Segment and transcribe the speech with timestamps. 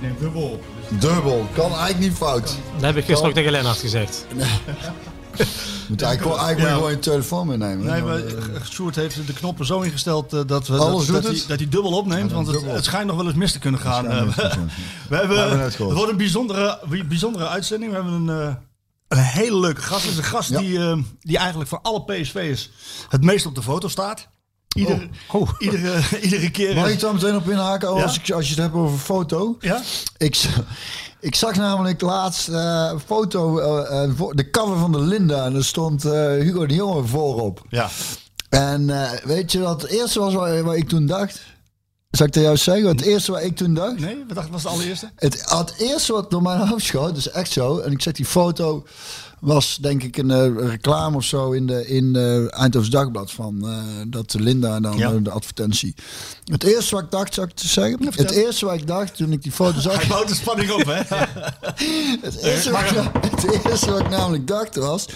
[0.00, 0.60] Nee, dubbel.
[0.88, 2.56] Dubbel, kan eigenlijk niet fout.
[2.74, 4.26] Dat heb ik gisteren ook tegen Lennart gezegd.
[5.88, 7.86] Moet eigenlijk, gewoon- eigenlijk moet je gewoon je telefoon meenemen.
[7.86, 8.34] Nee, maar eh,
[8.70, 11.48] Sjoerd heeft de knoppen zo ingesteld eh, dat, we, Alles dat, doet dat, hij, het?
[11.48, 12.28] dat hij dubbel opneemt.
[12.30, 12.74] Ja, want het, dubbel.
[12.74, 14.06] het schijnt nog wel eens mis te kunnen gaan.
[14.08, 14.68] Eh, we, hebben,
[15.08, 17.90] We hebben net het wordt een bijzondere, bijzondere uitzending.
[17.92, 18.54] We hebben een, eh,
[19.08, 20.02] een hele leuke gast.
[20.02, 20.58] Het is een gast Ja.
[20.58, 22.70] die, eh, die eigenlijk van alle PSV'ers
[23.08, 24.28] het meest op de foto staat.
[24.74, 25.48] Ieder, Oh.
[25.58, 26.74] Iedere, iedere keer.
[26.74, 28.02] Mag ik daar meteen op inhaken oh, Ja.
[28.02, 29.56] als, ik, als je het hebt over foto?
[29.60, 29.82] Ja?
[30.18, 30.44] Ik,
[31.20, 35.44] ik zag namelijk laatst eh, een foto, eh, eh, voor- de cover van de Linda.
[35.44, 37.62] En er stond eh, Hugo de Jonge voorop.
[37.68, 37.88] Ja.
[38.48, 41.40] En eh, weet je wat het eerste was wat, wat ik toen dacht?
[42.10, 42.86] Zal ik tegen jou zeggen?
[42.86, 43.98] Het eerste wat ik toen dacht?
[43.98, 45.10] Nee, wat dacht- was het allereerste?
[45.16, 47.78] Het, het eerste wat door mijn hoofd schoot, is echt zo.
[47.78, 48.84] En ik zeg die foto
[49.44, 53.68] was denk ik een eh, reclame of zo in de in eh Eindhoven's Dagblad van
[53.68, 55.10] eh, dat Linda dan Ja.
[55.10, 55.94] de advertentie.
[56.44, 57.98] Het eerste wat ik dacht, zou ik te zeggen?
[58.16, 60.84] het eerste wat ik dacht toen ik die foto zag, Hij bouwt de spanning op,
[60.86, 61.00] hè?
[62.26, 65.06] het eerste, wat, ik- het eerste wat ik namelijk dacht was,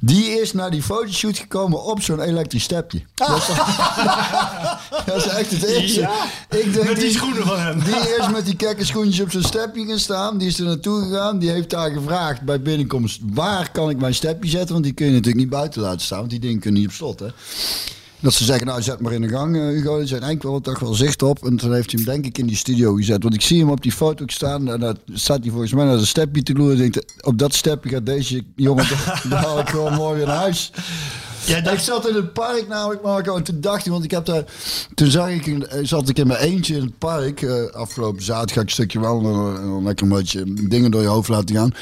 [0.00, 3.02] die is naar die fotoshoot gekomen op zo'n elektrisch stepje.
[3.14, 3.46] Dat, is,
[5.06, 6.08] dat is echt het eerste.
[6.50, 7.82] Ik denk Met die schoenen van hem.
[7.84, 10.38] Die is met die kekke schoentjes op zijn stepje gaan staan.
[10.38, 11.38] Die is er naartoe gegaan.
[11.38, 14.72] Die heeft daar gevraagd bij binnenkomst: waar kan ik mijn stepje zetten?
[14.72, 16.18] Want die kun je natuurlijk niet buiten laten staan.
[16.18, 17.20] Want die dingen kunnen niet op slot.
[17.20, 17.26] Hè?
[18.20, 19.98] Dat ze zeggen, nou zet maar in de gang, eh, Hugo.
[19.98, 21.44] Er zijn wel toch wel zicht op.
[21.44, 23.22] En toen heeft hij hem denk ik in die studio gezet.
[23.22, 24.68] Want ik zie hem op die foto staan.
[24.68, 26.92] En dan staat hij volgens mij naar een stepje te loeren.
[27.20, 28.86] Op dat stepje gaat deze jongen
[29.28, 30.72] haal ik gewoon morgen naar huis.
[31.44, 34.10] Ja, Ik dat, zat in het park namelijk, Marco, en toen dacht ik, want ik
[34.10, 34.44] heb daar,
[34.94, 38.54] toen zag ik, eh, zat ik in mijn eentje in het park, eh, afgelopen zaterdag
[38.54, 41.56] ga ik een stukje wandelen en dan lekker een beetje dingen door je hoofd laten
[41.56, 41.74] gaan.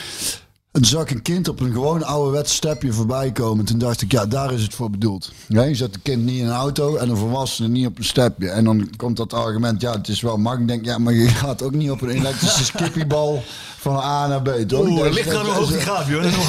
[0.72, 3.58] En toen zag ik een kind op een gewoon ouderwets stepje voorbij komen.
[3.58, 5.32] En toen dacht ik, ja, daar is het voor bedoeld.
[5.48, 8.48] Je zet een kind niet in een auto en een volwassene niet op een stepje.
[8.50, 10.70] En dan komt dat argument, ja, het is wel makkelijk.
[10.70, 13.42] Ik denk, ja, maar je gaat ook niet op een elektrische skippiebal
[13.78, 14.86] van A naar B, toch?
[14.86, 16.22] Oeh, ligt gewoon hoe hoog die gaat, joh.
[16.22, 16.46] Dat is nog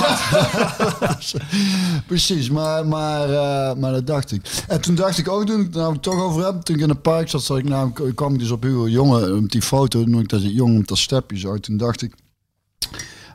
[0.99, 1.33] hard.
[2.07, 4.63] Precies, maar, maar, eh, maar dat dacht ik.
[4.67, 6.89] En toen dacht ik ook, toen ik het nou toch over heb, toen ik in
[6.89, 10.03] het park zat, zat ik nou, kwam ik dus op Hugo Jongen, op die foto,
[10.03, 12.13] toen ik dat jongen op dat stepje zo, toen dacht ik,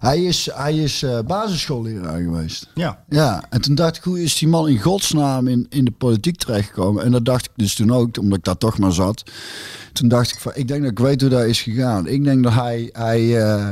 [0.06, 2.70] hij is, hij is eh, basisschoolleraar geweest.
[2.74, 3.04] Ja.
[3.08, 6.36] Ja, en toen dacht ik, hoe is die man in godsnaam in, in de politiek
[6.36, 7.04] terechtgekomen?
[7.04, 9.22] En dat dacht ik dus toen ook, omdat ik daar toch maar zat.
[9.92, 12.06] Toen dacht ik van, ik denk dat ik weet hoe dat is gegaan.
[12.06, 13.70] Ik denk dat hij, hij eh,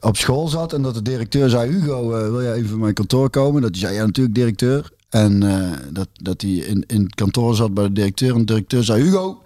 [0.00, 2.94] op school zat en dat de directeur zei, Hugo, eh, wil jij even in mijn
[2.94, 3.62] kantoor komen?
[3.62, 4.94] Dat hij zei, ja natuurlijk directeur.
[5.08, 5.40] En
[5.92, 8.32] dat, dat hij in, in het kantoor zat bij de directeur.
[8.32, 9.42] En de directeur zei, Hugo,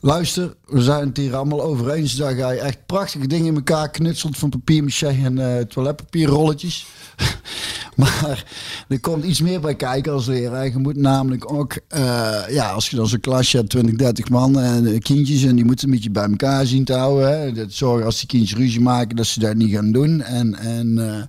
[0.00, 3.90] luister, we zijn het hier allemaal over eens dat jij echt prachtige dingen in elkaar
[3.90, 6.86] knutselt van papier en eh toiletpapierrolletjes.
[8.00, 8.44] maar
[8.88, 10.64] er komt iets meer bij kijken als leraar.
[10.64, 14.60] Je moet namelijk ook, eh, ja, als je dan zo'n klasje hebt, 20, 30 man
[14.60, 17.40] en eh, kindjes, en die moeten een beetje bij elkaar zien te houden.
[17.40, 17.52] Hè.
[17.52, 20.22] Dat zorgen als die kindjes ruzie maken, dat ze dat niet gaan doen.
[20.22, 21.22] En, en eh,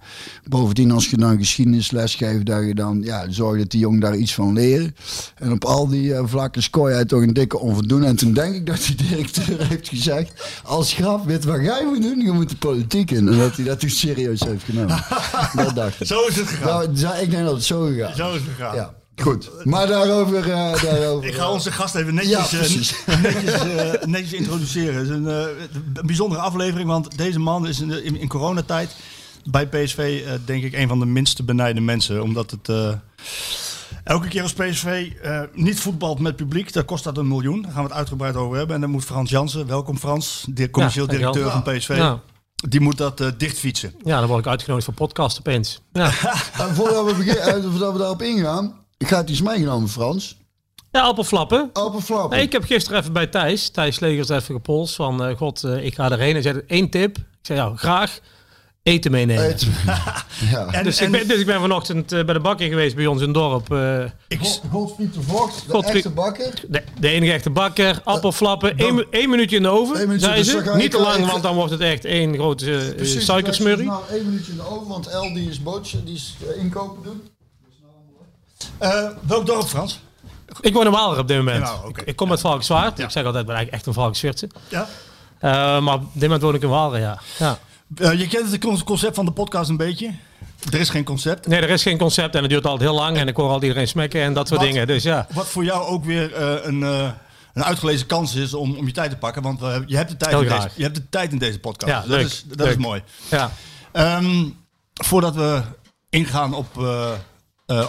[0.50, 4.16] bovendien, als je dan geschiedenisles geeft, dat je dan ja, zorg dat die jongen daar
[4.16, 4.96] iets van leren.
[5.36, 8.08] En op al die vlakken scoor jij toch een dikke onvoldoende.
[8.08, 12.02] En toen denk ik dat die directeur heeft gezegd, als grap, weet wat jij moet
[12.02, 12.20] doen?
[12.20, 13.28] Je moet de politiek in.
[13.28, 15.04] En dat hij dat toen serieus heeft genomen.
[15.66, 16.08] dat dacht ik.
[16.08, 16.94] Zo is het gegaan.
[16.94, 18.16] Nou, ik denk dat het zo gegaan.
[18.16, 18.76] Zo is het gegaan.
[18.76, 19.50] Ja, goed.
[19.64, 20.38] Maar daarover...
[20.52, 24.96] eh, daarover Ik ga onze gast even netjes, eh, netjes, eh, netjes introduceren.
[24.96, 25.34] Het is een, eh,
[25.94, 28.96] een bijzondere aflevering, want deze man is in, in, in coronatijd
[29.44, 32.22] bij PSV eh, denk ik een van de minste benijde mensen.
[32.24, 32.94] Omdat het eh,
[34.04, 37.62] elke keer als PSV eh, niet voetbalt met publiek, dan kost dat een miljoen.
[37.62, 38.76] Daar gaan we het uitgebreid over hebben.
[38.76, 42.20] En dan moet Frans Jansen, welkom Frans, de commercieel Ja, directeur van PSV, Ja.
[42.70, 43.94] Die moet dat eh, dichtfietsen.
[44.04, 45.82] Ja, dan word ik uitgenodigd voor podcast opeens.
[45.94, 46.06] Ja,
[46.66, 50.38] En voordat we, beginnen, eh, voordat we daarop ingaan, ik ga het iets meegenomen, Frans.
[50.92, 51.70] ja appelflappen.
[51.74, 52.38] Open flappen.
[52.38, 55.86] Nee, ik heb gisteren even bij Thijs, Thijs Legers even gepolst van, eh, god, eh,
[55.86, 56.34] ik ga erheen.
[56.34, 57.18] Hij zei, één tip.
[57.18, 58.20] Ik zei, ja, graag
[58.84, 59.56] eten meenemen.
[60.52, 60.68] Ja.
[60.72, 63.06] En, Dus, en- ik ben, dus ik ben vanochtend eh, bij de bakker geweest bij
[63.06, 63.72] ons in het dorp.
[63.74, 64.40] eh, ik,
[64.72, 66.54] Godfried de Vocht, de Godfried- echte bakker.
[66.68, 70.48] de, de enige echte bakker, appelflappen, één, mi- één minuutje in de oven, minuutje, dus
[70.50, 70.72] ze.
[70.76, 73.86] Niet te lang, want dan wordt het echt één grote eh, Precies, suikersmurrie.
[73.86, 77.22] Nou, één minuutje in de oven, want El die is boodschap, die is inkopen doen.
[78.78, 80.00] eh, welk dorp Frans?
[80.62, 81.64] Ik woon in Waalre op dit moment.
[81.64, 83.00] Nou, ik, ik kom uit Valkenswaard.
[83.00, 84.50] Ik zeg altijd, ik ben eigenlijk echt een Valkenswirtse.
[84.68, 84.88] Ja?
[85.40, 87.20] Eh, maar op dit moment woon ik in Walre, ja.
[87.40, 87.60] ja.
[87.96, 90.12] Eh, je kent het con- concept van de podcast een beetje.
[90.72, 91.48] Er is geen concept.
[91.48, 93.18] Nee, er is geen concept en het duurt altijd heel lang.
[93.18, 94.70] En ik hoor al iedereen smekken en dat soort Wat?
[94.70, 94.88] dingen.
[94.88, 95.28] Dus ja.
[95.34, 97.10] Wat voor jou ook weer eh, een, eh,
[97.54, 99.42] een uitgelezen kans is om, om je tijd te pakken.
[99.42, 101.92] Want je, hebt de tijd Heel in deze, je hebt de tijd in deze podcast.
[101.92, 102.70] Ja, Dus dat leuk, is, dat leuk.
[102.70, 103.02] is mooi.
[103.30, 103.52] ja.
[103.92, 104.46] Ehm,
[104.94, 105.62] voordat we
[106.10, 106.68] ingaan op,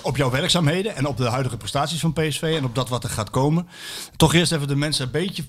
[0.03, 3.11] op jouw werkzaamheden en op de huidige prestaties van PSV en op dat wat er
[3.11, 3.69] gaat komen.
[4.17, 5.45] Toch eerst even de mensen een beetje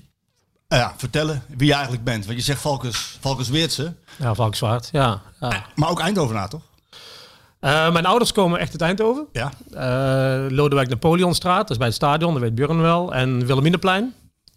[0.74, 2.26] eh, ja, vertellen wie je eigenlijk bent.
[2.26, 4.88] Want je zegt Valkens, Valkens Weertse, Ja, Valkenswaard.
[4.92, 5.20] Ja.
[5.40, 5.66] ja.
[5.74, 6.62] maar ook Eindhovenaar toch?
[7.60, 9.26] Eh, mijn ouders komen echt uit Eindhoven.
[9.32, 9.52] Ja.
[9.70, 13.14] Eh, Lodewijk Napoleonstraat, dat is bij het stadion, dat weet Björn wel.
[13.14, 14.14] En Wilhelminaplein.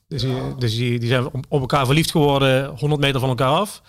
[0.08, 3.52] Dus, die, dus die, die zijn op, op elkaar verliefd geworden, 100 meter van elkaar
[3.52, 3.82] af.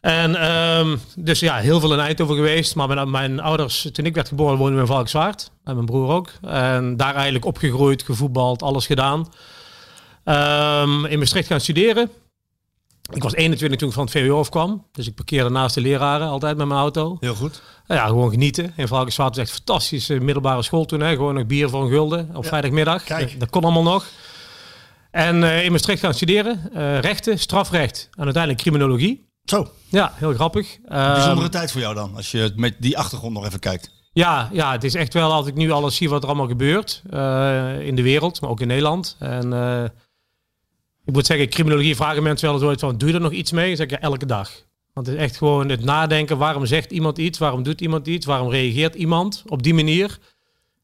[0.00, 2.74] En ehm, dus ja, heel veel in Eindhoven geweest.
[2.74, 5.50] Maar mijn, mijn ouders, toen ik werd geboren, woonden we in Valkenswaard.
[5.64, 6.32] En mijn broer ook.
[6.42, 9.28] En daar eigenlijk opgegroeid, gevoetbald, alles gedaan.
[10.26, 12.10] Ehm, in Maastricht gaan studeren.
[13.12, 14.86] Ik was 21 toen ik van het VWO afkwam.
[14.92, 17.16] Dus ik parkeerde naast de leraren altijd met mijn auto.
[17.20, 17.62] Heel goed.
[17.86, 18.72] Nou ja, gewoon genieten.
[18.76, 21.00] In Valkenswaard was echt fantastische middelbare school toen.
[21.00, 21.14] Hè.
[21.14, 23.02] Gewoon nog bier voor een gulden op vrijdagmiddag.
[23.04, 23.40] kijk.
[23.40, 24.06] Dat, kon allemaal nog.
[25.10, 26.70] En eh, in Maastricht gaan studeren.
[26.72, 29.28] eh, rechten, strafrecht en uiteindelijk criminologie.
[29.44, 30.76] Zo, Ja, heel grappig.
[30.88, 33.90] Ehm, bijzondere tijd voor jou dan, als je met die achtergrond nog even kijkt.
[34.12, 37.02] ja, ja, het is echt wel als ik nu alles zie wat er allemaal gebeurt.
[37.10, 39.16] eh, in de wereld, maar ook in Nederland.
[39.18, 39.84] En eh,
[41.06, 43.52] ik moet zeggen, criminologie vragen mensen wel eens ooit van, doe je er nog iets
[43.52, 43.66] mee?
[43.66, 44.50] Dan zeg ik ja, elke dag.
[44.92, 47.38] Want het is echt gewoon het nadenken, waarom zegt iemand iets?
[47.38, 48.26] Waarom doet iemand iets?
[48.26, 50.18] Waarom reageert iemand op die manier?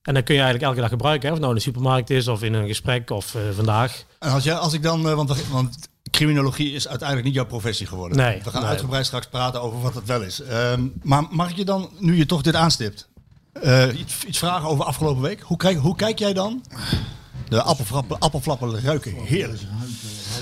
[0.02, 1.28] En dan kun je eigenlijk elke dag gebruiken.
[1.28, 1.34] Hè?
[1.34, 4.04] Of het nou in de supermarkt is, of in een gesprek, of eh, vandaag.
[4.18, 7.86] En als, jij, als ik dan, eh, want, want criminologie is uiteindelijk niet jouw professie
[7.86, 8.16] geworden.
[8.16, 8.70] Nee, we gaan nee.
[8.70, 10.40] uitgebreid straks praten over wat het wel is.
[10.40, 13.08] Ehm, maar mag ik je dan, nu je toch dit aanstipt,
[13.52, 15.40] eh, iets, iets vragen over afgelopen week?
[15.40, 16.64] Hoe kijk, hoe kijk jij dan?
[17.48, 19.60] De appelflappen, appelflappen ruiken heerlijk.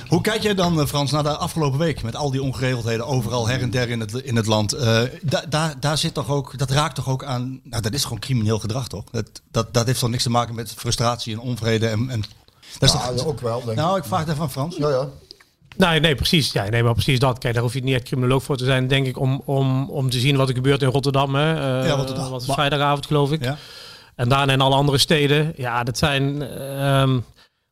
[0.08, 3.48] Hoe kijk jij dan, eh, Frans, naar de afgelopen week met al die ongeregeldheden overal
[3.48, 4.72] her en der in het, in het land?
[4.72, 8.02] Eh, da, daar, daar zit toch ook, dat raakt toch ook aan, nou dat is
[8.02, 9.04] gewoon crimineel gedrag toch?
[9.10, 12.10] Dat, dat, dat heeft toch niks te maken met frustratie en onvrede en...
[12.10, 12.20] en
[12.78, 13.76] dat is Ja, toch, ook wel, denk ik.
[13.76, 14.76] nou, ik vraag het even aan Frans.
[14.76, 15.08] Ja, ja.
[15.76, 16.52] Nee, nee, precies.
[16.52, 17.38] Ja, nee, maar precies dat.
[17.38, 20.10] Kijk, daar hoef je niet echt criminoloog voor te zijn, denk ik, om, om, om
[20.10, 21.34] te zien wat er gebeurt in Rotterdam.
[21.34, 21.54] Hè.
[21.80, 22.30] Eh, Ja, Rotterdam.
[22.30, 23.44] Wat is vrijdagavond, geloof ik.
[23.44, 23.56] Ja.
[24.16, 25.52] En daarna in alle andere steden.
[25.56, 26.42] Ja, dat zijn.
[26.42, 27.18] ehm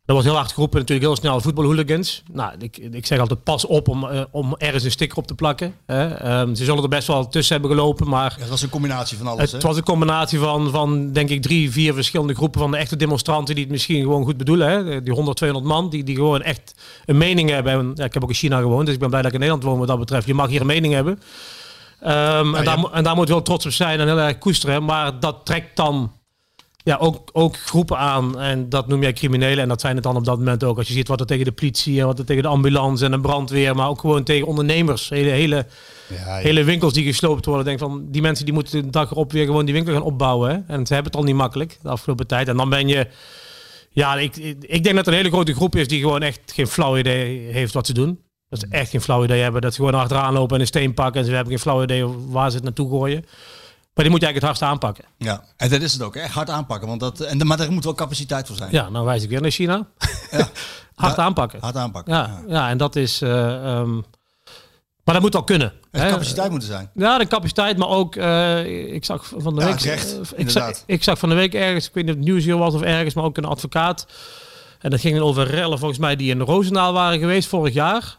[0.09, 2.23] er wordt heel hard geroepen natuurlijk heel snel voetbalhooligans.
[2.33, 5.35] Nou, ik, ik zeg altijd pas op om, eh, om ergens een sticker op te
[5.35, 5.75] plakken.
[5.87, 6.15] Hè.
[6.15, 9.19] Ehm, ze zullen er best wel tussen hebben gelopen, maar Ja, dat was een combinatie
[9.19, 9.53] van alles.
[9.53, 9.69] het hè?
[9.69, 13.55] was een combinatie van, van, denk ik, drie, vier verschillende groepen van de echte demonstranten
[13.55, 14.69] die het misschien gewoon goed bedoelen.
[14.69, 15.03] Hè.
[15.03, 17.73] Die 100, 200 man, die, die gewoon echt een mening hebben.
[17.73, 19.47] En, ja, ik heb ook in China gewoond, dus ik ben blij dat ik in
[19.47, 20.27] Nederland woon wat dat betreft.
[20.27, 21.21] Je mag hier een mening hebben.
[22.01, 24.85] Ehm, en, daar, en daar moet je wel trots op zijn en heel erg koesteren.
[24.85, 26.13] Maar dat trekt dan
[26.89, 28.41] ja, ook, ook groepen aan.
[28.41, 29.59] En dat noem jij criminelen.
[29.59, 30.79] En dat zijn het dan op dat moment ook.
[30.79, 33.11] Als je ziet wat er tegen de politie en wat er tegen de ambulance en
[33.11, 33.75] de brandweer.
[33.75, 35.09] Maar ook gewoon tegen ondernemers.
[35.09, 35.67] Hele, hele,
[36.09, 36.37] Ja, ja.
[36.37, 37.65] hele winkels die gesloopt worden.
[37.65, 40.51] Denk van die mensen die moeten de dag erop weer gewoon die winkel gaan opbouwen.
[40.51, 40.75] Hè?
[40.75, 42.49] En ze hebben het al niet makkelijk de afgelopen tijd.
[42.49, 43.07] En dan ben je.
[43.91, 46.41] Ja, ik, ik ik denk dat er een hele grote groep is die gewoon echt
[46.55, 48.19] geen flauw idee heeft wat ze doen.
[48.49, 49.61] Dat ze echt geen flauw idee hebben.
[49.61, 51.21] Dat ze gewoon achteraan lopen en een steen pakken.
[51.21, 53.25] En ze hebben geen flauw idee waar ze het naartoe gooien.
[53.99, 55.05] Maar die moet je eigenlijk het hardst aanpakken.
[55.17, 56.17] ja, en dat is het ook.
[56.17, 56.89] Echt hard aanpakken.
[56.89, 58.73] Want dat, en, maar daar moet wel capaciteit voor zijn.
[58.73, 59.87] Ja, nou wijs ik weer naar China.
[60.31, 60.49] Ja.
[60.95, 61.61] Hard Da- aanpakken.
[61.61, 62.15] Hard aanpakken.
[62.15, 63.23] Ja, ja, en dat is.
[63.23, 63.95] eh, ehm,
[65.05, 65.73] maar dat moet wel kunnen.
[65.91, 66.11] Er hè.
[66.11, 66.91] capaciteit moeten zijn.
[66.95, 69.81] Ja, de capaciteit, maar ook, eh, ik zag van de Ja, week...
[69.81, 72.29] recht, eh, ik, zag, ik zag van de week ergens, ik weet niet of het
[72.29, 74.07] nieuws hier was of ergens, maar ook een advocaat.
[74.81, 78.17] En dat ging over rellen volgens mij die in Roosendaal waren geweest vorig jaar.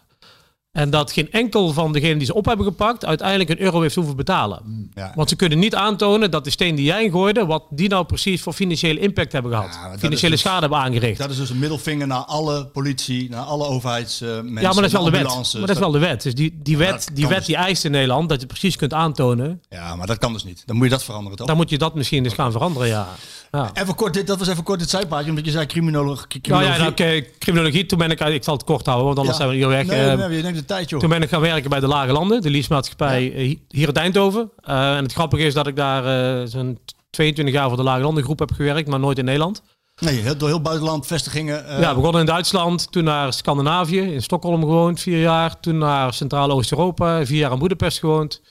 [0.71, 3.95] En dat geen enkel van degenen die ze op hebben gepakt uiteindelijk een euro heeft
[3.95, 4.89] hoeven betalen.
[4.93, 5.11] Ja.
[5.15, 8.41] Want ze kunnen niet aantonen dat de steen die jij gooide, wat die nou precies
[8.41, 9.79] voor financiële impact hebben gehad.
[9.83, 11.17] Ja, financiële dus- schade hebben aangericht.
[11.17, 14.53] Dat is dus een middelvinger naar alle politie, naar alle overheidsmensen.
[14.53, 15.23] ja, maar dat is wel de wet.
[15.23, 16.23] Maar dat is wel de wet.
[16.23, 18.93] Dus die, die wet, die, wet dus die eist in Nederland dat je precies kunt
[18.93, 19.61] aantonen.
[19.69, 20.63] Ja, maar dat kan dus niet.
[20.65, 21.47] Dan moet je dat veranderen, toch?
[21.47, 23.07] Dan moet je dat misschien eens gaan veranderen, ja.
[23.51, 23.71] ja.
[23.73, 26.27] Even kort, dit, dat was even kort dit zijpaadje, omdat je zei criminoloog.
[26.27, 27.05] Nou criminologie.
[27.05, 27.85] ja, nou, criminologie.
[27.85, 29.85] Toen ben ik, ik zal het kort houden, want anders zijn we hier weg.
[29.85, 30.99] Nee, Eh, nee, nee, de tijd, joh.
[30.99, 34.51] Toen ben ik gaan werken bij de Lage Landen, de leasemaatschappij eh, hier in Eindhoven.
[34.61, 36.05] Eh, en het grappige is dat ik daar
[36.41, 39.61] eh, zo'n 22 jaar voor de Lage Landen groep heb gewerkt, maar nooit in Nederland.
[39.99, 41.67] Nee, heel, door heel buitenland, vestigingen.
[41.67, 45.59] eh, ja, begonnen in Duitsland, toen naar Scandinavië, in Stockholm gewoond, vier jaar.
[45.59, 48.41] Toen naar Centraal-Oost-Europa, vier jaar in Boedapest gewoond.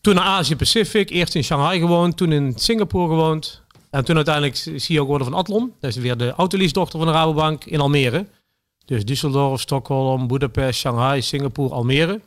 [0.00, 3.62] Toen naar Azië-Pacific, eerst in Shanghai gewoond, toen in Singapore gewoond.
[3.90, 5.72] En toen uiteindelijk CEO geworden van Atlon.
[5.80, 8.26] Dat is weer de autolease-dochter van de Rabobank in Almere.
[8.84, 12.20] Dus Düsseldorf, Stockholm, Boedapest, Shanghai, Singapore, Almere.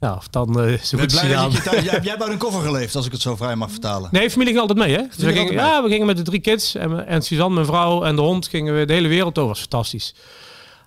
[0.00, 3.12] Ja, of dan zo Ik goed thuis- jij, hebt uit een koffer geleefd, als ik
[3.12, 4.08] het zo vrij mag vertalen.
[4.12, 5.02] Nee, familie ging altijd mee, hè?
[5.02, 5.74] Dus we ging gingen, altijd mee.
[5.74, 8.48] ja, we gingen met de drie kids en, en Suzanne, mijn vrouw en de hond,
[8.48, 9.48] gingen we de hele wereld over.
[9.48, 10.14] Dat was fantastisch.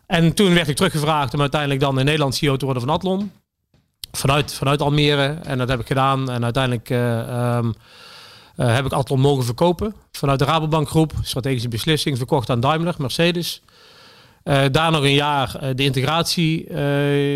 [0.07, 3.31] En toen werd ik teruggevraagd om uiteindelijk dan in Nederland CEO te worden van Atlon.
[4.11, 5.37] Vanuit, vanuit Almere.
[5.43, 6.29] En dat heb ik gedaan.
[6.29, 7.71] En uiteindelijk eh, ehm,
[8.55, 9.95] eh, heb ik Atlon mogen verkopen.
[10.11, 11.13] Vanuit de Rabobank groep.
[11.21, 12.17] Strategische beslissing.
[12.17, 13.61] Verkocht aan Daimler, Mercedes.
[14.47, 16.75] Eh, daar nog een jaar eh, de integratie eh,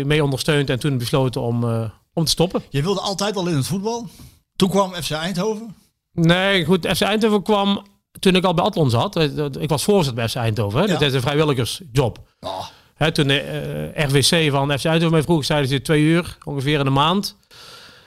[0.04, 0.70] mee ondersteund.
[0.70, 1.64] En toen besloten om,
[2.12, 2.62] om te stoppen.
[2.70, 4.08] Je wilde altijd al in het voetbal.
[4.56, 5.74] Toen kwam FC Eindhoven.
[6.12, 6.86] Nee, goed.
[6.86, 7.86] FC Eindhoven kwam
[8.18, 9.16] toen ik al bij Atlon zat.
[9.60, 10.80] Ik was voorzitter bij FC Eindhoven.
[10.80, 10.86] Hè.
[10.86, 10.92] Ja.
[10.92, 12.18] Dat is een vrijwilligersjob.
[12.40, 16.78] Oh, Hè, toen de RWC van FC Eindhoven mij vroeg, zeiden ze twee uur ongeveer
[16.78, 17.36] in de maand.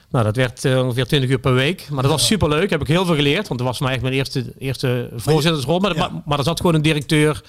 [0.10, 1.88] Nou, dat werd ongeveer 20 uur per week.
[1.90, 2.70] Maar dat was superleuk.
[2.70, 3.48] Heb ik heel veel geleerd.
[3.48, 5.80] Want dat was mij echt mijn eerste, eerste voorzittersrol.
[5.80, 6.00] Maar, ja.
[6.00, 7.42] maar, maar er zat gewoon een directeur.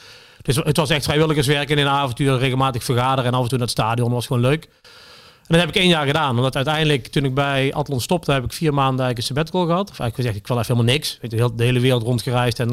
[0.46, 3.24] Dus het was echt vrijwilligerswerk in de avonturen regelmatig vergaderen.
[3.24, 4.06] En af en toe naar het stadion.
[4.06, 4.64] Dat was gewoon leuk.
[4.64, 6.36] En dat heb ik één jaar gedaan.
[6.36, 9.90] Omdat uiteindelijk, toen ik bij Atlon stopte, heb ik vier maanden eigenlijk een sabbatical gehad.
[9.90, 11.18] Of eigenlijk gezegd, ik wil even helemaal niks.
[11.22, 12.60] Je, heel- de hele wereld rondgereisd.
[12.60, 12.70] En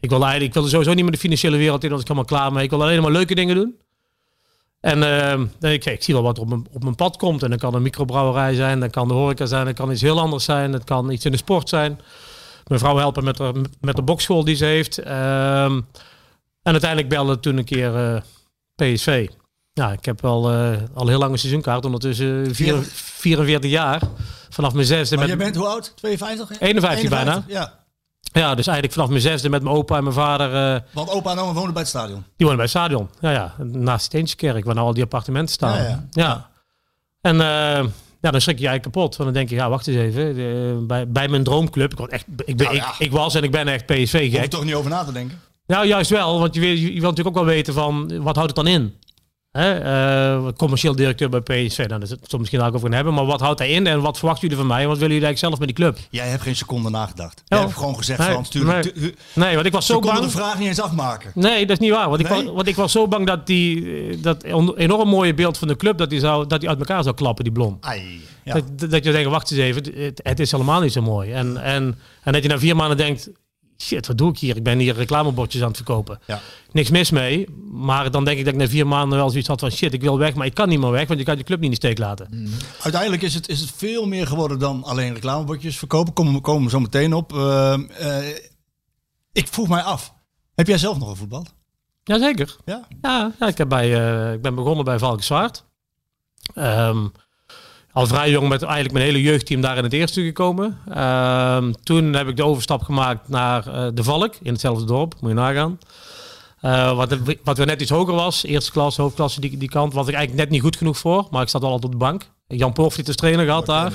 [0.00, 1.90] ik wilde eigenlijk, ik wilde sowieso niet meer de financiële wereld in.
[1.90, 2.64] Dat ik helemaal klaar mee.
[2.64, 3.76] Ik wilde alleen maar leuke dingen doen.
[4.80, 5.02] En
[5.60, 7.42] eh, ik, ik zie wel wat er op mijn, op mijn pad komt.
[7.42, 10.20] En dan kan een microbrouwerij zijn, dan kan de horeca zijn, dan kan iets heel
[10.20, 10.72] anders zijn.
[10.72, 12.00] Het kan iets in de sport zijn.
[12.66, 14.98] Mijn vrouw helpen met de, met de bokschool die ze heeft.
[14.98, 15.80] Ehm,
[16.66, 18.20] en uiteindelijk belde toen een keer eh,
[18.74, 19.28] PSV.
[19.72, 21.84] Ja, ik heb wel eh, al heel lang een seizoenkaart.
[21.84, 24.00] Ondertussen vier- 44 jaar.
[24.48, 25.36] Vanaf mijn zesde maar met...
[25.36, 25.92] jij bent hoe oud?
[25.96, 26.58] 52?
[26.58, 26.66] hè?
[26.66, 27.44] 51 bijna.
[27.46, 27.84] Ja.
[28.20, 30.74] Ja, dus eigenlijk vanaf mijn zesde met mijn opa en mijn vader...
[30.74, 32.24] eh, Want opa en oma wonen bij het stadion.
[32.36, 33.10] die wonen bij het stadion.
[33.20, 33.54] Ja, ja.
[33.64, 35.76] Naast Steentjeskerk, waar nou al die appartementen staan.
[35.82, 36.50] Ja, Ja, ja.
[37.20, 37.36] En
[38.20, 39.16] ja, dan schrik je eigenlijk kapot.
[39.16, 40.34] Want dan denk je, ja, wacht eens even.
[40.34, 42.88] De- bij, bij mijn droomclub, ik, word echt, ik, ben, Nou ja.
[42.92, 44.50] ik, ik was en ik ben echt PSV Hoef je gek.
[44.50, 45.40] toch niet over na te denken.
[45.66, 46.38] Nou, juist wel.
[46.40, 48.94] Want je wil, je wil natuurlijk ook wel weten van, wat houdt het dan in?
[49.50, 49.78] Hè?
[49.78, 53.14] eh, commercieel directeur bij PSV, nou, daar zullen we het misschien ook over gaan hebben.
[53.14, 54.82] Maar wat houdt hij in en wat verwachten jullie van mij?
[54.82, 56.06] En wat willen jullie eigenlijk zelf met die club?
[56.10, 57.42] Jij hebt geen seconde nagedacht.
[57.46, 57.64] Jij Oh.
[57.64, 58.94] hebt gewoon gezegd Nee, van, natuurlijk.
[58.94, 59.14] nee.
[59.32, 60.18] Nee, want ik was zo bang.
[60.18, 61.30] de vraag niet eens afmaken.
[61.34, 62.08] Nee, dat is niet waar.
[62.08, 64.42] Want, ik, was, want ik was zo bang dat die, dat
[64.76, 67.44] enorm mooie beeld van de club, dat die, zou, dat die uit elkaar zou klappen,
[67.44, 67.76] die blom.
[67.80, 68.20] Ai.
[68.44, 68.52] Ja.
[68.54, 71.32] Dat, dat je denkt, wacht eens even, het, het is helemaal niet zo mooi.
[71.32, 73.30] En, en, en dat je na vier maanden denkt,
[73.78, 74.56] shit, wat doe ik hier?
[74.56, 76.20] Ik ben hier reclamebordjes aan het verkopen.
[76.26, 76.40] Ja.
[76.72, 79.60] Niks mis mee, maar dan denk ik dat ik na vier maanden wel zoiets had
[79.60, 81.42] van, shit, ik wil weg, maar ik kan niet meer weg, want je kan je
[81.42, 82.50] club niet in de steek laten.
[82.82, 86.12] Uiteindelijk is het, is het veel meer geworden dan alleen reclamebordjes verkopen.
[86.12, 87.32] Komen we komen we zo meteen op.
[87.32, 88.28] Ehm, eh,
[89.32, 90.14] ik vroeg mij af.
[90.54, 91.46] Heb jij zelf nog een voetbal?
[92.02, 92.56] Jazeker.
[92.64, 92.86] Ja?
[93.02, 95.64] Ja, ja ik, heb bij, eh, ik ben begonnen bij Valkenswaard.
[96.54, 97.06] Ehm
[97.96, 100.78] al vrij jong met eigenlijk mijn hele jeugdteam daar in het eerste gekomen.
[100.94, 105.14] Ehm, toen heb ik de overstap gemaakt naar eh, de Valk in hetzelfde dorp.
[105.20, 105.78] Moet je nagaan.
[106.60, 110.08] Eh, wat, wat weer net iets hoger was, eerste klas, hoofdklasse, die, die kant, was
[110.08, 111.26] ik eigenlijk net niet goed genoeg voor.
[111.30, 112.30] Maar ik zat wel altijd op de bank.
[112.46, 113.92] Jan Porfliet als trainer gehad daar.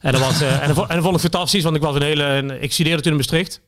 [0.00, 2.02] En dat, was, eh, en, dat, en dat vond ik fantastisch, want ik was een
[2.02, 2.58] hele.
[2.60, 3.60] Ik studeerde toen in Maastricht.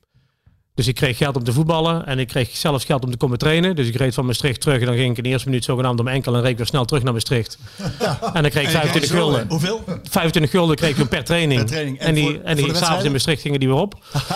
[0.78, 3.38] Dus ik kreeg geld om te voetballen en ik kreeg zelfs geld om te komen
[3.38, 3.76] trainen.
[3.76, 6.00] Dus ik reed van Maastricht terug en dan ging ik in de eerste minuut zogenaamd
[6.00, 7.58] om enkel en reed weer snel terug naar Maastricht.
[8.34, 9.46] En dan kreeg ik 25 gulden.
[9.48, 9.82] Hoeveel?
[10.10, 11.60] 25 gulden kreeg ik per training.
[11.60, 11.98] Per training.
[11.98, 13.12] En En, die, voor- en voor die s'avonds in?
[13.12, 13.94] Maastricht gingen die weer op.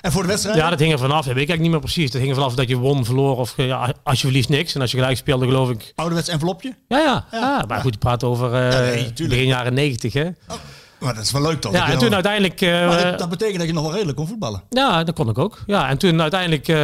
[0.00, 0.56] En voor de wedstrijd?
[0.56, 1.16] Ja, dat hing er vanaf.
[1.16, 2.10] Weet ik eigenlijk niet meer precies.
[2.10, 4.74] Dat hing er vanaf dat je won, verloor of ja, als je verliest niks.
[4.74, 5.92] En als je gelijk speelde, geloof ik.
[5.94, 6.74] Ouderwets envelopje?
[6.88, 7.26] Ja, ja.
[7.32, 7.64] ja.
[7.68, 10.12] maar goed, je praat over eh, Ja, nee, begin jaren 90.
[10.12, 10.24] Hè?
[11.00, 11.72] Maar dat is wel leuk toch?
[11.72, 12.60] Ja, en toen uiteindelijk.
[12.60, 14.62] eh, Maar dat, dat betekent dat je nog wel redelijk kon voetballen.
[14.68, 15.58] Ja, dat kon ik ook.
[15.66, 16.76] Ja, en toen uiteindelijk eh,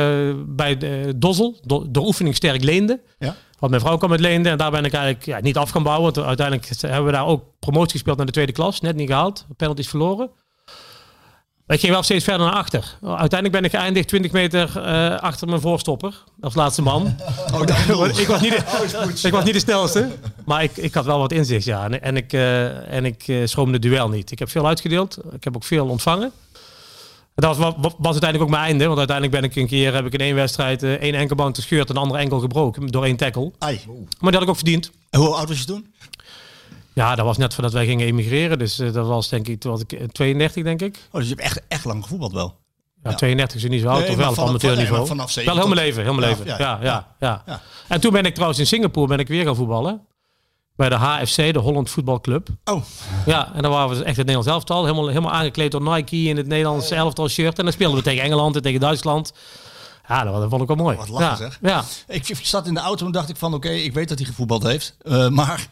[0.47, 3.01] bij de Dozzel, do, door oefening sterk leende.
[3.19, 3.35] Ja.
[3.59, 5.83] Want mijn vrouw kwam met leende en daar ben ik eigenlijk ja, niet af gaan
[5.83, 6.13] bouwen.
[6.15, 8.81] Want uiteindelijk hebben we daar ook promotie gespeeld naar de tweede klas.
[8.81, 10.31] Net niet gehaald, penalties verloren.
[11.67, 12.99] Ik ging wel steeds verder naar achter.
[13.03, 16.25] Uiteindelijk ben ik geëindigd 20 meter eh, achter mijn voorstopper.
[16.41, 17.03] Als laatste man.
[17.55, 17.79] Oh, dat
[18.19, 20.09] ik, was niet de, ik was niet de snelste.
[20.45, 21.85] Maar ik, ik had wel wat inzicht, ja.
[21.85, 24.31] En, en ik, eh en ik eh, schroomde het duel niet.
[24.31, 25.19] Ik heb veel uitgedeeld.
[25.33, 26.33] Ik heb ook veel ontvangen.
[27.35, 28.87] Dat was, uiteindelijk ook mijn einde.
[28.87, 31.95] Want uiteindelijk ben ik een keer heb ik in één wedstrijd één enkelband gescheurd en
[31.95, 32.87] de andere enkel gebroken.
[32.87, 33.53] Door één tackle.
[33.59, 33.81] Ai.
[33.87, 34.91] Maar die had ik ook verdiend.
[35.11, 35.94] En hoe oud was je toen?
[36.95, 38.59] Ja, dat was net voordat wij gingen emigreren.
[38.59, 40.97] Dus eh, dat was denk ik, toen was ik eh, 32 denk ik.
[41.11, 42.57] Oh, dus je hebt echt, echt lang gevoetbald wel.
[43.03, 43.17] Ja, Ja.
[43.17, 44.99] 32 is niet zo oud, Nee, of wel op vanaf- amateurniveau.
[44.99, 46.59] nee, vanaf wel heel mijn leven, heel mijn Ja, leven.
[46.59, 46.79] ja,
[47.21, 47.61] Ja, ja.
[47.89, 50.01] En toen ben ik trouwens in Singapore ben ik weer gaan voetballen.
[50.77, 52.49] Bij de HFC, de Holland Voetbalclub.
[52.65, 52.83] Oh,
[53.27, 54.85] Ja, en dan waren we dus echt het Nederlands elftal.
[54.85, 57.59] Helemaal, helemaal aangekleed door Nike in het Nederlands elftal shirt.
[57.59, 59.33] En dan speelden we tegen Engeland en tegen Duitsland.
[60.09, 60.97] Ja, dat, vond ik wel mooi.
[60.97, 61.59] Wat lachen, ja, zeg.
[61.63, 64.19] Ja, ik, ik zat in de auto en dacht ik van oké, ik weet dat
[64.19, 64.97] hij gevoetbald heeft.
[65.03, 65.67] eh, maar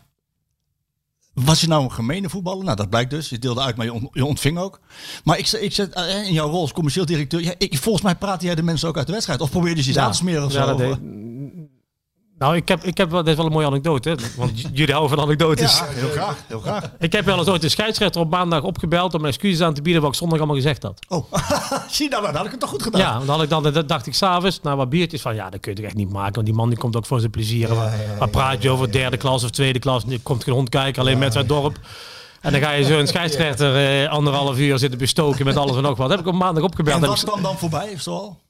[1.34, 2.64] was je nou een gemene voetballer?
[2.64, 3.28] Nou, dat blijkt dus.
[3.28, 4.80] Je deelde uit, maar je, ont- je ontving ook.
[5.24, 7.42] Maar ik, ik zet eh, in jouw rol als commercieel directeur.
[7.42, 9.40] Ja, ik, volgens mij praatte jij de mensen ook uit de wedstrijd.
[9.40, 10.04] Of probeerde je ze iets ja.
[10.04, 10.66] aan te smeren of Ja, zo?
[10.66, 10.98] dat deed-
[12.42, 14.08] Nou, ik heb, ik heb wel, dit is wel een mooie anekdote.
[14.08, 14.14] Hè?
[14.36, 15.78] Want jullie houden van anekdotes.
[15.78, 16.36] Ja, heel graag.
[16.46, 16.90] Heel graag.
[16.98, 19.82] Ik heb wel eens ooit de scheidsrechter op maandag opgebeld om mijn excuses aan te
[19.82, 20.98] bieden wat ik zondag allemaal gezegd had.
[21.08, 21.32] Oh,
[21.90, 23.00] zie je nou, dan had ik het toch goed gedaan.
[23.00, 25.70] Ja, dan had ik dan, dacht ik s'avonds, na wat biertjes, van ja, dat kun
[25.70, 26.34] je toch echt niet maken.
[26.34, 27.74] Want die man die komt ook voor zijn plezier.
[27.74, 30.04] waar, waar praat je over derde klas of tweede klas?
[30.04, 31.78] Die komt geen rondkijken, alleen met zijn dorp.
[32.40, 35.96] En dan ga je zo'n scheidsrechter eh, anderhalf uur zitten bestoken met alles en nog
[35.96, 36.08] wat.
[36.08, 37.02] Dat heb ik op maandag opgebeld.
[37.02, 38.41] En was dan dan voorbij, of zo al?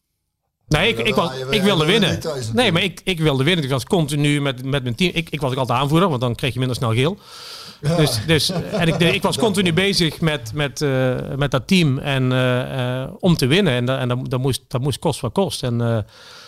[0.73, 2.19] Nee, ik, ik, was, ik wilde winnen.
[2.53, 3.65] Nee, maar ik, ik wilde winnen.
[3.65, 5.11] Ik was continu met, met mijn team.
[5.15, 7.19] Ik, ik was ook altijd aanvoerder, want dan kreeg je minder snel geel.
[7.97, 12.33] Dus, dus, en ik, ik was continu bezig met, met, eh, met dat team en,
[12.33, 13.73] eh, eh, om te winnen.
[13.73, 15.63] En, en dat, dat, moest, dat moest kost wat kost.
[15.63, 16.05] En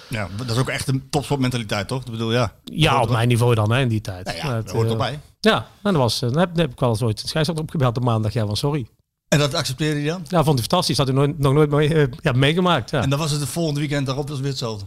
[0.08, 2.04] Ja, dat is ook echt een topsportmentaliteit, toch?
[2.04, 2.52] Ik bedoel, ja.
[2.64, 4.24] ja, op mijn niveau dan hè, in die tijd.
[4.24, 5.18] Nou ja, dat hoort erbij.
[5.40, 7.96] Ja, en dat was, dan heb, dan heb ik wel eens ooit een scheidsrechter opgebeld
[7.96, 8.32] op maandag.
[8.32, 8.86] Ja, van sorry.
[9.34, 10.20] En dat accepteerde hij dan?
[10.28, 10.96] Ja, vond hij fantastisch.
[10.96, 12.90] Dat had hij nooit, nog nooit mee, eh, ja, meegemaakt.
[12.90, 13.02] Ja.
[13.02, 14.84] En dan was het het volgende weekend daarop was weer hetzelfde.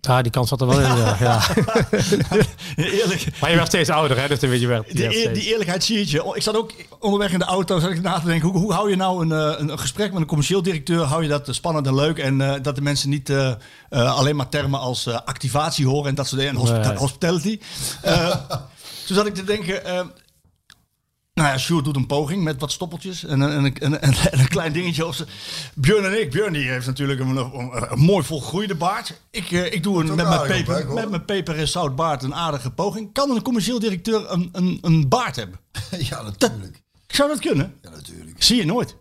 [0.00, 0.96] ja, die kans zat er wel in.
[0.96, 1.40] Ja, ja.
[2.76, 4.28] Eerlijk, Maar je werd steeds ouder, hè?
[4.28, 6.24] Dus dan weet je werd, je die, eer- eerlijkheid zie je.
[6.24, 8.72] Oh, Ik zat ook onderweg in de auto zat ik na te denken, hoe, hoe
[8.72, 11.86] hou je nou een, eh, een, gesprek met een commercieel directeur, hou je dat spannend
[11.86, 13.32] en leuk en eh, dat de mensen niet
[13.90, 16.98] alleen maar termen als activatie horen en dat soort dingen, en hospita- Nee.
[16.98, 17.58] hospitality.
[19.06, 19.84] Toen zat ik te denken,
[21.40, 24.14] nou ja, Sjoerd doet een poging met wat stoppeltjes en, een- en, een- en, en,
[24.32, 25.06] en een klein dingetje.
[25.06, 25.26] Of ze,
[25.74, 29.20] Björn en ik, Björn die heeft natuurlijk een, een, een mooi volgroeide baard.
[29.30, 32.22] Ik, eh, ik doe een, met, mijn op, peper, met mijn peper en zout baard
[32.22, 33.12] een aardige poging.
[33.12, 35.58] Kan een commercieel directeur een, een, een baard hebben?
[36.10, 36.82] Ja, natuurlijk.
[37.06, 37.74] Zou dat kunnen?
[37.82, 38.42] Ja, natuurlijk.
[38.42, 38.96] Zie je nooit.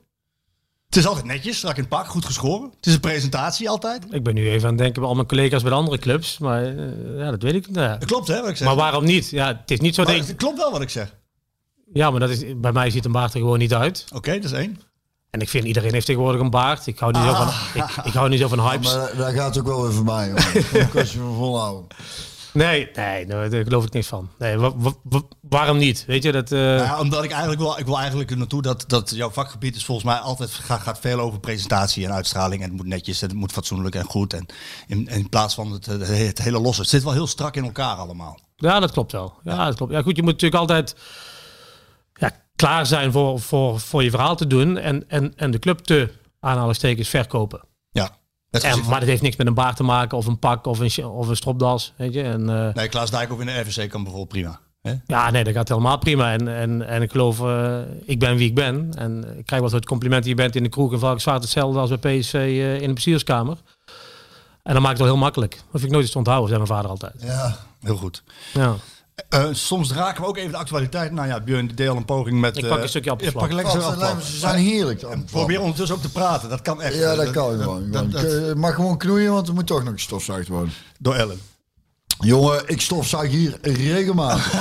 [0.85, 2.69] Het is altijd netjes, strak in het pak, goed geschoren.
[2.75, 4.05] Het is een presentatie altijd.
[4.11, 6.37] Ik ben nu even aan het denken bij al mijn collega's bij de andere clubs.
[6.37, 7.75] Maar eh, ja, dat weet ik niet.
[7.75, 7.97] Ja.
[7.97, 8.67] Dat klopt hè, wat ik zeg.
[8.67, 9.29] Maar waarom niet?
[9.29, 11.15] Ja, het is niet zo Maar dat ik- het klopt wel wat ik zeg.
[11.93, 14.05] Ja, maar dat is, bij mij ziet een baard er gewoon niet uit.
[14.15, 14.81] Oké, dat is één.
[15.29, 16.87] En ik vind iedereen heeft tegenwoordig een baard.
[16.87, 18.93] Ik hou niet, zo, van, ik, ik hou niet zo van hypes.
[18.95, 20.31] Maar daar gaat het ook wel weer voorbij,
[20.91, 21.87] kan je me volhouden.
[22.53, 24.29] Nee, nee, nee, daar geloof ik niks van.
[24.37, 26.03] Nee, wa- wa- wa- waarom niet?
[26.07, 26.51] Weet je, dat...
[26.51, 29.29] eh, Nou ja, omdat ik eigenlijk wil, ik wil eigenlijk er naartoe dat, dat jouw
[29.29, 32.61] vakgebied is volgens mij altijd gaat, gaat veel over presentatie en uitstraling.
[32.61, 34.33] En het moet netjes, en het moet fatsoenlijk en goed.
[34.33, 34.45] En
[34.87, 36.81] in, in plaats van het, het, hele losse.
[36.81, 38.39] Het zit wel heel strak in elkaar allemaal.
[38.55, 39.33] Ja, dat klopt wel.
[39.43, 39.91] Ja, dat klopt.
[39.91, 40.95] Ja, goed, je moet natuurlijk altijd
[42.59, 46.09] klaar zijn voor, voor, voor je verhaal te doen en, en, en de club te
[46.39, 47.61] aanhalingstekens verkopen.
[47.91, 48.09] Ja.
[48.49, 51.05] En, maar dat heeft niks met een baard te maken of een pak of een,
[51.05, 51.93] of een stropdas.
[51.95, 52.23] Weet je?
[52.23, 54.59] En, eh, nee, Klaas Dijkhoff in de RVC kan bijvoorbeeld prima.
[54.81, 54.93] Hè?
[55.05, 56.31] Ja, nee, dat gaat helemaal prima.
[56.31, 58.93] En, en, en ik geloof, eh, ik ben wie ik ben.
[58.93, 61.99] En ik krijg wel het compliment, je bent in de kroeg en Valkenswaard hetzelfde als
[61.99, 63.57] bij PSV eh, in de bestuurskamer.
[64.63, 65.55] En dan maakt het wel heel makkelijk.
[65.55, 67.21] Dat vind ik nooit iets te onthouden, zei mijn vader altijd.
[67.21, 67.57] Ja.
[67.79, 68.23] Heel goed.
[68.53, 68.75] Ja.
[69.29, 71.11] Eh, soms raken we ook even de actualiteit.
[71.11, 72.57] Nou ja, Björn deel een poging met...
[72.57, 73.43] Ik pak eh, een stukje ja, appelflap.
[73.43, 74.99] pak lekker zo'n Ze zijn heerlijk.
[75.01, 75.23] dan.
[75.31, 76.49] Probeer ondertussen ook te praten.
[76.49, 76.95] Dat kan echt.
[76.95, 77.91] Ja, dat Eh, kan gewoon.
[77.91, 80.73] dat- dat- Je mag gewoon knoeien, want er moet toch nog gestofzuigd worden.
[80.99, 81.39] door Ellen.
[82.19, 84.53] Jongen, ik stofzuig hier regelmatig.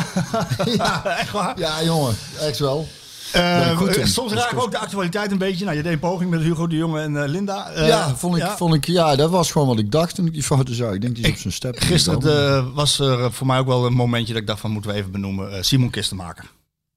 [0.77, 1.59] ja, Echt waar?
[1.59, 2.87] ja, jongen, echt wel.
[3.33, 4.07] Eh, ik in.
[4.09, 4.65] soms raken we goed.
[4.65, 5.65] ook de actualiteit een beetje.
[5.65, 7.71] Nou, je deed een poging met Hugo de Jonge en eh, Linda.
[7.71, 8.57] Eh, ja, vond ik, ja.
[8.57, 10.93] Vond ik, ja, dat was gewoon wat ik dacht toen ik die foto zag.
[10.93, 11.79] Ik denk, die is Ik- op zijn step.
[11.79, 14.97] Gisteren was er voor mij ook wel een momentje dat ik dacht van moeten we
[14.97, 15.53] even benoemen.
[15.53, 16.45] Eh, Simon Kistenmaker.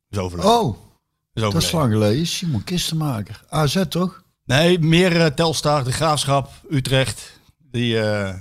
[0.09, 0.51] Is overleden.
[0.59, 0.77] Oh,
[1.33, 2.27] is dat is lang geleden.
[2.27, 3.41] Simon Kistenmaker.
[3.49, 4.23] AZ toch?
[4.45, 7.39] Nee, meer eh, Telstar, de Graafschap, Utrecht.
[7.71, 8.33] Die, eh,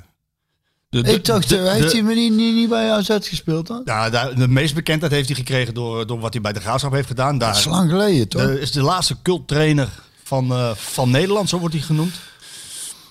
[0.90, 3.66] de, de- ik dacht, de- eh, heeft hij me niet, niet, niet bij AZ gespeeld
[3.66, 3.82] dan?
[3.84, 6.92] Nou, daar- de meeste bekendheid heeft hij gekregen door, door wat hij bij de Graafschap
[6.92, 7.38] heeft gedaan.
[7.38, 8.42] Daar Dat is lang geleden toch?
[8.42, 9.88] de- is de laatste culttrainer
[10.24, 12.14] van, eh, van Nederland, zo wordt hij genoemd.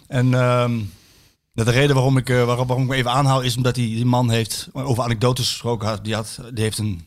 [0.07, 0.79] En ehm,
[1.53, 4.05] de reden waarom ik, eh, waarom, waarom ik me even aanhaal is omdat hij die
[4.05, 5.87] man heeft over anekdotes gesproken.
[5.87, 6.03] had.
[6.03, 7.05] Die, had, die heeft een,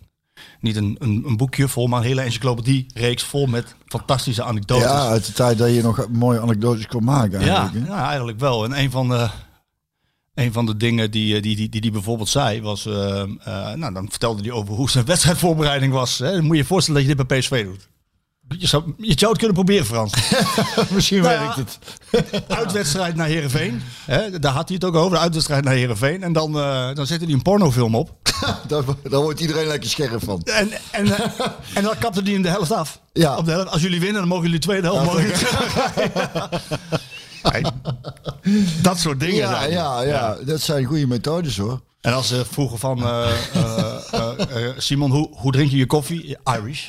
[0.61, 4.85] niet een, een, een boekje vol, maar een hele encyclopedie-reeks vol met fantastische anekdotes.
[4.85, 7.87] ja, uit de tijd dat je nog mooie anekdotes kon maken Ja, eigenlijk.
[7.89, 7.93] hè?
[7.95, 8.65] ja, eigenlijk wel.
[8.65, 9.29] En een van de,
[10.35, 12.87] een van de dingen die hij die, die, die, die bijvoorbeeld zei was...
[12.87, 13.29] eh, eh,
[13.75, 16.18] nou, dan vertelde hij over hoe zijn wedstrijdvoorbereiding was.
[16.18, 16.33] Hè.
[16.33, 17.90] Dan moet je je voorstellen dat je dit bij PSV doet.
[18.59, 20.12] Je zou, je zou het kunnen proberen, Frans.
[20.90, 21.79] Misschien Nou werkt het.
[22.59, 23.83] Uitwedstrijd naar Heerenveen.
[24.05, 25.11] Hè, daar had hij het ook over.
[25.16, 26.23] De uitwedstrijd naar Heerenveen.
[26.23, 28.16] En dan, eh, dan zette hij een pornofilm op.
[28.68, 30.42] Daar, daar wordt iedereen lekker scherp van.
[30.42, 33.01] En, en, eh, en dan kapte hij in de helft af.
[33.12, 33.37] Ja.
[33.37, 33.71] Op de helft.
[33.71, 35.07] Als jullie winnen, dan mogen jullie de tweede helft.
[35.07, 36.61] Ja, mogen
[38.83, 39.37] dat soort dingen.
[39.37, 41.81] Ja, zijn ja, ja, dat zijn goede methodes hoor.
[42.03, 46.27] En als ze vroegen van eh, eh, eh, Simon, hoe, hoe drink je je koffie?
[46.45, 46.89] Ja, Irish.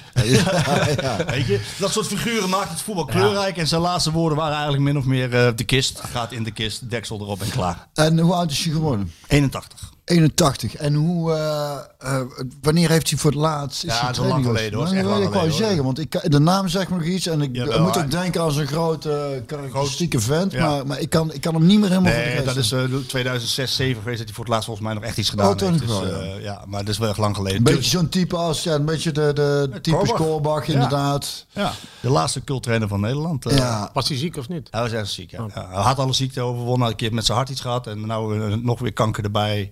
[1.25, 3.57] Weet je, dat soort figuren maakt het voetbal kleurrijk.
[3.57, 5.99] En zijn laatste woorden waren eigenlijk min of meer de kist.
[5.99, 7.87] Gaat in de kist, deksel erop en klaar.
[7.93, 9.11] En hoe oud is je geworden?
[9.27, 9.92] 81.
[10.05, 10.75] 81.
[10.75, 12.21] En hoe, eh, eh,
[12.61, 13.81] wanneer heeft hij voor het laatst?
[13.81, 14.83] Ja, hij dat is al lang geleden, hoor.
[14.83, 17.05] Dat is echt lang ik wou geleden, zeggen, want ik, de naam zegt me nog
[17.05, 17.27] iets.
[17.27, 20.51] En ik Jawel, moet ook denken aan zo'n grote, karakteristieke vent.
[20.51, 20.69] Ja.
[20.69, 23.07] Maar, maar ik, kan, ik kan hem niet meer helemaal Nee, dat is eh 2006,
[23.07, 25.79] 2007 geweest dat hij voor het laatst volgens mij nog echt iets gedaan Oh, heeft.
[25.79, 26.13] Dus, wel, ja.
[26.35, 27.57] eh, ja, maar dat is wel echt lang geleden.
[27.57, 30.65] Een beetje zo'n type als, ja, een beetje de, de type Korbach.
[30.67, 30.73] Ja.
[30.73, 31.45] inderdaad.
[31.51, 33.45] Ja, de laatste cultrainer van Nederland.
[33.45, 33.57] eh.
[33.57, 33.89] Ja.
[33.93, 34.67] Was hij ziek of niet?
[34.71, 35.45] Hij was erg ziek, ja.
[35.55, 37.87] Ja, Hij had alle ziekte overwonnen, had een keer met zijn hart iets gehad.
[37.87, 39.69] En nou eh, nog weer kanker erbij.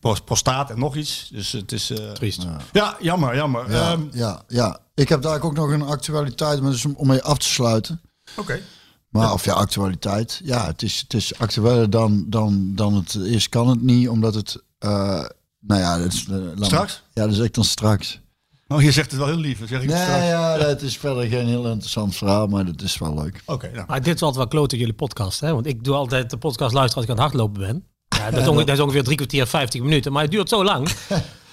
[0.00, 1.28] Pros- Prostaat en nog iets.
[1.32, 1.90] Dus het is...
[1.90, 2.46] eh, Triest.
[2.72, 3.70] ja, jammer, jammer.
[3.72, 4.78] Ja, Ehm, ja, ja.
[4.94, 8.00] Ik heb daar ook nog een actualiteit, maar dus om, om mee af te sluiten.
[8.36, 8.60] Oké.
[9.08, 10.40] Maar, of ja, actualiteit.
[10.44, 13.48] Ja, het is, het is actueler dan, dan, dan het is.
[13.48, 14.62] Kan het niet, omdat het...
[14.78, 15.24] eh,
[15.60, 16.24] nou ja, dat is...
[16.24, 17.02] eh, maar- Straks?
[17.12, 18.20] Ja, dat is echt dan straks.
[18.68, 19.58] Oh, je zegt het wel heel lief.
[19.58, 20.24] Zeg ik Nee, straks.
[20.26, 23.42] ja, het is verder geen heel interessant verhaal, maar het is wel leuk.
[23.46, 23.84] Oké, nou.
[23.88, 25.52] Maar dit is altijd wel klote jullie podcast, hè?
[25.52, 27.84] Want ik doe altijd de podcast luisteren als ik aan het hardlopen ben.
[28.24, 30.12] Ja, dat, is ongeveer, dat is ongeveer drie kwartier, 50 minuten.
[30.12, 30.88] Maar het duurt zo lang.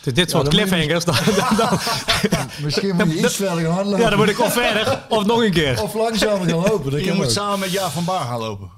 [0.02, 1.16] Dus dit soort cliffhangers, dan,
[1.58, 1.58] dan,
[2.30, 4.00] dan- Misschien moet je iets verder gaan hardlopen.
[4.02, 5.82] ja, dan moet ik of verder of nog een keer.
[5.84, 6.92] Of langzamer gaan lopen.
[6.92, 7.32] Dat Je moet ook.
[7.32, 8.70] samen met Jaap van Baar gaan lopen.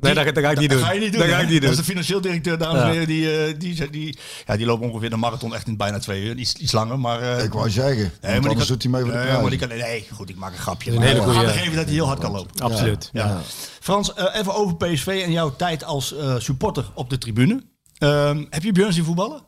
[0.00, 0.78] Nee, dat, dat ga ik niet doen.
[0.78, 1.20] Dat ga je niet doen.
[1.20, 1.70] Dat ga ik niet Dat doen.
[1.70, 2.92] is de financieel directeur, dames en Ja.
[2.92, 3.06] heren.
[3.06, 6.36] Die, eh, die, die, ja, die loopt ongeveer de marathon echt in bijna twee uur.
[6.36, 7.20] Iets, iets langer, maar...
[7.22, 9.50] eh, Ik wou zeggen, Nee, maar die anders kan- doet hij mee voor de maar
[9.50, 10.90] die kan, nee, goed, ik maak een grapje.
[10.90, 12.60] een maar hele goeie- geven dat hij heel hard kan lopen.
[12.62, 13.10] Absoluut.
[13.12, 13.40] Ja.
[13.80, 17.62] Frans, eh, even over PSV en jouw tijd als eh, supporter op de tribune.
[17.98, 19.40] Ehm, heb je Björn zien voetballen?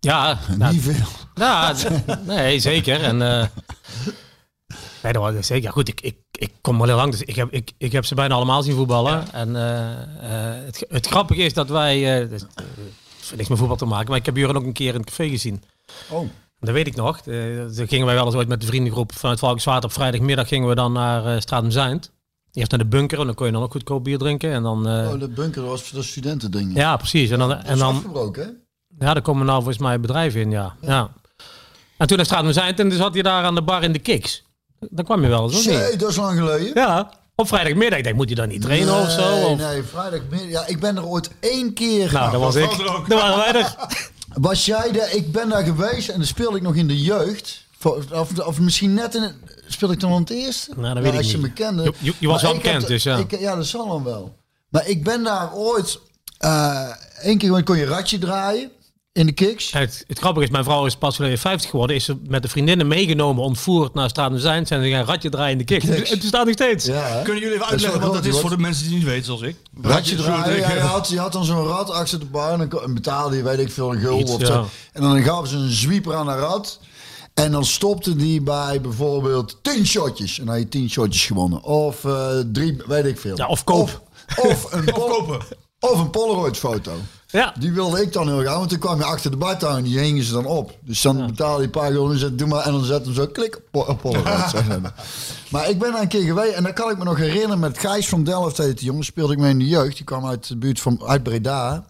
[0.00, 1.06] Ja, nou, Niet veel.
[1.34, 3.02] ja, d- nee, zeker.
[3.02, 3.46] En, eh,
[5.02, 5.64] nee, dat was zeker.
[5.64, 8.04] Ja, goed, ik, ik, ik kom al heel lang, dus ik heb, ik, ik heb
[8.04, 9.32] ze bijna allemaal zien voetballen.
[9.32, 12.42] En eh, eh, het, het grappige is dat wij, eh, dus,
[13.36, 15.28] niks met voetbal te maken, maar ik heb Buren ook een keer in het café
[15.28, 15.62] gezien.
[16.10, 16.28] Oh.
[16.60, 17.20] Dat weet ik nog.
[17.20, 20.74] Toen gingen wij wel eens ooit met de vriendengroep vanuit Valkenswaard op vrijdagmiddag gingen we
[20.74, 22.12] dan naar uh, Stratum Zijnd.
[22.52, 24.52] Eerst naar de bunker en dan kon je dan ook goedkoop bier drinken.
[24.52, 26.74] En dan, Oh, de bunker was voor de studentending.
[26.74, 27.30] ja, precies.
[27.30, 28.48] En dan, Dat en dan, afgebroken, hè?
[29.06, 30.76] ja, daar komen nou volgens mij bedrijven in, ja.
[30.80, 31.10] ja.
[31.96, 33.98] En toen naar Stratum Zijnd en toen zat je daar aan de bar in de
[33.98, 34.42] Kiks.
[34.80, 35.74] Dan kwam je wel eens, of niet?
[35.78, 36.70] Nee, dat is lang geleden.
[36.74, 37.98] Ja, op vrijdagmiddag.
[37.98, 39.30] Ik denk, moet je dan niet trainen of zo?
[39.34, 39.58] Nee, Of...
[39.58, 40.48] nee, vrijdagmiddag.
[40.50, 42.12] Ja, ik ben er ooit één keer.
[42.12, 42.70] Nou, dat was ik.
[42.72, 42.78] er.
[43.08, 43.74] Dat waren wij er.
[44.40, 45.14] Was jij daar?
[45.14, 47.64] Ik ben daar geweest en dan speelde ik nog in de jeugd.
[47.82, 49.32] Of, of misschien net in
[49.66, 50.72] speelde ik dan aan het eerste?
[50.76, 51.46] Nou, dat weet ik als je niet.
[51.46, 51.82] me kende.
[51.82, 53.16] Je- je- je was wel bekend, dus ja.
[53.16, 54.36] Ik, ja, dat zal dan wel.
[54.68, 55.98] Maar ik ben daar ooit
[56.38, 56.88] eh
[57.22, 58.70] één keer kon je ratje draaien
[59.12, 59.72] in de kicks.
[59.72, 61.96] Het, het grappige is, mijn vrouw is pas geleden 50 geworden.
[61.96, 64.68] Is ze met de vriendinnen meegenomen, ontvoerd naar Stratum Zijnd.
[64.68, 65.64] Zijn ze gaan ratje draaien in de.
[65.64, 66.10] Kiks.
[66.10, 66.84] Het staat nog steeds.
[66.84, 67.20] Ja?
[67.22, 69.40] Kunnen jullie even uitleggen wat dat is voor de mensen die het niet weten, zoals
[69.42, 69.56] ik?
[69.82, 70.56] Ratje draaien.
[70.58, 73.42] Ja, je, had, je had dan zo'n rad achter de bar en dan betaalde je,
[73.42, 74.46] weet ik veel, een gulden Iets, of ja.
[74.46, 74.68] zo.
[74.92, 76.80] En dan gaven ze een zwieper aan een rad.
[77.34, 80.38] En dan stopte die bij bijvoorbeeld 10 shotjes.
[80.38, 81.62] En dan had je 10 shotjes gewonnen.
[81.62, 83.36] Of eh, drie, weet ik veel.
[83.36, 84.02] Ja, of koop.
[84.36, 85.38] Of, of een, pol- kopen.
[85.80, 86.92] of een Polaroid foto.
[87.30, 87.54] Ja.
[87.58, 89.98] Die wilde ik dan heel graag, want toen kwam je achter de bar en die
[89.98, 90.78] hingen ze dan op.
[90.80, 93.26] Dus dan betaalde je een paar gulden en doe maar, en dan zet hem zo,
[93.26, 94.52] klik, op po- op Polaroid.
[95.50, 95.68] maar.
[95.70, 98.08] ik ben daar een keer geweest en dan kan ik me nog herinneren met Gijs
[98.08, 99.96] van Delft, heet die jongen, speelde ik mee in de jeugd.
[99.96, 101.84] Die kwam uit de buurt van, uit Breda.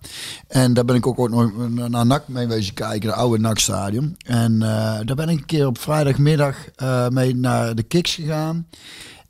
[0.48, 1.50] En daar ben ik ook ooit nog
[1.88, 4.16] naar NAC mee wezen kijken, de oude NAC-stadion.
[4.26, 4.68] En eh,
[5.04, 8.66] daar ben ik een keer op vrijdagmiddag eh, mee naar de Kiks gegaan.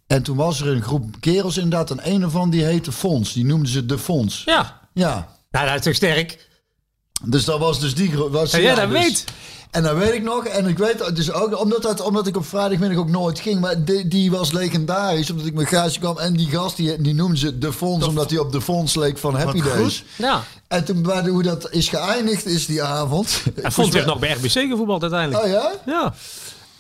[0.07, 3.33] En toen was er een groep kerels inderdaad, en een ervan die heette Fons.
[3.33, 4.42] Die noemden ze De Fons.
[4.44, 4.81] Ja.
[4.92, 6.46] Ja, Nou, dat is toch sterk?
[7.24, 9.24] dus dat was dus die was Ja, dat dus- weet.
[9.70, 10.44] En dat weet ik nog.
[10.44, 13.61] En ik weet dus ook, omdat, dat, omdat ik op vrijdagmiddag ook nooit ging.
[13.61, 15.30] Maar die, die was legendarisch.
[15.30, 16.18] Omdat ik met Gijsje kwam.
[16.18, 18.04] En die gast, die, die noemde ze De Fons.
[18.06, 20.04] Omdat hij op De Fons leek van Happy Days.
[20.16, 20.42] Ja.
[20.68, 23.42] En toen, de- hoe dat is geëindigd, is die avond.
[23.62, 25.44] Hij vond zich nog bij RBC gevoetbald uiteindelijk.
[25.44, 25.72] Oh ja?
[25.87, 26.14] Ja.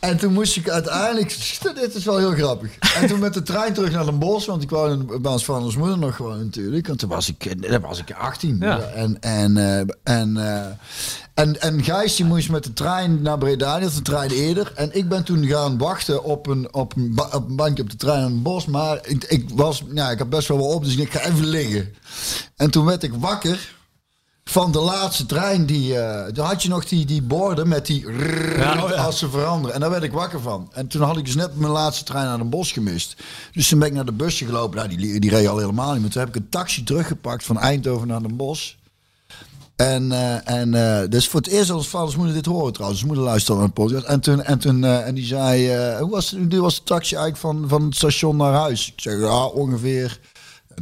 [0.00, 1.58] En toen moest ik uiteindelijk...
[1.74, 2.78] Dit is wel heel grappig.
[2.94, 4.46] En toen met de trein terug naar Den Bosch.
[4.46, 6.86] Want ik wou in Baans van ons moeder nog gewoon natuurlijk.
[6.86, 8.56] Want toen was ik, dan was ik 18.
[8.60, 8.80] Ja.
[8.80, 9.78] En, en, eh,
[10.18, 10.66] en, eh,
[11.34, 13.74] en, en Gijs die moest met de trein naar Breda.
[13.76, 14.72] Die had de trein eerder.
[14.74, 17.90] En ik ben toen gaan wachten op een, op een, ba- op een bankje op
[17.90, 18.66] de trein naar Den Bosch.
[18.66, 19.82] Maar ik, ik was...
[19.94, 20.84] Ja, ik had best wel wel op.
[20.84, 21.94] Dus ik ga even liggen.
[22.56, 23.76] En toen werd ik wakker
[24.50, 25.66] van de laatste trein.
[25.66, 25.94] Die,
[26.32, 29.04] toen had je nog die, die borden met die rrrr Ja, oh ja.
[29.04, 29.74] als ze veranderen.
[29.74, 30.70] En daar werd ik wakker van.
[30.72, 33.16] En toen had ik dus net mijn laatste trein naar Den Bosch gemist.
[33.52, 34.76] Dus toen ben ik naar de busje gelopen.
[34.76, 36.00] Nou, die, die reed al helemaal niet.
[36.00, 38.72] Maar toen heb ik een taxi teruggepakt van Eindhoven naar Den Bosch.
[39.76, 43.04] En, eh en eh, dus voor het eerst als vaders moeder dit horen trouwens.
[43.04, 44.04] Moeder luisterde naar de podcast.
[44.04, 47.68] En toen, en toen en die zei, hoe was, hoe was de taxi eigenlijk van,
[47.68, 48.88] van het station naar huis?
[48.88, 50.20] Ik zeg, ja, ongeveer.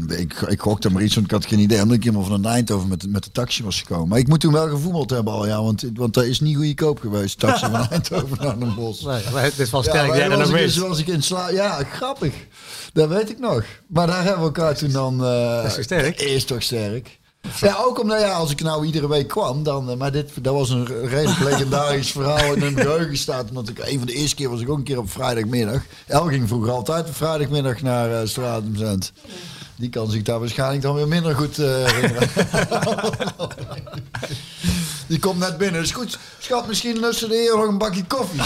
[0.09, 1.83] Ik, ik gokte maar iets, want ik had geen idee.
[1.83, 4.09] Omdat ik helemaal van Eindhoven met, de- met de taxi was gekomen.
[4.09, 5.63] Maar ik moet toen wel gevoetbald hebben al, ja.
[5.63, 9.05] Want, want dat is niet goedkoop geweest, taxi van Eindhoven naar Den Bosch.
[9.05, 10.77] Nee, maar het is wel Ja, sterk dat was ik, weet.
[10.77, 12.35] was ik in sla Ja, grappig.
[12.93, 13.65] Dat weet ik nog.
[13.87, 15.25] Maar daar hebben we elkaar toen dan...
[15.25, 16.21] eh is toch sterk?
[16.21, 17.19] Is toch sterk.
[17.61, 19.91] Ja, ook omdat ja, als ik nou iedere week kwam, dan.
[19.91, 23.51] eh, Maar dit, dat was een redelijk legendarisch verhaal in een geheugen staat.
[23.53, 25.83] Want ik, een van de eerste keer was ik ook een keer op vrijdagmiddag.
[26.07, 29.13] El ging vroeger altijd op vrijdagmiddag naar uh, Stratumzend.
[29.79, 32.29] Die kan zich daar waarschijnlijk dan weer minder goed eh, herinneren.
[35.07, 35.81] Die komt net binnen.
[35.83, 38.41] Is goed, schat, misschien lusten de heer nog een bakje koffie.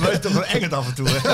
[0.00, 1.08] Wij toch wel eng het af en toe.
[1.08, 1.18] Hè?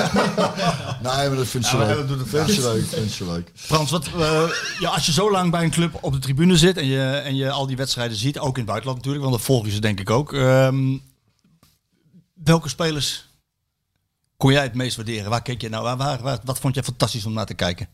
[1.09, 1.95] Nee, maar dat vindt ze Ja, leuk.
[1.97, 3.51] dat doet het Vindt ze leuk, vindt ze leuk.
[3.55, 4.43] Frans, wat, eh,
[4.79, 7.35] ja, als je zo lang bij een club op de tribune zit en je, en
[7.35, 9.79] je al die wedstrijden ziet, ook in het buitenland natuurlijk, want dat volg je ze
[9.79, 10.33] denk ik ook.
[10.33, 10.97] ehm,
[12.43, 13.28] welke spelers
[14.39, 15.29] kon jij het meest waarderen?
[15.29, 15.83] Waar keek je nou?
[15.83, 17.87] Waar, waar, waar- wat vond jij fantastisch om naar te kijken?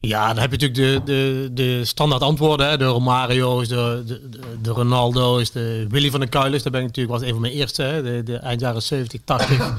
[0.00, 2.68] Ja, dan heb je natuurlijk de, de, de standaard antwoorden.
[2.68, 2.76] Hè?
[2.78, 6.62] De Romario's, de, de, de- de Ronaldo's, de Willy van der Kuilers.
[6.62, 7.82] Daar ben ik natuurlijk was een van mijn eerste.
[7.82, 8.02] Hè?
[8.02, 9.58] De, de eind jaren 70, 80.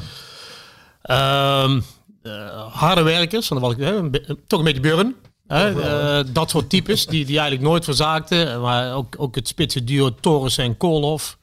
[1.01, 1.81] Ehm,
[2.21, 3.47] eh, harde werkers.
[3.47, 5.15] Dan was ik hè, be- toch een beetje burn.
[5.47, 5.81] Hè?
[5.81, 8.61] Eh, dat soort types die, die eigenlijk nooit verzaakten.
[8.61, 11.37] Maar ook, ook het spitse duo Torres en Koolhof.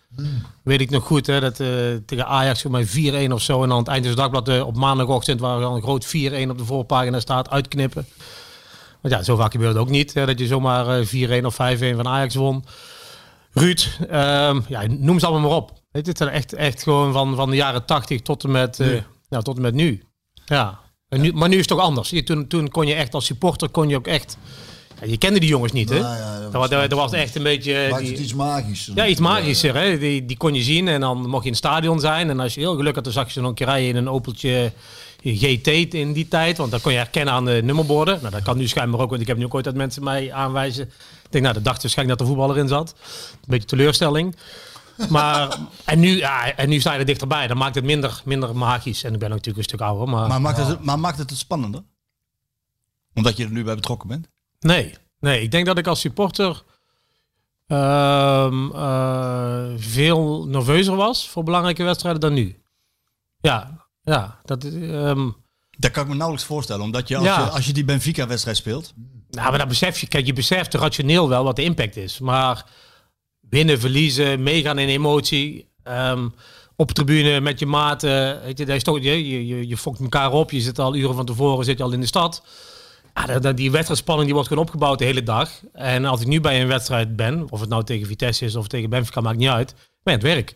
[0.62, 1.68] Weet ik nog goed, hè, dat eh,
[2.06, 2.86] tegen Ajax voor mij
[3.28, 3.62] 4-1 of zo.
[3.62, 6.06] En dan aan het eind van het dagblad eh, op maandagochtend waar dan een groot
[6.06, 8.06] 4-1 op de voorpagina staat, uitknippen.
[9.00, 10.14] Want ja, zo vaak gebeurt het ook niet.
[10.14, 11.56] Hè, dat je zomaar eh, 4-1 of 5-1
[11.96, 12.64] van Ajax won.
[13.52, 15.70] Ruud, ehm, ja, noem ze allemaal maar op.
[15.90, 18.80] Weet je, Het zijn echt, echt gewoon van, van de jaren 80 tot en met,
[18.80, 20.02] eh, ja, tot en met nu.
[20.46, 20.78] Ja.
[21.08, 21.32] En nu.
[21.32, 22.10] Maar nu is het toch anders.
[22.10, 24.38] Je, toen, toen kon je echt als supporter, kon je ook echt...
[25.00, 25.96] Ja, je kende die jongens niet, hè?
[25.96, 27.86] Ja, dat dat, was- dat was echt een beetje...
[27.90, 28.90] Maakt die- het iets magisch.
[28.94, 29.74] ja, iets magischer.
[29.76, 29.98] Hè?
[29.98, 32.30] Die, die kon je zien en dan mocht je in het stadion zijn.
[32.30, 33.96] En als je heel geluk had, dan zag je ze nog een keer rijden in
[33.96, 34.72] een Opeltje
[35.22, 36.56] GT in die tijd.
[36.56, 38.18] Want dat kon je herkennen aan de nummerborden.
[38.20, 40.32] Nou, dat kan nu schijnbaar ook, want ik heb nu ook ooit dat mensen mij
[40.32, 40.84] aanwijzen.
[40.84, 42.94] Ik denk, nou, dat dacht waarschijnlijk dat de voetballer in zat.
[43.32, 44.36] Een beetje teleurstelling.
[45.08, 47.46] Maar, en nu, ja, en nu sta je er dichterbij.
[47.46, 49.04] Dan maakt het minder, minder magisch.
[49.04, 50.28] En ik ben natuurlijk een stuk ouder, maar...
[50.28, 51.82] Maar maakt, het, maar maakt het het spannender?
[53.14, 54.28] Omdat je er nu bij betrokken bent?
[54.60, 55.42] Nee, nee.
[55.42, 56.62] Ik denk dat ik als supporter
[57.66, 62.62] ehm, eh, veel nerveuzer was voor belangrijke wedstrijden dan nu.
[63.40, 64.40] Ja, ja.
[64.44, 65.28] Dat, ehm,
[65.78, 66.82] Dat kan ik me nauwelijks voorstellen.
[66.84, 67.44] Omdat je als, Ja.
[67.44, 68.92] je, als je die Benfica-wedstrijd speelt...
[69.30, 70.06] nou, maar dat besef je.
[70.06, 72.18] Kijk, je beseft rationeel wel wat de impact is.
[72.18, 72.64] Maar
[73.40, 75.66] winnen, verliezen, meegaan in emotie.
[75.82, 76.28] ehm,
[76.76, 78.42] op tribune met je maten.
[78.42, 80.50] Weet je, daar is toch, je, je, je, je fokt elkaar op.
[80.50, 82.42] Je zit al uren van tevoren zit je al in de stad.
[83.26, 85.50] Ja, dat- die wedstrijdspanning die wordt gewoon opgebouwd de hele dag.
[85.72, 88.66] En als ik nu bij een wedstrijd ben, of het nou tegen Vitesse is of
[88.68, 89.74] tegen Benfica, maakt niet uit.
[90.02, 90.54] Ben het werk.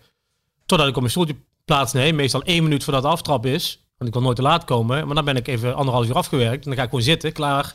[0.66, 3.86] Totdat ik op mijn stoeltje plaatsneem, meestal één minuut voordat de aftrap is.
[3.98, 5.06] Want ik wil nooit te laat komen.
[5.06, 6.62] Maar dan ben ik even anderhalf uur afgewerkt.
[6.64, 7.74] En dan ga ik gewoon zitten, klaar.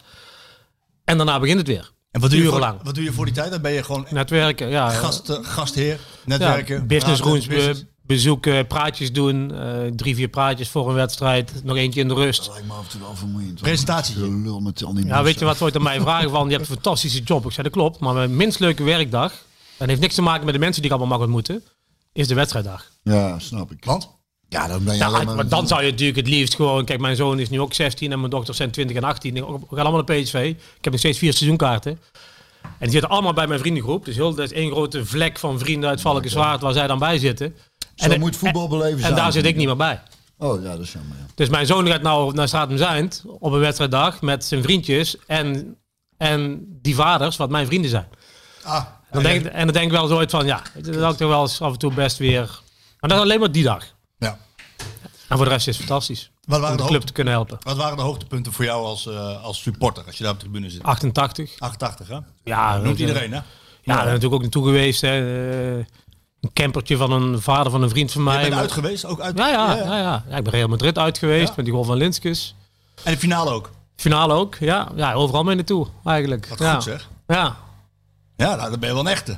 [1.03, 1.91] En daarna begint het weer.
[2.11, 3.51] En wat doe, je voor, wat doe je voor die tijd?
[3.51, 4.89] Dan ben je gewoon Netwerken, ja.
[4.89, 7.85] gast, eh, gastheer, ja, netwerken, business praten, rooms be- business.
[8.07, 9.51] Bezoeken, praatjes doen.
[9.55, 11.61] eh, drie, vier praatjes voor een wedstrijd.
[11.63, 12.45] Nog eentje in de rust.
[12.45, 13.61] Dat lijkt me af en toe wel vermoeiend.
[13.61, 14.17] Presentatie.
[14.41, 16.69] Lul met al die Ja, weet je wat ooit aan mij vragen van, je hebt
[16.69, 17.45] een fantastische job.
[17.45, 19.33] Ik zei, dat klopt, maar mijn minst leuke werkdag,
[19.77, 21.63] en heeft niks te maken met de mensen die ik allemaal mag ontmoeten,
[22.13, 22.91] is de wedstrijddag.
[23.03, 23.85] Ja, snap ik.
[23.85, 24.15] Want?
[24.49, 25.35] Ja, dan ben je Ja, alleen maar...
[25.35, 28.11] maar dan zou je natuurlijk het liefst gewoon, kijk, mijn zoon is nu ook 16
[28.11, 29.33] en mijn dochter zijn 20 en 18.
[29.33, 30.33] We gaan allemaal naar PSV.
[30.55, 31.99] Ik heb nog steeds vier seizoenkaarten.
[32.61, 34.05] En die zitten allemaal bij mijn vriendengroep.
[34.05, 37.17] Dus heel, dat is één grote vlek van vrienden uit Valkenswaard waar zij dan bij
[37.17, 37.55] zitten.
[37.97, 39.15] Zo en, moet voetbal beleven en zijn.
[39.15, 40.01] daar zit ik niet meer bij.
[40.37, 41.17] Oh ja, dat is jammer.
[41.17, 41.25] Ja.
[41.35, 45.77] Dus mijn zoon gaat nou naar Stratum Zijnd op een wedstrijddag met zijn vriendjes en,
[46.17, 48.07] en die vaders, wat mijn vrienden zijn.
[48.63, 51.29] Ah, Dan denk, en dan denk ik wel zoiets van, ja, dat had ik toch
[51.29, 52.59] wel eens af en toe best weer...
[52.99, 53.83] Maar dat is alleen maar die dag.
[54.17, 54.37] ja.
[55.27, 56.31] En voor de rest is het fantastisch.
[56.43, 57.57] Wat Om waren, de de club te kunnen helpen.
[57.63, 60.45] wat waren de hoogtepunten voor jou als, eh, als supporter, als je daar op de
[60.45, 60.83] tribune zit?
[60.83, 61.59] 88.
[61.59, 62.17] 88, hè?
[62.43, 63.37] Ja, Noemt dat- iedereen, hè?
[63.37, 63.43] Ja,
[63.83, 65.01] daar ben natuurlijk ook naartoe geweest.
[65.01, 65.85] Hè.
[66.41, 68.43] Een campertje van een vader van een vriend van mij.
[68.43, 69.37] Je bent uit geweest, ook uit...
[69.37, 70.23] ja, ja, ja, ja.
[70.29, 72.55] ja, ik ben Real Madrid uit geweest met die goal van Linskes.
[73.03, 73.69] En de finale ook.
[73.95, 74.87] Finale ook, ja.
[74.95, 76.47] Ja, overal mee naartoe eigenlijk.
[76.47, 76.73] Wat ja.
[76.73, 77.09] goed, zeg.
[77.27, 77.55] Ja,
[78.35, 79.37] Ja, nou, dan ben je wel een echte.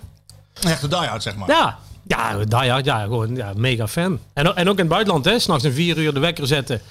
[0.53, 1.49] Een echte diehard, zeg maar.
[1.49, 1.79] ja.
[2.07, 4.19] Ja, daar, ja, ja, gewoon ja, mega fan.
[4.33, 5.39] En, en ook in het buitenland, hè.
[5.39, 6.81] S'nachts een vier uur de wekker zetten.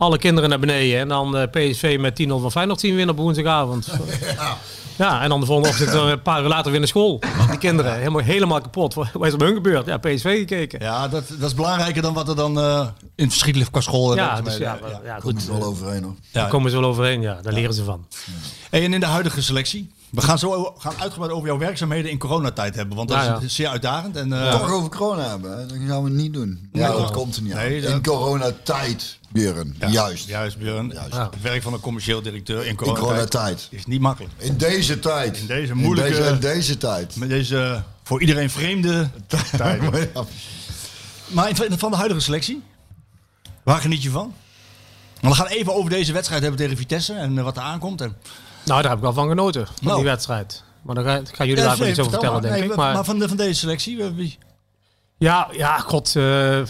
[0.00, 0.98] Alle kinderen naar beneden.
[1.00, 3.88] En dan eh, PSV met 10-0 van Feyenoord zien winnen op woensdagavond.
[4.96, 5.22] Ja.
[5.22, 7.20] en dan de volgende ochtend eh, een paar uur later weer naar school.
[7.48, 8.94] Die kinderen, helemaal, helemaal kapot.
[8.94, 9.86] Wat is er bij hun gebeurd?
[9.86, 10.80] Ja, PSV gekeken.
[10.80, 14.14] Ja, dat, dat is belangrijker dan wat er dan eh, in het verschiet qua school
[14.14, 15.48] Ja, dus ja, ja, Komt goed.
[15.52, 16.14] er wel overheen hoor.
[16.20, 16.40] Ja.
[16.40, 17.38] Daar komen ze wel overheen, ja.
[17.42, 18.06] Daar leren ze van.
[18.70, 19.90] Hey, en in de huidige selectie?
[20.10, 22.96] We gaan zo gaan uitgebreid over jouw werkzaamheden in coronatijd hebben.
[22.96, 23.40] Want dat Ja, ja.
[23.40, 24.16] is zeer uitdagend.
[24.16, 25.66] En, eh, Toch over corona hebben, hè?
[25.66, 26.68] dat gaan we niet doen.
[26.72, 27.58] Ja, dat komt er niet aan.
[27.58, 29.76] Nee, dat- In coronatijd, Björn.
[29.80, 30.26] ja, Juist.
[30.28, 30.88] Juist, Björn.
[30.94, 31.16] Juist.
[31.16, 33.66] Het werk van een commercieel directeur in In coronatijd coronatijd.
[33.70, 34.32] is niet makkelijk.
[34.38, 35.36] In deze tijd.
[35.38, 37.16] In deze moeilijke- In deze, in deze tijd.
[37.16, 39.08] Met deze voor iedereen vreemde
[39.56, 39.80] tijd.
[40.14, 40.24] Ja.
[41.28, 42.62] Maar in- van de huidige selectie?
[43.62, 44.34] Waar geniet je van?
[45.20, 48.00] Maar we gaan even over deze wedstrijd hebben tegen Vitesse en eh, wat er aankomt.
[48.00, 48.16] En...
[48.64, 49.96] Nou, daar heb ik wel van genoten, van Nou.
[49.96, 50.64] die wedstrijd.
[50.82, 52.76] Maar ga, gaan jullie Ja, daar wel iets over vertel vertellen, denk Nee, ik.
[52.76, 54.38] maar, Maar, van, de, van deze selectie, eh, wie?
[55.18, 56.60] ja, ja, god, eh,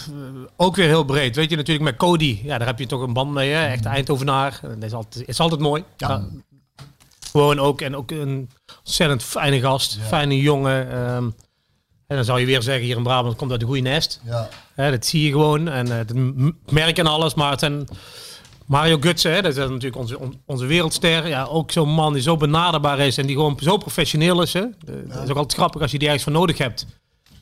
[0.57, 1.37] ook weer heel breed.
[1.37, 3.67] Weet je, natuurlijk met Cody, ja, daar heb je toch een band mee, hè?
[3.67, 4.61] echt Eindhovenaar.
[4.63, 5.85] Dat is altijd, is altijd mooi.
[5.97, 6.25] Ja.
[7.31, 8.51] Gewoon ook, en ook een
[8.85, 10.91] ontzettend fijne gast, fijne jongen.
[10.93, 11.25] ehm,
[12.07, 14.21] en dan zou je weer zeggen, hier in Brabant komt uit een goede nest.
[14.25, 14.49] Ja.
[14.75, 15.69] Hè, dat zie je gewoon.
[15.69, 17.35] En dat m- merk je aan alles.
[17.35, 17.89] Maar het zijn
[18.71, 21.29] Mario Gutsen, hè, dat is natuurlijk onze, on- onze wereldster.
[21.29, 24.53] Ja, ook zo'n man die zo benaderbaar is en die gewoon zo professioneel is.
[24.53, 24.61] Hè.
[24.85, 26.87] De- Dat is ook altijd grappig als je die ergens voor nodig hebt.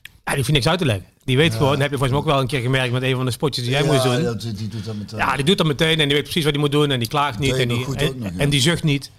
[0.03, 1.05] Ja, die hoeft niks uit te leggen.
[1.25, 3.17] Die weet gewoon, dat heb je volgens mij ook wel een keer gemerkt met een
[3.17, 4.23] van de spotjes die jij moest doen.
[4.23, 5.19] dat, die doet dat meteen.
[5.19, 7.09] Ja, die doet dat meteen en die weet precies wat hij moet doen en die
[7.09, 7.55] klaagt niet.
[7.57, 8.47] En nog die, en, nog, ja.
[8.47, 9.11] die zucht niet.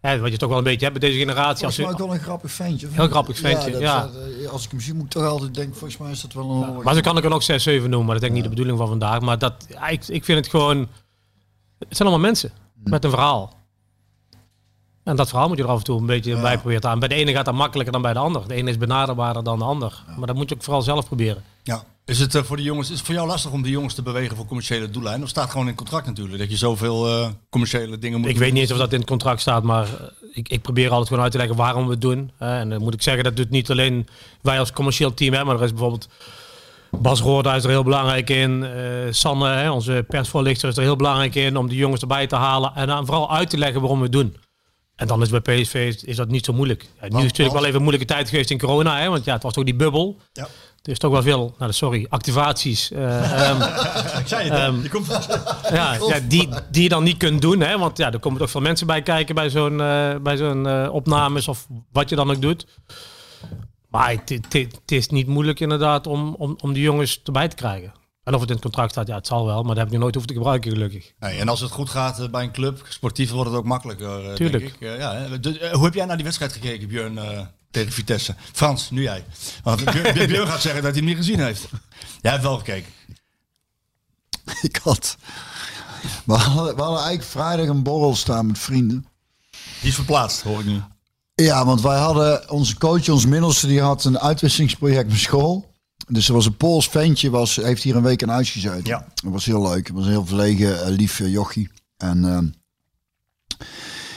[0.00, 1.56] Wat je toch wel een beetje hebt bij deze generatie.
[1.58, 2.86] Volgens mij je, ook wel een grappig ventje.
[2.86, 4.10] of Heel grappig ventje, dat ja.
[4.38, 6.32] is, eh, als ik hem zie, moet ik toch altijd denken, volgens mij is dat
[6.32, 6.82] wel een...
[6.82, 8.42] Maar zo kan ik er ook 6, 7 noemen, maar dat is denk ik niet
[8.44, 9.20] de bedoeling van vandaag.
[9.20, 10.88] Maar dat, ja, ik, ik vind het gewoon...
[11.88, 12.50] Het zijn allemaal mensen
[12.84, 13.62] met een verhaal.
[15.04, 16.98] En dat verhaal moet je er af en toe een beetje bij proberen te aan.
[16.98, 18.48] Bij de ene gaat dat makkelijker dan bij de ander.
[18.48, 20.04] De ene is benaderbaarder dan de ander.
[20.16, 21.42] Maar dat moet je ook vooral zelf proberen.
[21.62, 21.84] Ja.
[22.04, 24.02] Is het eh, voor de jongens, is het voor jou lastig om de jongens te
[24.02, 25.22] bewegen voor commerciële doeleinden?
[25.24, 28.34] Of staat gewoon in het contract natuurlijk dat je zoveel eh, commerciële dingen moet Ik
[28.34, 28.42] doen?
[28.44, 31.08] weet niet eens of dat in het contract staat, maar eh, ik, ik probeer altijd
[31.08, 32.30] gewoon uit te leggen waarom we het doen.
[32.38, 32.58] hè.
[32.58, 34.08] en dan moet ik zeggen, dat doet niet alleen
[34.40, 36.08] wij als commercieel team, hè, maar er is bijvoorbeeld
[36.98, 38.64] Bas Roorda is er heel belangrijk in.
[38.64, 38.80] eh,
[39.10, 42.72] Sanne, hè, onze persvoorlichter, is er heel belangrijk in om de jongens erbij te halen
[42.74, 44.36] en dan vooral uit te leggen waarom we het doen.
[44.96, 46.82] En dan is bij PSV is dat niet zo moeilijk.
[46.82, 49.24] Ja, nu is het natuurlijk wel even een moeilijke tijd geweest in corona, hè, want
[49.24, 50.16] ja, het was toch die bubbel.
[50.32, 50.48] Ja.
[50.82, 52.90] Er is toch wel veel, nou, sorry, activaties.
[52.90, 53.62] eh, ehm,
[54.20, 54.58] Ik zei het?
[54.58, 55.06] Ehm, je komt
[55.70, 57.60] ja, ja, die, die je dan niet kunt doen.
[57.60, 57.78] Hè?
[57.78, 61.48] Want ja, er komen toch veel mensen bij kijken bij zo'n eh, bij zo'n opnames
[61.48, 62.66] of wat je dan ook doet.
[63.94, 67.56] Maar het, het, het is niet moeilijk inderdaad om, om, om die jongens erbij te
[67.56, 67.92] krijgen.
[68.24, 69.62] En of het in het contract staat, ja, het zal wel.
[69.62, 71.12] Maar dat heb ik nog nooit hoeven te gebruiken, gelukkig.
[71.18, 74.28] Nee, en als het goed gaat eh, bij een club, sportief wordt het ook makkelijker,
[74.28, 74.62] eh, Tuurlijk.
[74.62, 74.80] denk ik.
[74.80, 75.72] Eh, ja, hè.
[75.72, 78.34] Hoe heb jij naar die wedstrijd gekeken, Björn, eh, tegen Vitesse?
[78.52, 79.24] Frans, nu jij.
[79.62, 81.68] Want Björn, Björn gaat zeggen dat hij hem niet gezien heeft.
[82.20, 82.92] Jij hebt wel gekeken.
[84.62, 85.16] Ik had...
[86.24, 89.06] We hadden, we hadden eigenlijk vrijdag een borrel staan met vrienden.
[89.80, 90.80] Die is verplaatst, hoor ik nu.
[91.34, 95.72] Ja, want wij hadden onze coach, ons middelste, die had een uitwisselingsproject met school.
[96.08, 98.84] Dus er was een Pools ventje, was, heeft hier een week in huis gezeten.
[98.84, 99.06] Ja.
[99.14, 99.86] Dat was heel leuk.
[99.86, 101.70] Het was een heel verlegen, eh, lief eh, jochie.
[101.96, 102.46] En, ehm,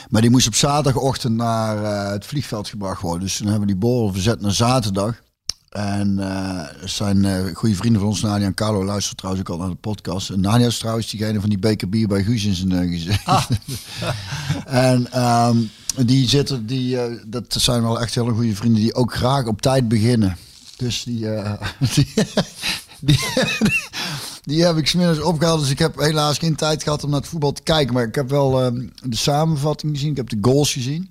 [0.08, 3.22] maar die moest op zaterdagochtend naar eh, het vliegveld gebracht worden.
[3.22, 5.20] Dus toen hebben we die borrel verzet naar zaterdag.
[5.68, 9.70] En er zijn goede vrienden van ons, Nadia en Carlo, luisteren trouwens ook al naar
[9.70, 10.30] de podcast.
[10.30, 13.58] En Nadia is trouwens diegene van die beker bier bij Guus in zijn uh, gezeten.
[14.66, 15.58] en ehm,
[16.06, 19.60] die zitten, die, eh, dat zijn wel echt hele goede vrienden die ook graag op
[19.60, 20.36] tijd beginnen.
[20.76, 21.62] Dus die, eh,
[21.94, 22.14] die,
[23.00, 23.18] die,
[24.42, 25.60] die heb ik smiddags opgehaald.
[25.60, 27.94] Dus ik heb helaas geen tijd gehad om naar het voetbal te kijken.
[27.94, 30.10] Maar ik heb wel ehm, de samenvatting gezien.
[30.10, 31.10] Ik heb de goals gezien.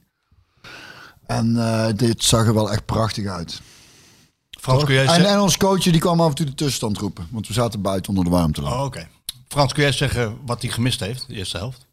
[1.26, 3.62] En eh, dit zag er wel echt prachtig uit.
[4.60, 5.30] Frans, kun jij En, zeggen...
[5.30, 7.28] en ons coach die kwam af en toe de tussenstand roepen.
[7.32, 8.62] Want we zaten buiten onder de warmte.
[8.62, 9.08] Oh, oké.
[9.48, 11.88] Frans, kun jij zeggen wat hij gemist heeft, de eerste helft?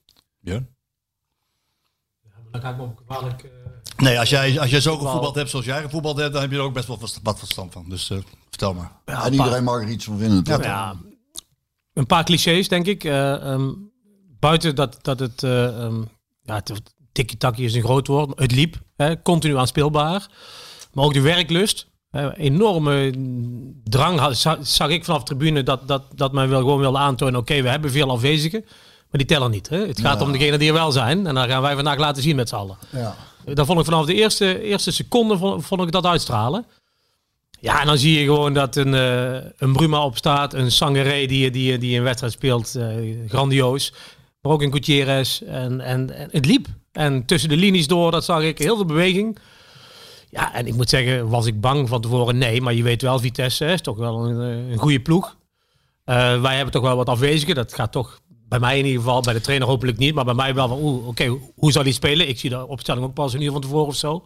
[2.55, 2.61] Ik
[3.07, 3.51] kwalijk...
[3.97, 6.57] Nee, als jij, als jij zo gevoetbald hebt zoals jij gevoetbald hebt, dan heb je
[6.57, 7.85] er ook best wel wat verstand van.
[7.89, 8.93] Dus eh, vertel maar.
[9.05, 10.45] en iedereen mag er iets van vinden.
[10.45, 10.63] toch?
[10.65, 10.95] Ja,
[11.93, 13.05] een paar clichés, denk ik.
[13.05, 13.71] Eh, ehm,
[14.41, 15.43] buiten dat, dat het...
[15.43, 16.03] eh ehm,
[16.43, 18.39] ja, het- tiki-taki is een groot woord.
[18.39, 20.27] Het liep, hè, continu aanspeelbaar.
[20.93, 21.87] Maar ook de werklust.
[22.11, 23.13] hè, enorme
[23.85, 27.41] drang had, zag ik vanaf de tribune dat, dat, dat men wel gewoon wilde aantonen...
[27.41, 28.65] oké, we hebben veel afwezigen,
[29.15, 29.69] maar die tellen niet.
[29.69, 29.87] Hè.
[29.87, 31.27] Het gaat om degenen die er wel zijn.
[31.27, 32.77] En dan gaan wij vandaag laten zien met z'n allen.
[32.91, 33.17] Ja.
[33.45, 36.67] Dat vond ik vanaf de eerste, eerste seconde vond, vond ik dat uitstralen.
[37.61, 41.51] Ja, en dan zie je gewoon dat een, eh, een Bruma opstaat, een Sangaré die,
[41.51, 42.87] die, die een wedstrijd speelt, eh,
[43.29, 43.93] grandioos.
[44.41, 45.41] Maar ook een Gutierrez.
[45.41, 46.67] En, en, en het liep.
[46.93, 49.39] En tussen de linies door, dat zag ik, heel veel beweging.
[50.31, 52.39] Ja, en ik moet zeggen, was ik bang van tevoren?
[52.39, 55.37] Nee, maar je weet wel, Vitesse hè, is toch wel een, eh, een goede ploeg.
[56.05, 57.55] Wij hebben toch wel wat afwezigen.
[57.55, 60.35] Dat gaat toch bij mij in ieder geval, bij de trainer hopelijk niet, maar bij
[60.35, 62.29] mij wel van, oeh, oké, hoe zal hij spelen?
[62.29, 64.25] Ik zie de opstelling ook pas een uur van tevoren of zo.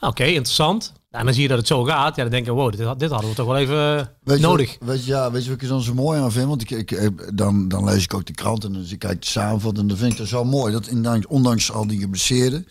[0.00, 0.92] Oké, interessant.
[1.10, 2.16] En dan zie je dat het zo gaat.
[2.16, 4.76] Ja, dan denk je, wow, dit, dit hadden we toch wel even eh, je, nodig.
[4.80, 6.46] Weet je, ja, weet je wat ik er dan zo mooi aan vind?
[6.48, 9.22] Want ik, ik, ik- dan, dan lees ik ook de krant en dus ik kijk
[9.22, 9.78] de samenvatting.
[9.82, 10.72] En dan vind ik dat zo mooi.
[10.72, 12.66] Dat inderdaad, ondanks al die geblesseerden.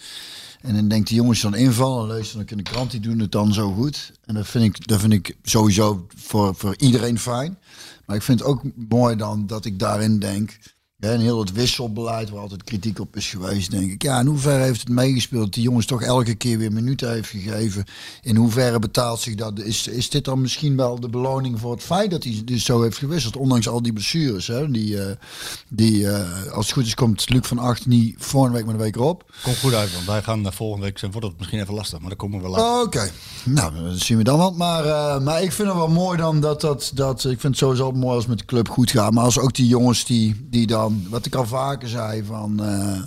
[0.62, 2.10] En dan denkt die jongens dan invallen.
[2.10, 2.92] En lees dan in de krant.
[2.92, 4.12] Die doen het dan zo goed.
[4.26, 7.58] En dat vind ik, dat vind ik sowieso voor, voor iedereen fijn.
[8.12, 10.58] Maar ik vind het ook mooi dan dat ik daarin denk.
[11.02, 14.02] En heel het wisselbeleid waar altijd kritiek op is geweest, denk ik.
[14.02, 17.30] Ja, in hoeverre heeft het meegespeeld dat die jongens toch elke keer weer minuten heeft
[17.30, 17.86] gegeven?
[18.22, 19.60] In hoeverre betaalt zich dat?
[19.60, 22.82] Is, is dit dan misschien wel de beloning voor het feit dat hij dus zo
[22.82, 23.38] heeft gewisseld?
[23.38, 24.72] Ondanks al die blessures, hè?
[24.72, 25.16] Die, eh,
[25.70, 28.84] die eh, als het goed is komt Luc van Acht niet volgende week, maar de
[28.84, 29.32] week erop.
[29.44, 32.10] Komt goed uit, want wij gaan uh, volgende week, wordt het misschien even lastig, maar
[32.10, 32.82] dan komen we wel later.
[32.82, 33.12] Oké,
[33.46, 34.52] nou, dat zien we dan wel.
[34.52, 37.58] Maar, uh, maar ik vind het wel mooi dan dat dat, dat ik vind het
[37.58, 39.14] sowieso mooi als het met de club goed gaat.
[39.14, 42.60] Maar als ook die jongens die, die dan, wat ik al vaker zei, van...
[42.62, 43.02] Uh,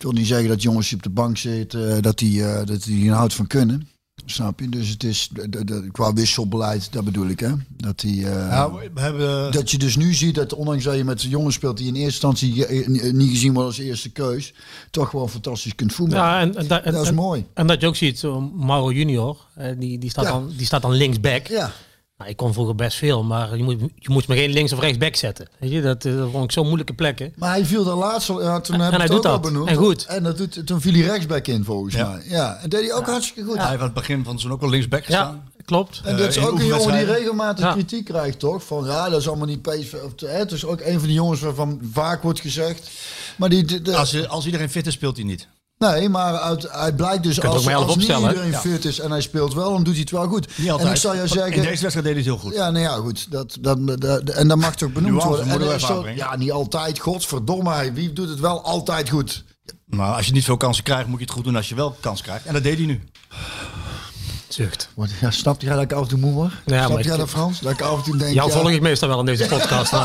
[0.00, 2.64] ik wil niet zeggen dat jongens die op de bank zitten, uh, dat die, uh,
[2.64, 3.88] dat die er houdt van kunnen.
[4.26, 4.68] Snap je?
[4.68, 7.52] Dus het is de, de, de, qua wisselbeleid, dat bedoel ik, hè?
[7.68, 9.52] Dat, die, uh, ja, we hebben...
[9.52, 12.28] dat je dus nu ziet dat, ondanks dat je met jongens speelt die in eerste
[12.28, 12.66] instantie
[13.12, 14.54] niet gezien worden als eerste keus,
[14.90, 16.16] toch gewoon fantastisch kunt voelen.
[16.16, 17.46] Ja, en, en, dat is en, mooi.
[17.54, 18.22] En dat je ook ziet,
[18.54, 19.36] Mauro Junior,
[19.78, 20.30] die, die, staat, Ja.
[20.30, 21.46] dan, die staat dan linksback.
[21.46, 21.72] Ja.
[22.20, 24.80] Nou, ik kon vroeger best veel, maar je moet, je moet me geen links of
[24.80, 25.48] rechtsback zetten.
[25.58, 27.32] Weet je, dat, eh, dat vond ik zo'n moeilijke plekken.
[27.36, 29.40] Maar hij viel daar laatst al, ja, toen En heb hij ik het doet al
[29.40, 29.52] dat.
[29.52, 29.68] benoemd.
[29.68, 30.04] En goed.
[30.04, 32.08] En dat doet, toen viel hij rechtsback in volgens Ja.
[32.08, 32.22] mij.
[32.28, 33.58] Ja, en deed hij ook hartstikke goed.
[33.58, 35.42] Hij heeft aan het begin van seizoen ook wel linksback gestaan.
[35.56, 36.00] Ja, klopt.
[36.04, 37.72] En dat is Eh, ook een jongen die regelmatig Ja.
[37.72, 38.64] kritiek krijgt, toch?
[38.64, 39.94] Van ja, dat is allemaal niet PSV.
[40.04, 42.90] Of, hè, het is ook een van die jongens waarvan vaak wordt gezegd.
[43.36, 45.48] Maar die, de, de- Als, je- als iedereen fit is, speelt hij niet.
[45.88, 49.54] Nee, maar uit, hij blijkt dus als, als niet iedereen fit is en hij speelt
[49.54, 50.58] wel, dan doet hij het wel goed.
[50.58, 50.88] Niet altijd.
[50.88, 52.54] En ik zou je In zeggen, deze wedstrijd deed hij het heel goed.
[52.54, 53.30] ja, nou ja, goed.
[53.30, 55.48] Dat, dat, dat- en dat mag toch benoemd worden.
[55.48, 56.98] En er even zo- ja, niet altijd.
[56.98, 59.44] Godverdomme, hij- wie doet het wel altijd goed?
[59.86, 61.96] Maar als je niet veel kansen krijgt, moet je het goed doen als je wel
[62.00, 62.46] kans krijgt.
[62.46, 63.02] En dat deed hij nu.
[64.48, 64.88] Zucht.
[64.94, 66.52] Wat, ja, snapt jij dat ik af en toe moe word?
[66.66, 67.60] Ja, Snap maar jij ik- dat Frans?
[67.60, 69.92] Dat ik af en toe denk, Jou ja, volg ik meestal wel in deze podcast.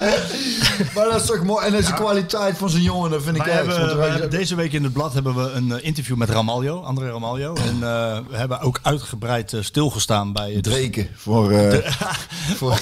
[0.94, 1.66] maar- dat is toch mooi.
[1.66, 4.30] En dat is de kwaliteit van zo'n jongen, dat vind ik echt.
[4.30, 7.54] deze week in het blad hebben we een eh, interview met Ramaljo, André Ramaljo.
[7.54, 11.92] En eh, we hebben ook uitgebreid eh, stilgestaan bij het Dreken voor, eh
[12.58, 12.80] voor.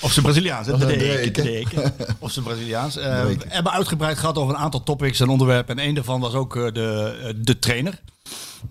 [0.00, 0.76] Of ze Braziliaans, hè?
[0.78, 1.94] De Of een deken, Drake, de deken.
[2.18, 2.94] Of ze Braziliaans.
[2.94, 5.78] We hebben uitgebreid gehad over een aantal topics en onderwerpen.
[5.78, 8.00] En één daarvan was ook de, de trainer.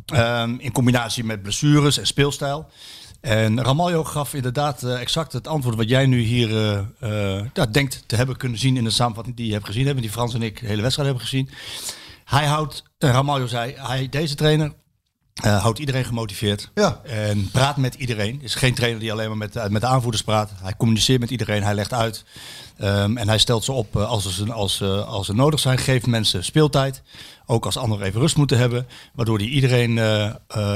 [0.05, 2.67] Ehm, in combinatie met blessures en speelstijl.
[3.21, 7.65] En Ramaljo gaf inderdaad eh, exact het antwoord wat jij nu hier eh, eh, ja,
[7.65, 9.85] denkt te hebben kunnen zien in de samenvatting die je hebt gezien.
[9.85, 11.49] Hebben, die Frans en ik de hele wedstrijd hebben gezien.
[12.25, 14.73] Hij houdt, Ramaljo zei, hij, deze trainer
[15.41, 16.71] houdt iedereen gemotiveerd.
[16.73, 17.01] Ja.
[17.03, 18.41] En praat met iedereen.
[18.41, 20.51] Is geen trainer die alleen maar met, met de aanvoerders praat.
[20.61, 22.25] Hij communiceert met iedereen, hij legt uit.
[22.77, 25.77] Ehm, en hij stelt ze op als, ze, als, als ze nodig zijn.
[25.77, 27.01] Geeft mensen speeltijd.
[27.45, 28.87] Ook als anderen even rust moeten hebben.
[29.13, 29.97] Waardoor hij iedereen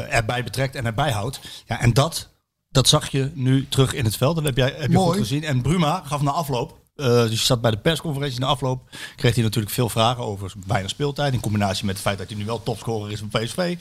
[0.10, 1.40] erbij betrekt en erbij houdt.
[1.66, 2.31] Ja, en dat,
[2.72, 4.36] dat zag je nu terug in het veld.
[4.36, 5.08] Dat heb, jij, heb je Mooi.
[5.10, 5.44] goed gezien.
[5.44, 6.80] En Bruma gaf na afloop.
[6.96, 8.90] eh dus je zat bij de persconferentie na afloop.
[9.16, 11.34] Kreeg hij natuurlijk veel vragen over weinig speeltijd.
[11.34, 13.78] In combinatie met het feit dat hij nu wel topscorer is van PSV.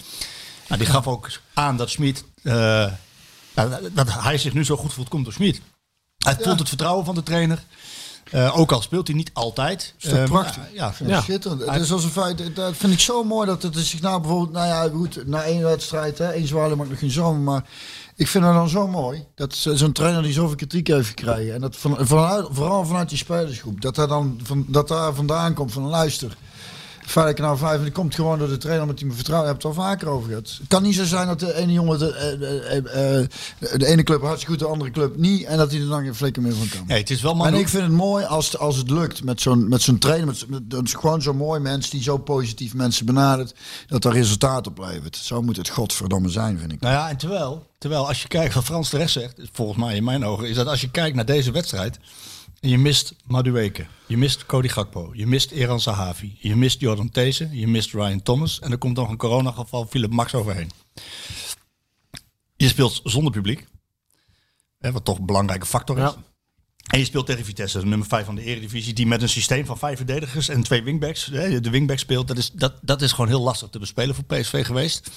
[0.68, 2.24] Nou, die gaf ook aan dat Schmid.
[2.42, 2.52] eh,
[3.54, 5.60] nou, dat hij zich nu zo goed voelt, komt door Schmid.
[6.18, 7.64] Hij voelt het vertrouwen van de trainer.
[8.30, 9.94] Eh, ook al speelt hij niet altijd.
[9.98, 10.56] Is prachtig?
[10.56, 11.22] maar, ja, Vind ik Ja.
[11.22, 11.64] Schitterend.
[11.70, 14.52] Het is als een feit, dat vind ik zo mooi dat het zich nou bijvoorbeeld,
[14.52, 17.64] nou ja, goed, na één wedstrijd, hè, één zwaarder maakt nog geen zomer, maar
[18.20, 21.54] ik vind het dan zo mooi dat zo- zo'n trainer die zoveel kritiek heeft gekregen
[21.54, 25.54] en dat van, vanuit, vooral vanuit die spelersgroep, dat, daar dan van, dat daar vandaan
[25.54, 26.36] komt van luister.
[27.10, 29.14] Feit dat ik nou vijf en die komt gewoon door de trainer omdat hij me
[29.14, 29.40] vertrouwt.
[29.40, 30.56] Daar heb het al vaker over gehad.
[30.58, 33.28] Het kan niet zo zijn dat de ene jongen de, eh, eh, eh,
[33.78, 36.14] de ene club hartstikke goed, de andere club niet en dat hij er dan geen
[36.14, 36.86] flikker meer van kan.
[36.86, 39.68] nee, het is wel En ik vind het mooi als, als het lukt met zo'n,
[39.68, 40.26] met zo'n trainer.
[40.26, 43.54] Met, met, gewoon zo'n mooi mens die zo positief mensen benadert.
[43.86, 45.16] Dat er resultaat oplevert.
[45.16, 46.80] Zo moet het godverdomme zijn, vind ik.
[46.80, 50.04] Nou ja, en terwijl, terwijl als je kijkt wat Frans terecht zegt, volgens mij in
[50.04, 51.98] mijn ogen, is dat als je kijkt naar deze wedstrijd.
[52.60, 57.10] En je mist Madueke, je mist Cody Gakpo, je mist Eran Sahavi, je mist Jordan
[57.10, 60.70] These, je mist Ryan Thomas en er komt nog een coronageval Philip Max overheen.
[62.56, 63.66] Je speelt zonder publiek,
[64.78, 66.02] hè, wat toch een belangrijke factor is.
[66.02, 66.14] Ja.
[66.86, 69.66] En je speelt tegen Vitesse, de nummer 5 van de Eredivisie, die met een systeem
[69.66, 72.28] van vijf verdedigers en twee wingbacks, hè, de wingback speelt.
[72.28, 75.10] Dat is, dat, dat is gewoon heel lastig te bespelen voor PSV geweest.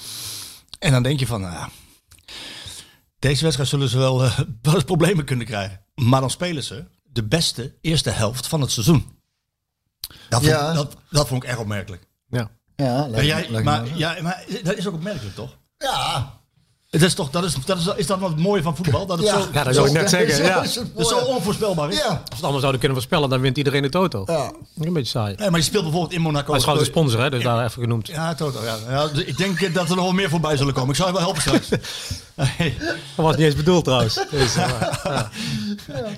[0.78, 1.70] En dan denk je van, nou,
[3.18, 4.38] deze wedstrijd zullen ze wel, eh,
[4.84, 5.80] problemen kunnen krijgen.
[5.94, 6.84] Maar dan spelen ze
[7.14, 9.18] de beste eerste helft van het seizoen.
[10.28, 10.72] Dat vond, Ja.
[10.72, 12.06] dat, dat vond ik erg opmerkelijk.
[12.28, 12.50] Ja.
[12.76, 15.58] Ja, Maar, jij, maar, ja, maar dat is ook opmerkelijk, toch?
[15.78, 16.42] ja.
[16.94, 19.06] Het is toch, dat is, dat is, is dat wat het mooie van voetbal?
[19.06, 20.62] Dat het zo, Ja, dat zou ik net zeggen, Zo ja.
[20.62, 21.96] is het dat het zo onvoorspelbaar is.
[21.96, 22.02] Ja.
[22.04, 24.22] Als we het allemaal zouden kunnen voorspellen, dan wint iedereen de toto.
[24.26, 24.52] Ja.
[24.78, 25.34] Een beetje saai.
[25.38, 26.46] Nee, maar je speelt bijvoorbeeld in Monaco.
[26.46, 28.06] Hij is trouwens een sponsor, hè, dus daar even genoemd.
[28.06, 28.64] Ja, Toto.
[28.64, 28.76] Ja.
[28.88, 30.90] Ja, dus ik denk dat er nog wel meer voorbij zullen komen.
[30.90, 31.68] Ik zou je wel helpen straks.
[32.34, 32.76] Nee.
[33.16, 34.14] Dat was niet eens bedoeld trouwens.
[34.30, 35.30] Dus, ja.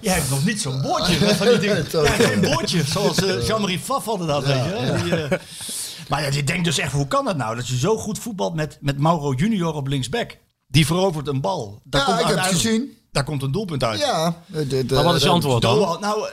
[0.00, 1.16] Jij hebt nog niet zo'n woordje.
[1.16, 1.86] hè, van die dingen.
[1.90, 2.82] Geen woordje.
[2.84, 4.44] Zoals eh, Jean-Marie Faf hadden dat.
[4.44, 5.00] weet je?
[5.04, 5.38] Die, eh,
[6.08, 7.56] maar ja, je denkt dus echt, hoe kan dat nou?
[7.56, 10.36] Dat je zo goed voetbalt met, met Mauro Junior op linksback.
[10.68, 11.80] Die verovert een bal.
[11.84, 12.96] Daar Ja, ik heb het uiteindelijk- gezien.
[13.12, 14.00] Daar komt een doelpunt uit.
[14.00, 14.42] Ja.
[14.46, 15.74] De, de, Maar wat is je antwoord dan?
[15.78, 16.28] Doan, nou,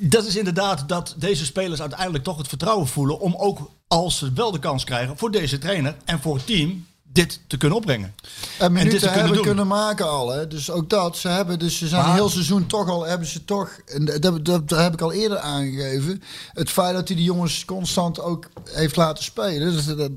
[0.00, 4.32] dat is inderdaad dat deze spelers uiteindelijk toch het vertrouwen voelen om ook als ze
[4.32, 8.14] wel de kans krijgen voor deze trainer en voor het team dit te kunnen opbrengen.
[8.58, 9.42] En dit te kunnen hebben doen.
[9.44, 10.28] kunnen maken al.
[10.30, 10.48] Hè?
[10.48, 11.16] Dus ook dat.
[11.16, 13.70] Ze hebben dus ze zijn Maar- heel seizoen toch al hebben ze toch.
[13.86, 16.22] En dat, dat, dat heb ik al eerder aangegeven.
[16.52, 19.72] Het feit dat hij die jongens constant ook heeft laten spelen.
[19.72, 20.10] Dus dat, dat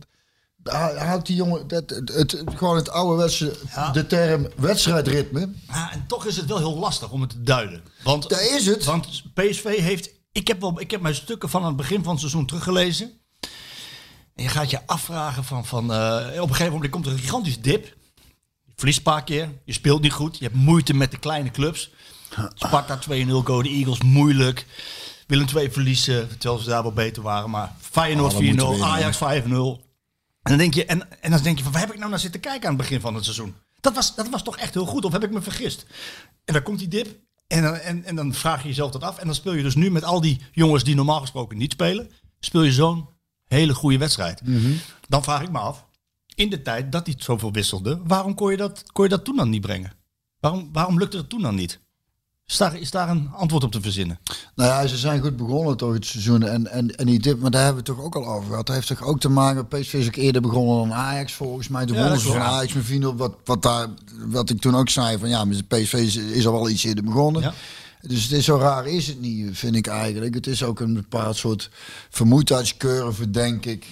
[0.70, 3.92] houdt die jongen dat, het, het, gewoon het ouderwetse Ja.
[3.92, 5.50] de term wedstrijdritme.
[5.68, 7.82] Ja, en toch is het wel heel lastig om het te duiden.
[8.04, 8.84] Want, Daar is het.
[8.86, 10.10] Want PSV heeft...
[10.32, 13.12] Ik heb, wel, ik heb mijn stukken van aan het begin van het seizoen teruggelezen.
[14.36, 15.66] En je gaat je afvragen van...
[15.66, 17.86] van eh, op een gegeven moment komt er een gigantische dip.
[18.66, 19.50] Je verliest een paar keer.
[19.66, 20.38] Je speelt niet goed.
[20.38, 21.92] Je hebt moeite met de kleine clubs.
[22.54, 24.66] Sparta 2-0, Go de Eagles, moeilijk.
[25.28, 27.50] Willem 2 verliezen, terwijl ze daar wel beter waren.
[27.50, 29.87] Maar Feyenoord Oh, dan moeten 4-0, we winnen, Ajax 5-0.
[30.48, 32.20] En dan denk je, en, en dan denk je van, waar heb ik nou naar
[32.20, 33.56] zitten kijken aan het begin van het seizoen?
[33.80, 35.86] Dat was, dat was toch echt heel goed, of heb ik me vergist?
[36.46, 39.18] En dan komt die dip en dan, en, en dan vraag je jezelf dat af.
[39.18, 42.12] En dan speel je dus nu met al die jongens die normaal gesproken niet spelen,
[42.40, 43.10] speel je zo'n
[43.48, 44.42] hele goede wedstrijd.
[45.08, 45.86] Dan vraag ik me af,
[46.36, 49.36] in de tijd dat hij zoveel wisselde, waarom kon je dat, kon je dat toen
[49.36, 49.92] dan niet brengen?
[50.40, 51.80] Waarom, waarom lukte het toen dan niet?
[52.48, 54.20] Is daar, is daar een antwoord op te verzinnen?
[54.56, 56.44] Nou ja, ze zijn goed begonnen toch het seizoen.
[56.44, 58.66] En, en, en die dip, maar daar hebben we het toch ook al over gehad.
[58.66, 59.68] Dat heeft toch ook te maken.
[59.68, 61.86] PSV is ook eerder begonnen dan Ajax volgens mij.
[61.86, 62.40] De Ja, wonnen van.
[62.40, 63.16] Ajax met 4-0.
[63.16, 63.88] Wat, wat, daar,
[64.28, 67.04] wat ik toen ook zei van ja, de PSV is, is al wel iets eerder
[67.04, 67.42] begonnen.
[67.42, 67.54] Ja.
[68.02, 70.34] Dus het is zo raar is het niet, vind ik eigenlijk.
[70.34, 71.70] Het is ook een bepaald soort
[72.10, 73.86] vermoeidheidscurve, denk ik.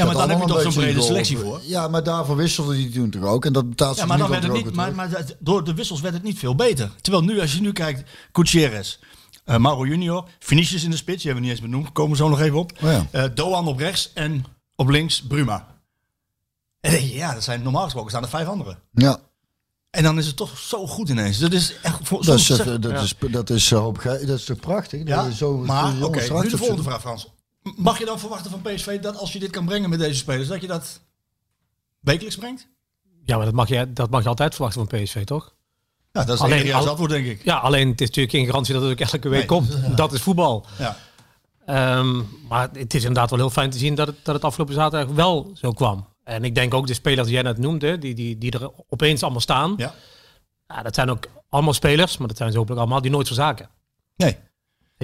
[0.00, 1.60] Ja, maar Dat dan heb je toch zo'n brede selectie voor?
[1.64, 3.44] Ja, maar daarvoor wisselde hij toen toch ook.
[3.44, 4.74] En dat betaalt Ja, zich maar dan werd het niet.
[4.74, 6.90] Maar, maar dat- door de wissels werd het niet veel beter.
[7.00, 8.98] Terwijl nu, als je nu kijkt, Gutierrez,
[9.44, 12.16] eh Mauro Junior, Vinicius in de spits, die hebben we niet eens benoemd, komen we
[12.16, 12.72] zo nog even op.
[12.82, 13.06] Oh ja.
[13.10, 14.44] Eh, Doan op rechts en
[14.76, 15.66] op links Bruma.
[16.80, 18.78] En dan denk je, ja, dat zijn normaal gesproken staan er vijf anderen.
[18.92, 19.18] Ja,
[19.90, 21.38] En dan is het toch zo goed ineens.
[21.38, 22.64] Dat is echt voor dat is, dat, is,
[23.30, 25.06] dat, is, hoop ik- dat is toch prachtig?
[25.06, 27.28] ja, Dat je zo, maar oké, nu de volgende vraag, Frans.
[27.76, 30.48] Mag je dan verwachten van PSV dat als je dit kan brengen met deze spelers,
[30.48, 31.00] dat je dat
[32.00, 32.68] wekelijks brengt?
[33.24, 35.54] Ja, maar dat mag, je, dat mag je altijd verwachten van PSV, toch?
[36.12, 37.44] Ja, dat is Alleen jaar al- antwoord, denk ik.
[37.44, 39.46] Ja, alleen het is natuurlijk geen garantie dat het ook elke week Nee.
[39.48, 39.76] komt.
[39.96, 40.66] Dat is voetbal.
[40.78, 40.96] Ja.
[41.66, 44.74] Ehm, maar het is inderdaad wel heel fijn te zien dat het, dat het afgelopen
[44.74, 46.08] zaterdag wel zo kwam.
[46.24, 49.22] En ik denk ook de spelers die jij net noemde, die, die, die er opeens
[49.22, 49.74] allemaal staan.
[49.76, 49.94] Ja.
[50.68, 53.68] Ja, dat zijn ook allemaal spelers, maar dat zijn ze hopelijk allemaal, die nooit verzaken.
[54.16, 54.36] Nee.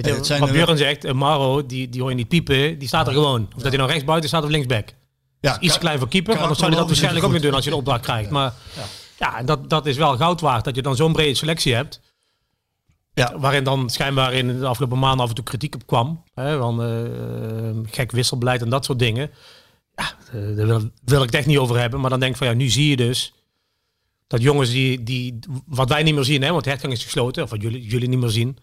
[0.05, 2.79] Je, het zijn wat er- Björn zegt, een Maro, die, die hoor je niet piepen,
[2.79, 3.41] die staat er gewoon.
[3.55, 4.93] Of dat hij nou rechtsbuiten staat of linksback.
[5.39, 7.63] Ja, Iets klein voor keeper, want dan zou hij dat waarschijnlijk ook niet doen als
[7.63, 8.29] je de opdracht krijgt.
[8.29, 8.53] Maar
[9.19, 12.01] ja, dat, dat is wel goud waard, dat je dan zo'n brede selectie hebt.
[13.13, 13.39] Ja.
[13.39, 16.23] Waarin dan schijnbaar in de afgelopen maanden af en toe kritiek op kwam.
[16.33, 19.31] Hè, van eh, gek wisselbeleid en dat soort dingen.
[19.95, 21.99] Ja, eh, daar wil, wil ik het echt niet over hebben.
[22.01, 23.33] Maar dan denk ik van ja, nu zie je dus
[24.27, 27.43] dat jongens die, die wat wij niet meer zien, hè, want de hertgang is gesloten,
[27.43, 28.57] of wat jullie, jullie niet meer zien.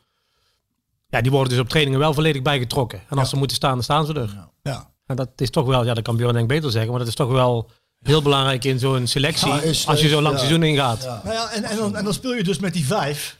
[1.14, 3.02] Ja, die worden dus op trainingen wel volledig bijgetrokken.
[3.08, 4.48] En als ze moeten staan, dan staan ze er.
[4.62, 4.92] Ja.
[5.06, 7.08] En dat is toch wel, ja, dat kan Björn denk ik beter zeggen, maar dat
[7.08, 9.48] is toch wel heel belangrijk in zo'n selectie.
[9.48, 10.40] Ja, is- als je zo lang ja.
[10.40, 11.02] seizoen ingaat.
[11.04, 13.38] Nou ja, en, en, dan, en dan speel je dus met die vijf.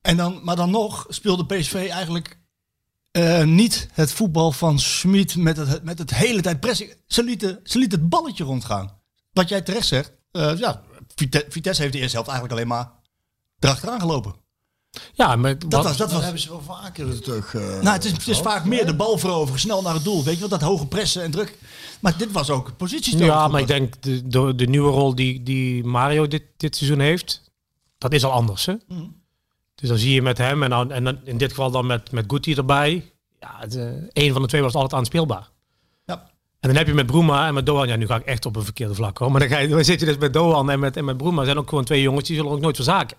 [0.00, 2.38] En dan, maar dan nog speelde PSV eigenlijk
[3.10, 6.94] eh, niet het voetbal van Schmid met het, met het hele tijd pressing.
[7.06, 9.00] Ze lieten, ze lieten het balletje rondgaan.
[9.32, 10.12] Wat jij terecht zegt.
[10.30, 10.82] eh, ja,
[11.14, 12.90] Vite- Vitesse heeft de eerste helft eigenlijk alleen maar
[13.58, 14.34] erachteraan gelopen.
[15.12, 17.54] Ja, maar Dat wat- was, dat was, hebben ze wel vaker toch.
[17.54, 20.24] eh, nou, het is, het is vaak meer de bal veroveren, snel naar het doel.
[20.24, 21.58] Weet je wel, dat hoge pressen en druk.
[22.00, 23.26] Maar dit was ook positiespel.
[23.26, 27.00] Ja, maar ik denk de, de, de nieuwe rol die, die Mario dit, dit seizoen
[27.00, 27.42] heeft,
[27.98, 28.66] dat is al anders.
[28.66, 28.74] Hè?
[28.88, 29.02] Mhm.
[29.74, 32.10] Dus dan zie je met hem en, dan, en dan in dit geval dan met,
[32.10, 33.12] met Guti erbij.
[33.40, 33.64] Ja,
[34.12, 35.48] een van de twee was altijd aanspeelbaar.
[36.06, 36.14] Ja.
[36.60, 38.56] En dan heb je met Broema en met Doan, ja nu ga ik echt op
[38.56, 39.30] een verkeerde vlak hoor.
[39.30, 41.44] Maar dan, ga je, dan zit je dus met Doan en met, en met Broema
[41.44, 43.16] zijn ook gewoon twee jongens die zullen ook nooit verzaken.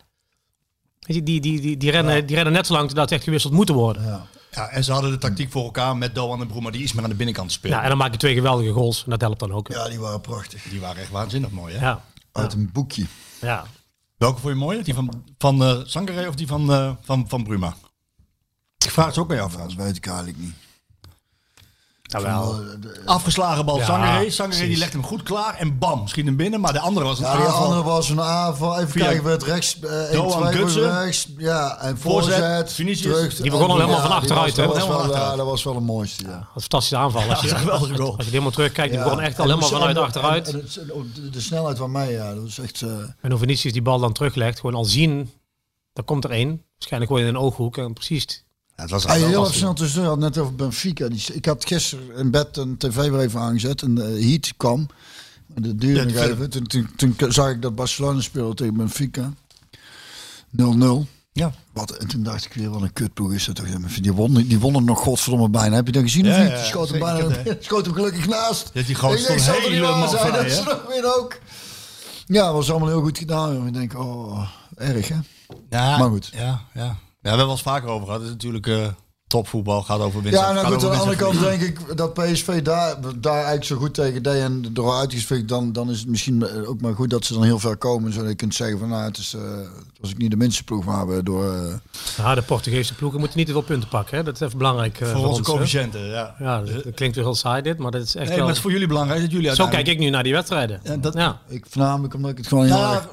[1.05, 3.75] Die, die, die, die, rennen, die rennen net zo lang totdat ze echt gewisseld moeten
[3.75, 4.03] worden.
[4.03, 4.25] Ja.
[4.51, 7.03] Ja, en ze hadden de tactiek voor elkaar met Doan en Broema die iets meer
[7.03, 7.81] aan de binnenkant spelen.
[7.81, 9.67] en dan maak je twee geweldige goals en dat helpt dan ook.
[9.67, 9.83] Ja.
[9.83, 10.63] Ja, die waren prachtig.
[10.69, 11.85] Die waren echt waanzinnig mooi, hè?
[11.85, 12.03] Ja.
[12.31, 13.05] Uit een boekje.
[13.41, 13.65] ja.
[14.17, 14.83] Welke vond je mooier?
[14.83, 17.75] Die van, van eh Sangare of die van, eh, van, van Bruma?
[18.85, 19.75] Ik vraag het ook bij jou, Frans.
[19.75, 20.53] Dat weet ik eigenlijk niet.
[22.21, 22.61] Jawel.
[23.05, 23.85] Afgeslagen bal Ja.
[24.29, 26.59] Sangare die legt hem goed klaar en bam, schiet hem binnen.
[26.61, 27.63] Maar de andere was een Ja, aanval.
[27.63, 28.75] andere was een aanval.
[28.77, 29.79] Even Via kijken, werd rechts.
[29.79, 31.01] eh 1, Doan 2 Gutsen.
[31.03, 31.27] rechts.
[31.37, 32.73] Ja, en Voorzet, voorzet.
[32.73, 33.13] Vinicius.
[33.15, 33.35] terug.
[33.35, 34.63] Die begon al helemaal van achteruit, was- hè?
[34.63, 35.31] Dat was, Helemaal wel, achteruit.
[35.31, 36.29] ja, dat was wel een mooiste, ja.
[36.29, 37.21] Dat is een fantastische aanval.
[37.29, 37.53] Als je, is
[37.97, 38.15] goal.
[38.17, 39.05] Als je helemaal terugkijkt, die Ja.
[39.05, 40.53] begon echt al helemaal vanuit en- achteruit.
[40.53, 40.65] En,
[41.13, 42.81] de, de snelheid van mij, ja, dat was echt...
[42.81, 42.89] eh,
[43.21, 45.31] En hoe Vinicius die bal dan teruglegt, gewoon al zien,
[45.93, 46.61] dan komt er één.
[46.73, 48.44] Waarschijnlijk gewoon in een ooghoek en precies.
[48.75, 49.55] Ja, het was Hey, wel heel lastig.
[49.55, 51.07] even snel had net over Benfica.
[51.07, 54.87] Die, ik had gisteren in bed een tv weer even aangezet en uh, Heat kwam.
[55.55, 56.49] En dat duurde Ja, even.
[56.49, 59.33] Toen, toen, toen zag ik dat Barcelona speelde tegen Benfica.
[60.61, 61.07] 0-0.
[61.31, 61.51] Ja.
[61.73, 64.01] Wat, en toen dacht ik weer, wat een kutploeg is dat toch.
[64.01, 65.75] Die wonnen, die wonnen nog godverdomme bijna.
[65.75, 66.27] Heb je dat gezien?
[66.27, 66.51] of Ja, niet?
[66.51, 68.69] ja, Die schoot hem, bijna, schoot hem gelukkig naast.
[68.73, 71.37] Ja, die denk, stond niet helemaal vrij, dat is nog weer ook.
[72.27, 73.67] Ja, was allemaal heel goed gedaan.
[73.67, 75.15] Ik denk, oh, erg hè.
[75.69, 76.29] Ja, Maar goed.
[76.33, 76.97] Ja, ja.
[77.25, 78.21] We hebben het wel eens vaker over gehad.
[78.21, 78.87] Het is natuurlijk eh,
[79.27, 80.39] topvoetbal, gaat over winst.
[80.39, 83.33] Ja, nou gaat goed, aan over de andere kant denk ik dat PSV daar, daar
[83.33, 86.93] eigenlijk zo goed tegen deed en door uitgespeeld, dan, dan is het misschien ook maar
[86.95, 88.13] goed dat ze dan heel ver komen.
[88.13, 89.67] Zodat je kunt zeggen van nou, het, is, eh, het
[90.01, 91.53] was ik niet de minste ploeg waar we door...
[91.55, 91.73] eh,
[92.17, 94.17] Ja, de Portugese ploegen moeten niet te veel punten pakken.
[94.17, 94.23] Hè?
[94.23, 95.47] Dat is even belangrijk eh, Voor voor onze ons.
[95.49, 96.35] coëfficiënten, ja.
[96.39, 98.47] Ja, dat, dat klinkt weer heel saai dit, maar dat is echt Nee, maar wel...
[98.47, 100.79] het is voor jullie belangrijk dat jullie Zo kijk ik nu naar die wedstrijden.
[100.83, 101.39] Ja, dat- ja.
[101.47, 103.03] ik voornamelijk omdat ik het gewoon heel Nou, erg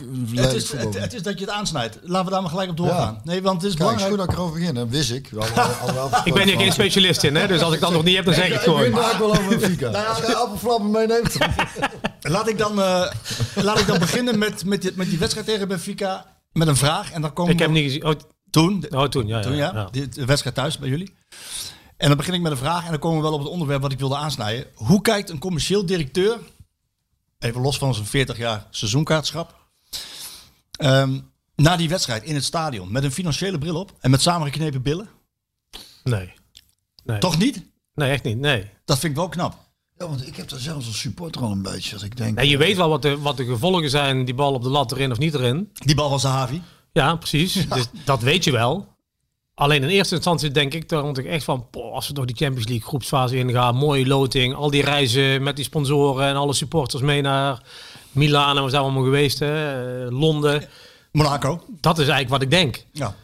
[0.44, 1.04] het, is, voetbal het, vind.
[1.04, 1.98] het is dat je het aansnijdt.
[2.02, 2.98] Laten we daar maar gelijk op doorgaan.
[3.14, 3.20] Ja.
[3.24, 4.08] Nee, want het is Kijk, is belangrijk.
[4.08, 5.30] goed dat ik erover begin, dat wist ik.
[5.38, 7.46] Al- al Ik ben hier geen specialist in, hè?
[7.46, 9.02] dus als ik dat nog niet heb, dan zeg ik het Ik ben gewoon.
[9.02, 9.90] daar wel over Benfica.
[9.90, 11.36] Nou ja, Als jij appelflappen meeneemt.
[12.20, 13.10] Laat ik dan, eh,
[13.54, 16.26] laat ik dan beginnen met, met, die, met die wedstrijd tegen Benfica.
[16.52, 17.12] Met een vraag.
[17.12, 18.04] En dan komen Ik heb niet gezien.
[18.04, 18.12] Oh,
[18.50, 19.36] Toen, oh, toen, ja.
[19.36, 21.14] ja, toen ja, de wedstrijd thuis bij jullie.
[21.96, 22.84] En dan begin ik met een vraag.
[22.84, 24.66] En dan komen we wel op het onderwerp wat ik wilde aansnijden.
[24.74, 26.38] Hoe kijkt een commercieel directeur,
[27.38, 29.54] even los van zijn 40 jaar seizoenkaartschap,
[30.72, 31.18] ehm,
[31.56, 32.92] naar die wedstrijd in het stadion?
[32.92, 35.08] Met een financiële bril op en met samengeknepen billen?
[36.04, 36.32] Nee.
[37.04, 37.18] Nee.
[37.18, 37.62] Toch niet?
[37.94, 38.38] Nee, echt niet.
[38.38, 38.70] Nee.
[38.84, 39.56] Dat vind ik wel knap.
[39.98, 41.94] Ja, want ik heb daar zelfs als supporter al een beetje.
[41.94, 42.48] Dat ik denk, nee.
[42.48, 45.10] Je weet wel wat de, wat de gevolgen zijn, die bal op de lat erin
[45.10, 45.70] of niet erin.
[45.72, 46.62] Die bal van Zahavi.
[46.92, 47.68] Ja, precies.
[47.68, 48.90] Dus dat weet je wel.
[49.54, 52.36] Alleen in eerste instantie denk ik dan ik echt van, poh, als we door die
[52.36, 57.02] Champions League groepsfase ingaan, mooie loting, al die reizen met die sponsoren en alle supporters
[57.02, 57.62] mee naar
[58.12, 60.64] Milaan en we zijn allemaal geweest, hè, eh, Londen.
[61.12, 61.64] Monaco.
[61.80, 62.84] Dat is eigenlijk wat ik denk.
[62.92, 63.14] Ja.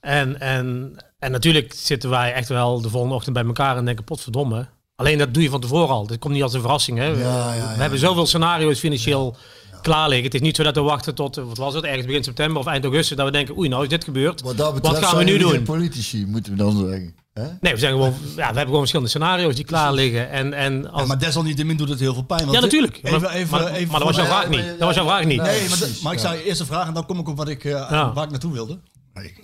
[0.00, 0.96] En, en,
[1.26, 4.66] en natuurlijk zitten wij echt wel de volgende ochtend bij elkaar en denken, potverdomme.
[4.96, 6.06] Alleen dat doe je van tevoren al.
[6.06, 6.98] Dat komt niet als een verrassing.
[6.98, 7.14] Hè?
[7.14, 9.36] We- Ja, ja, ja, we hebben zoveel scenario's financieel
[9.82, 10.24] klaar liggen.
[10.26, 12.66] Het is niet zo dat we wachten tot, wat was het, ergens begin september of
[12.66, 14.42] eind augustus, dat we denken, oei, nou is dit gebeurd.
[14.42, 15.62] wat, dat betreft wat gaan we nu doen?
[15.62, 17.14] politici, moeten we dan zeggen.
[17.32, 17.42] Hè?
[17.60, 20.30] Nee, we, zijn gewoon, ja, we hebben gewoon verschillende scenario's die klaar liggen.
[20.30, 22.40] En, en als, Ja, maar desalniettemin doet het heel veel pijn.
[22.40, 23.00] want ja, natuurlijk.
[23.02, 24.64] Even, maar, even, maar, even maar dat was jouw vraag niet.
[24.68, 25.42] Dat was jouw vraag niet.
[25.42, 25.68] Nee,
[26.02, 28.12] maar, ik zou eerst een vraag en dan kom ik op wat ik, eh, Ja.
[28.12, 28.78] waar ik naartoe wilde.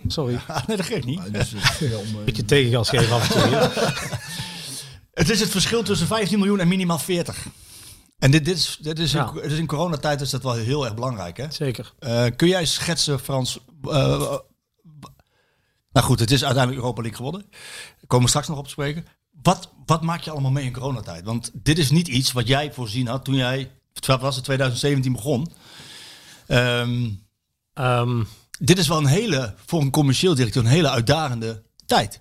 [0.07, 0.41] Sorry.
[0.47, 1.33] Ah, nee, dat geeft niet.
[1.33, 2.25] Dus, het is heel mooi.
[2.25, 3.71] Beetje tegengas geven af en toe.
[5.13, 7.47] Het is het verschil tussen 15 miljoen en minimaal 40.
[8.19, 9.29] En dit, dit is, dit is, Ja.
[9.29, 11.37] in, dit is in coronatijd is dat wel heel erg belangrijk.
[11.37, 11.51] Hè?
[11.51, 11.93] Zeker.
[11.99, 13.59] Eh, kun jij schetsen, Frans?
[13.83, 14.19] eh, eh,
[15.93, 17.47] nou goed, het is uiteindelijk Europa League geworden.
[17.51, 19.07] Daar komen we straks nog op te spreken.
[19.43, 21.25] Wat, wat maak je allemaal mee in coronatijd?
[21.25, 23.71] Want dit is niet iets wat jij voorzien had toen jij,
[24.21, 25.53] was het, 2017 begon.
[26.47, 27.09] Ehm,
[27.75, 28.23] Ehm,
[28.59, 32.21] dit is wel een hele, voor een commercieel directeur, een hele uitdagende tijd.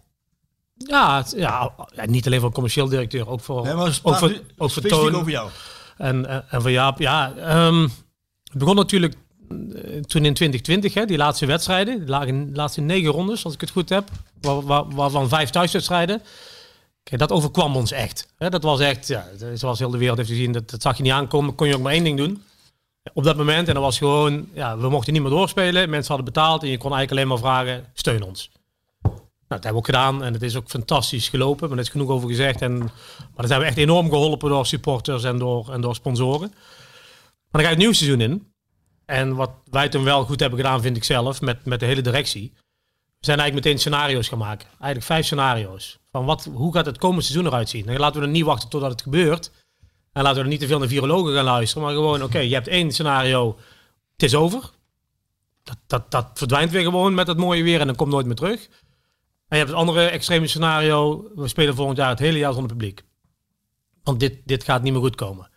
[0.78, 4.18] ja, het- ja, ja, niet alleen voor een commercieel directeur, ook voor, Nee, maar ook
[4.18, 5.16] voor, ook voor Toon.
[5.16, 5.50] over jou.
[5.98, 7.34] En, en, en van Jaap, ja.
[7.36, 7.82] ehm,
[8.44, 9.56] het begon natuurlijk eh,
[10.02, 12.00] toen in 2020, hè, die laatste wedstrijden.
[12.00, 14.10] Die lagen de laatste negen rondes, als ik het goed heb.
[14.42, 16.22] Waar, waar, waarvan vijf thuiswedstrijden.
[17.04, 18.28] Kijk, dat overkwam ons echt.
[18.38, 21.04] Hè, dat was echt, ja, zoals heel de wereld heeft gezien, dat, dat zag je
[21.04, 21.56] niet aankomen.
[21.56, 22.44] Kon je ook maar één ding doen.
[23.14, 25.89] Op dat moment, en dat was gewoon, ja, we mochten niet meer doorspelen.
[25.89, 28.52] Mensen hadden betaald en je kon eigenlijk alleen maar vragen, steun ons.
[29.02, 31.70] Nou, dat hebben we ook gedaan en het is ook fantastisch gelopen.
[31.70, 32.62] Maar er is genoeg over gezegd.
[32.62, 36.49] En, maar daar zijn we echt enorm geholpen door supporters en door, en door sponsoren.
[36.49, 38.54] Maar dan ga je het nieuwe seizoen in.
[39.06, 42.02] En wat wij toen wel goed hebben gedaan, vind ik zelf, met, met de hele
[42.02, 42.52] directie.
[42.54, 44.68] We zijn eigenlijk meteen scenario's gaan maken.
[44.68, 45.99] Eigenlijk vijf scenario's.
[46.12, 47.88] Van wat, hoe gaat het komende seizoen eruit zien?
[47.88, 49.52] En laten we er niet wachten totdat het gebeurt.
[50.14, 51.84] En laten we er niet te veel naar virologen gaan luisteren.
[51.84, 53.57] Maar gewoon, oké, je hebt één scenario.
[54.14, 54.70] Het is over.
[55.64, 58.36] Dat, dat, dat verdwijnt weer gewoon met het mooie weer en dan komt nooit meer
[58.36, 58.68] terug.
[59.47, 61.30] En je hebt het andere extreme scenario.
[61.36, 63.03] We spelen volgend jaar het hele jaar zonder publiek.
[64.03, 65.49] Want dit, dit gaat niet meer goed komen.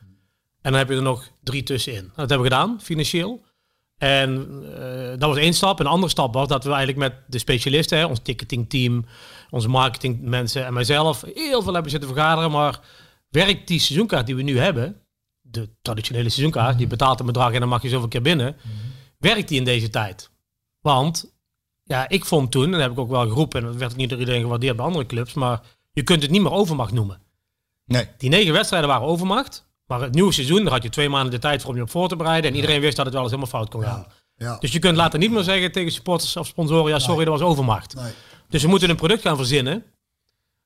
[0.63, 2.05] En dan heb je er nog drie tussenin.
[2.05, 3.45] Dat hebben we gedaan, financieel.
[3.99, 5.81] En eh, dat was één stap.
[5.81, 9.07] Een andere stap was dat we eigenlijk met de specialisten, hè, ons ticketingteam,
[9.51, 12.51] onze marketingmensen en mijzelf, heel veel hebben zitten vergaderen.
[12.51, 12.81] Maar
[13.35, 15.01] werkt die seizoenkaart die we nu hebben,
[15.41, 18.57] de traditionele seizoenkaart, die betaalt een bedrag en dan mag je zoveel keer binnen,
[19.19, 20.31] werkt die in deze tijd?
[20.81, 21.35] Want
[21.83, 24.11] ja, ik vond toen, en dat heb ik ook wel geroepen, en dat werd niet
[24.11, 25.61] door iedereen gewaardeerd bij andere clubs, maar
[25.93, 27.23] je kunt het niet meer overmacht noemen.
[27.85, 28.09] Nee.
[28.19, 29.67] Die negen wedstrijden waren overmacht.
[29.87, 31.91] Maar het nieuwe seizoen, daar had je twee maanden de tijd voor om je op
[31.91, 32.51] voor te bereiden.
[32.51, 34.07] En iedereen wist dat het wel eens helemaal fout kon gaan.
[34.37, 34.57] Ja.
[34.59, 37.49] Dus je kunt later niet meer zeggen tegen supporters of sponsoren, ja sorry, dat was
[37.49, 37.95] overmacht.
[37.95, 38.13] Nee.
[38.49, 39.85] Dus we moeten een product gaan verzinnen.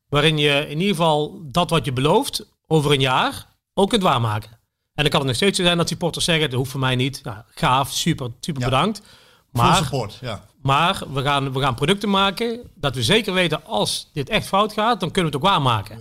[0.09, 4.51] Waarin je in ieder geval dat wat je belooft over een jaar ook kunt waarmaken.
[4.95, 6.97] En dan kan het nog steeds zo zijn dat supporters zeggen, dat hoeft voor mij
[6.97, 7.21] niet.
[7.25, 8.69] Nou, gaaf, super, super Ja.
[8.69, 9.03] bedankt.
[9.51, 10.45] Maar support, ja.
[10.63, 14.73] maar we gaan, we gaan producten maken dat we zeker weten als dit echt fout
[14.73, 15.99] gaat, dan kunnen we het ook waarmaken.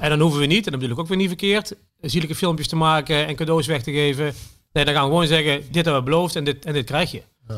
[0.00, 2.68] En dan hoeven we niet, en dat bedoel ik ook weer niet verkeerd, zielige filmpjes
[2.68, 4.34] te maken en cadeaus weg te geven.
[4.72, 7.10] Nee, dan gaan we gewoon zeggen, dit hebben we beloofd en dit, en dit krijg
[7.10, 7.22] je.
[7.48, 7.54] Ja.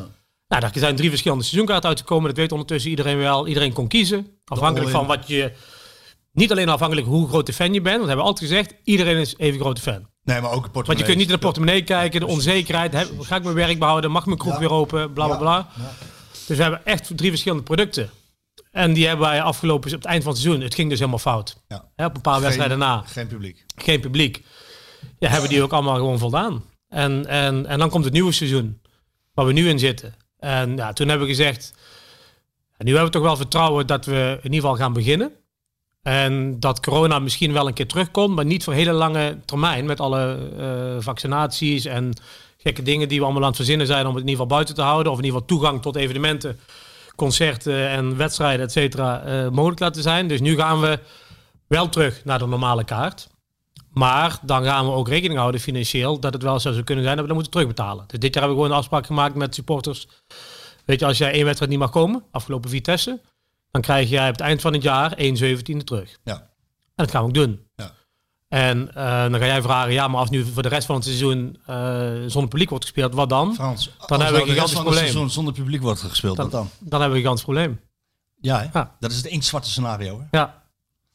[0.48, 2.28] Nou, daar zijn drie verschillende seizoenkaarten uitgekomen.
[2.28, 3.46] Dat weet ondertussen iedereen wel.
[3.46, 4.26] Iedereen kon kiezen.
[4.44, 5.52] Afhankelijk van wat je...
[6.34, 7.84] Niet alleen afhankelijk hoe groot de fan je bent.
[7.84, 10.06] Want we hebben altijd gezegd, iedereen is even grote fan.
[10.22, 12.92] Nee, maar ook een Want je kunt niet in de portemonnee kijken, de onzekerheid.
[12.92, 14.10] Heb, ga ik mijn werk behouden?
[14.10, 15.12] Mag mijn kroeg weer open?
[15.12, 15.68] Bla bla bla.
[16.46, 18.10] Dus we hebben echt drie verschillende producten.
[18.70, 20.62] En die hebben wij afgelopen op het eind van het seizoen.
[20.62, 21.56] Het ging dus helemaal fout.
[21.68, 21.90] Ja.
[21.96, 23.02] Hè, op een paar wedstrijden na.
[23.06, 23.64] Geen publiek.
[23.76, 24.44] Geen publiek.
[25.18, 26.64] Ja, hebben die ook allemaal gewoon voldaan.
[26.88, 28.80] En, en, en dan komt het nieuwe seizoen.
[29.34, 30.14] Waar we nu in zitten.
[30.38, 31.74] En ja, toen hebben we gezegd.
[32.78, 35.32] Nu hebben we toch wel vertrouwen dat we in ieder geval gaan beginnen.
[36.04, 39.86] En dat corona misschien wel een keer terugkomt, maar niet voor hele lange termijn.
[39.86, 42.12] Met alle eh, vaccinaties en
[42.58, 44.74] gekke dingen die we allemaal aan het verzinnen zijn om het in ieder geval buiten
[44.74, 45.12] te houden.
[45.12, 46.58] Of in ieder geval toegang tot evenementen,
[47.16, 50.28] concerten en wedstrijden, et cetera, eh, mogelijk laten zijn.
[50.28, 50.98] Dus nu gaan we
[51.66, 53.28] wel terug naar de normale kaart.
[53.90, 57.16] Maar dan gaan we ook rekening houden financieel dat het wel zo zou kunnen zijn
[57.16, 58.04] dat we dat moeten terugbetalen.
[58.06, 60.08] Dus dit jaar hebben we gewoon een afspraak gemaakt met supporters.
[60.84, 63.20] Weet je, als jij één wedstrijd niet mag komen, afgelopen Vitesse,
[63.74, 66.18] dan krijg jij op het eind van het jaar 1 17 terug.
[66.24, 66.34] Ja.
[66.34, 67.66] En dat gaan we ook doen.
[67.76, 67.92] Ja.
[68.48, 71.04] En eh, dan ga jij vragen, ja, maar als nu voor de rest van het
[71.04, 73.54] seizoen eh, zonder publiek wordt gespeeld, wat dan?
[73.54, 75.28] Frans, Dan hebben we een de gigantisch probleem.
[75.28, 76.36] zonder publiek wordt gespeeld.
[76.36, 76.70] Dan, wat dan?
[76.80, 77.80] dan hebben we een gigantisch probleem.
[78.40, 78.70] Ja?
[78.72, 78.96] Ja.
[79.00, 80.20] dat is het inktzwarte scenario.
[80.20, 80.38] Hè?
[80.38, 80.62] Ja.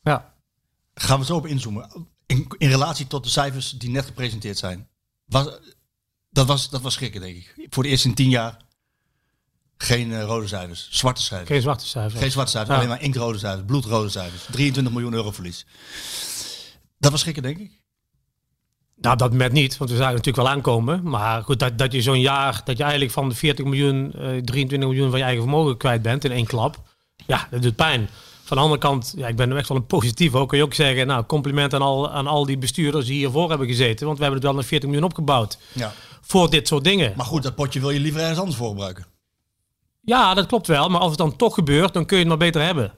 [0.04, 0.34] Ja.
[0.94, 2.08] Gaan we zo op inzoomen.
[2.26, 4.88] In, in relatie tot de cijfers die net gepresenteerd zijn.
[5.26, 5.60] Was,
[6.30, 7.68] dat, was, dat was schrikken, denk ik.
[7.70, 8.58] Voor het eerst in tien jaar
[9.84, 10.88] geen eh, rode cijfers.
[10.92, 11.50] Zwarte cijfers.
[11.50, 12.22] Geen zwarte cijfers.
[12.22, 12.78] Geen zwarte cijfers, Ja.
[12.78, 13.66] alleen maar inktrode cijfers.
[13.66, 14.46] Bloedrode cijfers.
[14.52, 15.66] 23 miljoen euro verlies.
[16.98, 17.72] Dat was schrikken, denk ik.
[18.96, 21.04] Nou, dat met niet, want we zagen natuurlijk wel aankomen.
[21.10, 24.38] Maar goed, dat, dat je zo'n jaar, dat je eigenlijk van de 40 miljoen, eh
[24.38, 26.82] 23 miljoen van je eigen vermogen kwijt bent in één klap.
[27.28, 28.10] Ja, dat doet pijn.
[28.44, 30.34] Van de andere kant, ja, ik ben echt wel een positief.
[30.36, 33.50] Ook kun je ook zeggen, nou, compliment aan al, aan al die bestuurders die hiervoor
[33.50, 34.06] hebben gezeten.
[34.06, 35.58] Want we hebben het wel naar 40 miljoen opgebouwd.
[35.74, 35.94] Ja.
[36.22, 37.14] Voor dit soort dingen.
[37.16, 39.06] Maar goed, dat potje wil je liever ergens anders voor gebruiken.
[40.02, 40.90] Ja, dat klopt wel.
[40.90, 42.94] Maar als het dan toch gebeurt, dan kun je het maar beter hebben.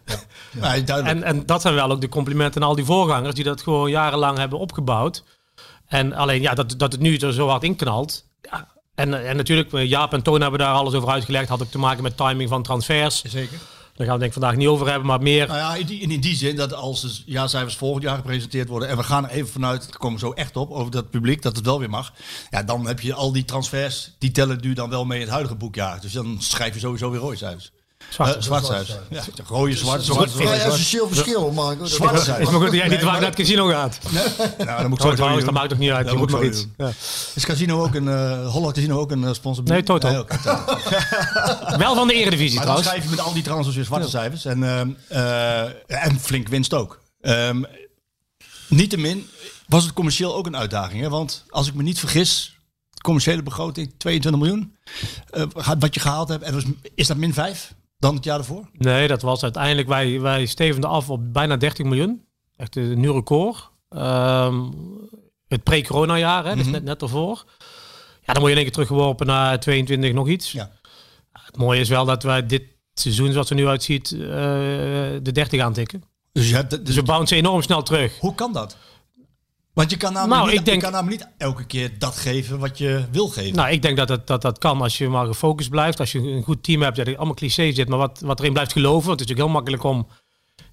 [0.60, 0.76] Ja.
[1.04, 3.90] En, en dat zijn wel ook de complimenten aan al die voorgangers die dat gewoon
[3.90, 5.24] jarenlang hebben opgebouwd.
[5.88, 8.26] En alleen ja, dat, dat het nu er zo hard in knalt.
[8.42, 8.68] Ja.
[8.96, 11.50] En, en natuurlijk, eh, Jaap en Toon hebben daar alles over uitgelegd.
[11.50, 13.24] Had ook te maken met timing van transfers.
[13.24, 13.60] Zeker.
[13.96, 15.48] Daar gaan we denk ik vandaag niet over hebben, maar meer.
[15.48, 18.90] Nou ja, in die, in die zin dat als de jaarcijfers volgend jaar gepresenteerd worden
[18.90, 21.56] en we gaan er even vanuit, we komen zo echt op over dat publiek, dat
[21.56, 22.14] het wel weer mag.
[22.50, 25.56] Ja, dan heb je al die transfers, die tellen nu dan wel mee het huidige
[25.56, 26.02] boekjaar.
[26.02, 27.72] Dus dan schrijf je sowieso weer rode cijfers.
[28.12, 28.36] Zwart.
[28.36, 28.98] Eh, zwart cijfers.
[29.10, 30.62] Ja, rode, zwart, zwart, vrij zwart.
[30.74, 31.80] essentieel verschil, Marco.
[31.80, 32.50] Dat- Zwarte is cijfers.
[32.50, 34.00] maar goed dat jij niet maar- naar het casino gaat.
[34.12, 36.04] Nou, dan moet ik Oh, zo dat maakt toch niet uit.
[36.06, 36.68] Dat Je moet maar iets.
[37.36, 39.64] Is Casino ook een, eh Holland Casino ook een eh, sponsor?
[39.64, 40.10] Nee, Toto.
[41.78, 42.88] Wel van de Eredivisie dan trouwens.
[42.88, 44.46] schrijf je met al die transfers weer zwarte cijfers.
[44.46, 47.00] En, ehm, eh, en flink winst ook.
[47.22, 47.64] Ehm
[48.68, 49.30] Niettemin
[49.68, 51.02] was het commercieel ook een uitdaging.
[51.02, 51.10] Hè?
[51.10, 52.58] Want als ik me niet vergis,
[53.02, 54.76] commerciële begroting 22 miljoen.
[55.30, 55.44] eh,
[55.80, 56.44] wat je gehaald hebt.
[56.44, 56.64] En was,
[56.96, 58.70] is dat min 5 dan het jaar ervoor?
[58.78, 62.26] Nee, dat was uiteindelijk, wij, wij stevenden af op bijna 30 miljoen.
[62.56, 63.70] Echt een nieuw record.
[63.90, 64.70] Ehm,
[65.48, 67.44] het pre-corona jaar, hè, dus net, net ervoor.
[68.26, 70.52] Ja, dan moet je in één keer teruggeworpen naar 22 nog iets.
[70.52, 70.72] Ja.
[71.32, 74.20] Het mooie is wel dat wij dit seizoen, zoals het er nu uitziet, eh,
[75.22, 76.04] de 30 aantikken.
[76.32, 78.20] Dus, je hebt, dus Dus we bouncen enorm snel terug.
[78.20, 78.78] hoe kan dat?
[79.74, 82.16] Want je kan, namelijk Nou, niet, ik denk- je kan namelijk niet elke keer dat
[82.16, 83.56] geven wat je wil geven.
[83.56, 86.00] Nou, ik denk dat het, dat, dat kan als je maar gefocust blijft.
[86.00, 88.54] Als je een goed team hebt, dat er allemaal clichés zit, maar wat, wat erin
[88.54, 89.08] blijft geloven.
[89.08, 90.08] Want het is natuurlijk heel makkelijk om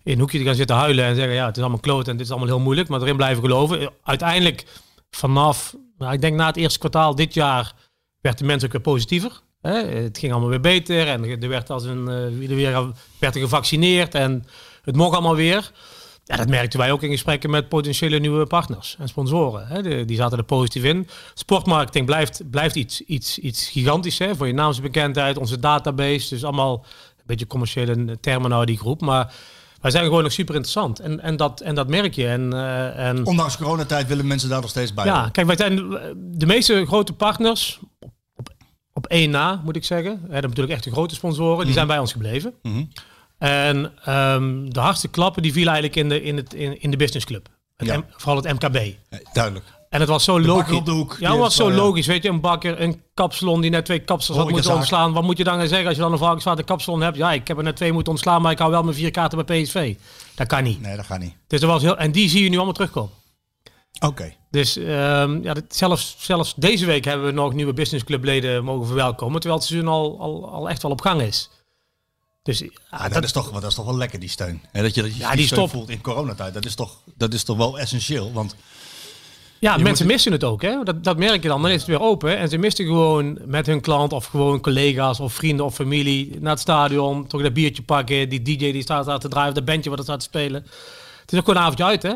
[0.03, 2.16] in een hoekje te gaan zitten huilen en zeggen, ja, het is allemaal kloot en
[2.16, 2.88] dit is allemaal heel moeilijk.
[2.88, 3.90] Maar erin blijven geloven.
[4.03, 4.66] Uiteindelijk,
[5.11, 7.72] vanaf, nou, ik denk na het eerste kwartaal dit jaar,
[8.20, 9.40] werd de mensen ook weer positiever.
[9.61, 9.72] Hè?
[9.86, 14.14] Het ging allemaal weer beter en er werd, als een, er weer, werd er gevaccineerd
[14.14, 14.44] en
[14.82, 15.72] het mocht allemaal weer.
[16.28, 19.66] Ja, dat merkten wij ook in gesprekken met potentiële nieuwe partners en sponsoren.
[19.66, 19.82] Hè.
[19.82, 21.08] De- die zaten er positief in.
[21.34, 26.28] Sportmarketing blijft, blijft iets, iets, iets gigantisch hè, voor je naamsbekendheid, onze database.
[26.28, 26.84] Dus allemaal
[27.16, 29.00] een beetje commerciële termen nou die groep.
[29.00, 29.32] Maar
[29.80, 31.00] wij zijn gewoon nog super interessant.
[31.00, 32.26] En, en, dat, en dat merk je.
[32.28, 35.04] En, eh, en, Ondanks coronatijd willen mensen daar nog steeds bij.
[35.04, 35.76] ja, kijk, wij zijn
[36.16, 37.80] de meeste grote partners,
[38.36, 38.50] op,
[38.92, 40.20] op één na moet ik zeggen.
[40.22, 42.54] Hè, dat natuurlijk echt de grote sponsoren, die zijn bij ons gebleven.
[42.62, 42.84] Mhm.
[43.39, 46.97] En ehm, de hardste klappen die vielen eigenlijk in de, in het, in, in de
[46.97, 47.49] businessclub.
[47.76, 47.97] Het Ja.
[47.99, 48.95] M- vooral het MKB.
[49.32, 49.64] Duidelijk.
[49.91, 50.76] En het was zo logisch.
[50.76, 51.74] op de hoek, Ja, het was zo ja.
[51.76, 52.07] logisch.
[52.07, 55.12] Weet je, een bakker, een kapsalon die net twee kapsels had moeten ontslaan.
[55.12, 57.16] Wat moet je dan gaan zeggen als je dan een varkenswater kapsalon hebt?
[57.16, 59.45] Ja, ik heb er net twee moeten ontslaan, maar ik hou wel mijn vier kaarten
[59.47, 59.95] bij PSV.
[60.34, 60.80] Dat kan niet.
[60.80, 61.34] Nee, dat gaat niet.
[61.47, 63.11] Dus er was heel, en die zie je nu allemaal terugkomen.
[64.01, 64.32] Oké.
[64.51, 69.41] Dus ehm, ja, dat- zelfs, zelfs deze week hebben we nog nieuwe businessclubleden mogen verwelkomen.
[69.41, 71.51] Terwijl het seizoen al, al, al echt wel op gang is.
[72.49, 74.62] Dus ja, Ah, dat, dat, is toch, dat is toch wel lekker, die steun.
[74.72, 75.70] Hè, dat je, dat je Ja, die steun stop.
[75.70, 76.55] voelt in coronatijd.
[76.55, 78.32] Dat is, toch, dat is toch wel essentieel.
[78.32, 78.57] Want
[79.59, 80.62] Ja, mensen moet- missen het ook.
[80.62, 80.82] Hè?
[80.84, 81.62] Dat, dat merk je dan.
[81.62, 82.36] Dan is het weer open.
[82.38, 86.51] En ze misten gewoon met hun klant of gewoon collega's of vrienden of familie naar
[86.53, 87.26] het stadion.
[87.26, 88.28] Toch dat biertje pakken.
[88.28, 89.55] Die DJ die staat daar te draaien.
[89.55, 90.62] Dat bandje wat er staat te spelen.
[91.20, 92.03] Het is ook gewoon een avondje uit.
[92.03, 92.12] Hè?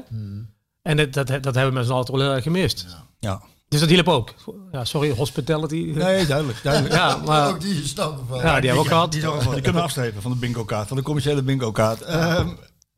[0.82, 2.86] En dat, dat, dat hebben mensen altijd wel heel erg gemist.
[3.20, 3.42] Ja.
[3.72, 4.34] Dus dat hielp ook.
[4.72, 5.92] Ja, sorry, hospitality.
[5.94, 6.62] Nee, duidelijk.
[6.62, 6.94] duidelijk.
[7.00, 8.14] Ja, maar Ook die van.
[8.30, 9.12] ja, die hebben we ook gehad.
[9.12, 9.20] Die,
[9.52, 12.02] kunnen we afstrepen van de bingo kaart, van de commerciële bingo kaart.
[12.02, 12.48] Ehm,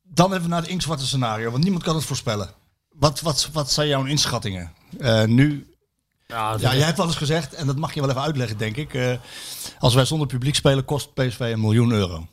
[0.02, 2.48] dan even naar het inktzwarte scenario, want niemand kan het voorspellen.
[2.88, 4.72] Wat, wat, wat zijn jouw inschattingen?
[4.98, 5.74] Eh, nu,
[6.26, 8.58] Ja, dat- ja, jij hebt wel eens gezegd, en dat mag je wel even uitleggen,
[8.58, 8.94] denk ik.
[8.94, 9.12] eh,
[9.78, 12.26] als wij zonder publiek spelen, kost PSV een miljoen euro.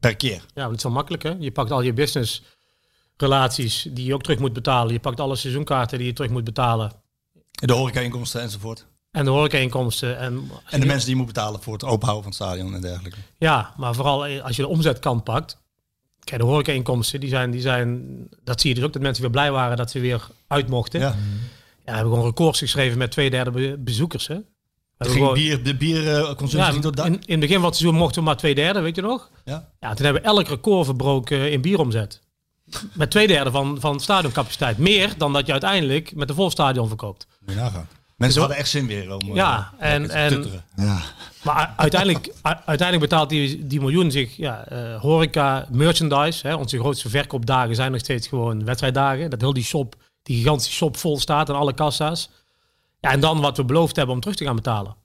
[0.00, 0.44] Per keer.
[0.54, 1.34] Ja, het is wel makkelijk hè.
[1.38, 2.42] Je pakt al je business
[3.16, 4.92] relaties die je ook terug moet betalen.
[4.92, 6.92] Je pakt alle seizoenkaarten die je terug moet betalen.
[7.66, 8.86] De horeca-inkomsten enzovoort.
[9.10, 10.18] En de horeca-inkomsten.
[10.18, 12.80] En, En de mensen die je moet betalen voor het openhouden van het stadion en
[12.80, 13.18] dergelijke.
[13.38, 15.58] Ja, maar vooral als je de omzetkant pakt.
[16.24, 18.06] Kijk, de horeca-inkomsten, die zijn, die zijn,
[18.44, 21.00] dat zie je dus ook, dat mensen weer blij waren dat ze weer uit mochten.
[21.00, 21.14] Ja, Ja.
[21.84, 24.26] we hebben gewoon records geschreven met twee derde be- bezoekers.
[24.26, 24.36] Hè.
[24.98, 28.26] Ging gewoon- bier, de bierconsumptie ja, het in, het begin van het seizoen mochten we
[28.26, 29.30] maar twee derde, weet je nog?
[29.44, 29.68] Ja.
[29.80, 32.20] Ja, toen hebben we elk record verbroken in bieromzet.
[32.92, 34.78] Met twee derde van, van stadioncapaciteit.
[34.78, 37.26] Meer dan dat je uiteindelijk met een vol stadion verkoopt.
[37.48, 37.88] Moet je nagaan.
[38.16, 40.46] Mensen hadden echt zin weer om eh, Ja, en- en-.
[40.76, 41.00] Ja.
[41.42, 46.46] Maar uiteindelijk, uiteindelijk betaalt die, die miljoen zich ja, eh, horeca, merchandise.
[46.46, 49.30] Hè, onze grootste verkoopdagen zijn nog steeds gewoon wedstrijddagen.
[49.30, 52.30] Dat heel die shop, die gigantische shop vol staat en alle kassa's.
[53.00, 54.96] Ja, en dan wat we beloofd hebben om terug te gaan betalen.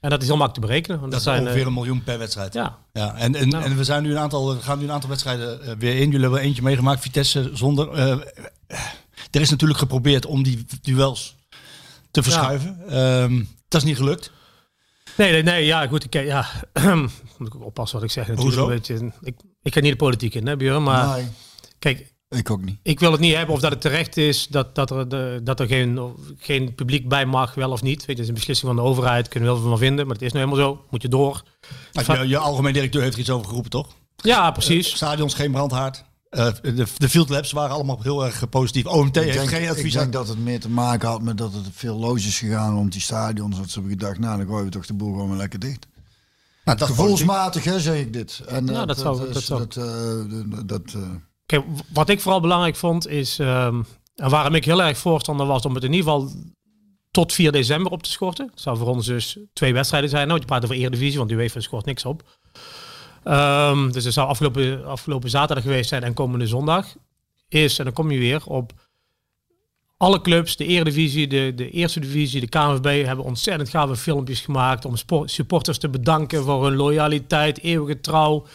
[0.00, 1.00] En dat is heel makkelijk te berekenen.
[1.00, 2.52] Want Dat dat, is zijn, ongeveer eh, een miljoen per wedstrijd.
[2.54, 3.64] ja, Ja, en, en, Nou.
[3.64, 6.04] en we, zijn nu een aantal, we gaan nu een aantal wedstrijden weer in.
[6.10, 7.98] Jullie hebben eentje meegemaakt, Vitesse zonder.
[9.30, 11.36] er is natuurlijk geprobeerd om die duels
[12.12, 12.82] te verschuiven.
[12.88, 14.30] Ehm, dat is niet gelukt.
[15.16, 16.04] Nee, nee, nee, ja, goed.
[16.04, 16.46] Ik, ja,
[17.38, 18.26] moet ik ook oppassen wat ik zeg.
[18.28, 18.70] Natuurlijk Hoezo?
[18.70, 19.12] een beetje.
[19.20, 20.82] Ik, ik ga niet de politiek in, hè, Björn.
[20.82, 21.26] Maar Nee,
[21.78, 22.78] kijk, ik ook niet.
[22.82, 25.60] ik wil het niet hebben of dat het terecht is dat, dat er, de, dat
[25.60, 27.98] er geen, geen publiek bij mag, wel of niet.
[27.98, 30.14] Weet je, het is een beslissing van de overheid, kunnen we veel van vinden, maar
[30.14, 30.84] het is nou helemaal zo.
[30.90, 31.42] Moet je door.
[31.92, 33.88] Nou, je, je algemeen directeur heeft er iets over geroepen, toch?
[34.16, 34.94] Ja, precies.
[34.94, 36.04] Stadions geen brandhaard.
[36.32, 38.86] Eh, de, de field labs waren allemaal heel erg positief.
[38.86, 40.10] OMT Ik heeft denk, geen ik advies denk aan.
[40.10, 43.00] dat het meer te maken had met dat het veel loos is gegaan rond die
[43.00, 43.56] stadions.
[43.56, 45.86] Dat ze hebben gedacht, nou dan gooien we toch de boel gewoon lekker dicht.
[46.64, 46.88] Nou, dat.
[46.88, 48.42] Gevoelsmatig hè, zeg ik dit.
[48.46, 51.10] En, Ja, eh, dat zou- dat zou- Dat, eh, dat, eh,
[51.46, 53.82] Kijk, wat ik vooral belangrijk vond is, ehm,
[54.14, 56.30] en waarom ik heel erg voorstander was om het in ieder geval
[57.10, 58.46] tot 4 december op te schorten.
[58.50, 60.26] Dat zou voor ons dus twee wedstrijden zijn.
[60.28, 62.38] Nou, je praat over Eredivisie, want die UEFA schort niks op.
[63.24, 66.86] Ehm, dus het zou afgelopen, afgelopen zaterdag geweest zijn en komende zondag.
[67.48, 68.72] Is, en dan kom je weer op
[69.96, 74.84] alle clubs, de Eredivisie, de, de Eerste Divisie, de KNVB hebben ontzettend gave filmpjes gemaakt
[74.84, 74.94] om
[75.24, 78.46] supporters te bedanken voor hun loyaliteit, eeuwige trouw,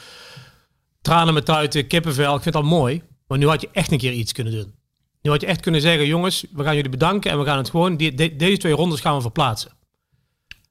[1.01, 2.35] tranen met tuiten, kippenvel.
[2.35, 3.01] Ik vind dat mooi.
[3.27, 4.73] Maar nu had je echt een keer iets kunnen doen.
[5.21, 7.69] Nu had je echt kunnen zeggen, jongens, we gaan jullie bedanken en we gaan het
[7.69, 9.71] gewoon, deze twee rondes gaan we verplaatsen.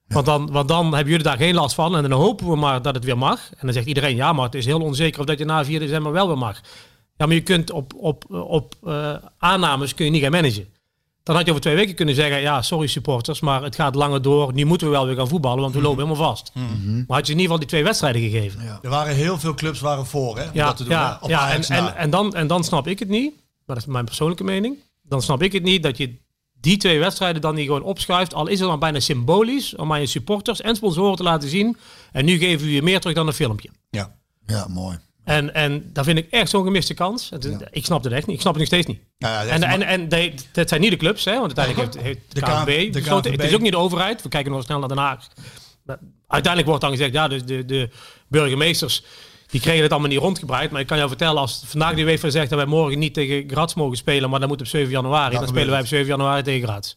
[0.09, 2.83] Want, dan, want dan hebben jullie daar geen last van en dan hopen we maar
[2.83, 3.51] dat het weer mag.
[3.51, 5.79] En dan zegt iedereen, ja, maar het is heel onzeker of dat je na 4
[5.79, 6.61] december wel weer mag.
[7.17, 10.67] Ja, maar je kunt op, op, op eh, aannames kun je niet gaan managen.
[11.23, 14.23] Dan had je over twee weken kunnen zeggen, ja, sorry supporters, maar het gaat langer
[14.23, 14.53] door.
[14.53, 16.53] Nu moeten we wel weer gaan voetballen, want we lopen helemaal vast.
[17.07, 18.61] Maar had je in ieder geval die twee wedstrijden gegeven.
[18.83, 20.43] Er waren heel veel clubs waren voor, hè?
[20.45, 20.99] om Ja, dat te doen, hè?
[20.99, 23.87] ja, Op ja en, en, dan, en dan snap ik het niet, maar dat is
[23.87, 24.77] mijn persoonlijke mening.
[25.03, 26.17] Dan snap ik het niet dat je
[26.61, 28.35] die twee wedstrijden dan niet gewoon opschuift.
[28.35, 31.77] Al is het dan bijna symbolisch om aan je supporters en sponsoren te laten zien.
[32.13, 33.69] En nu geven we je meer terug dan een filmpje.
[33.91, 34.15] ja.
[34.47, 34.99] ja, mooi.
[35.25, 37.31] En, en daar vind ik echt zo'n gemiste kans.
[37.31, 38.35] Het Ik snap het echt niet.
[38.37, 39.01] Ik snap het nog steeds niet.
[39.19, 42.21] Ja, En, en, en de- dat zijn niet de clubs, hè, want uiteindelijk heeft, heeft
[42.35, 43.31] de De KNVB K- de besloten.
[43.31, 43.41] KNVB.
[43.41, 44.23] Het is ook niet de overheid.
[44.23, 45.27] We kijken nog snel naar Den Haag.
[46.27, 47.91] Uiteindelijk wordt dan gezegd, ja, dus de, de
[48.29, 49.03] burgemeesters
[49.57, 50.71] die kregen het allemaal niet rondgebreid.
[50.71, 53.49] Maar ik kan jou vertellen, als vandaag de UEFA zegt dat wij morgen niet tegen
[53.51, 56.07] Graz mogen spelen, maar dat moet op 7 januari, dan, Dan spelen wij op 7
[56.07, 56.95] januari tegen Graz.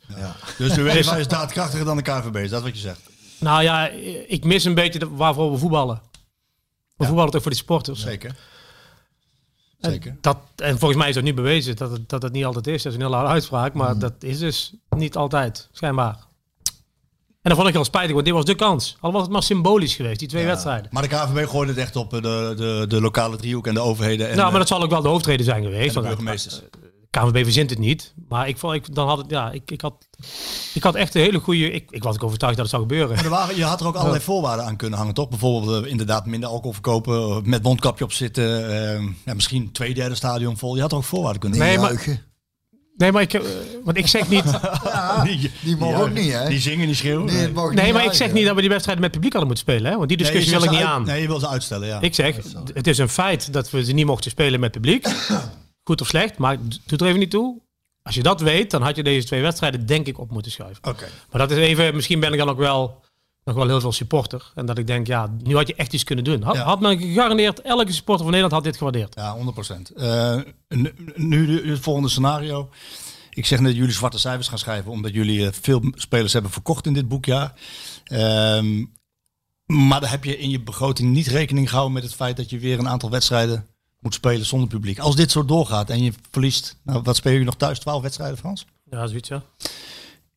[0.58, 3.00] Dus de UEFA is daadkrachtiger dan de KVB, is dat wat je zegt?
[3.40, 3.88] Nou ja,
[4.28, 6.02] ik mis een beetje de- waarvoor we voetballen.
[6.98, 8.02] We voetballen toch voor de sporters.
[8.02, 8.36] Zeker.
[9.80, 10.18] En Zeker.
[10.22, 12.84] Dat, en volgens mij is dat nu bewezen dat het, dat het niet altijd is.
[12.84, 14.00] Dat is een hele harde uitspraak, maar Mm.
[14.00, 16.18] dat is dus niet altijd, schijnbaar.
[17.42, 18.98] En dat vond ik heel spijtig, want dit was de kans.
[19.00, 20.88] Al was het maar symbolisch geweest, die twee wedstrijden.
[20.92, 23.80] Maar de KVB gooide het echt op eh, de, de, de lokale driehoek en de
[23.80, 25.94] overheden en, nou, maar eh, dat zal ook wel de hoofdreden zijn en geweest.
[25.94, 26.62] de want burgemeesters.
[27.10, 28.14] KNVB verzint het niet.
[28.28, 30.08] Maar ik, vond, ik, dan had het, ja, ik, ik, had,
[30.74, 31.72] ik had echt een hele goede...
[31.72, 33.16] Ik, ik was ook overtuigd dat het zou gebeuren.
[33.16, 35.30] Maar er waren, je had er ook allerlei voorwaarden aan kunnen hangen, toch?
[35.30, 39.94] Bijvoorbeeld eh, inderdaad minder alcohol verkopen, eh, met mondkapje op zitten, eh, ja, misschien twee
[39.94, 40.76] derde stadion vol.
[40.76, 42.28] Je had er ook voorwaarden kunnen Nee, Die maar-.
[43.00, 43.42] Nee, maar ik, eh,
[43.84, 44.44] want ik zeg niet...
[45.24, 46.48] die, die mogen ook niet, hè?
[46.50, 47.54] Die zingen, die schreeuwen.
[47.76, 49.92] Nee, maar ik zeg niet dat we die wedstrijden met publiek hadden moeten spelen.
[49.92, 49.98] Hè?
[49.98, 51.06] Want die discussie wil ik niet uit- aan.
[51.06, 52.02] Nee, je wil ze uitstellen, ja.
[52.02, 52.36] Ik zeg,
[52.74, 55.08] het is een feit dat we ze niet mochten spelen met publiek.
[55.90, 57.62] Goed of slecht, maar het doet er even niet toe.
[58.04, 60.84] Als je dat weet, dan had je deze twee wedstrijden denk ik op moeten schuiven.
[60.84, 61.08] Oké.
[61.32, 63.02] Maar dat is even, misschien ben ik dan ook wel
[63.50, 64.52] nog wel heel veel supporter.
[64.56, 66.42] En dat ik denk, ja, nu had je echt iets kunnen doen.
[66.44, 66.64] Had, Ja.
[66.64, 69.16] had men gegarandeerd, elke supporter van Nederland had dit gewaardeerd.
[69.16, 69.92] Ja, 100%.
[69.96, 70.38] Eh,
[71.16, 72.70] nu, het volgende scenario.
[73.30, 76.52] Ik zeg net dat jullie zwarte cijfers gaan schrijven, omdat jullie eh, veel spelers hebben
[76.52, 77.54] verkocht in dit boekjaar.
[78.04, 78.86] Ehm,
[79.66, 82.60] maar dan heb je in je begroting niet rekening gehouden met het feit dat je
[82.60, 83.68] weer een aantal wedstrijden
[84.00, 85.00] moet spelen zonder publiek.
[85.00, 87.80] Als dit zo doorgaat en je verliest, nou, wat spelen jullie nog thuis?
[87.80, 88.66] 12 wedstrijden, Frans?
[88.92, 89.44] Ja, zoiets ja.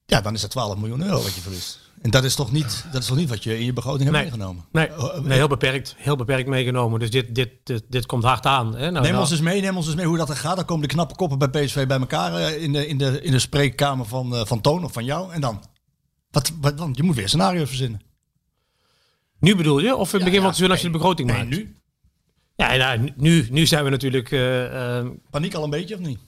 [0.07, 1.82] Ja, dan is dat 12 miljoen euro wat je verliest.
[2.03, 4.13] En dat is toch niet, dat is toch niet wat je in je begroting hebt
[4.17, 4.23] Nee.
[4.23, 4.65] meegenomen?
[4.73, 5.95] Nee, Oh, nee, heel beperkt.
[5.99, 7.01] Heel beperkt meegenomen.
[7.01, 8.77] Dus dit, dit, dit, dit komt hard aan.
[8.77, 8.91] Hè?
[8.91, 10.57] Nou, Neem ons eens mee, neem ons eens mee hoe dat er gaat.
[10.57, 13.31] Dan komen de knappe koppen bij PSV bij elkaar eh, in de, in de, in
[13.33, 15.33] de spreekkamer van, eh, van Toon of van jou.
[15.33, 15.63] En dan?
[16.31, 16.93] Wat, wat dan?
[16.97, 18.01] Je moet weer scenario's verzinnen.
[19.39, 19.97] Nu bedoel je?
[19.97, 21.51] Of in het begin van het seizoen als je de begroting Nee, maakt?
[21.51, 21.75] nu?
[22.57, 24.31] Ja, nou, nu, nu zijn we natuurlijk...
[24.31, 26.19] eh, Paniek al een beetje of niet?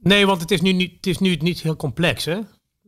[0.00, 2.24] nee, want het is nu niet, het is nu niet heel complex.
[2.24, 2.38] Hè?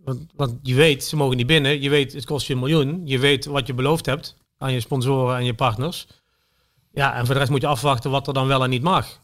[0.05, 1.82] Want, want je weet, ze mogen niet binnen.
[1.82, 3.03] Je weet, het kost je een miljoen.
[3.05, 6.07] Je weet wat je beloofd hebt aan je sponsoren en je partners.
[6.92, 9.20] Ja, en voor de rest moet je afwachten wat er dan wel en niet mag.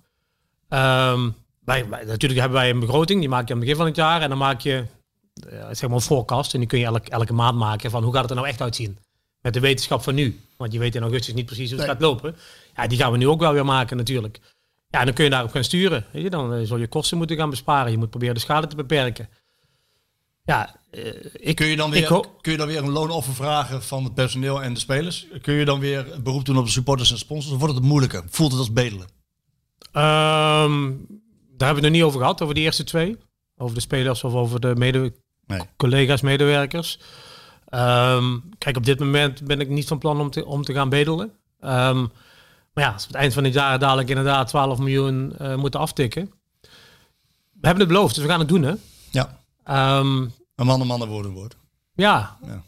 [0.68, 1.31] Ehm,
[1.64, 3.97] wij, wij- natuurlijk hebben wij een begroting, die maak je aan het begin van het
[3.97, 4.22] jaar.
[4.22, 4.85] En dan maak je
[5.51, 6.53] eh, zeg maar een forecast.
[6.55, 8.61] En die kun je elke, elke maand maken van hoe gaat het er nou echt
[8.62, 8.99] uitzien.
[9.41, 10.41] Met de wetenschap van nu.
[10.57, 11.97] Want je weet in augustus niet precies hoe het Nee.
[11.97, 12.37] gaat lopen.
[12.74, 14.39] Ja, die gaan we nu ook wel weer maken natuurlijk.
[14.89, 16.05] Ja, en dan kun je daarop gaan sturen.
[16.12, 16.31] Weet je?
[16.31, 17.91] Dan eh, zul je kosten moeten gaan besparen.
[17.91, 19.29] Je moet proberen de schade te beperken.
[20.47, 22.07] Ja, eh, ik, Kun je, dan weer,
[22.40, 25.26] kun je dan weer een loonoffer vragen van het personeel en de spelers?
[25.42, 27.53] Kun je dan weer een beroep doen op de supporters en sponsors?
[27.55, 28.22] Of wordt het moeilijker?
[28.28, 29.07] Voelt het als bedelen?
[29.92, 30.90] Ehm,
[31.57, 33.16] daar hebben we het nog niet over gehad, over die eerste twee.
[33.57, 35.12] Over de spelers of over de mede
[35.47, 35.61] Nee.
[35.76, 37.01] collega's, medewerkers.
[37.66, 40.88] Ehm, kijk, op dit moment ben ik niet van plan om te, om te gaan
[40.88, 41.30] bedelen.
[41.61, 42.01] Ehm,
[42.72, 45.80] maar ja, als we het eind van het jaar dadelijk inderdaad 12 miljoen eh, moeten
[45.80, 46.30] aftikken.
[47.61, 48.72] We hebben het beloofd, dus we gaan het doen, hè.
[49.11, 49.44] Ja.
[49.67, 50.23] Ehm,
[50.55, 51.57] Een man een man, een woord een woord.
[51.95, 52.37] ja.
[52.47, 52.62] Ja.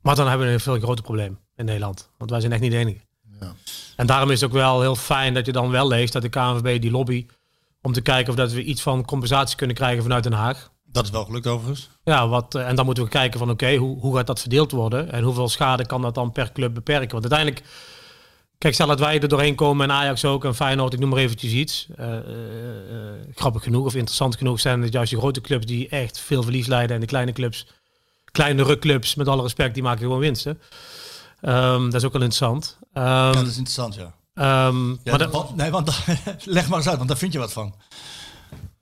[0.00, 2.10] Maar dan hebben we een veel groter probleem in Nederland.
[2.18, 3.00] Want wij zijn echt niet de enige.
[3.40, 3.52] Ja.
[3.96, 6.28] En daarom is het ook wel heel fijn dat je dan wel leest dat de
[6.28, 7.26] KNVB die lobby
[7.82, 10.70] om te kijken of dat we iets van compensatie kunnen krijgen vanuit Den Haag.
[10.84, 11.90] Dat is wel gelukt overigens.
[12.04, 14.70] Ja, wat, eh, en dan moeten we kijken van oké, hoe, hoe gaat dat verdeeld
[14.72, 15.12] worden?
[15.12, 17.20] En hoeveel schade kan dat dan per club beperken?
[17.20, 17.70] Want uiteindelijk,
[18.62, 21.18] kijk, stel dat wij er doorheen komen en Ajax ook en Feyenoord, ik noem maar
[21.18, 21.86] eventjes iets.
[21.96, 25.88] eh, eh, eh, grappig genoeg of interessant genoeg zijn het juist de grote clubs die
[25.88, 26.94] echt veel verlies leiden.
[26.94, 27.66] En de kleine clubs,
[28.32, 30.60] kleinere clubs, met alle respect, die maken gewoon winsten.
[31.40, 32.78] Ehm, dat is ook wel interessant.
[32.92, 34.14] Ehm, Ja, dat is interessant, ja.
[34.34, 35.90] ehm, ja maar dat- want- nee, want
[36.44, 37.74] leg maar eens uit, want daar vind je wat van.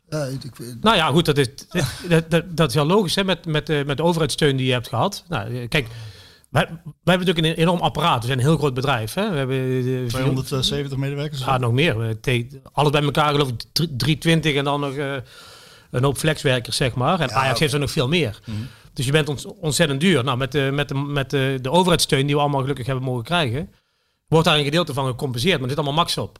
[0.08, 1.48] Ja, ik, ik- Nou ja, goed, dat is,
[2.08, 4.72] dat, dat, dat is heel logisch hè, met, met, de, met de overheidssteun die je
[4.72, 5.24] hebt gehad.
[5.28, 5.86] Nou, kijk,
[6.50, 8.20] wij, wij hebben natuurlijk een enorm apparaat.
[8.20, 9.14] We zijn een heel groot bedrijf.
[9.14, 9.30] Hè.
[9.30, 11.40] We hebben de, 270 medewerkers.
[11.44, 12.16] Ja, nog meer.
[12.72, 15.14] Alles bij elkaar geloof ik drie- 320 en dan nog eh,
[15.90, 17.20] een hoop flexwerkers, zeg maar.
[17.20, 18.40] En Ajax heeft er nog veel meer.
[18.92, 20.24] Dus je bent ons, ontzettend duur.
[20.24, 23.24] Nou, met, de, met, de, met de, de overheidssteun die we allemaal gelukkig hebben mogen
[23.24, 23.70] krijgen,
[24.28, 25.54] wordt daar een gedeelte van gecompenseerd.
[25.60, 26.38] Maar er zit allemaal max op.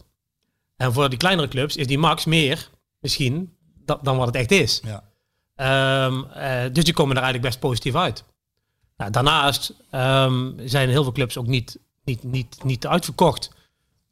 [0.77, 4.51] En voor die kleinere clubs is die max meer, misschien, da- dan wat het echt
[4.51, 4.83] is.
[4.85, 5.05] Ja.
[5.55, 8.25] Ehm, eh, dus die komen er eigenlijk best positief uit.
[9.01, 13.51] Nou, daarnaast ehm, zijn heel veel clubs ook niet, niet, niet, niet uitverkocht.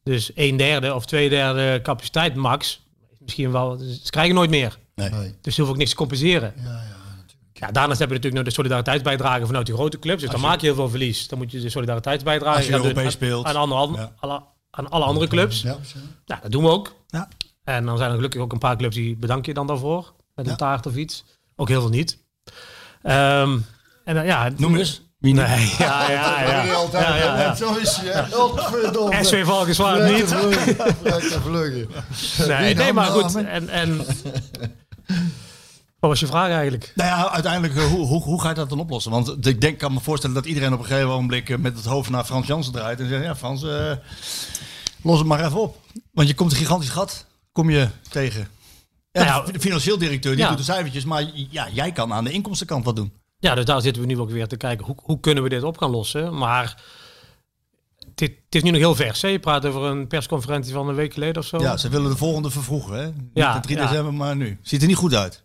[0.03, 2.81] Dus een derde of twee derde capaciteit max.
[3.19, 4.79] Misschien wel, ze krijgen nooit meer.
[4.95, 5.11] Nee.
[5.11, 5.35] nee.
[5.41, 6.53] Dus ze hoeven ook niks te compenseren.
[6.57, 6.97] Ja, ja.
[7.53, 10.21] Ja, daarnaast heb je natuurlijk nog de solidariteitsbijdrage vanuit die grote clubs.
[10.23, 11.29] Dus dan maak je heel veel verlies.
[11.29, 13.45] Dan moet je de solidariteitsbijdrage Als je gaan doen Europees aan- speelt.
[13.47, 13.55] Aan,
[13.95, 14.13] Ja.
[14.21, 15.63] alle, aan alle andere clubs.
[15.63, 15.77] Ja,
[16.27, 16.95] Nou, dat doen we ook.
[17.07, 17.29] Ja.
[17.65, 20.13] En dan zijn er gelukkig ook een paar clubs die bedank je dan daarvoor.
[20.35, 21.25] Met een taart of iets.
[21.57, 22.19] Ook heel veel niet.
[23.03, 23.59] Ehm,
[24.09, 25.03] en dan, ja, Noem eens.
[25.19, 25.47] Wie niet?
[25.47, 26.63] Nee, ja, ja, ja.
[26.63, 27.55] Ja, altijd, Ja, ja, ja.
[27.55, 28.25] Zo is je.
[28.31, 29.25] Godverdomme.
[29.25, 30.35] SV Valkenswaard niet.
[31.43, 31.89] Vluggen.
[32.49, 33.35] Nee, nee, maar Ja, goed.
[33.35, 33.97] En, en...
[36.01, 36.93] Wat was je vraag eigenlijk?
[36.95, 39.11] Nou ja, uiteindelijk, eh, hoe, hoe, hoe ga je dat dan oplossen?
[39.11, 41.85] Want ik denk, kan me voorstellen dat iedereen op een gegeven moment eh, met het
[41.85, 43.01] hoofd naar Frans Jansen draait.
[43.01, 43.93] En zegt, ja Frans, eh,
[45.03, 45.77] los het maar even op.
[46.13, 48.49] Want je komt een gigantisch gat, kom je tegen.
[49.13, 50.49] Ja, Nou ja, de financieel directeur die ja.
[50.49, 53.13] doet de cijfertjes, maar ja, jij kan aan de inkomstenkant wat doen.
[53.41, 54.87] Ja, dus daar zitten we nu ook weer te kijken.
[54.87, 56.39] Hoe, hoe kunnen we dit op gaan lossen?
[56.39, 56.83] Maar
[58.15, 59.23] dit, het is nu nog heel vers.
[59.23, 59.29] Hè?
[59.29, 61.59] Je praat over een persconferentie van een week geleden of zo.
[61.59, 62.99] Ja, ze willen de volgende vervroegen.
[62.99, 63.07] Hè?
[63.07, 63.87] Niet Ja, de 3 ja.
[63.87, 64.59] december, maar nu.
[64.63, 65.45] Ziet er niet goed uit.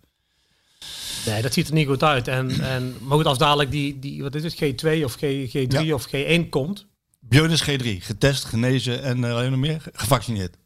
[1.25, 2.27] Nee, dat ziet er niet goed uit.
[2.27, 5.67] En, en, maar goed, als dadelijk die, die wat is het, G2 of G, G3
[5.67, 5.93] Ja.
[5.93, 6.85] of G1 komt.
[7.19, 10.57] Björn is G3, getest, genezen en uh, nog meer, gevaccineerd.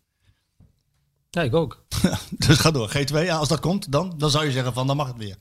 [1.30, 1.86] Ja, ik ook.
[2.30, 2.92] dus ga door.
[2.98, 5.36] G2, ja, als dat komt, dan, dan zou je zeggen van, dan mag het weer.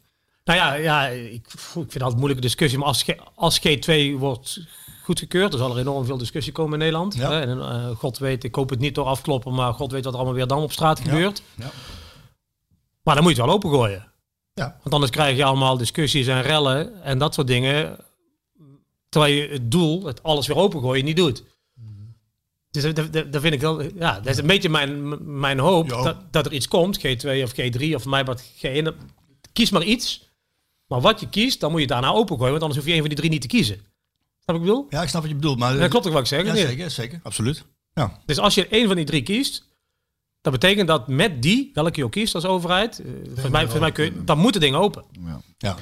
[0.46, 2.78] Nou ja, ja ik, ik vind altijd een moeilijke discussie.
[2.78, 4.60] Maar als, G- als G2 wordt
[5.02, 7.14] goedgekeurd, dan zal er enorm veel discussie komen in Nederland.
[7.14, 7.30] Ja.
[7.30, 7.40] Hè?
[7.40, 10.18] En, eh, God weet, ik hoop het niet door afkloppen, maar God weet wat er
[10.18, 11.42] allemaal weer dan op straat gebeurt.
[11.54, 11.70] Ja.
[13.02, 14.12] Maar dan moet je het wel opengooien.
[14.54, 14.76] Ja.
[14.82, 17.96] Want anders krijg je allemaal discussies en rellen en dat soort dingen.
[19.08, 21.44] Terwijl je het doel, het alles weer opengooien, niet doet.
[22.70, 25.88] Dus dat, dat, dat vind ik wel, ja, dat is een beetje mijn, mijn hoop
[26.02, 28.86] dat, dat er iets komt, G2 of G3 of mij wat G1.
[29.52, 30.25] Kies maar iets.
[30.86, 33.00] Maar wat je kiest, dan moet je het daarna opengooien, want anders hoef je een
[33.00, 33.80] van die drie niet te kiezen.
[34.42, 34.86] Snap ik bedoel?
[34.90, 35.58] Ja, ik snap wat je bedoelt.
[35.58, 36.44] Maar Dat klopt toch wat ik zeg?
[36.44, 36.66] Ja, Nee.
[36.66, 37.20] zeker, zeker.
[37.22, 37.64] Absoluut.
[37.94, 38.18] Ja.
[38.26, 39.68] Dus als je één van die drie kiest,
[40.40, 43.92] dat betekent dat met die, welke je ook kiest als overheid, volgens mij, volgens mij
[43.92, 45.04] kun je, dan moet het ding open.
[45.58, 45.76] ja.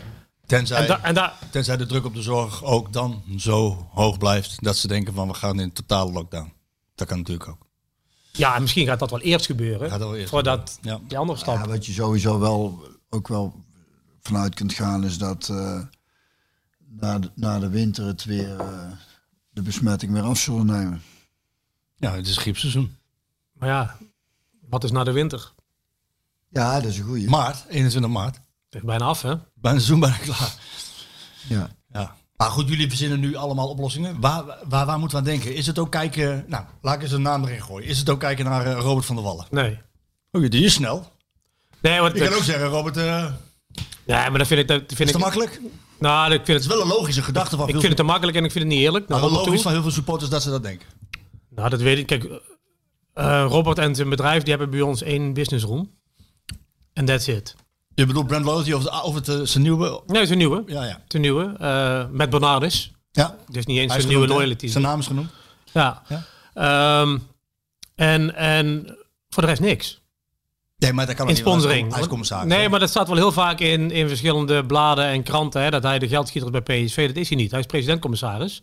[0.46, 4.62] Tenzij, En, da, en tenzij de druk op de zorg ook dan zo hoog blijft
[4.64, 6.52] dat ze denken van we gaan in totale lockdown.
[6.94, 7.66] Dat kan natuurlijk ook.
[8.32, 11.00] ja, en misschien gaat dat wel eerst gebeuren, Gaat dat wel eerst voordat gebeuren.
[11.02, 11.08] Ja.
[11.08, 11.56] die andere stap.
[11.56, 13.54] Ja, wat je sowieso wel ook wel
[14.26, 15.80] vanuit kunt gaan is dat eh,
[16.88, 18.90] na, de, na de winter het weer eh,
[19.50, 21.02] de besmetting weer af zullen nemen.
[21.96, 22.96] Ja, het is griepseizoen.
[23.52, 23.96] Maar ja,
[24.68, 25.52] wat is na de winter?
[26.48, 27.28] Ja, dat is een goeie.
[27.28, 28.34] Maart, 21 maart.
[28.34, 29.34] Het is bijna af, hè?
[29.54, 30.54] Bijna seizoen bijna klaar.
[31.48, 31.70] Ja.
[31.92, 32.16] Ja.
[32.36, 34.20] Maar goed, jullie verzinnen nu allemaal oplossingen.
[34.20, 35.54] Waar, waar, waar moeten we aan denken?
[35.54, 36.44] Is het ook kijken...
[36.48, 37.88] Nou, laat ik eens een naam erin gooien.
[37.88, 39.46] Is het ook kijken naar eh, Robert van der Wallen?
[39.50, 39.80] Nee.
[40.30, 41.12] Oh, die is snel.
[41.80, 42.96] Nee, wat, Je kan ook zeggen, Robert,
[44.04, 45.52] ja, maar dat vind ik, dat vind is ik, te makkelijk?
[45.52, 45.62] Het
[45.98, 48.12] nou, ik vind is het, wel een logische gedachte van ik veel vind het te
[48.12, 49.08] makkelijk en ik vind het niet eerlijk.
[49.08, 49.70] maar wel Robert logisch toe.
[49.70, 50.86] van heel veel supporters dat ze dat denken.
[51.50, 52.06] Nou, dat weet ik.
[52.06, 52.24] Kijk,
[53.14, 55.90] eh, Robert en zijn bedrijf, die hebben bij ons één business room.
[56.92, 57.54] En that's it.
[57.94, 59.86] Je bedoelt Brand Loyalty of, de, of het eh, zijn nieuwe...
[59.88, 60.62] Nee, het is een nieuwe.
[60.66, 60.88] Ja, ja.
[60.92, 61.54] Het is een nieuwe.
[61.58, 62.92] eh, met Bernardus.
[63.12, 63.36] ja.
[63.48, 64.66] Dus niet eens is een nieuwe genoemd, loyalty.
[64.66, 65.30] Zijn naam is genoemd.
[65.72, 66.02] Ja.
[66.08, 66.24] Ja.
[66.54, 67.18] Ehm,
[67.94, 68.96] en, en
[69.28, 70.02] voor de rest niks.
[70.84, 71.96] Nee, maar dat kan In sponsoring.
[71.96, 72.48] Is commissaris.
[72.48, 75.62] Nee, maar dat staat wel heel vaak in, in verschillende bladen en kranten.
[75.62, 77.06] Hè, dat hij de geldschieter bij PSV.
[77.06, 77.50] Dat is hij niet.
[77.50, 78.62] Hij is president-commissaris.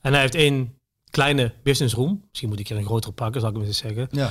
[0.00, 0.80] En hij heeft één
[1.10, 2.24] kleine business room.
[2.28, 4.08] Misschien moet ik hier een grotere pakken, zal ik hem eens zeggen.
[4.10, 4.30] Ja.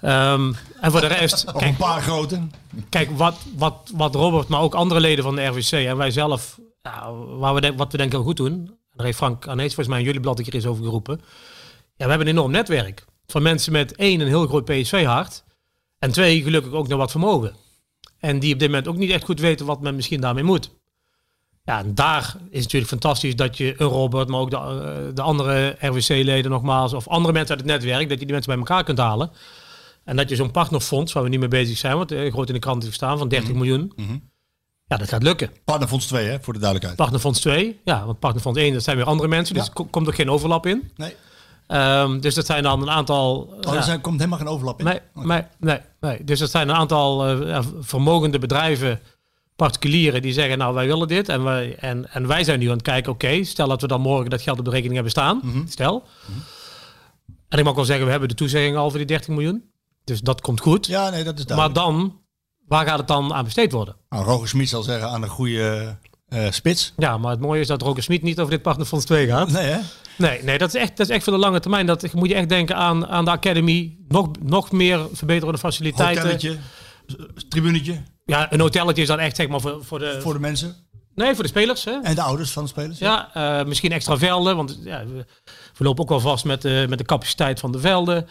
[0.00, 2.40] Ehm, en voor de rest, kijk, een paar grote.
[2.88, 6.58] kijk wat, wat, wat Robert, maar ook andere leden van de RVC en wij zelf,
[7.38, 8.52] waar we denk, wat we denken heel goed doen.
[8.52, 11.20] En daar heeft Frank Arnees volgens mij in jullie blad een keer eens over geroepen.
[11.96, 13.04] Ja, we hebben een enorm netwerk.
[13.26, 15.44] Van mensen met één, een heel groot PSV-hart.
[15.98, 17.54] En twee, gelukkig ook nog wat vermogen.
[18.18, 20.70] En die op dit moment ook niet echt goed weten wat men misschien daarmee moet.
[21.64, 25.14] Ja, en daar is het natuurlijk fantastisch dat je een Robert, maar ook de, eh,
[25.14, 28.60] de andere RWC-leden nogmaals, of andere mensen uit het netwerk, dat je die mensen bij
[28.60, 29.30] elkaar kunt halen.
[30.04, 32.54] En dat je zo'n partnerfonds, waar we niet mee bezig zijn, want eh, groot in
[32.54, 33.92] de krant heeft staan, van 30 miljoen.
[34.88, 35.50] Ja, dat gaat lukken.
[35.64, 36.96] Partnerfonds 2, hè, voor de duidelijkheid.
[36.96, 39.72] Partnerfonds 2, ja, want Partnerfonds 1, dat zijn weer andere mensen, dus Ja.
[39.74, 40.90] er komt ook geen overlap in.
[40.96, 41.14] Nee.
[41.66, 43.36] Ehm, dus dat zijn dan een aantal...
[43.66, 44.84] Oh, ja, er komt helemaal geen overlap in.
[44.84, 46.24] Nee, nee, nee, nee.
[46.24, 49.00] Dus dat zijn een aantal eh, vermogende bedrijven,
[49.56, 51.28] particulieren, die zeggen, nou wij willen dit.
[51.28, 54.00] En wij, en, en wij zijn nu aan het kijken, oké, stel dat we dan
[54.00, 55.64] morgen dat geld op de rekening hebben staan.
[55.68, 56.02] Stel.
[57.48, 59.64] En ik mag wel zeggen, we hebben de toezegging al voor die 30 miljoen.
[60.04, 60.86] Dus dat komt goed.
[60.86, 61.74] Ja, nee, dat is maar duidelijk.
[61.74, 62.20] dan,
[62.68, 63.96] waar gaat het dan aan besteed worden?
[64.08, 65.96] Nou, Roger Smit zal zeggen aan een goede
[66.28, 66.92] eh, spits.
[66.96, 69.50] Ja, maar het mooie is dat Roger Smit niet over dit partnerfonds 2 gaat.
[69.50, 69.78] Nee, hè?
[70.16, 71.86] Nee, nee dat, is echt, dat is echt voor de lange termijn.
[71.86, 73.96] Dat moet je echt denken aan, aan de academy.
[74.08, 76.22] Nog, nog meer verbeterende faciliteiten.
[76.22, 76.56] Hotelletje,
[77.48, 80.18] tribunetje Ja, een hotelletje is dan echt zeg maar voor, voor de...
[80.20, 80.76] voor de mensen.
[81.14, 81.84] nee, voor de spelers.
[81.84, 82.00] Hè?
[82.02, 82.98] En de ouders van de spelers.
[82.98, 84.56] Ja, eh, misschien extra velden.
[84.56, 85.24] Want ja, we,
[85.76, 88.26] we lopen ook wel vast met, de met de capaciteit van de velden.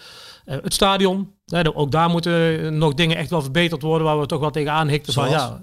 [0.45, 1.33] Eh, het stadion.
[1.73, 4.07] Ook daar moeten nog dingen echt wel verbeterd worden.
[4.07, 5.13] Waar we toch wel tegenaan hikten.
[5.13, 5.61] Van, ja,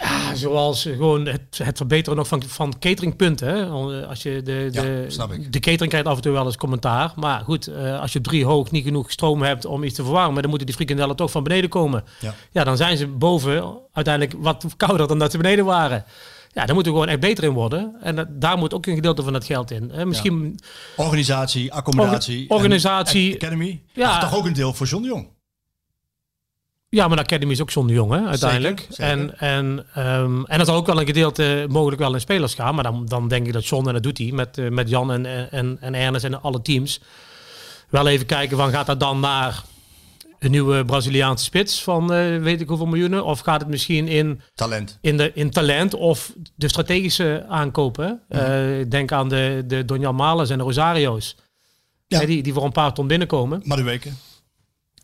[0.00, 3.48] ja, zoals gewoon het, het verbeteren nog van, van cateringpunten.
[3.48, 3.66] Hè.
[4.06, 5.04] Als je de, de,
[5.50, 7.12] de catering krijgt af en toe wel eens commentaar.
[7.16, 10.02] Maar goed, eh, als je op drie hoog niet genoeg stroom hebt om iets te
[10.04, 10.40] verwarmen.
[10.40, 12.04] Dan moeten die frikandellen toch van beneden komen.
[12.20, 12.34] Ja.
[12.50, 16.04] Ja, dan zijn ze boven uiteindelijk wat kouder dan dat ze beneden waren.
[16.52, 17.94] Ja, daar moeten we gewoon echt beter in worden.
[18.02, 19.90] En dat- daar moet ook een gedeelte van het geld in.
[19.90, 20.58] Eh, misschien,
[20.96, 22.42] Organisatie, accommodatie.
[22.42, 23.30] Orga- organisatie.
[23.30, 23.82] en Academy.
[23.92, 24.10] Ja.
[24.10, 24.20] Ja.
[24.20, 25.28] toch ook een deel voor John de Jong.
[26.90, 28.78] Ja, maar de Academy is ook zonder jongen uiteindelijk.
[28.78, 29.12] Zeker, zeker.
[29.12, 32.74] En, en, ehm, en er zal ook wel een gedeelte mogelijk wel in spelers gaan.
[32.74, 35.12] Maar dan, dan denk ik dat John, en dat doet hij met, eh, met Jan
[35.12, 37.00] en, en, en Ernest en alle teams.
[37.88, 39.62] Wel even kijken van gaat dat dan naar
[40.38, 43.24] een nieuwe Braziliaanse spits van eh, weet ik hoeveel miljoenen?
[43.24, 44.98] Of gaat het misschien in Talent.
[45.00, 48.20] in, de, in talent of de strategische aankopen.
[48.28, 48.40] Eh,
[48.88, 51.36] denk aan de, de Donjan Males en de Rosario's.
[52.06, 52.24] Ja.
[52.24, 53.62] Die, die voor een paar ton binnenkomen.
[53.64, 54.18] Maar de weken.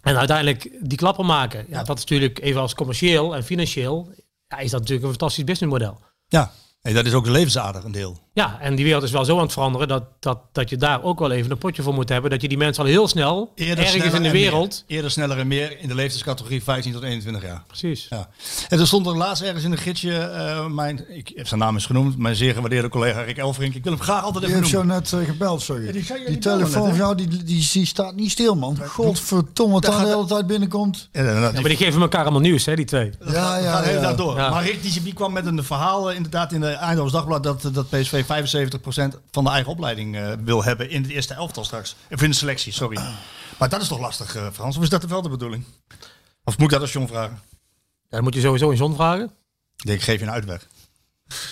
[0.06, 1.66] En uiteindelijk die klappen maken.
[1.68, 4.08] Ja, dat is natuurlijk even als commercieel en financieel.
[4.48, 6.00] Ja, is dat natuurlijk een fantastisch businessmodel.
[6.28, 6.52] Ja.
[6.80, 8.18] Hey, dat is ook de levensader een deel.
[8.36, 11.02] Ja, en die wereld is wel zo aan het veranderen dat, dat, dat je daar
[11.02, 12.30] ook wel even een potje voor moet hebben.
[12.30, 14.84] Dat je die mensen al heel snel ergens in de wereld.
[14.86, 14.96] meer.
[14.96, 17.62] Eerder, sneller en meer in de leeftijdscategorie 15 tot 21 jaar.
[17.66, 18.06] Precies.
[18.10, 18.28] Ja.
[18.68, 21.74] En er stond er laatst ergens in een gidsje, eh, mijn, ik heb zijn naam
[21.74, 23.74] eens genoemd, mijn zeer gewaardeerde collega Rick Elfrink.
[23.74, 25.86] Ik wil hem graag altijd Die even heeft zo net eh, gebeld, sorry.
[25.86, 28.78] Ja, die die telefoon van jou, die, die, die staat niet stil, man.
[28.86, 31.08] Godverdomme, wat Daar de hele tijd binnenkomt.
[31.12, 33.10] Ja, Ja, die maar die geven elkaar allemaal nieuws, hè, die twee.
[33.26, 34.00] Ja, ja, ja.
[34.00, 34.36] dag door.
[34.36, 34.50] Ja.
[34.50, 37.70] Maar Rick die, die kwam met een verhaal eh, inderdaad in de Eindhoven Dagblad dat,
[37.72, 38.28] dat PSV 75%
[39.30, 41.96] van de eigen opleiding eh, wil hebben in het eerste elftal straks.
[42.10, 43.00] Of in de selectie, sorry.
[43.58, 44.76] Maar dat is toch lastig, eh, Frans?
[44.76, 45.64] Of is dat wel de bedoeling?
[46.44, 47.40] Of moet ik dat als John vragen?
[48.02, 49.24] Ja, dan moet je sowieso in Zon vragen.
[49.76, 50.66] Ik denk, ik geef je een uitweg.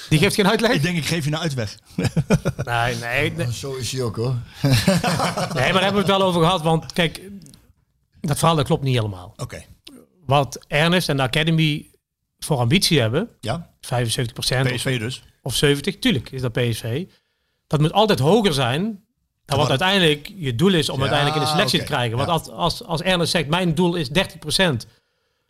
[0.09, 0.71] Die geeft geen uitleg.
[0.71, 1.79] Ik denk, ik geef je een uitweg.
[2.65, 3.53] Nee, nee, nee.
[3.53, 4.35] Zo is hij ook, hoor.
[4.63, 4.75] Nee,
[5.55, 6.63] maar daar hebben we het wel over gehad.
[6.63, 7.21] Want kijk,
[8.21, 9.33] dat verhaal dat klopt niet helemaal.
[9.37, 9.65] Oké.
[10.27, 11.91] Wat Ernest en de Academy
[12.39, 13.87] voor ambitie hebben, Ja, 75%
[14.37, 15.23] of, PSV dus.
[15.45, 17.07] Of 70, tuurlijk is dat PSV.
[17.67, 19.05] Dat moet altijd hoger zijn
[19.45, 22.17] dan wat uiteindelijk je doel is om Ja, uiteindelijk in de selectie te krijgen.
[22.17, 24.13] Want als, als, als Ernest zegt, mijn doel is 30%.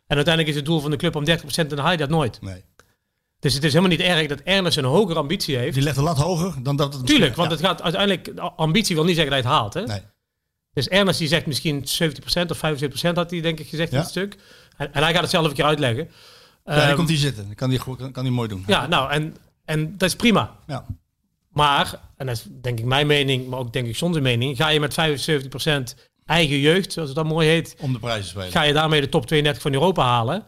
[0.07, 2.41] En uiteindelijk is het doel van de club om 30%, dan haal je dat nooit.
[2.41, 2.63] Nee.
[3.39, 5.73] Dus het is helemaal niet erg dat Ernest een hogere ambitie heeft.
[5.73, 7.55] Die legt de lat hoger dan dat het Tuurlijk, want ja.
[7.55, 9.73] het gaat uiteindelijk, ambitie wil niet zeggen dat je het haalt.
[9.73, 9.83] Hè?
[9.83, 10.01] Nee.
[10.73, 14.07] Dus Ernest die zegt misschien 70% of 75% had hij denk ik gezegd in het
[14.07, 14.37] stuk.
[14.77, 16.09] En, en hij gaat het zelf een keer uitleggen.
[16.65, 17.45] Ja, dan Ehm, komt hij zitten.
[17.45, 18.63] Dan kan hij kan hij mooi doen.
[18.67, 19.35] ja, nou, en,
[19.65, 20.55] en dat is prima.
[20.67, 20.85] Ja.
[21.49, 24.67] Maar, en dat is denk ik mijn mening, maar ook denk ik zonder mening, ga
[24.69, 28.51] je met 75% eigen jeugd, zoals het dan mooi heet, Om de prijzen te spelen.
[28.51, 30.45] ga je daarmee de top 32 van Europa halen.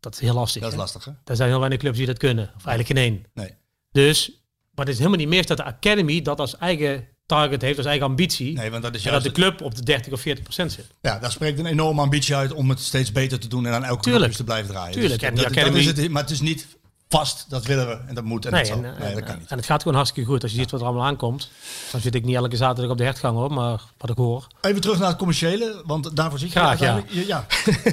[0.00, 0.60] Dat is heel lastig.
[0.62, 0.82] Dat is hè?
[0.82, 1.10] lastig, hè?
[1.24, 2.44] Er zijn heel weinig clubs die dat kunnen.
[2.56, 3.24] Of eigenlijk geen één.
[3.34, 3.54] Nee.
[3.92, 4.30] Dus,
[4.74, 7.86] maar het is helemaal niet meer dat de Academy dat als eigen target heeft, als
[7.86, 8.52] eigen ambitie.
[8.52, 9.36] Nee, want dat is en dat juist...
[9.36, 10.86] de club op de 30 of 40 procent zit.
[11.00, 13.84] Ja, daar spreekt een enorme ambitie uit om het steeds beter te doen en aan
[13.84, 14.16] elke Tuurlijk.
[14.24, 14.92] knopjes te blijven draaien.
[14.92, 16.66] Tuurlijk, Dus en dat Academy- is het, maar het is niet
[17.08, 19.38] vast, dat willen we en dat moet en Nee, dat en, nee, en- dat kan
[19.38, 19.48] niet.
[19.50, 20.42] en het gaat gewoon hartstikke goed.
[20.42, 21.50] Als je ziet wat er allemaal aankomt.
[21.92, 24.46] Dan zit ik niet elke zaterdag op de hertgang hoor, maar wat ik hoor.
[24.60, 27.02] Even terug naar het commerciële, want daarvoor zit je Graag, ja.
[27.08, 27.46] Ja, ja.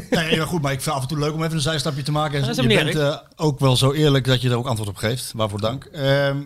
[0.10, 2.12] nee, ja, goed, maar ik vind af en toe leuk om even een zijstapje te
[2.12, 2.50] maken.
[2.50, 5.32] is je bent eh, ook wel zo eerlijk dat je er ook antwoord op geeft.
[5.36, 5.86] Waarvoor dank.
[5.86, 6.38] Ehm,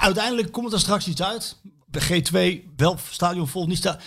[0.00, 1.56] uiteindelijk komt er straks iets uit.
[1.86, 3.98] De G2, wel stadion vol, niet sta.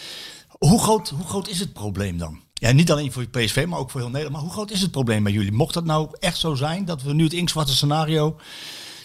[0.50, 2.44] Hoe groot, hoe groot is het probleem dan?
[2.66, 4.36] Ja, niet alleen voor PSV, maar ook voor heel Nederland.
[4.36, 5.52] Maar hoe groot is het probleem bij jullie?
[5.52, 8.40] Mocht dat nou echt zo zijn, dat we nu het inktzwarte scenario...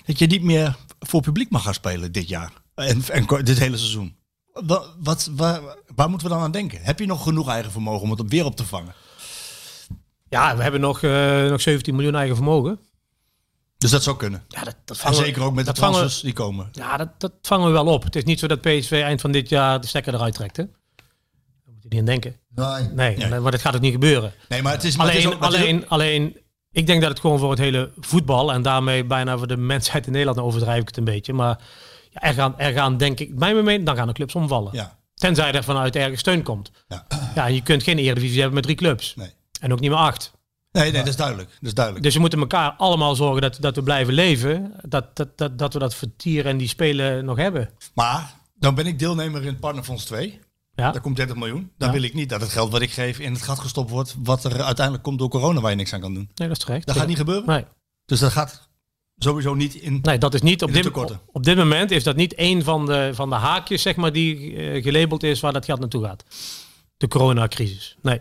[0.05, 2.53] dat je niet meer voor publiek mag gaan spelen dit jaar.
[2.75, 4.17] En, en dit hele seizoen.
[4.53, 5.61] Wat, wat, waar,
[5.95, 6.79] waar moeten we dan aan denken?
[6.83, 8.95] Heb je nog genoeg eigen vermogen om het weer op te vangen?
[10.29, 12.81] Ja, we hebben nog, eh, nog 17 miljoen eigen vermogen.
[13.79, 14.45] Dus dat zou kunnen.
[14.49, 16.69] Ja, dat, dat En vangen we- zeker ook met de we- transfers die komen.
[16.73, 18.03] Ja, dat, dat vangen we wel op.
[18.03, 20.57] Het is niet zo dat PSV eind van dit jaar de stekker eruit trekt.
[20.57, 20.65] Hè?
[20.65, 22.40] Daar moet je niet aan denken.
[22.55, 22.89] Nee.
[22.93, 23.41] Nee, Nee.
[23.41, 24.33] maar dat gaat ook niet gebeuren.
[24.49, 26.37] Nee, maar het is, maar het is Alleen, ook- het is ook- alleen, alleen,
[26.71, 30.07] ik denk dat het gewoon voor het hele voetbal en daarmee bijna voor de mensheid
[30.07, 31.33] in Nederland, overdrijf ik het een beetje.
[31.33, 31.59] Maar
[32.11, 34.73] ja, er, gaan, er gaan, denk ik, mijn mening, dan gaan de clubs omvallen.
[34.75, 36.71] Ja, Tenzij er vanuit ergens steun komt.
[36.89, 37.07] ja.
[37.35, 39.15] Ja, en je kunt geen Eredivisie hebben met drie clubs.
[39.17, 39.33] Nee.
[39.61, 40.33] En ook niet meer acht.
[40.73, 41.49] Nee, nee, dat is duidelijk.
[41.51, 42.05] Dat is duidelijk.
[42.05, 44.73] Dus we moeten elkaar allemaal zorgen dat, dat we blijven leven.
[44.83, 47.71] Dat, dat, dat, dat we dat vertier en die spelen nog hebben.
[47.95, 50.41] Maar dan ben ik deelnemer in het Partnerfonds 2.
[50.81, 51.73] Ja, Daar komt 30 miljoen.
[51.79, 51.95] Dan Ja.
[51.95, 54.15] wil ik niet dat het geld wat ik geef in het gat gestopt wordt.
[54.23, 56.31] Wat er uiteindelijk komt door corona waar je niks aan kan doen.
[56.35, 56.87] nee, dat is terecht.
[56.87, 57.47] Dat gaat niet gebeuren.
[57.47, 57.65] Nee,
[58.05, 58.69] Dus dat gaat
[59.17, 59.99] sowieso niet in.
[60.03, 60.91] nee, dat is niet op dit,
[61.33, 64.57] op, dit moment is dat niet een van de, van de haakjes zeg maar, die
[64.57, 66.25] eh, gelabeld is waar dat geld naartoe gaat.
[66.97, 67.97] De coronacrisis.
[68.03, 68.21] Nee.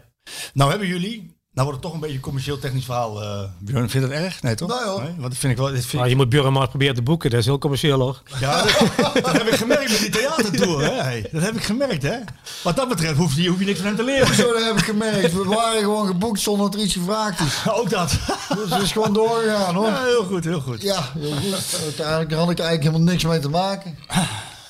[0.54, 1.38] Nou hebben jullie.
[1.54, 3.22] Nou wordt het toch een beetje een commercieel technisch verhaal.
[3.24, 4.42] eh Björn, vind je dat erg?
[4.42, 4.70] Nee, toch?
[4.70, 5.02] Nee, hoor.
[5.02, 5.72] want dat vind ik wel.
[5.72, 7.30] Dit vind je moet Björn maar proberen te boeken.
[7.30, 8.22] Dat is heel commercieel hoor.
[8.40, 10.84] ja, dat, dat heb ik gemerkt met die theatertour.
[10.84, 10.92] Hè?
[11.02, 12.18] Hey, dat heb ik gemerkt, hè?
[12.64, 14.36] Wat dat betreft hoef je, hoef je niks van hem te leren.
[14.36, 15.34] Zo, dat heb ik gemerkt.
[15.34, 17.56] We waren gewoon geboekt zonder dat er iets gevraagd is.
[17.80, 18.18] Ook dat.
[18.56, 19.88] Dus het is gewoon doorgegaan hoor.
[19.88, 20.82] Ja, heel goed, heel goed.
[20.82, 21.80] Ja, heel goed.
[21.84, 23.98] Uiteindelijk had ik eigenlijk helemaal niks mee te maken.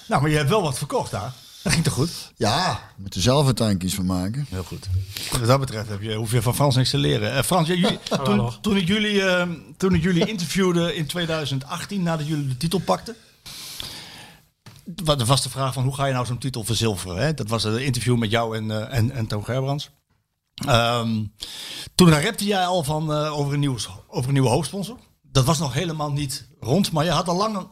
[0.08, 1.32] Nou, maar je hebt wel wat verkocht daar.
[1.64, 2.32] Dat ging toch goed?
[2.36, 4.46] Ja, we moeten zelf uiteindelijk iets van maken.
[4.50, 4.88] Heel goed.
[5.32, 7.34] Wat dat betreft heb je, hoef je van Frans niks te leren.
[7.34, 12.04] Eh, Frans, ja, jullie, toen, toen, ik jullie, eh, toen ik jullie interviewde in 2018,
[12.04, 13.16] nadat jullie de titel pakten.
[14.96, 17.24] Wat was de vraag van hoe ga je nou zo'n titel verzilveren?
[17.24, 17.34] Hè?
[17.34, 19.90] Dat was een interview met jou en, eh, en, en Toon Gerbrands.
[20.56, 21.24] Ehm,
[21.96, 23.78] toen rapte jij al van, eh, over, een nieuw,
[24.08, 24.98] over een nieuwe hoofdsponsor.
[25.22, 27.68] Dat was nog helemaal niet rond, maar je had al lang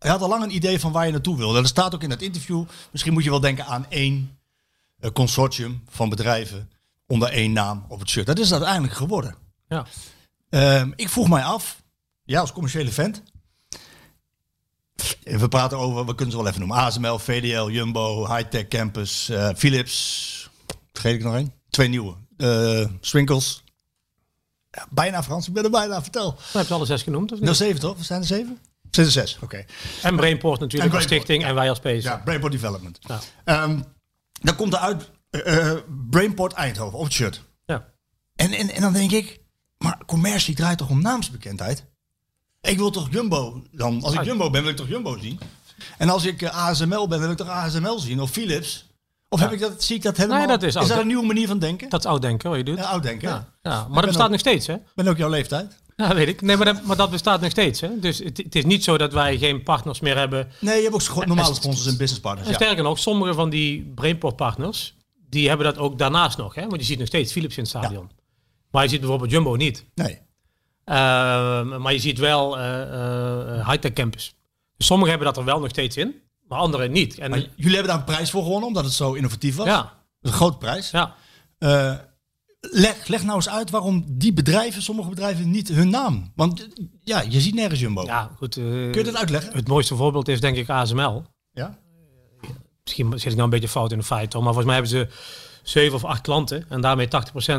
[0.00, 1.54] je had al lang een idee van waar je naartoe wilde.
[1.54, 2.64] Dat staat ook in dat interview.
[2.90, 4.38] Misschien moet je wel denken aan één
[5.00, 6.70] eh, consortium van bedrijven
[7.06, 8.26] onder één naam op het shirt.
[8.26, 9.34] Dat is het uiteindelijk geworden.
[9.68, 9.86] Ja.
[10.50, 11.82] Ehm, ik vroeg mij af,
[12.24, 13.22] ja, als commerciële vent.
[15.22, 16.78] We praten over, we kunnen ze wel even noemen.
[16.78, 20.50] ASML, VDL, Jumbo, Hightech Campus, eh, Philips.
[20.92, 21.52] Vergeet ik nog één?
[21.70, 22.14] Twee nieuwe.
[22.36, 23.62] Eh Swinkels.
[24.70, 26.36] Ja, bijna Frans, ik ben er bijna, vertel.
[26.52, 27.44] Heb je alle zes genoemd of niet?
[27.44, 27.96] Nou, zeven toch?
[27.96, 28.58] We zijn er zeven?
[28.90, 29.64] Sinds zes, oké.
[30.02, 32.02] En Brainport natuurlijk En als stichting en wij als PSV.
[32.02, 32.98] Ja, Brainport Development.
[33.00, 33.18] Ja.
[33.44, 33.80] Ehm,
[34.40, 35.78] dan komt er uit eh, eh,
[36.10, 37.42] Brainport Eindhoven op het shirt.
[37.66, 37.84] Ja.
[38.34, 39.40] En, en, en dan denk ik,
[39.78, 41.84] maar commercie draait toch om naamsbekendheid?
[42.60, 44.02] Ik wil toch Jumbo dan?
[44.02, 44.24] Als ik Ah.
[44.24, 45.40] Jumbo ben, wil ik toch Jumbo zien?
[45.98, 48.20] En als ik eh, ASML ben, wil ik toch ASML zien?
[48.20, 48.88] Of Philips?
[49.28, 50.38] Of heb ik dat, zie ik dat helemaal?
[50.38, 51.88] Nee, dat is is dat een nieuwe manier van denken?
[51.88, 52.78] Dat is oud denken wat je doet.
[52.78, 53.28] Ja, oud denken.
[53.28, 53.86] Ja, Ja.
[53.86, 54.76] maar dat bestaat ook- nog steeds, hè?
[54.94, 55.76] ben ook jouw leeftijd.
[56.00, 56.40] Ja, weet ik.
[56.40, 57.98] Nee, maar dat, maar dat bestaat nog steeds, hè?
[57.98, 60.48] Dus het, het is niet zo dat wij geen partners meer hebben.
[60.60, 62.46] Nee, je hebt ook normale sponsors en business partners.
[62.48, 62.58] En Ja.
[62.60, 64.94] sterker nog, sommige van die Brainport partners,
[65.28, 66.60] die hebben dat ook daarnaast nog, hè?
[66.66, 68.10] Want je ziet nog steeds Philips in het stadion.
[68.70, 69.84] Maar je ziet bijvoorbeeld Jumbo niet.
[69.94, 70.18] Nee.
[70.84, 72.82] Ehm, maar je ziet wel eh
[73.58, 74.34] eh, high-tech campus.
[74.76, 76.14] Dus sommigen hebben dat er wel nog steeds in,
[76.48, 77.18] maar anderen niet.
[77.18, 79.66] En, Maar jullie hebben daar een prijs voor gewonnen, omdat het zo innovatief was.
[79.66, 80.90] ja, Dat is een grote prijs.
[80.90, 81.14] ja.
[82.60, 86.32] Leg, leg nou eens uit waarom die bedrijven, sommige bedrijven, niet hun naam.
[86.34, 86.68] Want
[87.00, 88.02] ja, je ziet nergens Jumbo.
[88.04, 88.56] ja, goed.
[88.56, 89.52] eh, Kun je dat uitleggen?
[89.52, 91.24] het mooiste voorbeeld is denk ik ASML.
[91.52, 91.78] Ja.
[92.84, 95.08] Misschien zit ik nou een beetje fout in de feiten, maar volgens mij hebben ze
[95.62, 97.10] zeven of acht klanten en daarmee 80%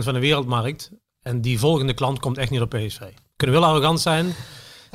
[0.03, 0.91] van de wereldmarkt.
[1.21, 2.99] En die volgende klant komt echt niet op PSV.
[3.35, 4.33] Kunnen wel arrogant zijn,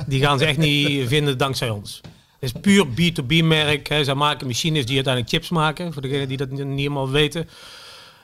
[0.07, 2.01] die gaan ze echt niet vinden dankzij ons.
[2.39, 3.87] Het is puur B2B-merk.
[3.87, 4.03] Hè.
[4.03, 7.49] Zij maken machines die uiteindelijk chips maken, voor degenen die dat niet helemaal weten.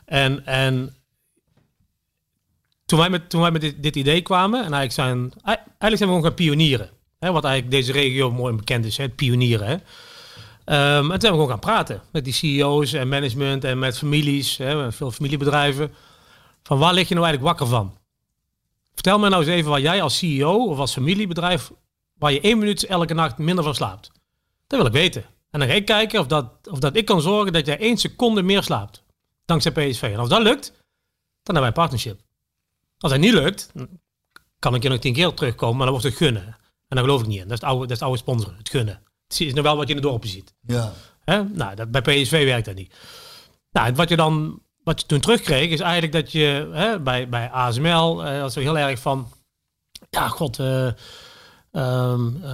[0.06, 0.96] En, en
[2.94, 6.00] toen wij met, toen wij met dit, dit idee kwamen, en eigenlijk zijn, eigenlijk zijn
[6.00, 6.90] we gewoon gaan pionieren.
[7.20, 9.68] Hè, wat eigenlijk deze regio mooi bekend is, hè, het pionieren.
[9.68, 9.74] Hè.
[10.66, 13.98] Ehm, en toen zijn we gewoon gaan praten met die CEO's en management en met
[13.98, 15.94] families, hè, veel familiebedrijven.
[16.64, 17.98] Van waar lig je nou eigenlijk wakker van?
[18.94, 21.72] Vertel me nou eens even waar jij als CEO of als familiebedrijf,
[22.18, 24.12] waar je één minuut elke nacht minder van slaapt.
[24.68, 25.26] Dat wil ik weten.
[25.52, 27.98] En dan ga ik kijken of dat, of dat ik kan zorgen dat jij één
[27.98, 29.04] seconde meer slaapt.
[29.46, 30.02] Dankzij PSV.
[30.02, 30.68] En als dat lukt,
[31.44, 32.23] dan hebben wij een partnership.
[33.04, 33.72] Als dat niet lukt,
[34.60, 36.46] kan ik je nog tien keer terugkomen, maar dan wordt het gunnen.
[36.88, 37.48] En daar geloof ik niet in.
[37.48, 39.02] Dat is het oude, dat is het oude sponsoren, het gunnen.
[39.28, 40.54] Het is nog wel wat je in de dorpen ziet.
[40.62, 40.94] Ja.
[41.24, 41.44] Hè?
[41.44, 42.96] Nou, dat, bij PSV werkt dat niet.
[43.72, 47.30] Nou, en wat je dan, wat je toen terugkreeg, is eigenlijk dat je hè, bij,
[47.30, 49.28] bij ASML, eh, was zo heel erg van,
[50.10, 50.88] ja, god, eh,
[51.72, 52.52] ehm, eh,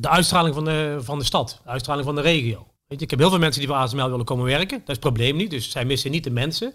[0.00, 2.66] de uitstraling van de, van de stad, de uitstraling van de regio.
[2.86, 4.78] Weet je, ik heb heel veel mensen die bij ASML willen komen werken.
[4.78, 6.74] Dat is het probleem niet, dus zij missen niet de mensen.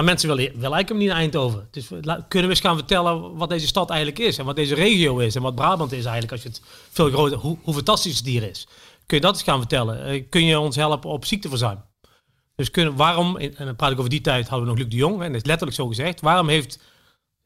[0.00, 1.68] Maar mensen willen, willen eigenlijk hem niet naar Eindhoven.
[1.70, 1.88] Dus
[2.28, 4.38] kunnen we eens gaan vertellen wat deze stad eigenlijk is.
[4.38, 5.34] En wat deze regio is.
[5.34, 6.32] En wat Brabant is eigenlijk.
[6.32, 8.66] Als je het veel groter, hoe, hoe fantastisch het hier is.
[9.06, 10.04] Kun je dat eens gaan vertellen?
[10.04, 11.78] Eh, kun je ons helpen op ziekteverzuim?
[12.54, 14.96] Dus kunnen, waarom, en dan praat ik over die tijd, hadden we nog Luc de
[14.96, 15.22] Jong.
[15.22, 16.20] En dat is letterlijk zo gezegd.
[16.20, 16.80] Waarom heeft,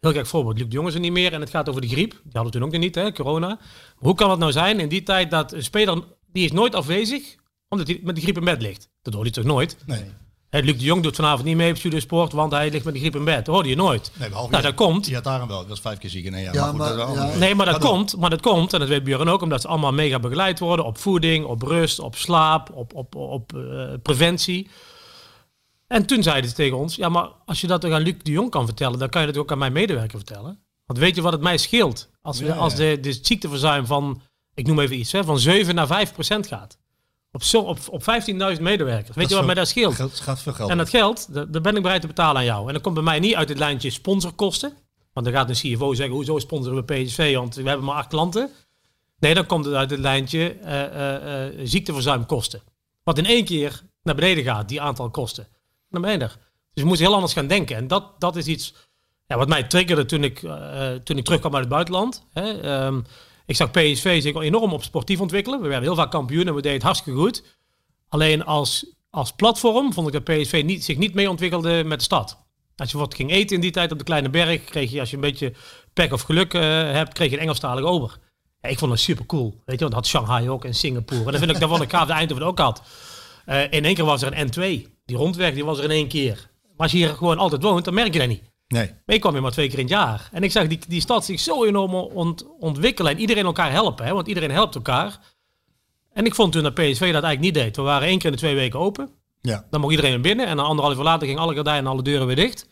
[0.00, 1.32] heel gek voorbeeld, Luc de Jong is er niet meer.
[1.32, 2.10] En het gaat over de griep.
[2.10, 3.58] Die hadden we toen ook nog niet, hè, corona.
[3.94, 6.02] Hoe kan het nou zijn in die tijd dat een speler,
[6.32, 7.34] die is nooit afwezig.
[7.68, 8.88] Omdat hij met de griep in bed ligt.
[9.02, 9.76] Dat hoor je toch nooit?
[9.86, 10.04] Nee.
[10.62, 13.16] Luc de Jong doet vanavond niet mee op Studiosport, want hij ligt met de griep
[13.16, 13.44] in bed.
[13.44, 14.10] Dat hoorde je nooit.
[14.18, 15.04] Nee, behalve Nou, dat komt.
[15.04, 15.58] Die had daar wel.
[15.58, 16.54] Dat was vijf keer ziek in één jaar.
[16.54, 17.34] Ja, goed, maar- dat ja.
[17.36, 19.92] Nee, maar dat komt, maar dat komt, en dat weet Björn ook, omdat ze allemaal
[19.92, 24.68] mega begeleid worden op voeding, op rust, op slaap, op, op, op eh, preventie.
[25.86, 28.30] En toen zeiden ze tegen ons, ja, maar als je dat toch aan Luc de
[28.30, 30.58] Jong kan vertellen, dan kan je dat ook aan mijn medewerker vertellen.
[30.86, 32.10] Want weet je wat het mij scheelt?
[32.22, 32.78] Als, we, Ja, als ja.
[32.78, 34.20] de, de ziekteverzuim van,
[34.54, 36.78] ik noem even iets, hè, van 7 naar 5 procent gaat.
[37.34, 39.16] Op, zo, op, op 15.000 medewerkers.
[39.16, 39.94] Weet je wat mij dat scheelt?
[39.94, 40.70] Geld, gaat veel geld.
[40.70, 42.66] En dat geld, dat ben ik bereid te betalen aan jou.
[42.66, 44.72] En dat komt bij mij niet uit het lijntje sponsorkosten.
[45.12, 47.34] Want dan gaat een CFO zeggen, hoezo sponsoren we PSV?
[47.34, 48.50] Want we hebben maar acht klanten.
[49.18, 52.62] Nee, dan komt het uit het lijntje eh, eh, eh, ziekteverzuimkosten.
[53.02, 55.48] Wat in één keer naar beneden gaat, die aantal kosten.
[55.90, 56.36] Dan ben je er.
[56.72, 57.76] Dus je moet heel anders gaan denken.
[57.76, 58.74] En dat, dat is iets
[59.26, 60.38] ja, wat mij triggerde toen ik,
[61.04, 62.26] toen ik terugkwam uit het buitenland.
[62.32, 62.60] Hè.
[62.60, 63.00] Ehm,
[63.46, 65.60] ik zag PSV zich enorm op sportief ontwikkelen.
[65.60, 67.42] We werden heel vaak kampioen en we deden het hartstikke goed.
[68.08, 72.04] Alleen als, als platform vond ik dat PSV niet, zich niet mee ontwikkelde met de
[72.04, 72.42] stad.
[72.76, 75.10] Als je wat ging eten in die tijd op de Kleine Berg, kreeg je als
[75.10, 75.52] je een beetje
[75.92, 76.60] pek of geluk eh,
[76.90, 78.18] hebt, kreeg je een Engelstalige ober.
[78.60, 79.50] Ja, ik vond dat super cool.
[79.50, 81.24] Weet je, want dat had Shanghai ook en Singapore.
[81.24, 82.82] En dat vind ik, dat vond ik gaaf, de Eindhoven ook had.
[83.44, 84.92] Eh, in één keer was er een N2.
[85.04, 86.50] Die rondweg, die was er in één keer.
[86.62, 88.42] Maar als je hier gewoon altijd woont, dan merk je dat niet.
[88.74, 88.94] Nee.
[89.06, 90.28] Maar ik kwam hier maar twee keer in het jaar.
[90.32, 93.12] En ik zag die, die stad zich zo enorm ont, ontwikkelen.
[93.12, 94.06] En iedereen elkaar helpen.
[94.06, 94.12] Hè?
[94.12, 95.18] Want iedereen helpt elkaar.
[96.12, 97.76] En ik vond toen dat PSV dat eigenlijk niet deed.
[97.76, 99.10] We waren één keer in de twee weken open.
[99.40, 99.66] Ja.
[99.70, 100.46] Dan mocht iedereen naar binnen.
[100.46, 102.66] En dan anderhalf uur later gingen alle gordijnen en alle deuren weer dicht.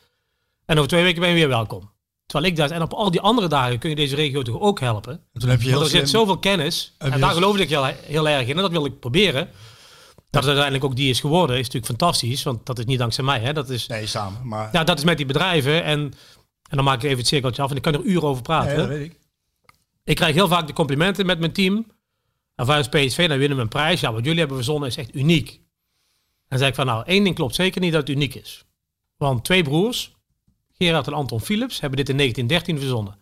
[0.66, 1.90] En over twee weken ben je weer welkom.
[2.26, 4.80] Terwijl ik dacht, en op al die andere dagen kun je deze regio toch ook
[4.80, 5.12] helpen.
[5.32, 6.94] En toen heb je heel Want er zit zoveel kennis.
[6.98, 8.56] En daar geloofde ik heel, heel erg in.
[8.56, 9.48] En dat wil ik proberen.
[10.32, 12.42] Dat het uiteindelijk ook die is geworden, is natuurlijk fantastisch.
[12.42, 13.40] Want dat is niet dankzij mij.
[13.40, 13.52] Hè?
[13.52, 14.48] Dat is, Nee, samen.
[14.48, 15.84] Maar ja, dat is met die bedrijven.
[15.84, 16.00] En,
[16.70, 17.70] en dan maak ik even het cirkeltje af.
[17.70, 18.68] En ik kan er uren over praten.
[18.68, 19.18] Nee, dat weet ik.
[20.04, 21.86] Ik krijg heel vaak de complimenten met mijn team.
[22.54, 24.00] En vanuit PSV, dan winnen we een prijs.
[24.00, 25.48] Ja, wat jullie hebben verzonnen is echt uniek.
[25.50, 25.58] En
[26.48, 28.64] dan zeg ik van, nou, één ding klopt zeker niet dat het uniek is.
[29.16, 30.12] Want twee broers,
[30.72, 33.18] Gerard en Anton Philips, hebben dit in 1913 verzonnen.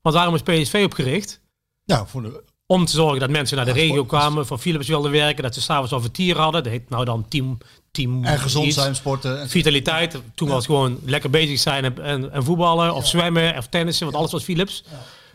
[0.00, 1.40] Want waarom is PSV opgericht?
[1.84, 5.10] Ja, voor de, Om te zorgen dat mensen naar de regio kwamen, voor Philips wilden
[5.10, 6.62] werken, dat ze s'avonds al vertier hadden.
[6.62, 7.58] Dat heet nou dan team,
[7.90, 8.74] team En gezond iets.
[8.76, 9.40] zijn, sporten.
[9.40, 10.20] En Vitaliteit.
[10.34, 14.16] Toen was gewoon lekker bezig zijn en, en, en voetballen of zwemmen of tennissen, want
[14.18, 14.84] alles was Philips.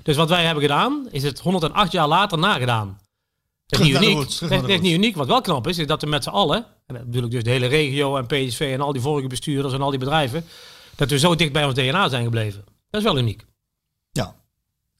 [0.03, 2.99] Dus wat wij hebben gedaan, is het 108 jaar later nagedaan.
[3.67, 4.15] Dat is niet uniek.
[4.15, 5.15] roots, Dat is niet uniek.
[5.15, 7.43] Wat wel knap is, is dat we met z'n allen, en dat bedoel ik dus
[7.43, 10.45] de hele regio en PSV en al die vorige bestuurders en al die bedrijven,
[10.95, 12.63] dat we zo dicht bij ons DNA zijn gebleven.
[12.89, 13.45] Dat is wel uniek.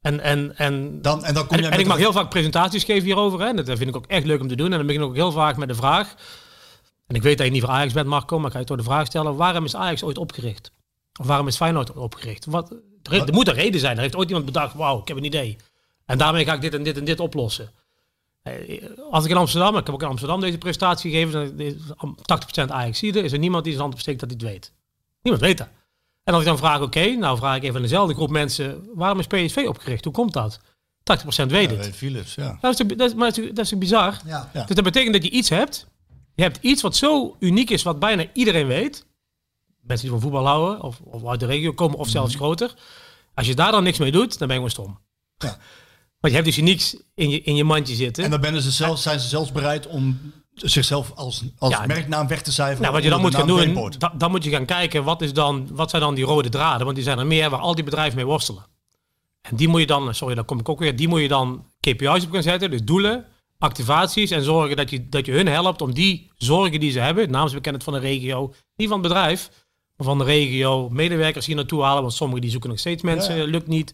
[0.08, 2.84] En, en, en, Dan, en dan kom en, jij en ik mag heel vaak presentaties
[2.84, 3.42] geven hierover.
[3.42, 3.54] Hè.
[3.54, 4.72] Dat vind ik ook echt leuk om te doen.
[4.72, 6.16] En dan begin ik ook heel vaak met de vraag.
[7.08, 8.78] En ik weet dat je niet voor Ajax bent, Marco, maar ik ga je toch
[8.78, 9.36] de vraag stellen.
[9.36, 10.72] Waarom is Ajax ooit opgericht?
[11.20, 12.46] Of waarom is Feyenoord ooit opgericht?
[12.46, 12.72] Wat,
[13.04, 13.96] er, er moet een reden zijn.
[13.96, 15.58] Er heeft ooit iemand bedacht, wauw, ik heb een idee.
[16.06, 17.72] En daarmee ga ik dit en dit en dit oplossen.
[18.44, 18.54] Eh,
[19.12, 21.74] Als ik in Amsterdam, ik heb ook in Amsterdam deze presentatie gegeven, dan is
[22.64, 24.74] 80% Ajax is er niemand die zijn hand opsteekt dat hij het weet.
[25.22, 25.68] Niemand weet dat.
[26.28, 29.20] En als ik dan vraag, oké, nou vraag ik even aan dezelfde groep mensen, waarom
[29.20, 30.04] is PSV opgericht?
[30.04, 30.60] Hoe komt dat?
[30.60, 30.64] 80%
[31.48, 31.86] weet Ja, het.
[31.86, 32.58] weet Philips, ja.
[32.62, 34.22] Dat is, dat, is, maar dat is, dat is bizar?
[34.26, 34.50] Ja.
[34.54, 34.64] Ja.
[34.64, 35.88] Dus dat betekent dat je iets hebt.
[36.36, 39.06] Je hebt iets wat zo uniek is, wat bijna iedereen weet.
[39.82, 42.74] Mensen die van voetbal houden, of, of uit de regio komen, of zelfs groter.
[43.34, 45.00] Als je daar dan niks mee doet, dan ben je gewoon stom.
[45.38, 45.48] Mhm.
[45.52, 45.58] Ja.
[46.20, 48.24] Want je hebt dus niks in je, in je mandje zitten.
[48.24, 50.20] En dan ben ze zelf, zijn ze zelfs bereid om
[50.66, 52.82] zichzelf als, als Ja, merknaam weg te cijferen.
[52.82, 55.34] nou, wat je dan moet gaan doen, da- dan moet je gaan kijken, wat, is
[55.34, 56.84] dan, wat zijn dan die rode draden?
[56.84, 58.66] Want die zijn er meer waar al die bedrijven mee worstelen.
[59.42, 61.66] En die moet je dan, sorry, daar kom ik ook weer, die moet je dan
[61.80, 63.26] KPI's op gaan zetten, dus doelen,
[63.60, 67.32] activaties en zorgen dat je, dat je hun helpt om die zorgen die ze hebben,
[67.32, 69.50] naamsbekendheid van de regio, niet van het bedrijf,
[69.96, 73.36] maar van de regio, medewerkers hier naartoe halen, want sommigen die zoeken nog steeds mensen,
[73.36, 73.44] Ja.
[73.46, 73.94] lukt niet.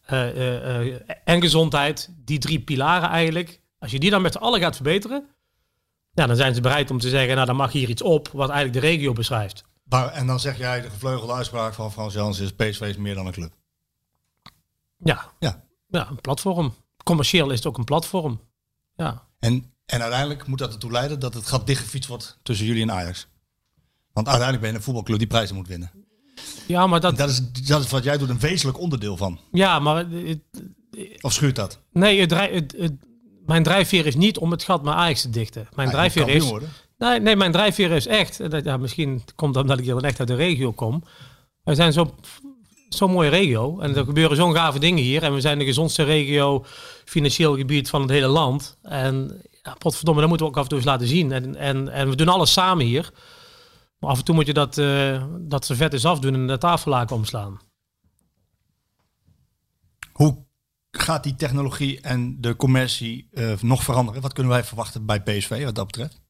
[0.00, 3.60] Eh, eh, eh, en gezondheid, die drie pilaren eigenlijk.
[3.78, 5.26] Als je die dan met z'n allen gaat verbeteren,
[6.12, 8.50] ja, dan zijn ze bereid om te zeggen, nou dan mag hier iets op wat
[8.50, 9.64] eigenlijk de regio beschrijft.
[9.84, 13.14] Maar, en dan zeg jij de gevleugelde uitspraak van Frans Jans is PSV is meer
[13.14, 13.52] dan een club.
[14.98, 15.32] Ja.
[15.38, 15.64] Ja.
[15.88, 16.74] Ja, een platform.
[17.04, 18.40] Commercieel is het ook een platform.
[18.96, 19.26] Ja.
[19.38, 22.90] En, en uiteindelijk moet dat ertoe leiden dat het gat dichtgefietst wordt tussen jullie en
[22.92, 23.28] Ajax.
[24.12, 25.90] Want uiteindelijk ben je een voetbalclub die prijzen moet winnen.
[26.66, 29.40] Ja, maar dat, Dat is, dat is wat jij doet, een wezenlijk onderdeel van.
[29.52, 30.40] ja, maar het,
[31.20, 31.80] Of schuurt dat?
[31.92, 33.08] nee, het, het, het-
[33.50, 35.68] mijn drijfveer is niet om het gat met Ajax te dichten.
[35.74, 36.48] Mijn Ja, drijfveer is.
[36.48, 36.68] worden.
[36.98, 38.50] Nee, nee, mijn drijfveer is echt.
[38.50, 41.02] Dat, ja, misschien komt dat omdat ik hier dan echt uit de regio kom.
[41.62, 42.14] Wij zijn zo-
[42.88, 43.80] zo'n mooie regio.
[43.80, 45.22] En er gebeuren zo'n gave dingen hier.
[45.22, 46.64] En we zijn de gezondste regio,
[47.04, 48.78] financieel gebied van het hele land.
[48.82, 51.32] En ja, potverdomme, dat moeten we ook af en toe eens laten zien.
[51.32, 53.10] En, en, en we doen alles samen hier.
[53.98, 57.16] Maar af en toe moet je dat, eh dat servet eens afdoen en de tafellaken
[57.16, 57.60] omslaan.
[60.12, 60.44] Hoe
[60.90, 64.22] gaat die technologie en de commercie eh, nog veranderen?
[64.22, 66.20] Wat kunnen wij verwachten bij PSV wat dat betreft?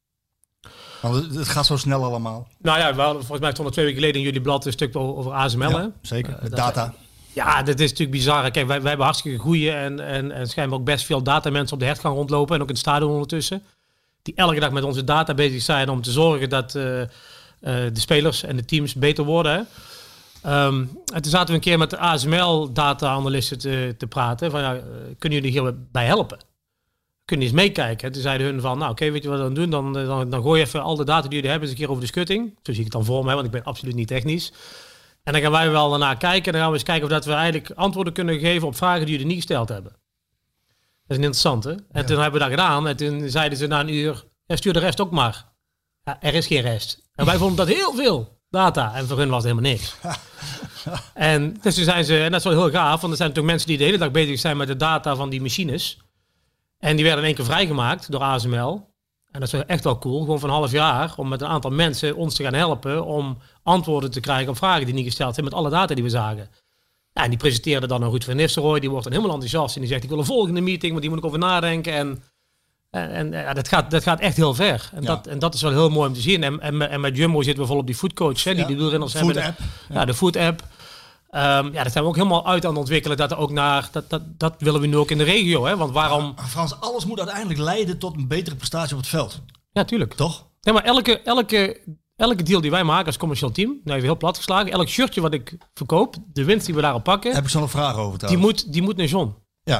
[1.01, 2.47] Want het, gaat zo snel allemaal.
[2.61, 4.71] Nou ja, we hadden, volgens mij stond er twee weken geleden in jullie blad een
[4.71, 5.77] stuk over ASML.
[5.77, 5.87] hè?
[6.01, 6.37] Zeker.
[6.41, 6.93] Met dat- data.
[7.33, 8.51] Ja, dat is natuurlijk bizar.
[8.51, 11.79] Kijk, wij, wij hebben hartstikke goede en, en, en schijnbaar ook best veel datamensen op
[11.79, 12.55] de hertgang rondlopen.
[12.55, 13.63] En ook in het stadion ondertussen.
[14.21, 16.83] Die elke dag met onze data bezig zijn om te zorgen dat eh,
[17.59, 19.51] de spelers en de teams beter worden.
[19.51, 19.61] Hè.
[20.41, 24.51] Ehm, en toen zaten we een keer met de ASML-data-analysten te, te praten.
[24.51, 24.71] Van, eh,
[25.17, 26.37] kunnen jullie hierbij helpen?
[27.25, 28.07] Kunnen eens meekijken?
[28.07, 29.69] En toen zeiden hun van, nou oké, weet je wat we dan doen?
[29.69, 31.83] Dan, eh, dan, dan gooi je even al de data die jullie hebben eens een
[31.83, 32.57] keer over de schutting.
[32.63, 34.51] Zo zie ik het dan voor me, want ik ben absoluut niet technisch.
[35.23, 36.45] En dan gaan wij wel daarna kijken.
[36.45, 39.01] En dan gaan we eens kijken of dat we eigenlijk antwoorden kunnen geven op vragen
[39.01, 39.91] die jullie niet gesteld hebben.
[39.91, 39.99] Dat
[41.07, 41.69] is een interessante.
[41.91, 42.87] En toen hebben we dat gedaan.
[42.87, 45.45] En toen zeiden ze na een uur, ja, stuur de rest ook maar.
[46.03, 47.09] Ja, er is geen rest.
[47.15, 48.95] En wij vonden dat heel veel data.
[48.95, 49.95] En voor hun was het helemaal niks.
[51.13, 53.47] en dus toen zijn ze, en dat is wel heel gaaf, want er zijn natuurlijk
[53.47, 55.99] mensen die de hele dag bezig zijn met de data van die machines.
[56.79, 58.89] En die werden in één keer vrijgemaakt door ASML.
[59.31, 61.71] En dat is echt wel cool, gewoon van een half jaar, om met een aantal
[61.71, 65.45] mensen ons te gaan helpen om antwoorden te krijgen op vragen die niet gesteld zijn
[65.45, 66.49] met alle data die we zagen.
[67.13, 69.81] Ja, en die presenteerde dan aan Ruud van Nistelrooy, die wordt dan helemaal enthousiast en
[69.81, 71.93] die zegt ik wil een volgende meeting, want die moet ik over nadenken.
[71.93, 72.23] En,
[72.91, 74.89] en, en ja, dat, gaat, dat gaat echt heel ver.
[74.93, 75.07] En, Ja.
[75.07, 76.43] dat, en dat is wel heel mooi om te zien.
[76.43, 78.67] En, en, met- en met Jumbo zitten we vol op die foodcoach, hè, die Ja,
[78.67, 79.43] die wielrenners food hebben.
[79.45, 79.59] app.
[79.89, 80.63] Ja, de food app.
[81.29, 83.17] Ehm, ja, dat zijn we ook helemaal uit aan het ontwikkelen.
[83.17, 85.65] Dat ook naar, dat, dat, dat willen we nu ook in de regio.
[85.65, 85.77] Hè?
[85.77, 86.33] Want waarom?
[86.35, 89.41] Maar Frans, alles moet uiteindelijk leiden tot een betere prestatie op het veld.
[89.71, 90.13] Ja, tuurlijk.
[90.13, 90.47] Toch?
[90.61, 91.81] Nee, maar elke, elke,
[92.15, 95.21] elke deal die wij maken als commercieel team, nou even heel plat geslagen, elk shirtje
[95.21, 98.19] wat ik verkoop, de winst die we daarop pakken, Heb ik zo nog vragen over
[98.19, 98.63] die trouwens.
[98.63, 99.35] moet, die moet naar John.
[99.63, 99.75] Ja,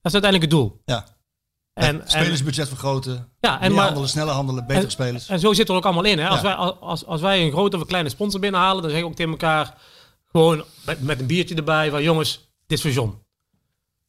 [0.00, 0.80] Dat is uiteindelijk het doel.
[0.84, 1.06] ja.
[1.76, 3.28] En, en, Spelersbudget vergroten.
[3.40, 5.28] ja, En maar, handelen, sneller handelen, betere en, spelers.
[5.28, 6.18] en zo zit er ook allemaal in.
[6.18, 6.28] Hè?
[6.28, 6.44] Als, Ja.
[6.44, 9.16] wij, als, als wij een grote of een kleine sponsor binnenhalen, dan zeggen we ook
[9.16, 9.74] tegen elkaar
[10.30, 13.22] gewoon met, met een biertje erbij van jongens, dit is voor John.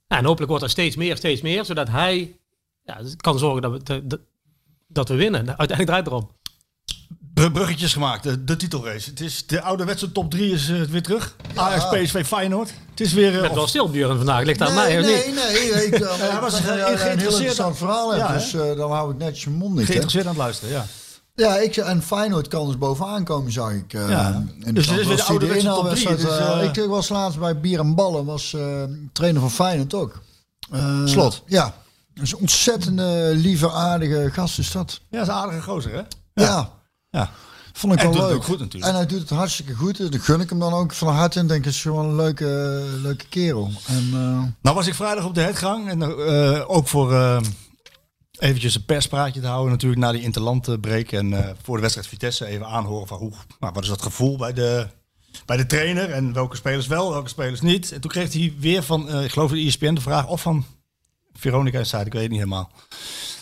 [0.07, 2.35] Ja, en hopelijk wordt er steeds meer, steeds meer, zodat hij
[2.83, 4.19] ja, kan zorgen dat we, dat,
[4.87, 5.47] dat we winnen.
[5.47, 6.29] Uiteindelijk draait het erom.
[7.37, 9.09] Br- bruggetjes gemaakt, de, de titelrace.
[9.09, 11.35] Het is de ouderwetse top 3 is eh, weer terug.
[11.55, 12.73] Ajax, PSV, Feyenoord.
[12.89, 13.43] Het is weer...
[13.43, 14.43] eh, of- wel stil, Björn, vandaag.
[14.43, 15.35] Ligt aan mij, nee, of nee, niet?
[15.35, 18.91] nee, Ik, uh, hij was een heel geïnteresseerd interessant verhaal hebt, Ja, dus eh, dan
[18.91, 19.85] hou ik netjes mijn mond niet.
[19.85, 20.85] geïnteresseerd aan het luisteren, ja.
[21.35, 23.93] Ja, ik, en Feyenoord kan dus bovenaan komen, zag ik.
[23.93, 24.43] eh, Ja.
[24.63, 27.09] in Dus is weer de die ouderwetse top drie, inhaalwedstrijd, dus, eh, eh, ik was
[27.09, 28.83] laatst bij Bier en Ballen, was eh,
[29.13, 30.21] trainer van Feyenoord ook.
[30.71, 31.43] Eh, Slot.
[31.45, 31.73] Ja.
[32.13, 34.99] Dat is een ontzettende, lieve, aardige gast is dat.
[35.09, 35.97] Ja, dat is een aardige gozer, hè?
[35.97, 36.05] Ja.
[36.33, 36.69] Ja.
[37.73, 38.39] Vond ik En wel doet het leuk.
[38.39, 38.91] ook goed natuurlijk.
[38.91, 39.97] En hij doet het hartstikke goed.
[40.11, 41.39] Dat gun ik hem dan ook van harte.
[41.39, 42.45] En denk, het is gewoon een leuke,
[43.01, 43.71] leuke kerel.
[43.87, 45.89] En, eh, Nou was ik vrijdag op de hertgang.
[45.89, 47.39] En eh, ook voor eh,
[48.39, 51.11] eventjes een perspraatje te houden natuurlijk na die interlandbreek.
[51.11, 54.37] En eh, voor de wedstrijd Vitesse even aanhoren van hoe, nou, wat is dat gevoel
[54.37, 54.87] bij de,
[55.45, 56.09] bij de trainer.
[56.11, 57.91] En welke spelers wel, welke spelers niet.
[57.91, 60.27] En toen kreeg hij weer van, eh, ik geloof de ESPN de vraag.
[60.27, 60.65] Of van
[61.33, 62.71] Veronica Inside, ik weet het niet helemaal.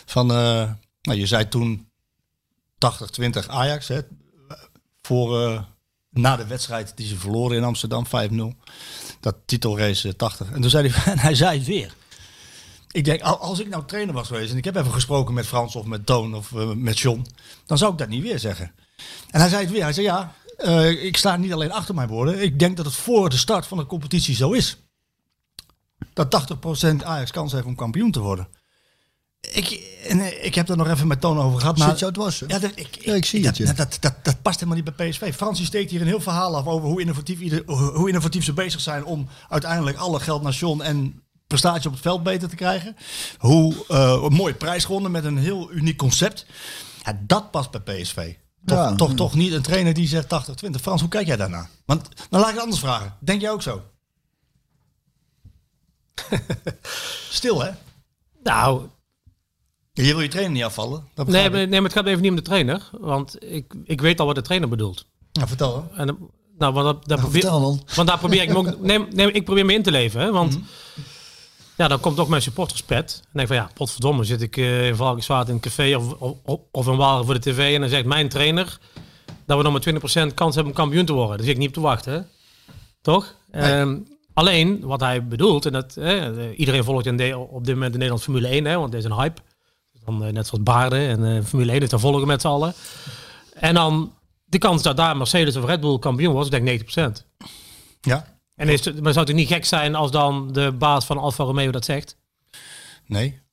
[0.06, 0.70] Van, eh,
[1.02, 1.90] nou, je zei toen
[2.92, 3.88] 80-20 Ajax.
[3.88, 4.00] Hè,
[5.02, 5.62] voor, eh,
[6.10, 8.56] na de wedstrijd die ze verloren in Amsterdam 5-0
[9.20, 10.52] dat titelrace eh, 80.
[10.52, 11.94] En toen zei hij, en hij zei het weer.
[12.92, 15.48] Ik denk, al- als ik nou trainer was geweest en ik heb even gesproken met
[15.48, 17.26] Frans of met Toon of eh, met John,
[17.66, 18.72] dan zou ik dat niet weer zeggen.
[19.30, 19.84] En hij zei het weer.
[19.84, 22.42] Hij zei ja, eh, ik sta niet alleen achter mijn woorden.
[22.42, 24.78] Ik denk dat het voor de start van de competitie zo is.
[26.14, 28.48] Dat 80% Ajax kans heeft om kampioen te worden.
[29.54, 31.78] Ik, en, eh, ik heb er nog even met Toon over gehad.
[31.78, 32.46] Zit maar- het was, hè?
[32.48, 33.74] ja, dat, ik, Ja, ik zie dat, het, ja.
[33.74, 35.34] Dat, dat, dat, dat past helemaal niet bij PSV.
[35.36, 38.80] Fransie steekt hier een heel verhaal af over hoe innovatief, ieder, hoe innovatief ze bezig
[38.82, 42.96] zijn om uiteindelijk alle geld naar John en prestatie op het veld beter te krijgen.
[43.38, 46.46] Hoe eh, een mooie prijs gewonnen met een heel uniek concept.
[47.04, 48.34] Ja, dat past bij PSV.
[48.66, 48.96] Toch, Ja.
[48.96, 50.82] toch, toch niet een trainer die zegt 80-20.
[50.82, 51.68] Frans, hoe kijk jij daarna?
[51.86, 53.16] Want dan laat ik het anders vragen.
[53.20, 53.82] Denk jij ook zo?
[57.30, 57.70] Stil, hè?
[58.44, 58.88] Nou,
[60.04, 61.04] Je wil je trainer niet afvallen.
[61.14, 62.90] Dat nee, maar, nee, maar het gaat even niet om de trainer.
[62.92, 65.06] Want ik, ik weet al wat de trainer bedoelt.
[65.32, 65.90] Nou, vertel.
[65.92, 65.98] hè.
[66.02, 66.18] En,
[66.58, 67.82] nou, want, dat, dat Nou, probeer, vertel dan.
[67.96, 68.80] want daar probeer ik me ook...
[68.82, 70.22] Nee, nee, ik probeer me in te leven.
[70.22, 70.64] Hè, want Mhm.
[71.78, 73.22] ja, dan komt ook mijn supporterspet.
[73.24, 76.14] En denk van ja, potverdomme, zit ik eh, in Valkenswaard in een café of,
[76.44, 77.74] of, of in Walen voor de tv.
[77.74, 78.78] En dan zegt mijn trainer
[79.46, 81.38] dat we nog maar 20% kans hebben om kampioen te worden.
[81.38, 82.14] Daar zit ik niet op te wachten.
[82.14, 82.20] Hè?
[83.02, 83.36] Toch?
[83.52, 83.98] Ehm,
[84.34, 86.28] alleen, wat hij bedoelt, en dat eh,
[86.60, 89.06] iedereen volgt in de, op dit moment de Nederlandse Formule 1, hè, want er is
[89.06, 89.42] een hype.
[90.06, 92.74] Dan, eh, net zoals baarden en eh, Formule 1, dus daar volgen met z'n allen.
[93.54, 94.14] En dan
[94.46, 97.26] de kans dat daar Mercedes of Red Bull kampioen wordt, is denk ik 90%.
[98.02, 98.38] Ja?
[98.56, 101.44] En is het, maar zou het niet gek zijn als dan de baas van Alfa
[101.44, 102.18] Romeo dat zegt?
[103.06, 103.44] Nee.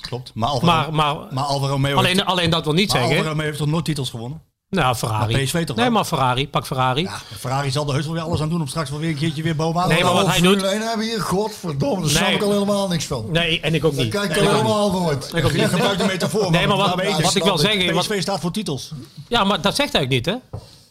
[0.00, 0.34] Klopt.
[0.34, 3.08] Maar Alfa, Maar, maar maar Alfa Romeo alleen, heeft, alleen dat wil niet maar Alfa
[3.08, 3.30] zeggen.
[3.30, 4.42] Romeo heeft toch nooit titels gewonnen?
[4.70, 5.32] Nou, Ferrari.
[5.32, 5.94] Maar PSV toch nee, wel?
[5.94, 6.48] maar Ferrari.
[6.48, 7.02] Pak Ferrari.
[7.02, 9.16] Ja, Ferrari zal er heus wel weer alles aan doen om straks wel weer een
[9.16, 10.26] keertje weer bovenaan Nee, te maar komen.
[10.26, 12.16] wat hij doet- 1 hebben we hier, godverdomme, daar Nee.
[12.16, 13.26] snap ik al helemaal niks van.
[13.30, 14.12] Nee, en ik ook Daar niet.
[14.12, 15.30] kijk ik Nee, al helemaal nooit.
[15.34, 15.66] Ik ook Je niet.
[15.68, 16.50] gebruikt de metafoor.
[16.50, 17.14] Nee, maar wat, ik ik.
[17.30, 17.94] zeggen...
[17.94, 18.92] Wat, PSV staat voor titels.
[19.28, 20.34] ja, maar dat zegt hij ook niet, hè?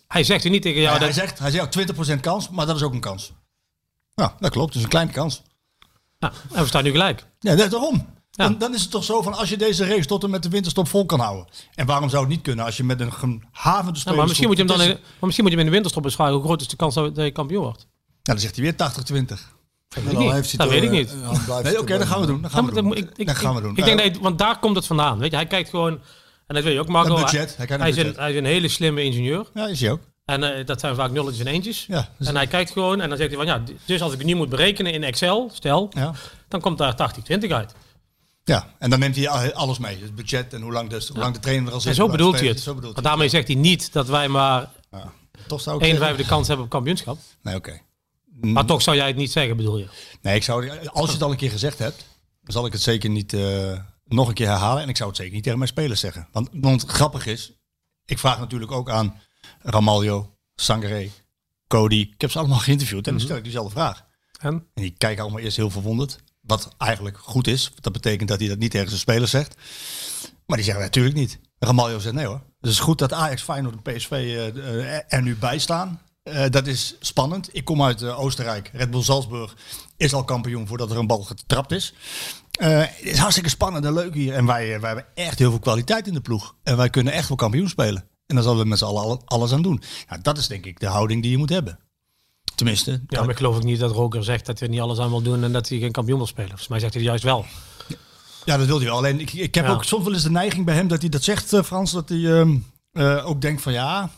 [0.07, 1.15] Hij zegt er niet tegen jou Ja, hij, dat...
[1.17, 3.31] zegt, hij zegt ook 20% kans, maar dat is ook een kans.
[4.13, 4.73] Ja, dat klopt.
[4.73, 5.41] Dus een kleine kans.
[6.19, 7.25] Nou, en we staan nu gelijk.
[7.39, 8.07] Ja, dat, daarom.
[8.39, 8.47] Ja.
[8.47, 10.49] Dan, dan is het toch zo van als je deze race tot en met de
[10.49, 11.45] winterstop vol kan houden.
[11.75, 13.11] En waarom zou het niet kunnen als je met een
[13.51, 15.65] gehavende Ja, maar, misschien moet je hem dan in, maar misschien moet je hem in
[15.65, 16.35] de winterstop beschrijven.
[16.35, 17.87] Hoe groot is de kans dat je kampioen wordt?
[18.23, 18.75] Ja, dan zegt hij weer 80-20.
[18.75, 20.31] Dat weet ik dan niet.
[20.31, 21.09] heeft hij Dat toch, weet ik eh, niet.
[21.09, 22.41] dan Nee, hij oké, toch dat gaan we doen.
[22.41, 22.95] Dat gaan we doen.
[22.95, 23.77] ik, ik, Dat gaan we doen.
[23.77, 25.17] Ik denk dat, hij- want daar komt het vandaan.
[25.19, 25.91] Weet je, hij kijkt gewoon,
[26.47, 27.15] en dat weet je ook, Marco.
[27.15, 27.57] Een budget.
[27.57, 29.45] Hij Hij is, een, hij is een hele slimme ingenieur.
[29.53, 29.99] Ja, is hij ook.
[30.25, 31.85] En eh, dat zijn vaak nulletjes en eentjes.
[31.87, 34.17] Ja, dus- En hij kijkt gewoon en dan zegt hij van ja, dus als ik
[34.17, 36.13] het nu moet berekenen in Excel, stel, Ja.
[36.47, 37.73] dan komt daar 80-20 uit.
[38.49, 40.01] Ja, en dan neemt hij al- alles mee.
[40.01, 41.89] Het budget en hoe lang, dus, hoe lang de trainer er al zit.
[41.89, 42.59] En zo bedoelt hij het.
[42.59, 44.69] Zo bedoelt Want daarmee zegt hij niet dat wij maar.
[44.91, 45.13] Ja.
[45.47, 47.17] Toch zou ik 1 zeggen- vijfde kans hebben op kampioenschap.
[47.41, 47.81] Nee, oké.
[48.41, 49.87] Maar toch zou jij het niet zeggen, bedoel je?
[50.21, 52.05] Nee, ik zou, als je het al een keer gezegd hebt,
[52.41, 54.83] dan zal ik het zeker niet eh, nog een keer herhalen.
[54.83, 56.27] En ik zou het zeker niet tegen mijn spelers zeggen.
[56.31, 57.51] Want, want grappig is,
[58.05, 59.21] ik vraag natuurlijk ook aan
[59.61, 61.09] Ramaljo, Sangaré,
[61.67, 62.09] Cody.
[62.13, 64.05] Ik heb ze allemaal geïnterviewd en dan stel ik diezelfde vraag.
[64.39, 64.53] En?
[64.53, 66.19] En die kijken allemaal eerst heel verwonderd.
[66.49, 67.71] Wat eigenlijk goed is.
[67.81, 69.55] Dat betekent dat hij dat niet tegen zijn spelers zegt.
[70.45, 71.39] Maar die zeggen natuurlijk niet.
[71.59, 72.39] Ramaljo zegt nee hoor.
[72.39, 76.01] Dus het is goed dat Ajax, Feyenoord en PSV eh, eh, er nu bij staan.
[76.23, 77.49] Eh, dat is spannend.
[77.51, 78.69] Ik kom uit Oostenrijk.
[78.73, 79.55] Red Bull Salzburg
[79.97, 81.93] is al kampioen voordat er een bal getrapt is.
[82.51, 84.33] Het is hartstikke spannend en leuk hier.
[84.33, 86.55] En wij, wij hebben echt heel veel kwaliteit in de ploeg.
[86.63, 88.07] En wij kunnen echt wel kampioen spelen.
[88.27, 89.81] En daar zullen we met z'n allen alle- alles aan doen.
[90.21, 91.79] Dat is denk ik de houding die je moet hebben.
[92.59, 94.99] Tenminste, Ja, maar ik geloof ook niet dat Roker zegt dat hij er niet alles
[94.99, 96.47] aan wil doen en dat hij geen kampioen wil spelen.
[96.49, 97.45] Volgens mij zegt hij het juist wel.
[98.45, 98.97] Ja, dat wil hij wel.
[98.97, 99.71] Alleen ik, ik heb Ja.
[99.71, 102.09] ook soms wel eens de neiging bij hem dat hij dat zegt, eh, Frans, dat
[102.09, 102.57] hij ehm,
[102.91, 104.09] eh, ook denkt van ja,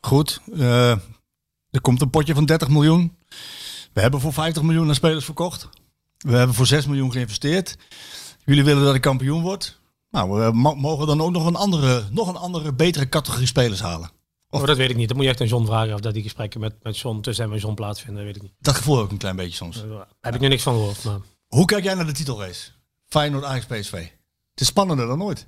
[0.00, 0.90] goed, eh,
[1.70, 3.16] er komt een potje van 30 miljoen.
[3.92, 5.68] We hebben voor 50 miljoen aan spelers verkocht.
[6.18, 7.76] We hebben voor 6 miljoen geïnvesteerd.
[8.44, 9.78] Jullie willen dat ik kampioen word.
[10.10, 13.80] Nou, we mo- mogen dan ook nog een andere, nog een andere betere categorie spelers
[13.80, 14.10] halen.
[14.50, 15.08] Oh, dat weet ik niet.
[15.08, 17.44] Dat moet je echt aan John vragen of dat die gesprekken met, met John tussen
[17.44, 18.16] hem en John plaatsvinden.
[18.16, 18.52] Dat weet ik niet.
[18.58, 19.82] Dat gevoel ik een klein beetje soms.
[19.88, 21.04] Daar heb ik nu niks van gehoord.
[21.04, 21.18] Maar...
[21.46, 22.70] Hoe kijk jij naar de titelrace?
[23.06, 23.92] Feyenoord, Ajax, PSV.
[24.50, 25.46] Het is spannender dan ooit.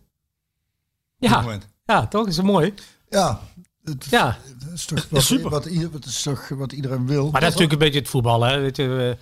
[1.19, 2.27] Ja, ja, toch?
[2.27, 2.75] Is het mooi?
[3.09, 3.41] Ja,
[3.85, 4.39] het, Ja.
[4.61, 5.51] het is toch wat, super.
[5.51, 7.23] Wat, ieder- het is toch wat iedereen wil.
[7.23, 8.43] Maar dat is natuurlijk een beetje het voetbal.
[8.43, 8.61] Hè?
[8.61, 9.17] Weet je, we-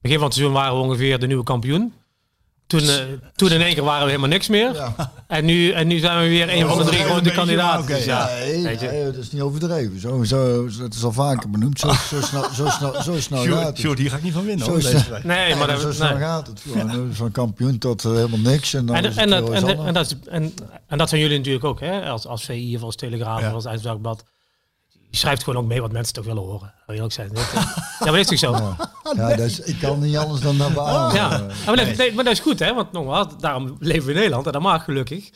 [0.00, 1.94] begin van het seizoen waren we ongeveer de nieuwe kampioen.
[2.78, 2.96] Toen, eh,
[3.36, 4.74] toen in één keer waren we helemaal niks meer.
[4.74, 5.12] Ja.
[5.28, 7.86] En, nu, en nu zijn we weer een van de drie grote kandidaten.
[7.86, 8.28] Dus ja,
[9.04, 10.00] dat is niet overdreven.
[10.00, 11.78] Zo, zo, dat is al vaker benoemd.
[11.80, 13.78] Zo, zo, snel, zo, snel, zo snel gaat Sjoerd, het.
[13.78, 14.64] Sjoerd, hier ga ik niet van winnen.
[14.64, 15.20] Zo Hoor, deze.
[15.22, 16.18] Nee, maar dat, zo snel nee.
[16.18, 16.62] gaat het.
[17.12, 18.74] Van kampioen tot eh, helemaal niks.
[18.74, 19.86] En, dan En, is het en, dat, heel en, eens dat- anders.
[19.88, 20.54] en, dat, is- en,
[20.86, 22.00] en dat zijn jullie natuurlijk ook, hè?
[22.08, 23.48] Als, als VI of als Telegraaf Ja.
[23.48, 24.24] of als Eindhovenblad.
[25.12, 26.74] Je schrijft gewoon ook mee wat mensen toch willen horen.
[26.86, 27.30] Ook zijn.
[27.34, 27.64] ja,
[27.98, 28.52] maar dat is toch zo?
[28.52, 28.76] Ja,
[29.16, 31.14] Ja, dat is, ik kan niet anders dan dat beamen.
[31.14, 32.74] Ja, maar, dat, nee, maar dat is goed, hè?
[32.74, 35.30] Want nogmaals, daarom leven we in Nederland en dat mag gelukkig.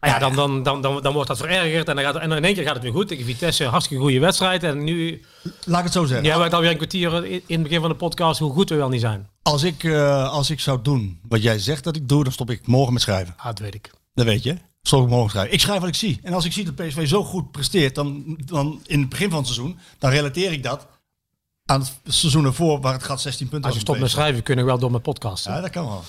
[0.00, 2.44] Maar ja, dan, dan, dan, dan, dan wordt dat verergerd en, dan gaat, en in
[2.44, 3.08] één keer gaat het weer goed.
[3.08, 4.62] Tegen Vitesse, hartstikke goede wedstrijd.
[4.62, 5.24] En nu
[5.64, 6.26] Laat ik het zo zeggen.
[6.26, 8.68] ja, we hebben alweer een kwartier in, in het begin van de podcast hoe goed
[8.68, 9.28] we wel niet zijn.
[9.42, 12.50] Als, ik, eh, als ik zou doen wat jij zegt dat ik doe, dan stop
[12.50, 13.34] ik morgen met schrijven.
[13.36, 13.90] Ah, dat weet ik.
[14.14, 14.56] Dat weet je.
[14.92, 15.52] Ik morgen schrijven.
[15.52, 16.20] Ik schrijf wat ik zie.
[16.22, 19.38] En als ik zie dat PSV zo goed presteert, dan, dan in het begin van
[19.38, 20.86] het seizoen, dan relateer ik dat
[21.64, 24.56] aan het seizoen ervoor, waar het gaat 16 punten Als je stopt met schrijven, kun
[24.56, 25.44] je wel door mijn podcast.
[25.44, 26.04] Ja, dat kan wel.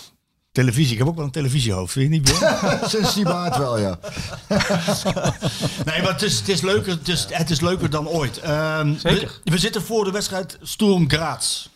[0.52, 0.92] Televisie.
[0.92, 1.92] Ik heb ook wel een televisiehoofd.
[1.92, 2.38] Vind je niet?
[2.92, 4.00] Sinds die maart wel, ja.
[5.86, 8.38] Nee, maar het is, het is, leuker, het, is, het is leuker dan ooit.
[8.38, 9.42] Ehm, Zeker.
[9.44, 11.68] We, we zitten voor de wedstrijd Sturm Graz.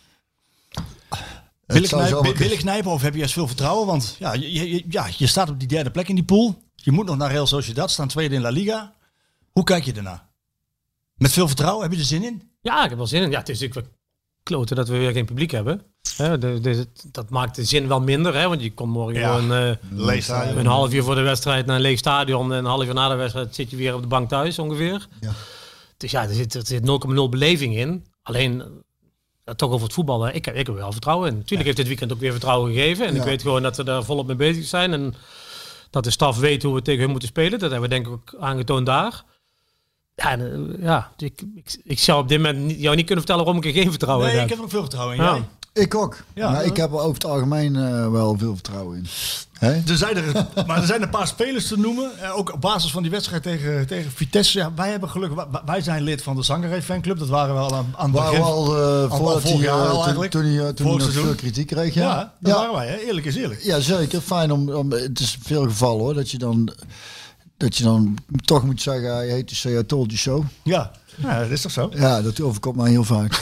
[1.66, 3.86] Wil ik, knijpen, zo wil ik knijpen of heb je juist veel vertrouwen?
[3.86, 6.61] Want ja je, je- ja, je staat op die derde plek in die pool.
[6.84, 8.94] Je moet nog naar Real Sociedad, staan tweede in La Liga.
[9.52, 10.26] Hoe kijk je ernaar?
[11.16, 11.82] Met veel vertrouwen?
[11.82, 12.50] Heb je er zin in?
[12.60, 13.30] Ja, ik heb wel zin in.
[13.30, 13.88] Ja, het is natuurlijk
[14.42, 15.82] kloten dat we weer geen publiek hebben.
[16.16, 19.34] Hè, de, de- dat maakt de zin wel minder, hè, want je komt morgen Ja.
[19.36, 19.74] gewoon eh,
[20.56, 23.08] een half uur voor de wedstrijd naar een leeg stadion en een half uur na
[23.08, 25.06] de wedstrijd zit je weer op de bank thuis ongeveer.
[25.20, 25.32] Ja.
[25.96, 28.06] Dus ja, er zit, er zit 0,0 beleving in.
[28.22, 28.62] Alleen
[29.56, 30.34] toch over het voetballen.
[30.34, 31.34] Ik, heb- ik heb er wel vertrouwen in.
[31.36, 33.06] Natuurlijk heeft dit weekend ook weer vertrouwen gegeven.
[33.06, 34.92] En ik weet gewoon dat we daar volop mee bezig zijn.
[34.92, 35.14] En
[35.92, 37.58] dat de staf weet hoe we tegen hun moeten spelen.
[37.58, 39.22] Dat hebben we denk ik ook aangetoond daar.
[40.14, 40.40] Ja, en,
[40.78, 43.62] eh, ja ik, ik, ik zou op dit moment niet, jou niet kunnen vertellen waarom
[43.64, 44.58] ik er geen vertrouwen Nee, in ik heb.
[44.58, 45.22] heb er ook veel vertrouwen in.
[45.22, 45.48] Ja.
[45.74, 46.16] Ik ook.
[46.34, 46.50] Ja.
[46.50, 49.06] maar ik heb er over het algemeen eh, wel veel vertrouwen in.
[49.86, 52.10] Er zijn er, maar er zijn een paar spelers te noemen.
[52.22, 54.58] eh, Ook op basis van die wedstrijd tegen, tegen Vitesse.
[54.58, 55.32] Ja, wij hebben geluk.
[55.66, 57.18] Wij, zijn lid van de Zangeré fanclub.
[57.18, 58.52] Dat waren we al aan, aan het Waar we begin.
[58.52, 60.30] al, eh, al voordat vorig jaar eh, al toen, eigenlijk.
[60.30, 61.24] toen hij, eh, toen hij Vorig nog seizoen.
[61.24, 61.94] veel kritiek kreeg.
[61.94, 62.58] Ja, Ja, dat ja.
[62.58, 62.86] waren wij.
[62.88, 62.96] Hè?
[62.96, 63.62] Eerlijk is eerlijk.
[63.62, 64.20] Ja, zeker.
[64.20, 64.92] Fijn om, om.
[64.92, 66.14] Het is veel gevallen hoor.
[66.14, 66.72] Dat je dan.
[67.56, 69.14] Dat je dan toch moet zeggen.
[69.14, 70.44] Hij heet de I Told You So.
[70.62, 70.90] Ja.
[71.16, 71.90] Ja, dat is toch zo?
[71.94, 73.30] Ja, dat overkomt mij heel vaak.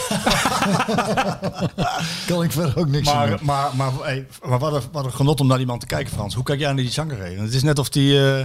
[2.27, 3.39] kan ik verder ook niks Maar, doen.
[3.43, 6.13] maar, maar, hey, maar wat, een, wat een genot om naar die man te kijken,
[6.13, 6.35] Frans.
[6.35, 7.41] Hoe kijk jij naar die Zangeré?
[7.41, 8.17] Het is net of die...
[8.19, 8.39] eh,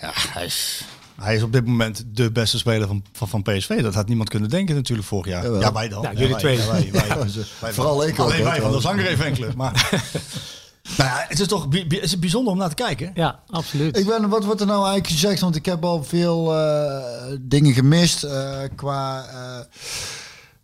[0.00, 0.84] ja, hij is,
[1.20, 3.82] hij is op dit moment de beste speler van, van, van PSV.
[3.82, 5.42] Dat had niemand kunnen denken natuurlijk vorig jaar.
[5.42, 5.60] Jawel.
[5.60, 6.02] Ja, wij dan.
[6.02, 6.56] Ja, jullie wij, twee.
[6.56, 8.80] ja, wij, wij, Ja, ze- wij vooral ik ook, Alleen wij van de.
[8.80, 9.54] Zangeré fanclub.
[9.54, 9.72] Maar
[10.96, 13.10] nou ja, het is toch bi- bi- het is bijzonder om naar te kijken.
[13.14, 13.98] Ja, absoluut.
[13.98, 15.40] Ik ben, wat wordt er nou eigenlijk gezegd?
[15.40, 19.60] Want ik heb al veel eh, dingen gemist eh, qua eh,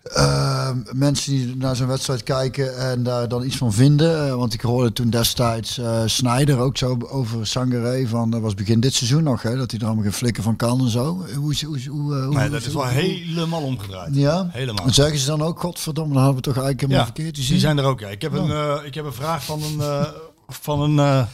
[0.03, 4.27] eh, mensen die naar zo'n wedstrijd kijken en daar dan iets van vinden.
[4.29, 8.55] Eh, want ik hoorde toen destijds eh Snijder ook zo over Sangaré van dat was
[8.55, 11.25] begin dit seizoen nog, hè, dat hij er allemaal geen flikken van kan en zo.
[11.37, 14.15] Hoe, is- hoe, is- hoe, eh, hoe, Nee, dat is wel helemaal omgedraaid.
[14.15, 14.85] Ja, Helemaal.
[14.85, 17.45] Dan zeggen ze dan ook, godverdomme, dan hadden we toch eigenlijk helemaal Ja, verkeerd die
[17.45, 17.61] gezien.
[17.61, 18.01] zijn er ook.
[18.01, 18.09] Ja.
[18.09, 20.05] Ik, heb een, eh, ik heb een vraag van een, eh,
[20.49, 21.27] van een eh,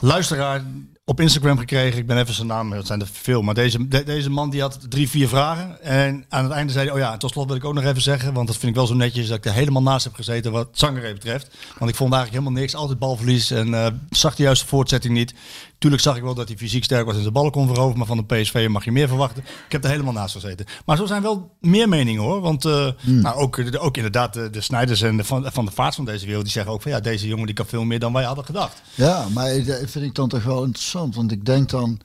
[0.00, 0.64] luisteraar
[1.08, 1.98] op Instagram gekregen.
[1.98, 3.42] Ik ben even zijn naam, het zijn er veel.
[3.42, 5.82] Maar deze, de- deze man die had drie, vier vragen.
[5.82, 8.02] En aan het einde zei hij, oh ja, tot slot wil ik ook nog even
[8.02, 8.32] zeggen.
[8.32, 10.68] Want dat vind ik wel zo netjes dat ik er helemaal naast heb gezeten wat
[10.72, 11.50] Zangeré betreft.
[11.78, 12.74] Want ik vond eigenlijk helemaal niks.
[12.74, 15.34] Altijd balverlies en eh, zag de juiste voortzetting niet.
[15.78, 17.98] Tuurlijk zag ik wel dat hij fysiek sterk was en de ballen kon veroveren.
[17.98, 19.42] Maar van de PSV mag je meer verwachten.
[19.42, 20.66] Ik heb er helemaal naast gezeten.
[20.84, 22.40] Maar zo zijn wel meer meningen hoor.
[22.40, 25.94] Want eh, nou, ook, ook inderdaad de, de Snijders en de, van, van de vaart
[25.94, 26.44] van deze wereld.
[26.44, 28.82] Die zeggen ook van ja, deze jongen die kan veel meer dan wij hadden gedacht.
[28.94, 31.14] Ja, maar dat vind ik dan toch wel interessant.
[31.14, 32.00] Want ik denk dan,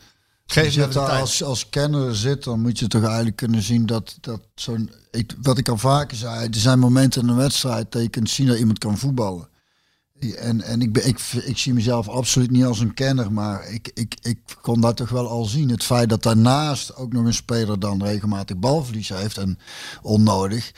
[0.54, 4.18] Geef je daar als, als kenner zit, dan moet je toch eigenlijk kunnen zien dat,
[4.22, 4.92] dat zo'n...
[5.42, 8.48] Wat ik al vaker zei, er zijn momenten in een wedstrijd dat je kunt zien
[8.48, 9.50] dat iemand kan voetballen.
[10.40, 14.16] En, en ik, ik, ik zie mezelf absoluut niet als een kenner, maar ik, ik,
[14.22, 15.70] ik kon dat toch wel al zien.
[15.70, 19.58] Het feit dat daarnaast ook nog een speler dan regelmatig balverlies heeft en
[20.02, 20.72] onnodig.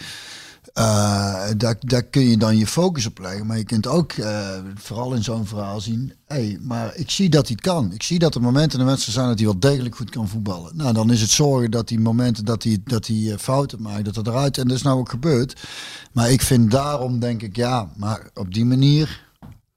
[0.73, 3.45] eh, daar, daar kun je dan je focus op leggen.
[3.45, 6.13] Maar je kunt ook, eh, vooral in zo'n verhaal zien...
[6.27, 7.91] Hey, maar ik zie dat hij kan.
[7.91, 10.27] Ik zie dat er momenten in de wedstrijd zijn dat hij wel degelijk goed kan
[10.27, 10.77] voetballen.
[10.77, 14.05] Nou, dan is het zorgen dat die momenten dat hij, dat hij eh, fouten maakt,
[14.05, 14.57] dat het eruit...
[14.57, 15.61] En dat is nou ook gebeurd.
[16.11, 19.22] Maar ik vind daarom, denk ik, ja, maar op die manier...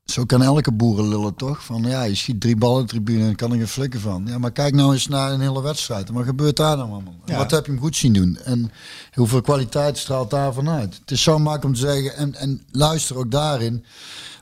[0.07, 1.65] Zo kan elke boeren lullen toch?
[1.65, 4.25] Van ja, je schiet drie ballen tribune en kan er geen flikken van.
[4.27, 6.11] Ja, maar kijk nou eens naar een hele wedstrijd.
[6.11, 7.15] Wat gebeurt daar dan allemaal?
[7.25, 7.39] En Ja.
[7.39, 8.39] Wat heb je hem goed zien doen?
[8.45, 8.71] En
[9.15, 10.95] hoeveel kwaliteit straalt daarvan uit?
[11.01, 13.85] Het is zo makkelijk om te zeggen, en, en luister ook daarin,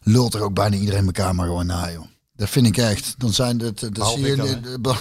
[0.03, 2.05] lult er ook bijna iedereen elkaar maar gewoon na, joh.
[2.37, 3.15] Dat vind ik echt.
[3.19, 4.97] Dan zijn het, dat Behalve zie je, ik dan, de- de-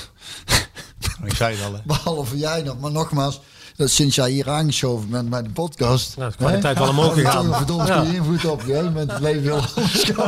[1.25, 1.79] Ik zei het al, hè.
[1.85, 2.79] behalve jij nog.
[2.79, 3.41] Maar nogmaals,
[3.75, 6.13] dat sinds jij hier aangeschoven bent bij de podcast.
[6.17, 7.45] Ja, de kwaliteit wel omhoog gegaan.
[7.45, 8.01] Toch verdomd Ja.
[8.03, 8.89] invloed op je.
[8.93, 10.11] Met het leven heel anders.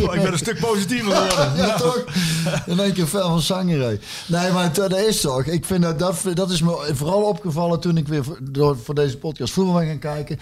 [0.00, 1.56] Oh, ik ben een stuk positiever geworden.
[1.66, 2.04] Ja, toch?
[2.66, 4.00] In één keer fel van zangerij.
[4.26, 5.44] Nee, maar dat is toch.
[5.44, 8.94] Ik vind dat, dat, dat is me vooral opgevallen toen ik weer voor, door, voor
[8.94, 10.38] deze podcast voetbal ben gaan kijken.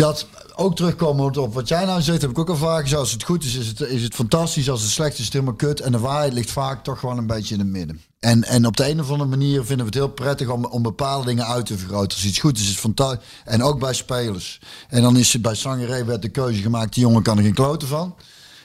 [0.00, 3.00] Dat ook terugkomend op wat jij nou zegt, heb ik ook al vaak gezegd.
[3.00, 4.70] Als het goed is, is het, is het fantastisch.
[4.70, 5.80] Als het slecht is, is het helemaal kut.
[5.80, 8.00] En de waarheid ligt vaak toch gewoon een beetje in het midden.
[8.20, 10.82] En, en op de een of andere manier vinden we het heel prettig om, om
[10.82, 12.16] bepaalde dingen uit te vergroten.
[12.16, 13.26] Als iets goed is, is het fantastisch.
[13.44, 14.60] En ook bij spelers.
[14.88, 16.94] En dan is het bij Sangeré werd de keuze gemaakt.
[16.94, 18.14] Die jongen kan er geen kloten van.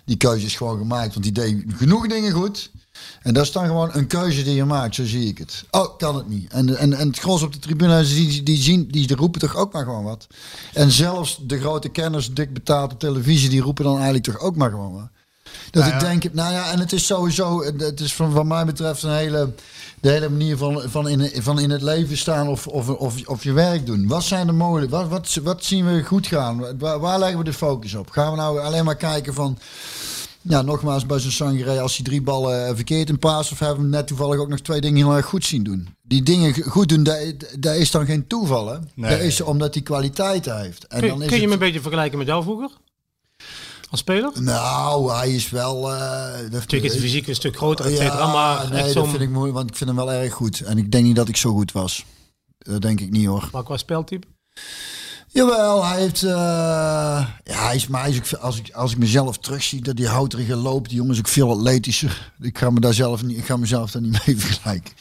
[0.05, 2.71] Die keuze is gewoon gemaakt, want die deed genoeg dingen goed.
[3.21, 5.63] En dat is dan gewoon een keuze die je maakt, zo zie ik het.
[5.71, 6.51] Oh, kan het niet.
[6.51, 9.73] En, en, en het gros op de tribune, die, die, zien, die roepen toch ook
[9.73, 10.27] maar gewoon wat.
[10.73, 14.55] En zelfs de grote kenners, dik betaald op televisie, die roepen dan eigenlijk toch ook
[14.55, 15.09] maar gewoon wat.
[15.71, 18.65] Dat Nou ik denk, nou ja, en het is sowieso, het is van, van mij
[18.65, 19.53] betreft een hele,
[19.99, 23.43] de hele manier van, van, in, van in het leven staan of, of, of, of
[23.43, 24.07] je werk doen.
[24.07, 25.09] Wat zijn de mogelijkheden?
[25.09, 26.77] Wat, wat, wat zien we goed gaan?
[26.79, 28.09] Waar, waar leggen we de focus op?
[28.09, 29.57] Gaan we nou alleen maar kijken van,
[30.47, 33.83] ja, nogmaals, bij zo'n Sangeré, als hij drie ballen eh, verkeerd in paas, of hebben
[33.83, 35.87] we net toevallig ook nog twee dingen heel erg goed zien doen.
[36.01, 37.19] Die dingen goed doen, dat,
[37.59, 38.77] dat is dan geen toeval, hè?
[38.95, 39.09] Nee.
[39.09, 40.87] Dat is omdat hij kwaliteit heeft.
[40.87, 42.69] En Kun, dan is kun je het- hem een beetje vergelijken met jou vroeger?
[43.89, 44.31] Als speler?
[44.41, 45.91] Nou, hij is wel...
[45.93, 45.99] eh,
[46.51, 49.29] Natuurlijk is de fysiek een stuk groter, et cetera, Ja, maar nee, dat vind ik
[49.29, 50.59] moeilijk, want ik vind hem wel erg goed.
[50.61, 52.05] En ik denk niet dat ik zo goed was.
[52.57, 53.49] Dat denk ik niet hoor.
[53.51, 54.27] Maar qua speltype?
[55.35, 56.23] Jawel, hij heeft.
[56.23, 57.27] eh, ja,
[57.65, 60.07] hij is, maar hij is ook, veel- als, ik, als ik mezelf terugzie, dat die
[60.07, 62.31] houterige loopt, die jongen is ook veel atletischer.
[62.39, 64.93] Ik ga me daar zelf niet, ik ga mezelf daar niet mee vergelijken.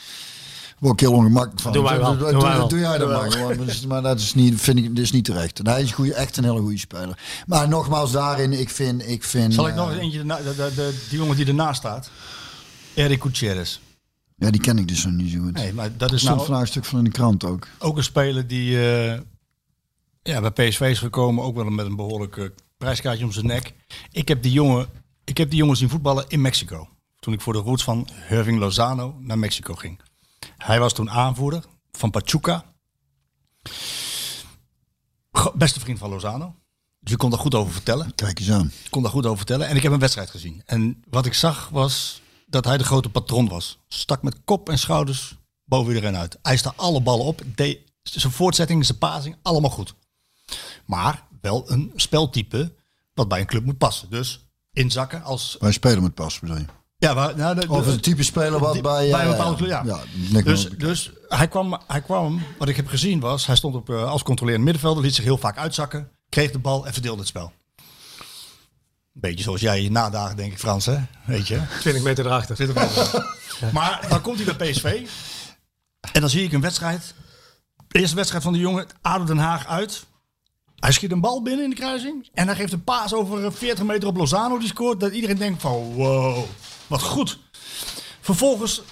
[0.78, 1.72] Word ik heel ongemakkelijk van.
[1.72, 2.68] Doen wij wel, Doe, doe- wel.
[2.68, 3.46] doe jij dat maar gewoon.
[3.46, 5.58] Maar dat is- Maar dat is niet, vind ik, dat is niet terecht.
[5.58, 7.18] En hij is goeie, echt een hele goede speler.
[7.46, 9.08] Maar nogmaals, daarin, ik vind.
[9.08, 11.46] Ik vind Zal ik eh, nog eens eentje, erna- de, de, de, die jongen die
[11.46, 12.10] ernaast staat?
[12.94, 13.78] Eric Gutierrez.
[14.36, 15.52] Ja, die ken ik dus nog niet zo goed.
[15.52, 17.66] Nee, maar dat is stond nou vandaag een stuk van in de krant ook.
[17.78, 19.18] ook een speler die eh,
[20.24, 21.44] ja, bij PSV is gekomen.
[21.44, 23.74] Ook wel met een behoorlijk eh, prijskaartje om zijn nek.
[24.10, 24.88] Ik heb die jongen,
[25.24, 26.88] ik heb die jongen zien voetballen in Mexico.
[27.18, 30.00] Toen ik voor de roots van Irving Lozano naar Mexico ging.
[30.56, 32.64] Hij was toen aanvoerder van Pachuca.
[35.54, 36.54] Beste vriend van Lozano.
[37.00, 38.14] Dus ik kon daar goed over vertellen.
[38.14, 38.72] Kijk eens aan.
[38.84, 39.68] Ik kon daar goed over vertellen.
[39.68, 40.62] En ik heb een wedstrijd gezien.
[40.66, 43.78] En wat ik zag was dat hij de grote patron was.
[43.88, 46.38] Stak met kop en schouders boven iedereen uit.
[46.42, 47.42] Hij sta alle ballen op.
[47.54, 49.94] Deed zijn voortzetting, zijn passing, allemaal goed.
[50.86, 52.74] Maar wel een speltype
[53.14, 54.10] wat bij een club moet passen.
[54.10, 55.56] Dus inzakken als...
[55.60, 56.64] Wij spelen met pas, bedoel je?
[56.98, 59.10] Ja, maar, nou, de- Of een type speler wat die- bij...
[59.10, 60.42] bij een ja, bepaalde club, ja.
[60.42, 64.10] dus, dus hij kwam, hij kwam, wat ik heb gezien was, hij stond op, eh,
[64.10, 67.52] als controlerend middenvelder, liet zich heel vaak uitzakken, kreeg de bal en verdeelde het spel.
[69.12, 70.96] Beetje zoals jij je nadagen, denk ik, Frans, hè?
[71.26, 71.60] Weet je?
[71.80, 72.74] 20 meter erachter.
[73.72, 75.06] Maar dan komt hij bij PSV
[76.12, 77.14] en dan zie ik een wedstrijd.
[77.88, 80.04] De eerste wedstrijd van de jongen, ADO Den Haag uit.
[80.84, 83.50] Hij schiet een bal binnen in de kruising en hij geeft een paas over eh,
[83.52, 85.00] 40 meter op Lozano die scoort.
[85.00, 86.44] Dat iedereen denkt van wow,
[86.86, 87.38] wat goed.
[88.20, 88.82] Vervolgens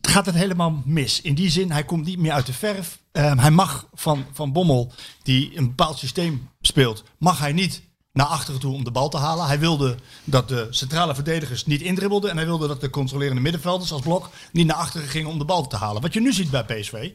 [0.00, 1.20] gaat het helemaal mis.
[1.20, 2.98] In die zin, hij komt niet meer uit de verf.
[3.12, 4.92] Ehm, hij mag van, van Bommel,
[5.22, 7.82] die een bepaald systeem speelt, mag hij niet
[8.12, 9.46] naar achteren toe om de bal te halen.
[9.46, 12.30] Hij wilde dat de centrale verdedigers niet indribbelden.
[12.30, 15.44] En hij wilde dat de controlerende middenvelders als blok niet naar achteren gingen om de
[15.44, 16.02] bal te halen.
[16.02, 17.10] Wat je nu ziet bij PSV,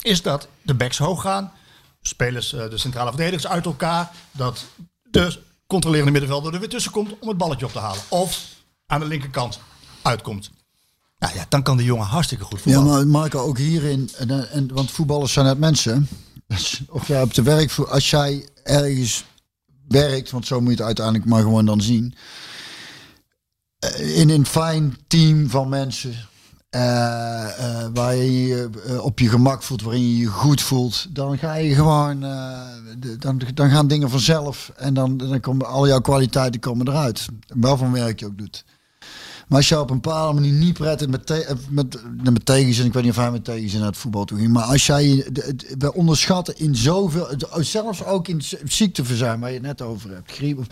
[0.00, 1.52] is dat de backs hoog gaan.
[2.00, 4.10] Spelers, eh, de centrale verdedigers uit elkaar.
[4.32, 4.64] Dat
[5.02, 8.02] de controlerende middenvelder er weer tussen komt om het balletje op te halen.
[8.08, 8.46] Of
[8.86, 9.60] aan de linkerkant
[10.02, 10.50] uitkomt.
[11.18, 12.90] Nou ja, dan kan de jongen hartstikke goed Ja, voetballen.
[12.90, 16.08] maar Marco, ook hierin, en, en, want voetballers zijn net mensen.
[16.88, 19.24] Of jij op de werk, als jij ergens
[19.88, 22.14] werkt, want zo moet je het uiteindelijk maar gewoon dan zien.
[23.78, 26.28] eh, In een fijn team van mensen,
[26.70, 31.06] eh, eh, waar je je eh, op je gemak voelt, waarin je je goed voelt,
[31.14, 32.20] dan ga je gewoon,
[33.18, 37.26] dan, dan gaan dingen vanzelf en dan, dan komen al jouw kwaliteiten komen eruit.
[37.46, 38.64] Wel van werk je ook doet.
[39.50, 42.02] Maar als je op een bepaalde manier niet prettig met, te, eh, met, eh,
[42.32, 44.62] met tegenzin, ik weet niet of hij met tegenzin naar het voetbal toe ging, maar
[44.64, 45.26] als jij,
[45.78, 50.32] we onderschatten in zoveel, het- zelfs ook in ziekteverzuim waar je het net over hebt,
[50.32, 50.66] griep, of-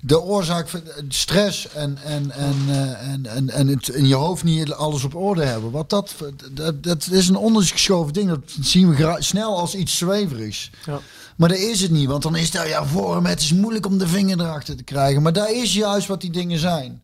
[0.00, 2.54] de oorzaak van eh, stress en, en, en,
[3.00, 5.70] en, en, en het in je hoofd niet alles op orde hebben.
[5.70, 6.14] Wat dat,
[6.52, 10.70] dat, dat is een ondergeschoven ding, dat zien we snel als iets zweverigs.
[10.86, 11.00] Ja.
[11.36, 13.26] Maar dat is het niet, want dan is dat ja vorm.
[13.26, 15.22] Het is moeilijk om de vinger erachter te krijgen.
[15.22, 17.02] Maar dat is juist wat die dingen zijn.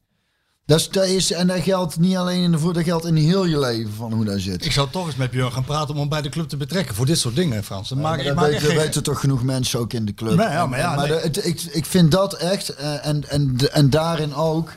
[0.73, 3.17] Dat is, dat is, en dat geldt niet alleen in de voet, dat geldt in
[3.17, 4.65] heel je leven van hoe dat zit.
[4.65, 6.95] Ik zou toch eens met Björn gaan praten om hem bij de club te betrekken
[6.95, 7.89] voor dit soort dingen, Frans.
[7.89, 10.37] Dat maak, weet- dat geen- weten toch genoeg mensen ook in de club.
[10.37, 11.21] Nee, ja, maar ja, nee.
[11.43, 14.73] ik, ik vind dat echt, eh, en, en, en daarin ook,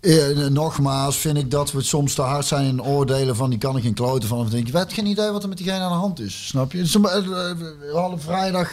[0.00, 3.76] eh, nogmaals, vind ik dat we soms te hard zijn in oordelen van die kan
[3.76, 4.38] ik geen kloten van.
[4.38, 6.46] Of denk je, weet geen idee wat er met diegene aan de hand is.
[6.46, 6.80] Snap je?
[6.82, 8.70] Eh, hadden vrijdag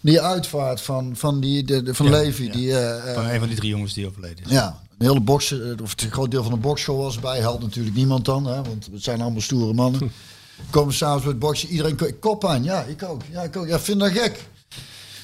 [0.00, 2.50] die uitvaart van, van, die, de, de- van Ja, Levi.
[2.50, 4.50] Die, eh, Van een van die drie jongens die overleden is.
[4.50, 7.38] ja, een hele box, eh, of een groot deel van de boxshow was erbij.
[7.40, 10.12] Helpt natuurlijk niemand dan, hè, want het zijn allemaal stoere mannen.
[10.70, 12.64] Komen s'avonds met boksen, iedereen ko- kop aan.
[12.64, 13.20] Ja, ik ook.
[13.30, 13.66] Ja, ik ook.
[13.66, 14.44] Ja, vind dat gek.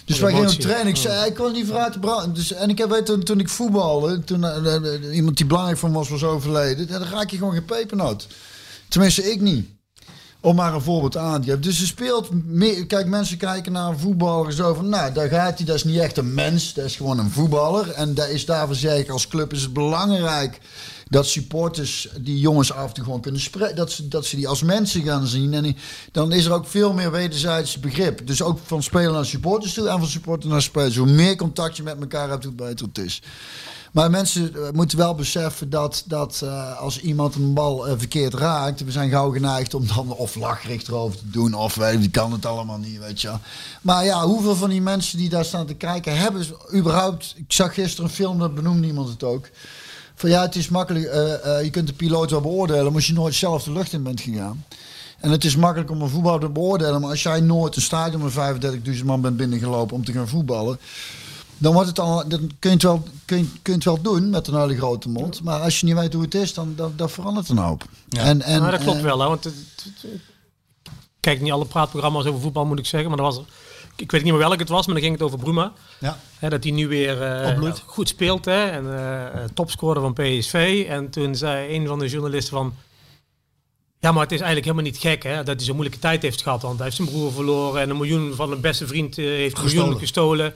[0.05, 0.97] Dus De wij gingen op training.
[0.97, 2.35] Ik zei, ik kon niet vooruit te branden.
[2.35, 5.79] Dus, en ik heb weet, toen, toen ik voetbalde, toen eh, eh, iemand die belangrijk
[5.79, 6.87] van was, was overleden.
[6.89, 8.27] Ja, dan raak je gewoon geen pepernoot.
[8.89, 9.69] Tenminste, ik niet.
[10.41, 11.61] Om maar een voorbeeld aan te geven.
[11.61, 12.87] Dus er speelt meer.
[12.87, 14.89] Kijk, mensen kijken naar een voetballer zo van.
[14.89, 15.67] Nou, daar gaat hij.
[15.67, 16.75] Dat is niet echt een mens.
[16.75, 17.91] Dat is gewoon een voetballer.
[17.91, 20.61] En dat is daarvoor ik als club is het belangrijk.
[21.09, 23.77] Dat supporters die jongens af en toe gewoon kunnen spreken.
[23.77, 25.55] Dat ze, dat ze die als mensen gaan zien.
[25.55, 25.77] En
[26.13, 28.27] dan is er ook veel meer wederzijds begrip.
[28.27, 29.89] Dus ook van speler naar supporters toe.
[29.89, 30.97] En van supporter naar spelers.
[30.97, 33.23] Hoe meer contact je met elkaar hebt, hoe beter het is.
[33.93, 38.35] Maar mensen eh, moeten wel beseffen dat, dat eh, als iemand een bal eh, verkeerd
[38.35, 42.11] raakt, we zijn gauw geneigd om dan of lachricht erover te doen, of weet, die
[42.11, 43.33] kan het allemaal niet, weet je.
[43.83, 47.53] Maar ja, hoeveel van die mensen die daar staan te kijken, hebben ze überhaupt, ik
[47.53, 49.51] zag gisteren een film, dat benoemde iemand het ook,
[50.15, 51.05] van ja, het is makkelijk,
[51.63, 54.65] je kunt de piloot wel beoordelen, maar je nooit zelf de lucht in bent gegaan.
[55.21, 58.23] En het is makkelijk om een voetballer te beoordelen, maar als jij nooit een stadion
[58.23, 58.33] met
[58.97, 60.79] 35.000 man bent binnengelopen om te gaan voetballen,
[61.59, 64.01] dan, wordt het dan, dan kun, je het wel, kun, je, kun je het wel
[64.03, 65.43] doen met een hele grote mond.
[65.43, 67.85] Maar als je niet weet hoe het is, dan, dan, dan verandert een hoop.
[68.09, 68.23] Ja.
[68.23, 70.13] En, en, maar dat klopt wel, hè, want het, het- het-
[70.85, 73.11] ik kijk niet alle praatprogramma's over voetbal, moet ik zeggen.
[73.11, 73.41] Maar er was
[73.97, 75.73] ik weet niet meer welk het was, maar dan ging het over Bruma.
[76.01, 76.19] Ja.
[76.39, 77.47] Hè, dat hij nu weer eh,
[77.87, 80.87] goed speelt hè, en eh, topscorer van PSV.
[80.89, 82.75] En toen zei een van de journalisten van...
[84.01, 86.43] Ja, maar het is eigenlijk helemaal niet gek hè, dat hij zo'n moeilijke tijd heeft
[86.43, 86.63] gehad.
[86.63, 89.57] Want hij heeft zijn broer verloren en een miljoen van een beste vriend eh, heeft
[89.63, 90.55] miljoen gestolen.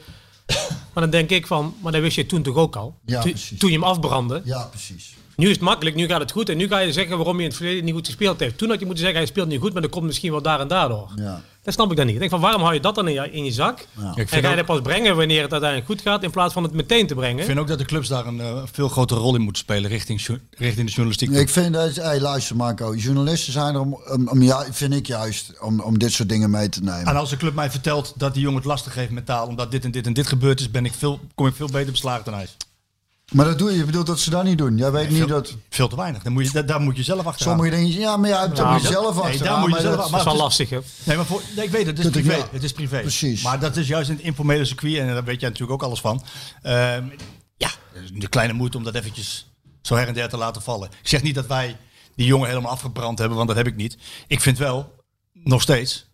[0.92, 2.94] Maar dan denk ik van, maar dat wist je toen toch ook al?
[3.06, 3.58] Ja, Toen- precies.
[3.58, 4.42] toen je hem afbrandde.
[4.44, 5.14] Ja, precies.
[5.36, 6.48] Nu is het makkelijk, nu gaat het goed.
[6.48, 8.58] En nu ga je zeggen waarom je in het verleden niet goed gespeeld heeft.
[8.58, 10.60] Toen had je moeten zeggen, hij speelt niet goed, maar dat komt misschien wel daar
[10.60, 11.10] en daardoor.
[11.16, 11.42] Ja.
[11.62, 12.14] Dat snap ik dan niet.
[12.14, 13.86] Ik denk van, waarom hou je dat dan in je, in je zak?
[14.00, 14.10] Ja.
[14.10, 16.62] Ik En ga je dat pas brengen wanneer het uiteindelijk goed gaat, in plaats van
[16.62, 17.38] het meteen te brengen?
[17.38, 19.90] ik vind ook dat de clubs daar een eh, veel grotere rol in moeten spelen
[19.90, 21.30] richting, richting de journalistiek.
[21.30, 25.06] Ik vind dat, hey, luister Marco, journalisten zijn er om, om, om ja, vind ik
[25.06, 27.06] juist, om, om dit soort dingen mee te nemen.
[27.06, 29.84] En als de club mij vertelt dat die jongen het lastig heeft mentaal omdat dit
[29.84, 32.34] en dit en dit gebeurd is, ben ik veel, kom ik veel beter beslagen dan
[32.34, 32.42] hij.
[32.42, 32.56] is.
[33.32, 34.76] Maar dat doe je, je bedoelt dat ze dat niet doen.
[34.76, 36.22] Jij weet niet veel, dat Veel te weinig.
[36.22, 38.72] Dan moet je, daar, daar moet je zelf achter sommige dingen, ja, maar ja, daar
[38.72, 39.44] moet je dat- zelf nee, achter.
[39.46, 40.78] daar moet je zelf dat is maar wel het is- lastig, hè?
[41.04, 42.38] Nee, maar voor, nee, ik weet het, het is Dat ik- privé.
[42.38, 42.48] ja.
[42.52, 43.00] Het is privé.
[43.00, 43.42] Precies.
[43.42, 46.00] Maar dat is juist in het informele circuit en daar weet jij natuurlijk ook alles
[46.00, 46.22] van.
[46.62, 47.04] Ehm,
[47.56, 47.70] ja,
[48.14, 49.50] de kleine moeite om dat eventjes
[49.82, 50.88] zo her en der te laten vallen.
[51.02, 51.76] Ik zeg niet dat wij
[52.16, 53.96] die jongen helemaal afgebrand hebben, want dat heb ik niet.
[54.26, 54.94] Ik vind wel,
[55.32, 56.06] nog steeds,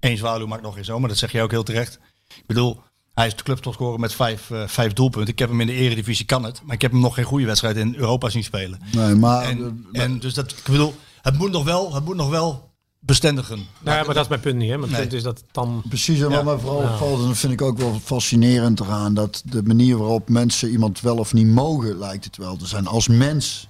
[0.00, 1.98] één zwaluw maakt nog geen zomer, dat zeg jij ook heel terecht.
[2.28, 2.82] Ik bedoel,
[3.14, 5.32] hij is de clubtopscorer met vijf, eh, vijf doelpunten.
[5.32, 6.60] Ik heb hem in de eredivisie, kan het.
[6.64, 8.80] Maar ik heb hem nog geen goede wedstrijd in Europa zien spelen.
[8.92, 12.30] Nee, maar En, en dus dat, ik bedoel, het moet nog wel, het moet nog
[12.30, 13.56] wel bestendigen.
[13.56, 14.78] Nou, ja, maar dat is mijn punt niet, hè?
[14.78, 15.00] Mijn Nee.
[15.00, 15.82] punt is dat het dan...
[15.88, 16.42] Precies, en wat Ja.
[16.42, 16.90] mij vooral Ja.
[16.92, 21.00] opvalt, en dat vind ik ook wel fascinerend eraan, dat de manier waarop mensen iemand
[21.00, 23.68] wel of niet mogen, lijkt het wel te zijn, als mens.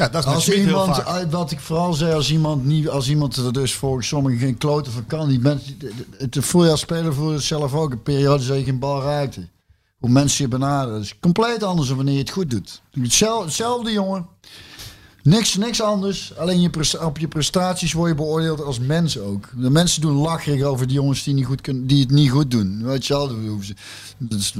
[0.00, 3.52] Ja, dat is Als iemand, wat ik vooral zei, als iemand, niet, als iemand er
[3.52, 5.78] dus volgens sommigen geen kloten van kan, die mensen,
[6.18, 9.48] het voorjaar spelen voor het zelf ook een periode dat je geen bal raakte.
[9.98, 10.94] Hoe mensen je benaderen.
[10.94, 12.82] Dat is compleet anders dan wanneer je het goed doet.
[13.00, 14.26] Hetzelfde, hetzelfde jongen.
[15.22, 16.36] Niks, niks anders.
[16.36, 16.70] Alleen je
[17.00, 19.48] op je prestaties word je beoordeeld als mens ook.
[19.56, 22.50] De mensen doen lacherig over die jongens die, niet goed kunnen, die het niet goed
[22.50, 22.84] doen.
[22.84, 23.74] Weet je wel, daar hoeven ze-
[24.18, 24.54] dat is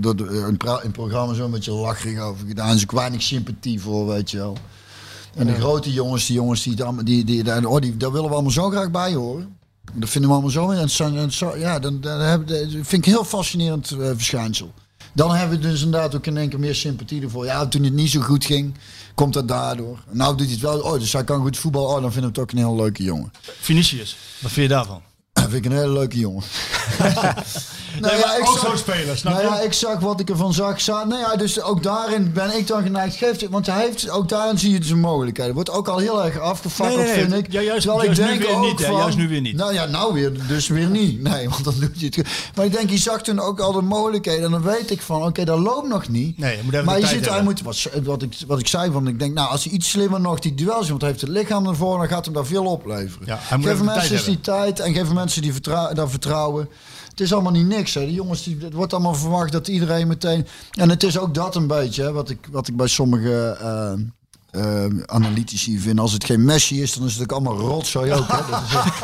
[0.00, 2.68] dat- een, pra- een programma zo een beetje lacherig over gedaan.
[2.68, 4.56] Er is ook weinig sympathie voor, weet je wel.
[5.36, 8.34] En de grote jongens, die jongens die, die, die, die, oh, die, daar willen we
[8.34, 9.56] allemaal zo graag bij horen.
[9.94, 10.70] Dat vinden we allemaal zo.
[10.70, 14.72] En en zo ja, dan, dan hebben, dat vind ik een heel fascinerend eh, verschijnsel.
[15.12, 17.44] Dan hebben we dus inderdaad ook in één keer meer sympathie ervoor.
[17.44, 18.74] Ja, toen het niet zo goed ging,
[19.14, 19.98] komt dat daardoor.
[20.10, 20.80] Nou doet hij het wel.
[20.80, 21.84] Oh, dus hij kan goed voetbal.
[21.84, 23.32] Oh, dan vinden we het ook een heel leuke jongen.
[23.60, 25.02] Vinicius, wat vind je daarvan?
[25.32, 26.42] Dat vind ik een hele leuke jongen.
[28.00, 29.50] Nou ja, ik ook zag- zo'n speler, snap nou je?
[29.52, 30.80] ja, ik zag wat ik ervan zag.
[30.80, 33.16] Za- nou ja, dus ook daarin ben ik dan geneigd.
[33.16, 35.54] Geeft het, want hij heeft, ook daarin zie je zijn mogelijkheden.
[35.54, 37.24] Wordt ook al heel erg afgefakkeld, Nee, nee, nee.
[37.30, 37.52] vind ik.
[37.52, 39.56] Ja, juist- Terwijl juist ik nu denk weer ook niet, van- Juist nu weer niet.
[39.56, 41.22] Nou ja, nou weer, dus weer niet.
[41.22, 42.26] Nee, want dan doet hij het.
[42.54, 44.44] Maar ik denk, je zag toen ook al de mogelijkheden.
[44.44, 46.38] En dan weet ik van, oké, dat loopt nog niet.
[46.38, 48.92] Nee, je moet even maar je ziet, hij moet, wat, wat, ik, wat ik zei,
[48.92, 51.30] van, ik denk, nou, als hij iets slimmer nog die duels, want hij heeft het
[51.30, 53.26] lichaam ervoor, dan gaat hem daar veel opleveren.
[53.26, 56.68] Ja, geef mensen dus die tijd en geef mensen die vertrou- daar vertrouwen.
[57.14, 57.94] Het is allemaal niet niks.
[57.94, 58.00] Hè.
[58.00, 60.46] Die jongens, die, het wordt allemaal verwacht dat iedereen meteen.
[60.70, 63.92] En het is ook dat een beetje, hè, wat, ik, wat ik bij sommige eh,
[64.54, 66.00] eh, analytici vind.
[66.00, 68.26] Als het geen Messi is, dan is het ook allemaal rotzooi ook.
[68.28, 68.36] Hè.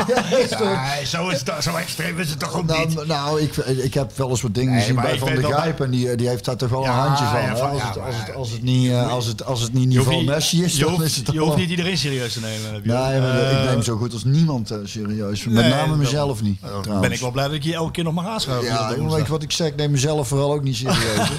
[0.07, 2.95] Dat is, ja, toch- zo, is het, zo extreem is het toch ook niet.
[2.95, 5.81] nou, nou ik, ik heb wel eens wat dingen gezien bij ik Van der Gijp.
[5.81, 7.51] En die, die heeft daar toch wel Ja, een handje van.
[7.51, 10.27] als, het, als, het, als, het niet, eh, als, het, als het niet niveau niet-
[10.27, 12.73] Messi is, dan hoeft, is het je hoeft niet iedereen serieus te nemen.
[12.85, 15.45] Nee, maar Eh, ik neem zo goed als niemand eh, serieus.
[15.45, 16.61] Met nee, name dat- mezelf niet.
[16.61, 17.01] dan trouwens.
[17.09, 18.69] ben ik wel blij dat ik je elke keer nog mag aanschuiven.
[18.69, 19.67] Ja, Dat weet wat ik zeg?
[19.69, 21.29] Ik neem mezelf vooral ook niet serieus.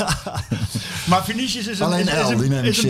[1.05, 2.87] Maar Vinicius is een, is, een, ik is een,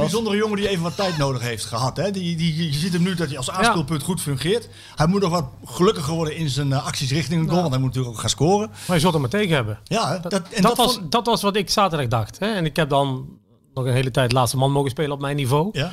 [0.00, 1.96] bijzondere, jongen die even wat tijd nodig heeft gehad.
[1.96, 2.10] Hè?
[2.10, 4.68] Die, die, je ziet hem nu dat hij als aanspeelpunt goed fungeert.
[4.94, 7.60] Hij moet nog wat gelukkiger worden in zijn eh, acties richting een goal.
[7.60, 8.70] Want hij moet natuurlijk ook gaan scoren.
[8.86, 9.78] Maar je zult er maar tegen hebben.
[9.84, 12.38] Ja, dat, Dat, en dat, dat, was, vond- dat was wat ik zaterdag dacht.
[12.38, 12.46] Hè?
[12.54, 13.28] En ik heb dan
[13.74, 15.68] nog een hele tijd laatste man mogen spelen op mijn niveau.
[15.72, 15.92] ja.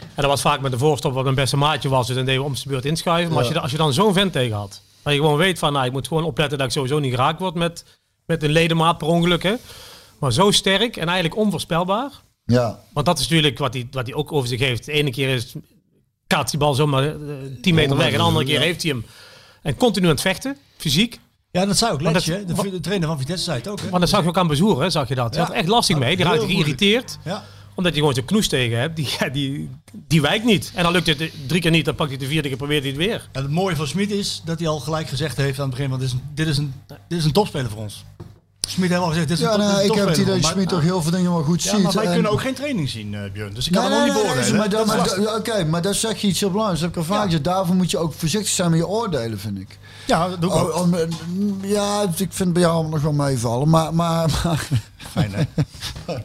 [0.00, 2.06] En dat was vaak met de voorstop wat mijn beste maatje was.
[2.06, 3.28] Dus dan deden we om zijn beurt inschuiven.
[3.34, 4.82] Maar als, je, als je dan zo'n vent tegen had.
[5.02, 7.40] Dat je gewoon weet van, nou, ik moet gewoon opletten dat ik sowieso niet geraakt
[7.40, 7.84] word met,
[8.26, 9.42] met een ledemaat per ongeluk.
[9.42, 9.54] Hè?
[10.18, 12.10] Maar zo sterk en eigenlijk onvoorspelbaar.
[12.52, 14.84] Ja, Want dat is natuurlijk wat hij, wat hij ook over zich heeft.
[14.84, 15.54] De ene keer is
[16.26, 17.14] kaatst die bal zomaar eh,
[17.62, 18.06] 10 meter weg.
[18.06, 18.60] En de andere keer Ja.
[18.60, 19.06] heeft hij hem.
[19.62, 21.18] En continu aan het vechten, fysiek.
[21.50, 23.80] ja, dat zei ook Letje, de, de trainer van Vitesse, zei het ook.
[23.80, 23.90] Hè?
[23.90, 25.28] Maar dat zag je ook aan Bezoer, hè, zag je dat.
[25.30, 25.44] Hij Ja.
[25.44, 26.16] had er echt lastig mee.
[26.16, 27.18] Die raakte geïrriteerd.
[27.24, 27.44] Ja.
[27.74, 28.96] Omdat je gewoon zo'n knoes tegen hebt.
[28.96, 30.72] Die, die, die wijkt niet.
[30.74, 31.84] En dan lukt het drie keer niet.
[31.84, 33.28] Dan pakt hij de vierde keer, probeert hij het weer.
[33.32, 35.90] En het mooie van Smit is dat hij al gelijk gezegd heeft aan het begin:
[35.90, 36.74] van, dit, is een, dit, is een,
[37.08, 38.04] dit is een topspeler voor ons.
[38.68, 40.50] Smit heeft al gezegd: dit is ja een, nou, ik heb het idee dat.
[40.50, 41.82] Smit toch heel veel dingen wel goed Ja, ziet.
[41.82, 43.54] maar wij en- kunnen ook geen training zien, eh, Björn.
[43.54, 44.70] Dus ik kan Nee, hem ook nee, niet nee, beoordelen.
[44.70, 46.82] dat- Dat maar, dat- Oké, maar daar zeg je iets heel belangrijks.
[46.84, 47.44] Dat heb ik al vaak gezegd.
[47.44, 49.78] Daarvoor moet je ook voorzichtig zijn met je oordelen, vind ik.
[50.06, 50.74] Ja, dat doe ik ook.
[50.74, 51.00] Oh, om, eh,
[51.62, 53.68] ja, ik vind bij jou allemaal nog wel meevallen.
[53.68, 54.68] Maar, maar, maar,
[55.12, 55.42] Fijn, hè?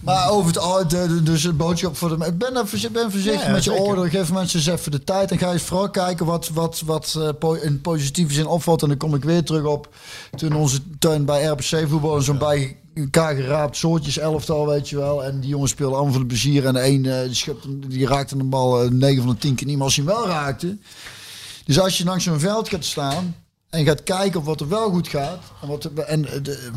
[0.00, 2.26] maar over het al- de- de- dus een boodschap voor de.
[2.26, 4.10] Ik ben, er voorzi- ben voorzichtig Ja, met je oordelen.
[4.10, 5.30] Geef mensen eens even de tijd.
[5.30, 8.82] En ga eens vooral kijken wat, wat, wat eh, in positieve zin opvalt.
[8.82, 9.94] En dan kom ik weer terug op
[10.36, 15.24] toen onze tuin bij RPC voetbal zo'n bij elkaar geraapt soortjes elftal, weet je wel.
[15.24, 16.66] En die jongens speelden allemaal voor de plezier.
[16.66, 17.58] En de een eh,
[17.88, 19.76] die, raakte een bal eh, 9 van de 10 keer niet.
[19.76, 20.76] Maar als hij hem wel raakte.
[21.64, 23.34] Dus als je langs zo'n veld gaat staan
[23.70, 25.38] en gaat kijken op wat er wel goed gaat.
[25.62, 26.70] En, wat en eh, de,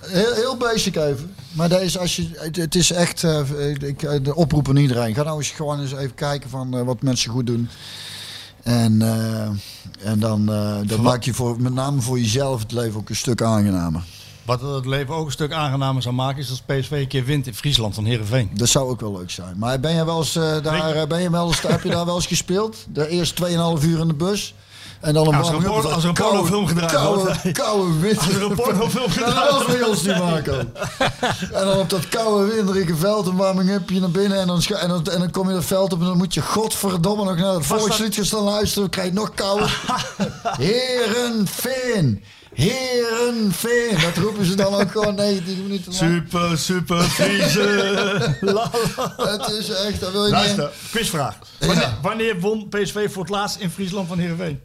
[0.00, 1.34] heel, heel basic even.
[1.52, 4.76] Maar dat is als je, het, het is echt eh, ik, eh, de oproep aan
[4.76, 5.14] iedereen.
[5.14, 7.68] Ga nou eens gewoon eens even kijken van wat mensen goed doen.
[8.62, 9.02] En,
[10.02, 10.46] en dan
[10.86, 14.02] dat maak je voor, met name voor jezelf het leven ook een stuk aangenamer.
[14.44, 17.46] Wat het leven ook een stuk aangenamer zou maken, is als PSV een keer wint
[17.46, 18.50] in Friesland van Heerenveen.
[18.54, 19.58] Dat zou ook wel leuk zijn.
[19.58, 22.26] Maar ben je wel eens daar, ben je wel eens, heb je daar wel eens
[22.26, 22.86] gespeeld?
[22.92, 23.48] De eerste
[23.80, 24.54] 2,5 uur in de bus.
[25.00, 27.52] En dan een Als een porno- als er een pornofilm gedraaid koude, wordt.
[27.52, 28.18] Koude wind.
[28.18, 30.58] Als er een pornofilm gedraaid dat bij ons die Marco.
[31.52, 34.38] En dan op dat koude winderige veld een warming-upje naar binnen.
[34.40, 36.42] En dan, en, dan, en dan kom je dat veld op en dan moet je
[36.42, 38.82] godverdomme nog naar het volkslied gaan staan luisteren.
[38.82, 39.80] Dan krijg je nog kouder.
[40.58, 42.24] Herenveen.
[42.54, 43.98] Herenveen.
[44.00, 46.12] Dat roepen ze dan ook gewoon 19 minuten lang.
[46.12, 46.96] Super, super
[48.54, 48.70] la.
[49.16, 50.40] Het is echt, dat wil je niet.
[50.40, 51.34] Luister, quizvraag.
[51.58, 51.98] Wanneer, Ja.
[52.02, 54.60] wanneer won PSV voor het laatst in Friesland van Heerenveen?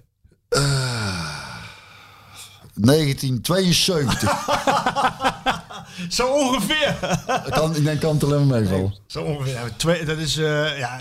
[2.74, 4.32] 1972.
[6.10, 6.96] Zo ongeveer.
[7.46, 8.96] Ik kan, ik denk, kan het alleen maar meevallen.
[9.08, 9.54] Zo ongeveer.
[9.54, 11.00] Ja, twee, dat is, eh, ja,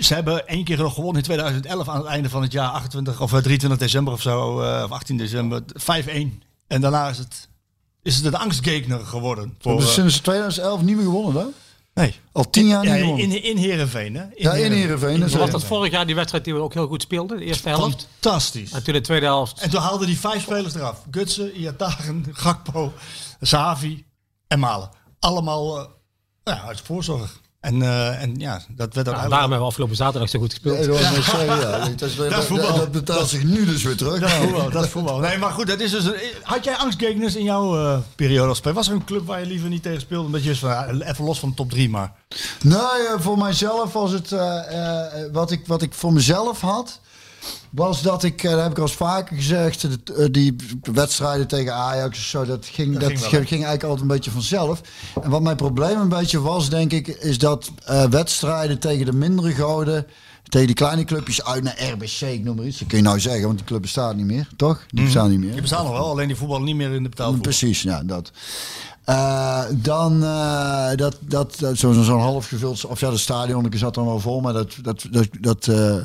[0.00, 3.20] ze hebben één keer nog gewonnen in 2011 aan het einde van het jaar, 28
[3.20, 6.42] of eh, 23 december of zo, eh, of 18 december, 5-1.
[6.66, 7.48] En daarna is het,
[8.02, 9.54] is het een angstgegner geworden.
[9.58, 11.52] Voor, Dus eh, sinds 2011 niet meer gewonnen dan?
[11.94, 12.20] Nee.
[12.32, 13.26] Al tien jaar Ja, niet gewonnen.
[13.30, 14.24] in, in Heerenveen, hè?
[14.36, 15.50] Ja, in Heerenveen, dat Was het.
[15.50, 17.36] dat vorig jaar die wedstrijd die we ook heel goed speelden?
[17.38, 18.08] De eerste helft.
[18.20, 18.72] Fantastisch.
[18.72, 19.60] En toen de tweede helft.
[19.60, 21.04] En toen haalden die vijf spelers eraf.
[21.10, 22.92] Gutsen, Iataren, Gakpo,
[23.40, 24.04] Savi
[24.48, 24.90] en Malen.
[25.18, 25.86] Allemaal eh,
[26.44, 27.40] nou ja, uit voorzorg.
[27.62, 29.30] En, eh, en ja, dat werd Nou, uiteindelijk...
[29.30, 30.78] daarom hebben we afgelopen zaterdag zo goed gespeeld.
[30.78, 31.78] Ja, dat, was net zeggen, ja.
[31.96, 32.66] dat, is- dat, voetbal.
[32.66, 34.20] dat, dat betaalt zich nu dus weer terug.
[34.20, 35.18] Dat is Nou, voetbal, dat is voetbal.
[35.18, 38.58] Nee, maar goed, dat is dus een, had jij angstgegners in jouw eh, periode als
[38.58, 38.76] speler?
[38.76, 40.26] Was er een club waar je liever niet tegen speelde?
[40.26, 42.12] Omdat je wist van, even los van de top drie, maar...
[42.62, 44.32] Nee, eh, voor mijzelf was het.
[44.32, 47.00] eh, eh, wat, ik, wat ik voor mezelf had.
[47.70, 50.56] Was dat ik, eh, dat heb ik al eens vaker gezegd, eh, die
[50.92, 54.80] wedstrijden tegen Ajax of zo, dat ging, dat ging eigenlijk altijd een beetje vanzelf.
[55.22, 59.12] En wat mijn probleem een beetje was, denk ik, is dat eh, wedstrijden tegen de
[59.12, 60.06] mindere goden
[60.52, 62.78] Tegen die kleine clubjes uit naar RBC, ik noem maar iets.
[62.78, 64.84] Dat kun je nou zeggen, want die club bestaat niet meer, toch?
[64.88, 65.52] Die bestaan niet meer.
[65.52, 67.50] Die bestaan nog wel, alleen die voetballen niet meer in de betaalvoetbal.
[67.50, 68.30] Precies, ja, dat.
[69.04, 74.20] Eh, dan eh, dat, dat, zo'n half gevuld, of ja, de stadion zat dan wel
[74.20, 75.96] vol, maar dat, dat, dat, dat eh,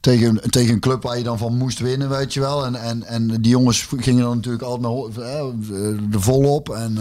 [0.00, 2.64] tegen, tegen een club waar je dan van moest winnen, weet je wel.
[2.64, 5.44] En, en, en die jongens gingen dan natuurlijk altijd eh,
[6.10, 6.68] de volop.
[6.68, 6.98] En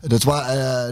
[0.00, 0.22] dat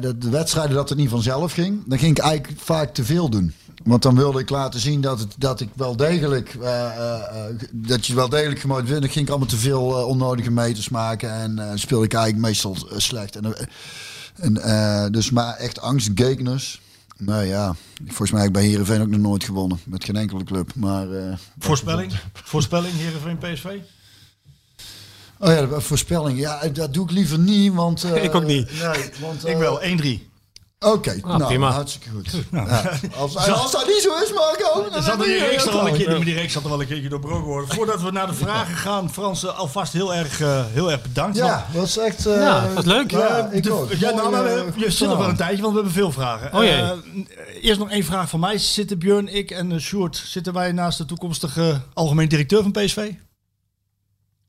[0.01, 3.28] dat de wedstrijden dat het niet vanzelf ging, dan ging ik eigenlijk vaak te veel
[3.28, 3.55] doen.
[3.86, 7.54] Want dan wilde ik laten zien dat, het, dat ik wel degelijk, eh, eh, eh,
[7.72, 9.02] dat je wel degelijk gemotiveerd bent.
[9.02, 12.76] Dan ging ik allemaal te veel onnodige meters maken en eh, speelde ik eigenlijk meestal
[12.96, 13.36] slecht.
[13.36, 13.54] En,
[14.62, 16.80] en, dus maar echt angst, gegners.
[17.18, 17.74] Nou ja,
[18.06, 19.78] volgens mij heb ik bij Heerenveen ook nog nooit gewonnen.
[19.84, 20.74] Met geen enkele club.
[20.74, 22.12] Maar, eh, Voorspelling?
[22.32, 23.64] Voorspelling, Heerenveen PSV?
[25.38, 26.38] Oh ja, de voorspelling.
[26.38, 28.04] Ja, dat doe ik liever niet, want...
[28.04, 28.70] eh, Ik ook niet.
[28.70, 29.46] Nee, want...
[29.48, 30.34] Ik wel, 1-3.
[30.78, 31.70] Oké, nou, prima.
[31.70, 32.31] hartstikke goed.
[32.53, 32.93] Ja.
[33.16, 34.90] Als, als dat niet zo is, Marco...
[35.16, 37.74] dan die reeks al een keer, reeks er wel een keertje doorbroken worden.
[37.74, 41.36] Voordat we naar de vragen gaan, Frans, eh, alvast heel erg, eh, heel erg bedankt.
[41.36, 42.27] Ja, dat is echt...
[42.27, 43.11] eh, Ja, dat is leuk.
[43.11, 43.93] Ja, ik De- ook.
[43.93, 46.12] ja, nou, maar, eh, eh, je zit nog wel een tijdje, want we hebben veel
[46.12, 46.55] vragen.
[46.55, 46.73] Oh, jee.
[46.81, 46.93] Eh,
[47.62, 48.59] eerst nog één vraag van mij.
[48.59, 53.11] Zitten Björn, ik en uh, Sjoerd, zitten wij naast de toekomstige algemeen directeur van PSV?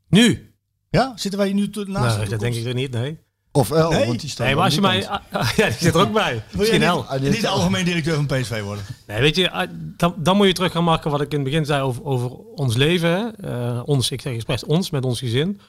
[0.09, 0.53] Nu?
[0.89, 3.25] Ja, zitten wij nu naast Nee, de dat denk ik er niet, nee.
[3.57, 4.05] Of El, Nee.
[4.05, 4.99] want die staat Nee, maar als je mij...
[4.99, 5.21] kant.
[5.31, 6.43] ah, ja, die zit er ook bij.
[6.51, 6.89] Misschien niet.
[6.89, 8.83] Ah, die niet heeft- de algemeen directeur van PSV worden?
[9.07, 11.47] Nee, weet je, ah, dan, dan moet je terug gaan maken wat ik in het
[11.49, 13.35] begin zei over, over ons leven.
[13.43, 15.59] Eh, ons, ik zeg expres ons, met ons gezin.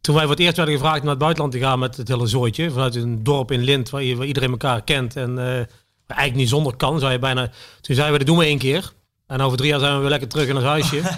[0.00, 2.08] Toen wij voor het eerst werden gevraagd om naar het buitenland te gaan met het
[2.08, 2.70] hele zooitje.
[2.70, 5.16] Vanuit een dorp in Lint waar, je- waar iedereen elkaar kent.
[5.16, 5.44] En eh,
[6.06, 7.50] eigenlijk niet zonder kan, zou je bijna...
[7.80, 8.92] Toen zeiden we, dat doen we één keer.
[9.28, 11.00] En over drie jaar zijn we weer lekker terug in ons huisje.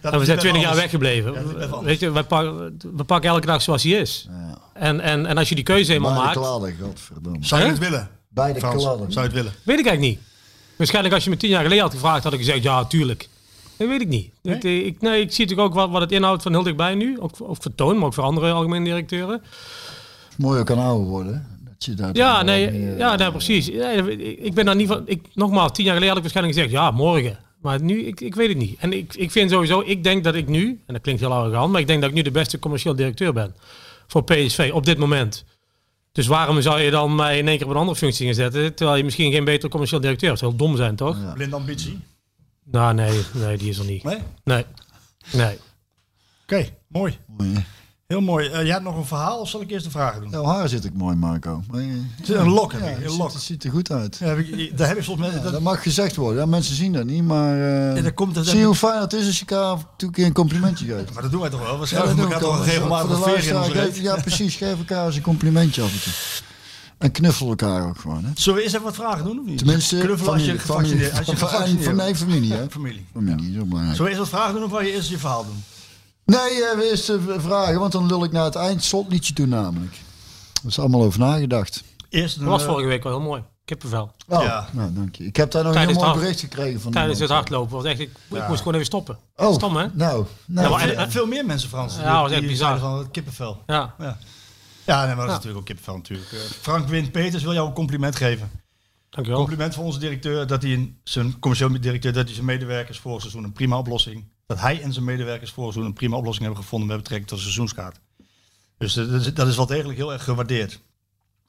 [0.00, 1.58] Dat en we zijn twintig jaar weggebleven.
[1.58, 4.28] Ja, weet je, wij pakken, we pakken elke dag zoals hij is.
[4.72, 6.36] En, en, en als je die keuze eenmaal maakt...
[6.36, 7.38] kladden, godverdomme.
[7.40, 8.08] Zou je het willen?
[8.28, 9.12] Bij de Frans, kladden.
[9.12, 9.52] zou je het willen?
[9.62, 10.28] Weet ik eigenlijk niet.
[10.76, 13.28] Waarschijnlijk als je me tien jaar geleden had gevraagd, had ik gezegd, ja, tuurlijk.
[13.76, 14.30] Dat weet ik niet.
[14.42, 14.54] Nee?
[14.54, 17.20] Ik, ik, nee, ik zie natuurlijk ook wat, wat het inhoudt van heel dichtbij nu.
[17.20, 19.42] Ook, ook voor Toon, maar ook voor andere algemene directeuren.
[20.36, 21.49] Mooi ook aan ouder worden.
[21.86, 21.94] Hè?
[21.94, 23.68] Dat je dat Ja, nee, meer, ja, eh, nee precies.
[23.70, 25.02] Nee, ik- ben daar niet van...
[25.06, 27.38] Ik, nogmaals, tien jaar geleden had ik waarschijnlijk gezegd, ja, morgen.
[27.62, 28.78] Maar nu, ik, ik weet het niet.
[28.78, 31.72] En ik, ik vind sowieso, ik denk dat ik nu, en dat klinkt heel arrogant,
[31.72, 33.54] maar ik denk dat ik nu de beste commercieel directeur ben.
[34.06, 35.44] Voor PSV, op dit moment.
[36.12, 38.74] Dus waarom zou je dan mij in één keer op een andere functie gaan zetten,
[38.74, 40.40] terwijl je misschien geen betere commercieel directeur hebt?
[40.40, 41.16] Dat zou heel dom zijn, toch?
[41.26, 41.32] Ja.
[41.32, 41.98] Blinde ambitie?
[42.64, 44.02] Nou, nee, nee, die is er niet.
[44.02, 44.16] Nee?
[44.16, 44.24] Oké,
[45.32, 45.56] Nee.
[46.46, 46.70] Nee.
[46.88, 47.18] mooi.
[47.36, 47.60] mooi, hè?
[48.10, 48.46] Heel mooi.
[48.48, 50.30] Eh, jij hebt nog een verhaal of zal ik eerst de vragen doen?
[50.30, 51.62] Jouw haar zit ook mooi, Marco.
[51.70, 52.84] Maar Het is een lok, Ja, ik.
[52.84, 53.32] het Een ziet, lok.
[53.32, 54.16] het ziet er goed uit.
[54.20, 55.32] Ja, heb ik, daar heb ik soms met.
[55.32, 56.40] Ja, dat, dat mag gezegd worden.
[56.40, 57.56] Ja, mensen zien dat niet, maar...
[57.96, 60.26] Ja, dat komt- dat zie ik- hoe fijn het is als je elkaar een keer
[60.26, 61.12] een complimentje geeft.
[61.14, 61.74] maar dat doen wij toch wel?
[61.74, 64.00] We Ja, schuiven dat elkaar ik toch regelmatig een veer in onze geef-?
[64.00, 64.54] Ja, precies.
[64.56, 66.12] Geef elkaar eens een complimentje af en toe.
[66.98, 68.24] En knuffel elkaar ook gewoon.
[68.24, 68.30] Hè?
[68.34, 69.58] Zullen we eerst even wat vragen doen of niet?
[69.58, 72.06] Tenminste, Knuffelen als je familie, gevaccineerd als je gevaccineerd van, bent.
[72.08, 72.70] nee, familie, hè?
[72.70, 73.04] Familie.
[73.12, 73.96] Familie, zo belangrijk.
[73.96, 75.62] Zullen we eerst wat vragen doen of wil je eerst je verhaal doen?
[76.30, 79.46] Nee, eh, we eerst even vragen, want dan lul ik naar het eind slotliedje toe
[79.46, 79.94] namelijk.
[80.62, 81.82] Er is allemaal over nagedacht.
[82.08, 83.42] Eerst Dat was eh, vorige week wel heel mooi.
[83.64, 84.10] Kippenvel.
[84.28, 84.68] Oh, Ja.
[84.72, 85.24] nou, dank je.
[85.24, 87.84] Ik heb daar nog Tijdens een heel mooi bericht gekregen van Tijdens het hardlopen was
[87.84, 88.46] echt, ik, Ja.
[88.48, 89.18] moest gewoon even stoppen.
[89.36, 89.86] Oh, Stom, hè?
[89.92, 91.96] Nou, nou Ja, maar- veel, en- veel meer mensen, Frans.
[91.96, 92.56] Ja, die- was echt bizar.
[92.56, 93.62] zeiden van het kippenvel.
[93.66, 93.94] Ja.
[93.98, 94.18] Ja,
[94.84, 95.32] ja nee, maar dat is Ja.
[95.32, 96.32] natuurlijk ook kippenvel natuurlijk.
[96.32, 98.50] Eh, Frank Wint Peters wil jou een compliment geven.
[99.10, 99.40] Dankjewel.
[99.40, 103.20] Compliment voor onze directeur dat hij een, zijn commercieel directeur dat hij zijn medewerkers vorig
[103.20, 104.24] seizoen een prima oplossing.
[104.50, 107.38] Dat hij en zijn medewerkers vorig seizoen een prima oplossing hebben gevonden met betrekking tot
[107.38, 108.00] de seizoenskaart.
[108.78, 108.92] Dus
[109.34, 110.80] dat is, wel degelijk heel erg gewaardeerd.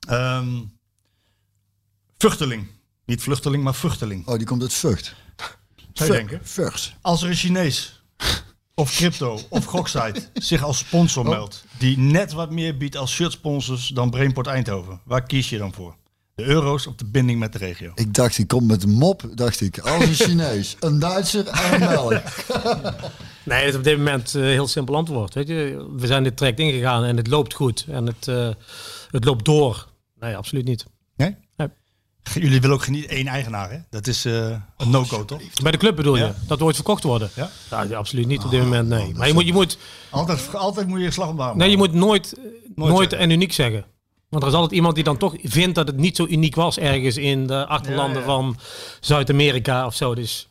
[0.08, 0.60] Ehm
[2.18, 2.68] vluchteling.
[3.06, 4.28] Niet vluchteling, maar vluchteling.
[4.28, 5.16] Oh, die komt uit Vught.
[5.94, 6.40] Zou je denken?
[6.44, 6.94] Vught.
[7.02, 8.04] Als er een Chinees
[8.74, 13.88] of crypto of goksite zich als sponsor meldt, die net wat meer biedt als shirtsponsors
[13.88, 15.96] dan Brainport Eindhoven, waar kies je dan voor?
[16.42, 17.92] De euro's of de binding met de regio?
[17.96, 19.80] Ik dacht, die komt met een mop, dacht ik.
[19.80, 22.22] Als een Chinees, een Duitser en een Belg.
[23.44, 25.34] Nee, dat is op dit moment een heel simpel antwoord.
[25.34, 27.86] Weet je, we zijn dit traject ingegaan en het loopt goed.
[27.90, 28.50] En het, eh,
[29.12, 29.88] het loopt door.
[30.20, 30.86] Nee, absoluut niet.
[31.16, 31.36] Nee?
[31.56, 31.68] Nee.
[32.34, 33.78] Jullie willen ook niet één eigenaar, hè?
[33.90, 35.42] Dat is eh, een no-go, toch?
[35.62, 36.32] Bij de club bedoel je?
[36.48, 37.30] Dat ooit verkocht worden?
[37.36, 37.50] Ja?
[37.70, 39.14] Ja, absoluut niet op dit moment, nee.
[39.14, 39.78] Maar je moet, je moet,
[40.10, 42.38] Altijd, altijd moet je slag om de nee, je moet nooit,
[42.76, 43.86] nooit, en uniek zeggen.
[44.32, 46.78] Want er is altijd iemand die dan toch vindt dat het niet zo uniek was
[46.80, 48.26] ergens in de achterlanden Ja, ja.
[48.26, 48.58] van
[49.00, 50.16] Zuid-Amerika of zo.
[50.16, 50.48] Dus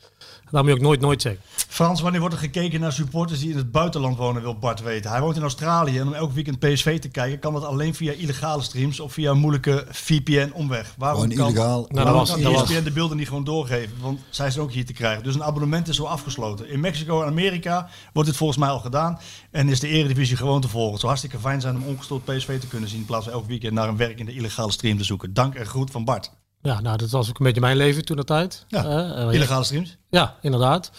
[0.50, 1.42] dat moet je ook nooit, nooit zeggen.
[1.68, 5.10] Frans, wanneer wordt er gekeken naar supporters die in het buitenland wonen, wil Bart weten.
[5.10, 8.12] Hij woont in Australië en om elke weekend PSV te kijken, kan dat alleen via
[8.12, 10.94] illegale streams of via een moeilijke VPN-omweg.
[10.98, 11.78] Waarom kan, illegaal.
[11.80, 13.96] Nou, dat waarom was- kan dat was- ESPN de beelden niet gewoon doorgeven?
[14.00, 15.22] Want zij zijn ook hier te krijgen.
[15.22, 16.68] Dus een abonnement is zo afgesloten.
[16.70, 19.18] In Mexico en Amerika wordt dit volgens mij al gedaan.
[19.50, 20.90] En is de eredivisie gewoon te volgen.
[20.90, 22.98] Het zou hartstikke fijn zijn om ongestoord PSV te kunnen zien.
[22.98, 25.34] In plaats van elk weekend naar een werkende illegale stream te zoeken.
[25.34, 26.30] Dank en groet van Bart.
[26.62, 28.64] Ja, nou, dat was ook een beetje mijn leven toen de tijd.
[28.68, 29.96] Ja, Eh, Illegale streams.
[30.10, 30.90] Ja, inderdaad.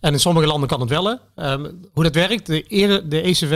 [0.00, 1.18] En in sommige landen kan het wel.
[1.34, 3.52] Ehm, hoe dat werkt, de, de ECW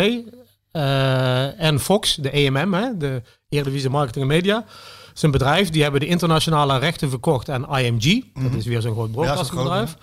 [0.71, 4.65] eh, en Fox, de EMM, hè, de Eredivisie Marketing en Media,
[5.15, 8.25] is een bedrijf die hebben de internationale rechten verkocht aan IMG.
[8.35, 9.97] Dat is weer zo'n groot broadcastingbedrijf.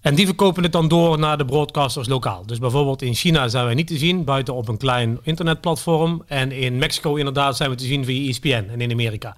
[0.00, 2.46] En die verkopen het dan door naar de broadcasters lokaal.
[2.46, 6.22] Dus bijvoorbeeld in China zijn wij niet te zien, buiten op een klein internetplatform.
[6.26, 9.36] En in Mexico inderdaad zijn we te zien via ESPN en in Amerika.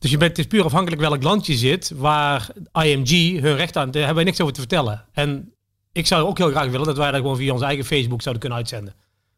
[0.00, 2.48] Dus je bent, het is puur afhankelijk welk land je zit, waar
[2.82, 5.04] IMG hun recht aan, daar hebben wij niks over te vertellen.
[5.12, 5.52] En
[5.92, 8.40] ik zou ook heel graag willen dat wij dat gewoon via onze eigen Facebook zouden
[8.40, 8.94] kunnen uitzenden.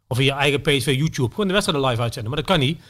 [0.08, 2.32] Of via eigen PSV YouTube, gewoon de wedstrijden live uitzenden.
[2.32, 2.80] Maar dat kan niet,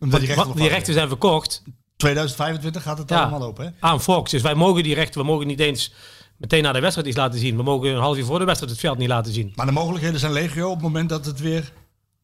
[0.00, 1.62] Omdat die rechten, die rechten zijn verkocht
[1.96, 3.20] 2025 gaat het Ja.
[3.20, 3.70] allemaal open, hè?
[3.80, 4.30] aan Fox.
[4.30, 5.92] Dus wij mogen die rechten, we mogen niet eens
[6.36, 7.56] meteen naar de wedstrijd iets laten zien.
[7.56, 9.52] We mogen een half uur voor de wedstrijd het veld niet laten zien.
[9.54, 11.72] Maar de mogelijkheden zijn legio op het moment dat het weer...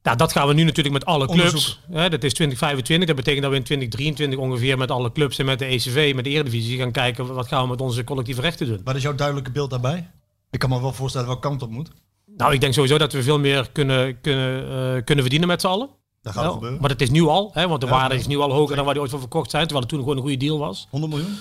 [0.09, 1.43] Ja, dat gaan we nu natuurlijk met alle clubs.
[1.43, 1.77] Onderzoek.
[1.91, 3.07] Hè, dat is 2025.
[3.07, 6.25] Dat betekent dat we in 2023 ongeveer met alle clubs en met de ECV, met
[6.25, 8.81] de Eredivisie gaan kijken wat gaan we met onze collectieve rechten doen.
[8.85, 10.11] Wat is jouw duidelijke beeld daarbij?
[10.51, 11.91] Ik kan me wel voorstellen welke kant op moet.
[12.37, 15.67] Nou, ik denk sowieso dat we veel meer kunnen, kunnen, eh, kunnen verdienen met z'n
[15.67, 15.89] allen.
[16.23, 16.81] Dat gaat Ja, gebeuren.
[16.81, 18.85] maar dat is nu al, hè, want de Ja, waarde is nu al hoger dan
[18.85, 20.87] waar die ooit voor verkocht zijn, terwijl het toen gewoon een goede deal was.
[20.91, 21.39] 100 miljoen?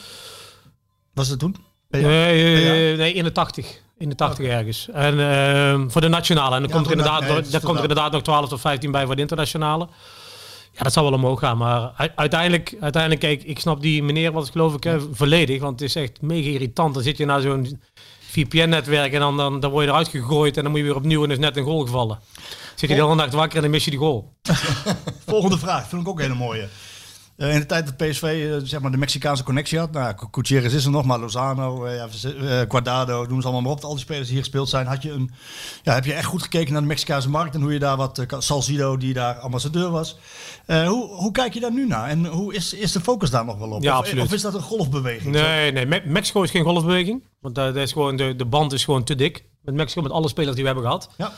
[1.13, 1.55] Was het toen?
[1.89, 2.03] Nee,
[2.91, 3.81] eh, nee, in de 80.
[3.99, 4.89] In de 80 ergens.
[4.93, 6.55] En ehm, voor de nationale.
[6.55, 8.11] En dan Ja, komt er inderdaad, nee, nog- daar komt er inderdaad.
[8.11, 9.87] nog 12 tot 15 bij voor de internationale.
[10.71, 11.57] Ja, dat zal wel omhoog gaan.
[11.57, 15.61] Maar uiteindelijk, uiteindelijk kijk, ik snap die meneer, wat geloof ik, hè, volledig.
[15.61, 16.93] Want het is echt mega irritant.
[16.93, 17.81] Dan zit je naar zo'n
[18.19, 20.57] VPN-netwerk en dan, dan, dan word je eruit gegooid.
[20.57, 22.19] En dan moet je weer opnieuw en is net een goal gevallen.
[22.75, 24.33] Zit je de hele nacht wakker en dan mis je die goal.
[25.25, 26.67] Volgende vraag, vind ik ook een hele mooie.
[27.37, 30.73] Eh, in de tijd dat PSV eh, zeg maar de Mexicaanse connectie had, nou, Gutierrez
[30.73, 32.03] is er nog, maar Lozano, eh,
[32.69, 33.83] Guardado, noem ze allemaal maar op.
[33.83, 35.31] Al die spelers die hier gespeeld zijn, had je een,
[35.83, 38.25] ja, heb je echt goed gekeken naar de Mexicaanse markt en hoe je daar wat,
[38.37, 40.17] Salcido die daar ambassadeur was.
[40.65, 43.57] Hoe, hoe kijk je daar nu naar en hoe is, is de focus daar nog
[43.57, 43.83] wel op?
[43.83, 44.23] Ja, of, absoluut.
[44.23, 45.33] of is dat een golfbeweging?
[45.33, 45.85] Nee, nee.
[45.85, 47.23] Me- Mexico is geen golfbeweging.
[47.41, 49.45] Want daar daar is gewoon de, de band is gewoon te dik.
[49.61, 51.09] Met Mexico, met alle spelers die we hebben gehad.
[51.17, 51.31] Ja.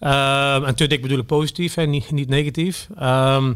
[0.00, 2.88] Ehm, en te dik bedoel ik positief en niet, niet negatief.
[2.98, 3.54] Ehm,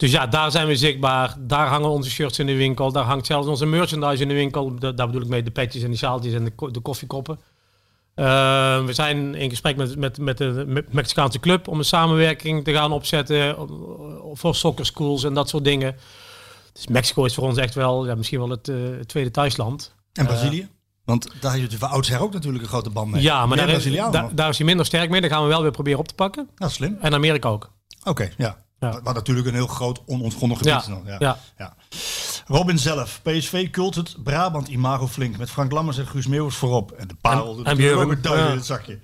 [0.00, 1.34] dus ja, daar zijn we zichtbaar.
[1.38, 2.92] Daar hangen onze shirts in de winkel.
[2.92, 4.74] Daar hangt zelfs onze merchandise in de winkel.
[4.78, 7.40] Da- daar bedoel ik mee de petjes en de sjaaltjes en de, ko- de koffiekoppen.
[8.14, 12.64] Ehm, we zijn in gesprek met, met, met de Me- Mexicaanse club om een samenwerking
[12.64, 13.56] te gaan opzetten
[14.32, 15.96] voor soccer schools en dat soort dingen.
[16.72, 19.94] Dus Mexico is voor ons echt wel ja, misschien wel het eh, tweede thuisland.
[20.12, 20.68] En Brazilië?
[21.04, 23.22] Want daar heb je van oudsher ook natuurlijk een grote band mee.
[23.22, 24.32] Ja, maar daar is, daar, nog.
[24.32, 25.20] daar is hij minder sterk mee.
[25.20, 26.48] Daar gaan we wel weer proberen op te pakken.
[26.56, 26.98] Nou, slim.
[27.00, 27.70] En Amerika ook.
[28.04, 28.62] Oké, ja.
[28.80, 29.00] Ja.
[29.02, 31.06] Wat natuurlijk een heel groot onontgonnen gebied is nog.
[31.18, 31.38] Ja.
[31.58, 31.74] ja.
[32.46, 33.20] Robin zelf.
[33.22, 35.36] PSV kult het Brabant imago flink.
[35.36, 36.92] Met Frank Lammers en Guus Meeuwis voorop.
[36.92, 38.98] En de parel En- en een in het zakje.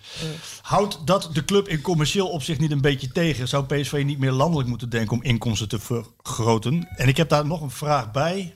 [0.62, 3.48] Houdt dat de club in commercieel opzicht niet een beetje tegen?
[3.48, 6.89] Zou PSV niet meer landelijk moeten denken om inkomsten te vergroten?
[6.97, 8.55] En ik heb daar nog een vraag bij.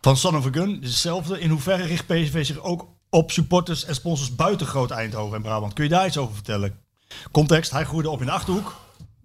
[0.00, 0.82] Van Son of a Gun.
[0.82, 1.40] is hetzelfde.
[1.40, 5.72] In hoeverre richt PSV zich ook op supporters en sponsors buiten Groot Eindhoven en Brabant?
[5.72, 6.78] Kun je daar iets over vertellen?
[7.32, 8.74] Context, hij groeide op in de Achterhoek.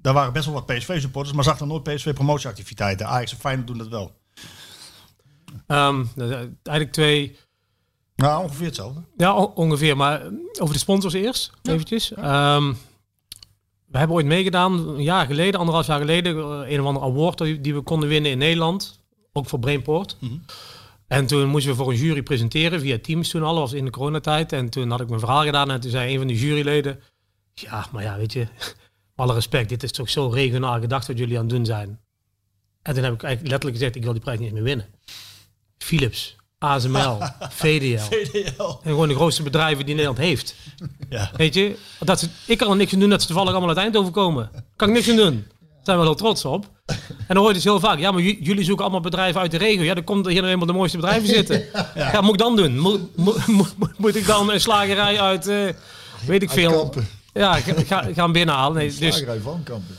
[0.09, 3.07] Daar waren best wel wat PSV-supporters, maar zag dan nooit PSV-promotieactiviteiten.
[3.07, 4.11] Ajax en Feyenoord doen dat wel.
[5.67, 6.29] Ehm, is
[6.63, 7.37] eigenlijk twee,
[8.15, 9.01] Nou, ongeveer hetzelfde.
[9.17, 9.97] ja on- ongeveer.
[9.97, 10.21] Maar
[10.59, 12.13] over de sponsors eerst, eventjes.
[12.13, 12.73] Ehm,
[13.85, 17.37] we hebben ooit meegedaan, een jaar geleden, anderhalf jaar geleden, eh, een of ander award
[17.37, 18.99] die, we konden winnen in Nederland.
[19.33, 20.17] Ook voor Brainport.
[21.07, 23.91] En toen moesten we voor een jury presenteren via Teams toen al, was in de
[23.91, 24.51] coronatijd.
[24.53, 26.99] En toen had ik mijn verhaal gedaan en toen zei een van de juryleden,
[27.53, 28.47] ja, maar ja, weet je,
[29.19, 31.99] alle respect, dit is toch zo regionaal gedacht wat jullie aan het doen zijn.
[32.81, 34.85] En toen heb ik eigenlijk letterlijk gezegd, ik wil die prijs niet meer winnen.
[35.77, 37.17] Philips, ASML,
[37.61, 37.97] VDL.
[37.97, 38.61] VDL.
[38.61, 40.55] En gewoon de grootste bedrijven die Nederland heeft.
[41.09, 41.31] Ja.
[41.35, 43.77] Weet je, dat ze, ik kan er niks aan doen dat ze toevallig allemaal uit
[43.77, 44.51] Eindhoven komen.
[44.75, 45.45] Kan ik niks aan doen.
[45.59, 46.69] Daar zijn we wel heel trots op.
[46.85, 46.97] En
[47.27, 49.83] dan hoor je dus heel vaak, ja, maar jullie zoeken allemaal bedrijven uit de regio.
[49.83, 51.63] Ja, dan komt er hier nou eenmaal de mooiste bedrijven zitten.
[51.95, 52.77] Ja, wat moet ik dan doen?
[53.97, 55.67] Moet, ik dan een slagerij uit, eh,
[56.25, 56.71] weet ik veel.
[56.71, 57.18] Kampen.
[57.39, 58.77] Ja, ga, ga, gaan binnenhalen.
[58.77, 59.95] Nee, dus, Slagerij van Kampen.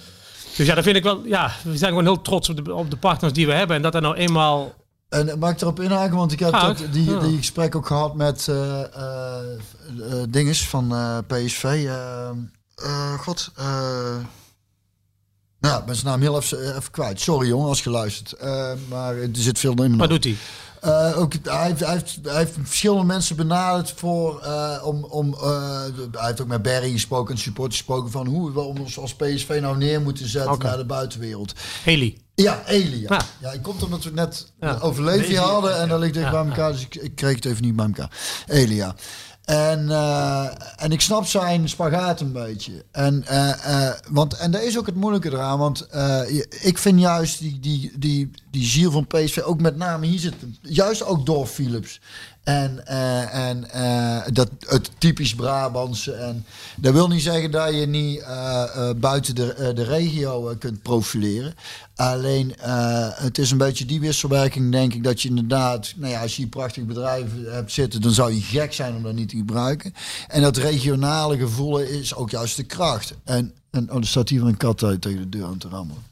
[0.57, 2.91] dus ja, dat vind ik wel, ja, we zijn gewoon heel trots op de, op
[2.91, 3.77] de partners die we hebben.
[3.77, 4.75] En dat er nou eenmaal,
[5.09, 6.17] En eh, mag ik erop inhaken?
[6.17, 7.19] Want ik heb dat, die, ja.
[7.19, 8.83] die gesprek ook gehad met eh,
[10.29, 10.95] dinges van
[11.27, 11.89] PSV.
[13.19, 13.53] God.
[15.61, 17.21] nou, ben zijn naam heel even, even kwijt.
[17.21, 18.43] Sorry jongen als je luistert.
[18.89, 20.37] Maar er zit veel in wat doet hij?
[20.81, 25.31] Eh, ook, hij, heeft, hij, heeft, hij heeft verschillende mensen benaderd voor, eh, om, om
[25.31, 29.15] de- hij heeft ook met Barry gesproken en supporters gesproken van hoe we ons als
[29.15, 31.53] PSV nou neer moeten zetten naar de buitenwereld.
[31.85, 32.19] Haley.
[32.35, 33.07] Ja, Elia.
[33.09, 33.21] Ja.
[33.41, 33.53] Ja.
[33.53, 34.79] ik komt omdat we net Ja.
[34.81, 37.45] over Levi hadden en dat ligt dicht Ja, bij elkaar, dus ik, ik kreeg het
[37.45, 38.11] even niet bij elkaar.
[38.47, 38.95] Elia.
[39.45, 39.91] En,
[40.77, 42.85] en ik snap zijn spagaat een beetje.
[42.93, 45.87] En, eh, want, en daar is ook het moeilijke eraan, want
[46.61, 50.35] ik vind juist die, die, die, die ziel van PSV, ook met name hier zit,
[50.63, 52.01] juist ook door Philips.
[52.43, 56.13] En, eh, en eh, dat, het typisch Brabantse.
[56.13, 56.45] En
[56.77, 61.55] dat wil niet zeggen dat je niet eh, buiten de, de regio kunt profileren.
[61.95, 62.55] Alleen
[63.15, 66.43] het is een beetje die wisselwerking, denk ik, dat je inderdaad, nou ja, als je
[66.43, 69.95] hier prachtig bedrijf hebt zitten, dan zou je gek zijn om dat niet te gebruiken.
[70.29, 73.15] En dat regionale gevoel is ook juist de kracht.
[73.25, 76.10] En, en oh, er staat hier een kat uit tegen de deur aan te rammelen.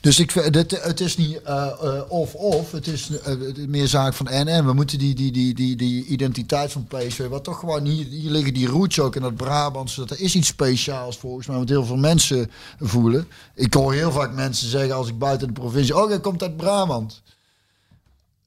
[0.00, 3.86] Dus ik, vind- dit, het is niet eh, eh, of-of, het is eh, het meer
[3.88, 4.66] zaak van en-en.
[4.66, 8.30] We moeten die, die, die, die, die identiteit van PSV, wat toch gewoon hier, hier
[8.30, 11.68] liggen die roots ook in dat Brabantse, dat er is iets speciaals volgens mij, wat
[11.68, 12.50] heel veel mensen
[12.80, 13.28] voelen.
[13.54, 16.56] Ik hoor heel vaak mensen zeggen als ik buiten de provincie, oh, jij komt uit
[16.56, 17.22] Brabant.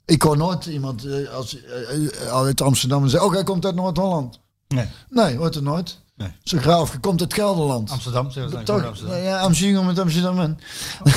[0.06, 3.76] Ik hoor nooit iemand eh, als, eh, eh, uit Amsterdam zeggen, oh, jij komt uit
[3.76, 4.40] Noord-Holland.
[4.68, 4.88] Nee.
[5.10, 6.00] Nee, hoort er nooit.
[6.22, 6.32] Nee.
[6.44, 7.90] Zo graaf, je komt uit Gelderland.
[7.92, 8.66] Amsterdam, zeggen ze dan.
[8.66, 8.76] Toch?
[8.76, 9.18] gewoon Amsterdam.
[9.24, 10.40] Ja, Amsterdam met Amsterdam.
[10.40, 10.60] en-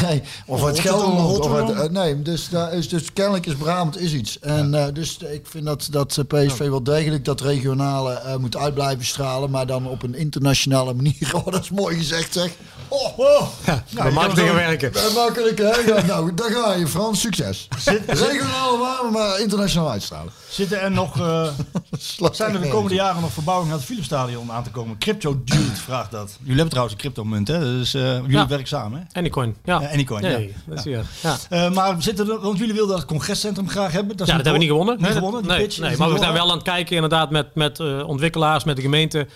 [0.02, 1.38] Nee, of uit Rotterdam, Gelderland.
[1.38, 4.38] Of uit, eh, nee, dus, daar is, dus kennelijk is Brabant is iets.
[4.38, 8.56] En eh, dus ik vind dat, dat eh, PSV wel degelijk dat regionale eh, moet
[8.56, 9.50] uit blijven stralen.
[9.50, 11.30] Maar dan op een internationale manier.
[11.32, 12.50] Oh, dat is mooi gezegd zeg.
[12.88, 13.48] Oh, oh.
[13.90, 14.92] We maken dingen werken.
[15.14, 15.70] Makkelijk hè?
[15.94, 17.20] Ja, nou, daar ga je Frans.
[17.20, 17.68] Succes.
[18.06, 20.32] Regionale waarde, maar internationaal uitstralen.
[20.48, 21.48] Zitten er nog, eh,
[22.32, 24.98] zijn er de komende jaren nog verbouwingen aan het Philipsstadion aan te komen?
[24.98, 26.30] Crypto Dude vraagt dat.
[26.38, 27.60] Jullie hebben trouwens een cryptomunt, hè?
[27.60, 28.46] Dus eh, jullie Ja.
[28.48, 29.18] werken samen, hè?
[29.20, 29.80] Anycoin, ja.
[29.80, 30.74] Ja, Anycoin, nee, ja.
[30.74, 31.36] Dat is ja.
[31.50, 34.16] Eh, maar zitten er, want jullie wilden dat congrescentrum graag hebben.
[34.16, 34.94] Dat Ja, dat hebben we niet gewonnen.
[34.96, 37.30] Niet Nee, gewonnen, nee, pitch nee, is maar we zijn wel aan het kijken inderdaad
[37.30, 39.26] met, met eh, ontwikkelaars, met de gemeente.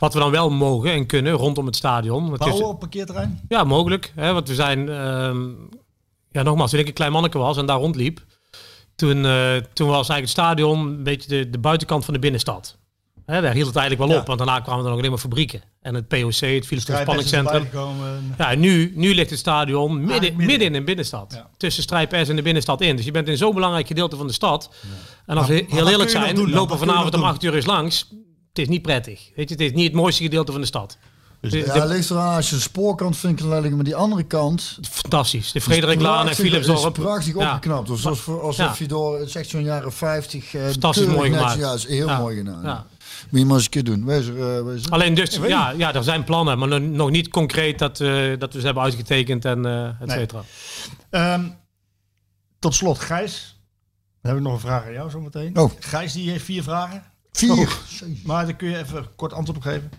[0.00, 2.32] Wat we dan wel mogen en kunnen rondom het stadion.
[2.32, 3.40] Het is- Bouwen op parkeerterrein?
[3.48, 4.12] ja, mogelijk.
[4.14, 5.48] Hè, want we zijn, ehm,
[6.30, 8.20] ja nogmaals, toen ik een klein manneke was en daar rondliep.
[8.94, 12.78] Toen, eh, toen was eigenlijk het stadion een beetje de, de buitenkant van de binnenstad.
[13.26, 14.20] Hè, daar hield het eigenlijk wel Ja.
[14.22, 15.62] op, want daarna kwamen er nog alleen maar fabrieken.
[15.80, 16.66] En het POC, het
[17.62, 18.34] gekomen.
[18.38, 20.36] Ja, nu, nu ligt het stadion midden, midden.
[20.46, 20.66] midden.
[20.66, 21.32] in de binnenstad.
[21.36, 21.50] Ja.
[21.56, 22.96] Tussen Strijp S en de binnenstad in.
[22.96, 24.70] Dus je bent in zo'n belangrijk gedeelte van de stad.
[25.26, 27.22] En als we heel eerlijk zijn, doen lopen je vanavond om?
[27.22, 28.08] 8 uur eens langs.
[28.52, 29.30] Het is niet prettig.
[29.36, 30.98] Weet je, het is niet het mooiste gedeelte van de stad.
[31.40, 34.78] Dus Ja, de- ligt eraan als je de spoorkant vindt, maar die andere kant.
[34.90, 35.52] fantastisch.
[35.52, 36.96] De Frederiklaan en Philipsdorp.
[36.96, 37.46] is prachtig Ja.
[37.46, 37.88] opgeknapt.
[37.88, 38.74] Dus alsof, alsof Ja.
[38.78, 40.54] je door, het is echt zo'n jaren 50.
[40.54, 41.58] eh, Fantastisch mooi gemaakt.
[41.58, 42.62] Ja, is heel mooi gedaan.
[42.62, 42.86] Ja.
[43.30, 44.04] Moet je maar eens een keer doen.
[44.04, 44.90] Wees er, eh, wees er.
[44.90, 48.58] Alleen dus, ja, ja, er zijn plannen, maar nog- niet concreet dat, eh, dat we
[48.60, 50.18] ze hebben uitgetekend en eh et Nee.
[50.18, 50.42] cetera.
[51.10, 51.44] Ehm,
[52.58, 53.58] tot slot, Gijs.
[54.22, 55.58] Dan heb ik nog een vraag aan jou zometeen.
[55.58, 55.70] Oh.
[55.80, 57.02] Gijs die heeft vier vragen.
[57.32, 57.78] Vier.
[58.24, 59.90] Maar daar kun je even kort antwoord op geven.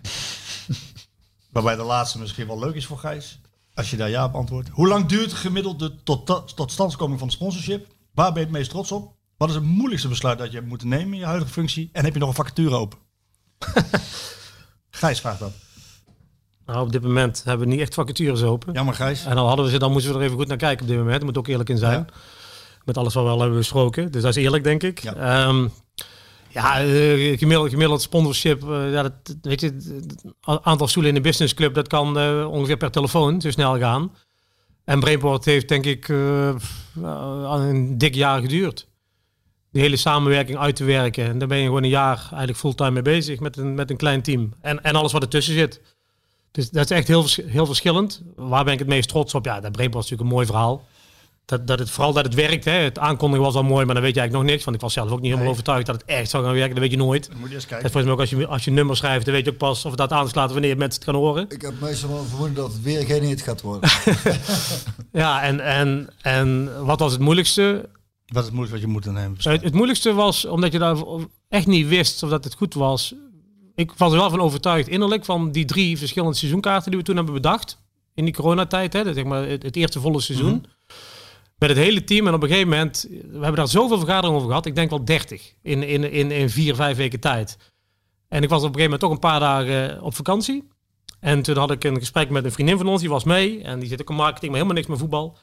[1.51, 3.39] Waarbij de laatste misschien wel leuk is voor Gijs.
[3.73, 4.69] Als je daar ja op antwoordt.
[4.69, 7.87] Hoe lang duurt gemiddeld de tot, totstandkoming van de sponsorship?
[8.13, 9.15] Waar ben je het meest trots op?
[9.37, 11.89] Wat is het moeilijkste besluit dat je hebt moeten nemen in je huidige functie?
[11.91, 12.97] En heb je nog een vacature open?
[14.89, 15.51] Gijs vraagt dat.
[16.65, 18.73] Nou, op dit moment hebben we niet echt vacatures open.
[18.73, 19.25] Jammer Gijs.
[19.25, 20.97] En dan hadden we ze, dan moesten we er even goed naar kijken op dit
[20.97, 21.15] moment.
[21.15, 21.99] Daar moet ook eerlijk in zijn.
[21.99, 22.05] Ja.
[22.85, 24.11] Met alles wat we al hebben besproken.
[24.11, 24.99] Dus dat is eerlijk, denk ik.
[24.99, 25.13] Ja.
[25.15, 25.69] Ja,
[26.53, 28.63] ja eh, gemiddeld, gemiddeld sponsorship.
[28.63, 32.77] eh, ja, dat, weet je, het aantal stoelen in de businessclub, dat kan eh, ongeveer
[32.77, 34.15] per telefoon zo snel gaan.
[34.83, 38.87] En Brainport heeft, denk ik, een dik jaar geduurd.
[39.71, 41.25] Die hele samenwerking uit te werken.
[41.25, 43.97] En daar ben je gewoon een jaar eigenlijk fulltime mee bezig met een, met een
[43.97, 44.53] klein team.
[44.61, 45.81] En, en alles wat ertussen zit.
[46.51, 48.21] Dus dat is echt heel, heel verschillend.
[48.35, 49.45] Waar ben ik het meest trots op?
[49.45, 50.87] Ja, dat Brainport is natuurlijk een mooi verhaal.
[51.45, 52.65] Dat, dat het, vooral dat het werkt.
[52.65, 52.71] Hè.
[52.71, 54.63] Het aankondigen was al mooi, maar dan weet je eigenlijk nog niks.
[54.65, 55.51] Want ik was zelf ook niet helemaal Nee.
[55.53, 56.71] overtuigd dat het echt zou gaan werken.
[56.71, 57.27] Dat weet je nooit.
[57.29, 57.85] Dan moet je eens Dat kijken.
[57.87, 59.85] is volgens mij ook als je, als je nummer schrijft, dan weet je ook pas
[59.85, 61.45] of dat aanslaat wanneer mensen het gaan horen.
[61.49, 63.89] Ik heb meestal wel vermoeden dat het weer geen hit gaat worden.
[65.11, 67.89] Ja, en, en, en wat was het moeilijkste?
[68.27, 69.37] Wat is het moeilijkste wat je moet nemen?
[69.39, 70.97] Het, het moeilijkste was omdat je daar
[71.49, 73.13] echt niet wist of dat het goed was.
[73.75, 77.15] Ik was er wel van overtuigd innerlijk van die drie verschillende seizoenkaarten die we toen
[77.15, 77.77] hebben bedacht.
[78.15, 80.65] In die coronatijd, hè, dat zeg maar het, het eerste volle seizoen.
[81.61, 82.27] Met het hele team.
[82.27, 84.65] En op een gegeven moment, we hebben daar zoveel vergaderingen over gehad.
[84.65, 87.57] Ik denk wel 30 in, in, in, in vier, vijf weken tijd.
[88.27, 90.67] En ik was op een gegeven moment toch een paar dagen op vakantie.
[91.19, 93.61] En toen had ik een gesprek met een vriendin van ons, die was mee.
[93.63, 95.37] En die zit ook in marketing, maar helemaal niks met voetbal.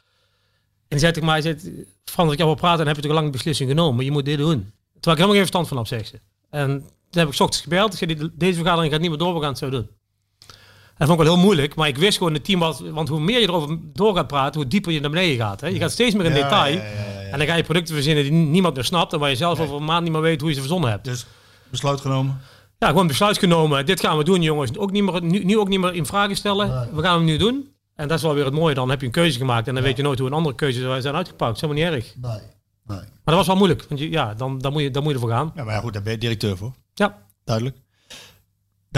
[0.78, 1.57] En die zei tegen mij, zei,
[2.05, 4.05] Frans, ik jou wil praten, dan heb je toch lang een beslissing genomen.
[4.05, 4.73] Je moet dit doen.
[5.01, 6.20] Terwijl ik helemaal geen verstand van heb, zegt ze.
[6.51, 6.78] En
[7.11, 7.93] toen heb ik 's ochtends gebeld.
[7.93, 9.89] Ik zei, "Dit- deze vergadering gaat niet meer door, we gaan het zo doen.
[10.99, 13.20] Dat vond ik wel heel moeilijk, maar ik wist gewoon het team was, want hoe
[13.20, 15.61] meer je erover door gaat praten, hoe dieper je naar beneden gaat.
[15.61, 15.66] Hè?
[15.66, 16.79] Je gaat steeds meer in detail.
[17.31, 19.77] En dan ga je producten verzinnen die niemand meer snapt en waar je zelf over
[19.77, 21.05] een maand niet meer weet hoe je ze verzonnen hebt.
[21.05, 21.27] Dus
[21.70, 22.41] besluit genomen.
[22.79, 23.87] Ja, gewoon besluit genomen.
[23.87, 24.79] Dit gaan we doen, jongens.
[24.79, 26.89] Ook niet meer, nu, nu ook niet meer in vragen stellen.
[26.95, 27.73] We gaan hem nu doen.
[27.95, 28.75] En dat is wel weer het mooie.
[28.75, 29.69] Dan heb je een keuze gemaakt.
[29.69, 31.39] En dan weet je nooit hoe een andere keuze zijn uitgepakt.
[31.39, 32.15] Dat is helemaal niet erg.
[32.16, 32.41] Nee,
[32.87, 32.99] nee.
[32.99, 33.85] Maar dat was wel moeilijk.
[33.89, 35.53] Want je, ja, dan, dan, moet je, dan moet je ervoor gaan.
[35.55, 36.73] Ja, maar ja, goed, daar ben je directeur voor.
[36.95, 37.19] Ja.
[37.45, 37.77] Duidelijk.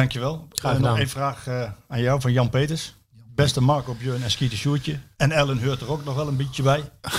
[0.00, 0.48] Dankjewel.
[0.52, 0.96] Graag Eh, nog gedaan.
[0.98, 2.94] één vraag eh, aan jou van Jan Peters.
[3.34, 4.98] Beste Marco Björn en Skeeter Sjoertje.
[5.16, 6.82] En Ellen hoort er ook nog wel een beetje bij.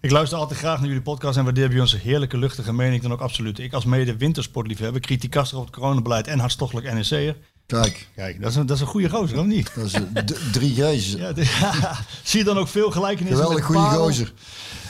[0.00, 3.12] Ik luister altijd graag naar jullie podcast en waardeer bij onze heerlijke luchtige mening dan
[3.12, 3.58] ook absoluut.
[3.58, 7.36] Ik als mede wintersportliefhebber, kritiekaster op het coronabeleid en hartstochtelijk NEC'er.
[7.66, 9.70] Kijk, Kijk, dat is een, dat is een goede gozer, of niet?
[9.74, 11.12] dat is een d- drie G's.
[11.18, 11.32] Ja,
[12.22, 14.32] zie je dan ook veel gelijkenissen Geweldig met goede gozer.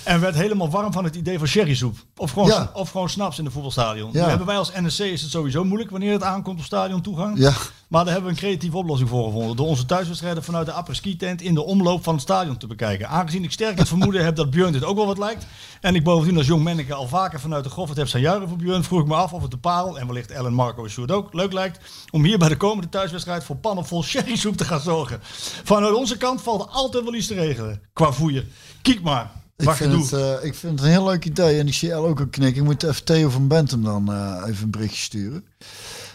[0.07, 1.97] En werd helemaal warm van het idee van sherrysoep.
[2.16, 2.70] Of gewoon, Ja.
[2.74, 4.11] of gewoon snaps in de voetbalstadion.
[4.12, 4.28] Ja.
[4.28, 7.39] Hebben wij als NEC is het sowieso moeilijk wanneer het aankomt op stadiontoegang.
[7.39, 7.53] Ja,
[7.89, 9.57] Maar daar hebben we een creatieve oplossing voor gevonden.
[9.57, 13.09] Door onze thuiswedstrijden vanuit de apres-ski tent in de omloop van het stadion te bekijken.
[13.09, 15.47] Aangezien ik sterk het vermoeden heb dat Björn dit ook wel wat lijkt.
[15.81, 18.57] En ik bovendien als jong manneke al vaker vanuit de Goffert heb zijn juichen voor
[18.59, 18.85] Björn.
[18.85, 21.33] Vroeg ik me af of het de parel en wellicht Ellen, Marco en Sjoerd ook
[21.35, 21.78] leuk lijkt.
[22.11, 25.19] Om hier bij de komende thuiswedstrijd voor pannen vol sherrysoep te gaan zorgen.
[25.65, 27.81] Vanuit onze kant valt er altijd wel iets te regelen.
[27.93, 28.49] Qua voeien.
[28.83, 29.31] Kijk maar.
[29.57, 31.59] Ik vind, het, eh, ik vind het een heel leuk idee.
[31.59, 32.57] En ik zie El ook een knik.
[32.57, 35.45] Ik moet even Theo van Bentum dan eh, even een berichtje sturen.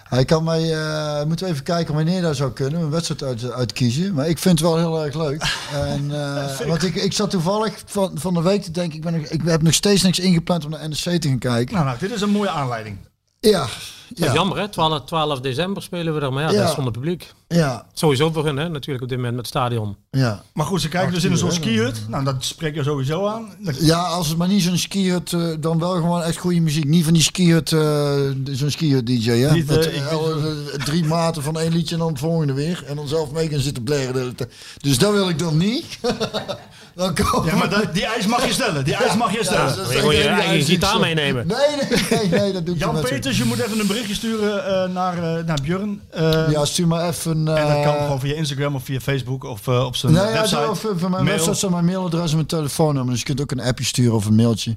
[0.03, 3.51] Hij kan mij, eh moeten we even kijken wanneer dat zou kunnen, een wedstrijd uit,
[3.51, 4.13] uitkiezen.
[4.13, 5.43] Maar ik vind het wel heel erg leuk.
[5.71, 6.07] En,
[6.67, 9.61] want ik, ik zat toevallig van, van de week te denken, ik, ben ik heb
[9.61, 11.73] nog steeds niks ingepland om naar NEC te gaan kijken.
[11.73, 12.97] Nou, nou, dit is een mooie aanleiding.
[13.49, 13.69] Ja, Dat
[14.19, 16.57] is ja, jammer hè, 12, 12 december spelen we er, maar ja, Ja.
[16.59, 17.33] dat is zonder publiek.
[17.47, 19.95] ja, Sowieso voor hun hè, natuurlijk op dit moment met het stadion.
[20.11, 20.43] ja.
[20.53, 22.01] Maar goed, ze kijken dus in hè, skihut.
[22.09, 23.49] Nou, dat spreek je sowieso aan.
[23.79, 26.85] Ja, als het maar niet zo'n skihut, eh dan wel gewoon echt goede muziek.
[26.85, 28.19] Niet van die skihut, eh
[28.51, 29.51] zo'n skihut DJ, hè?
[29.53, 29.85] Niet, eh, Met,
[30.73, 32.83] ik- drie maten van één liedje en dan het volgende weer.
[32.87, 34.35] En dan zelf mee gaan zitten blaren.
[34.77, 35.85] Dus dat wil ik dan niet.
[36.95, 38.83] dan komen Ja, maar dat- die eis mag je stellen.
[38.83, 39.75] Die eis mag je stellen.
[39.75, 41.47] Wil je gewoon je eigen gitaar meenemen?
[41.47, 41.57] Nee,
[41.89, 44.13] nee, nee, nee dat doe ik Jan niet met Peters, je moet even een berichtje
[44.15, 46.01] sturen eh, naar, eh, naar Björn.
[46.09, 46.49] Eh.
[46.51, 47.31] Ja, stuur maar even...
[47.31, 50.31] en dat kan gewoon via Instagram of via Facebook of eh, op zijn Nee, ja,
[50.31, 50.61] website.
[50.61, 51.25] doe of, van mijn Mail.
[51.35, 53.09] website staat mijn mailadres en mijn telefoonnummer.
[53.11, 54.75] Dus je kunt ook een appje sturen of een mailtje.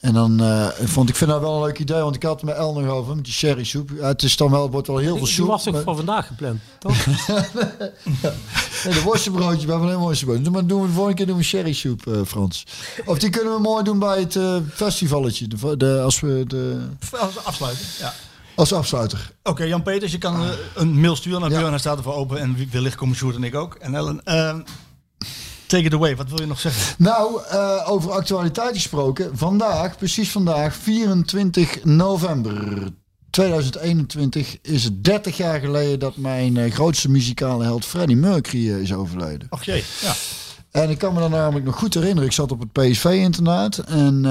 [0.00, 2.42] En dan eh, vond ik vind dat wel een leuk idee, want ik had het
[2.42, 3.90] met El nog over met die sherry soep.
[4.00, 5.46] Het is dan wel, wordt wel heel veel Die soep.
[5.46, 7.06] was ook maar- voor vandaag gepland, toch?
[7.06, 10.50] Nee, de worstenbroodje, we hebben alleen worstenbroodje.
[10.50, 12.66] Maar doen we de volgende keer doen we sherry soep, eh, Frans.
[13.04, 15.46] Of die kunnen we mooi doen bij het eh, festivalletje.
[15.48, 16.78] De, de, als we de,
[17.20, 17.84] Als afsluiten.
[17.98, 18.14] Ja.
[18.54, 19.32] als afsluiter.
[19.42, 21.54] Oké, Jan Peters, je kan een mail sturen naar Ja.
[21.56, 21.70] Björn.
[21.70, 22.38] Hij staat ervoor open.
[22.40, 23.74] En wie- wellicht komen Sjoerd en ik ook.
[23.74, 24.20] En Ellen,
[25.70, 26.16] take it away.
[26.16, 26.94] Wat wil je nog zeggen?
[26.98, 29.36] Nou, eh, over actualiteit gesproken.
[29.36, 32.88] Vandaag, precies vandaag, 24 november
[33.30, 38.80] 2021, is het 30 jaar geleden dat mijn eh, grootste muzikale held Freddie Mercury eh,
[38.80, 39.46] is overleden.
[39.50, 39.84] Ach jee.
[40.00, 40.12] Ja.
[40.70, 42.28] En ik kan me dan namelijk nog goed herinneren.
[42.28, 44.24] Ik zat op het PSV-internaat en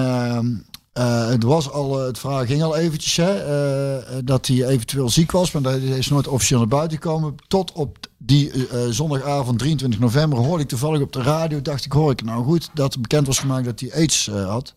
[0.93, 5.09] eh, het was al, eh, het verhaal ging al eventjes hè, eh, dat hij eventueel
[5.09, 7.35] ziek was, maar dat is nooit officieel naar buiten gekomen.
[7.47, 8.51] Tot op die
[8.89, 12.69] zondagavond 23 november hoorde ik toevallig op de radio, dacht ik hoor ik nou goed,
[12.73, 14.73] dat bekend was gemaakt dat hij aids had.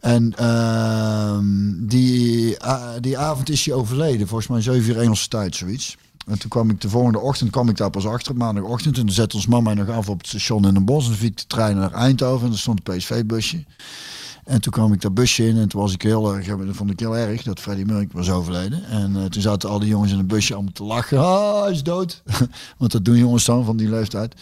[0.00, 1.44] En ehm,
[1.86, 2.56] die,
[3.00, 5.96] die avond is hij overleden, volgens mij 7 uur Engelse tijd, zoiets.
[6.26, 8.96] En toen kwam ik de volgende ochtend kwam ik daar pas achter, maandagochtend.
[8.98, 11.10] En toen zette ons mama nog af op het station in Den Bosch.
[11.10, 13.64] En toen de trein naar Eindhoven en er stond een PSV-busje.
[14.46, 16.90] En toen kwam ik dat busje in en toen was ik heel erg, dat vond
[16.90, 18.84] ik heel erg dat Freddie Mercury was overleden.
[18.84, 21.18] En eh, toen zaten al die jongens in het busje allemaal te lachen.
[21.18, 22.22] Ah, hij is dood.
[22.78, 24.34] Want dat doen jongens dan van die leeftijd.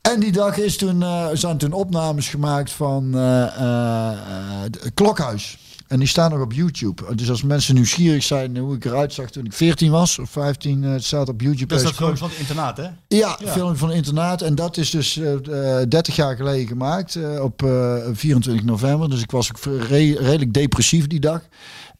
[0.00, 5.58] En die dag is toen, eh, zijn toen opnames gemaakt van het Klokhuis.
[5.88, 7.14] En die staan nog op YouTube.
[7.14, 10.84] Dus als mensen nieuwsgierig zijn hoe ik eruit zag toen ik 14 was of 15,
[10.84, 11.66] eh, het staat op YouTube.
[11.66, 12.82] Dat is dat filmpje van het internaat, hè?
[13.08, 13.52] ja, Ja.
[13.52, 14.42] film van internaat.
[14.42, 17.14] En dat is dus eh, eh, 30 jaar geleden gemaakt.
[17.16, 19.10] eh, op eh, 24 november.
[19.10, 21.42] Dus ik was ook re- redelijk depressief die dag.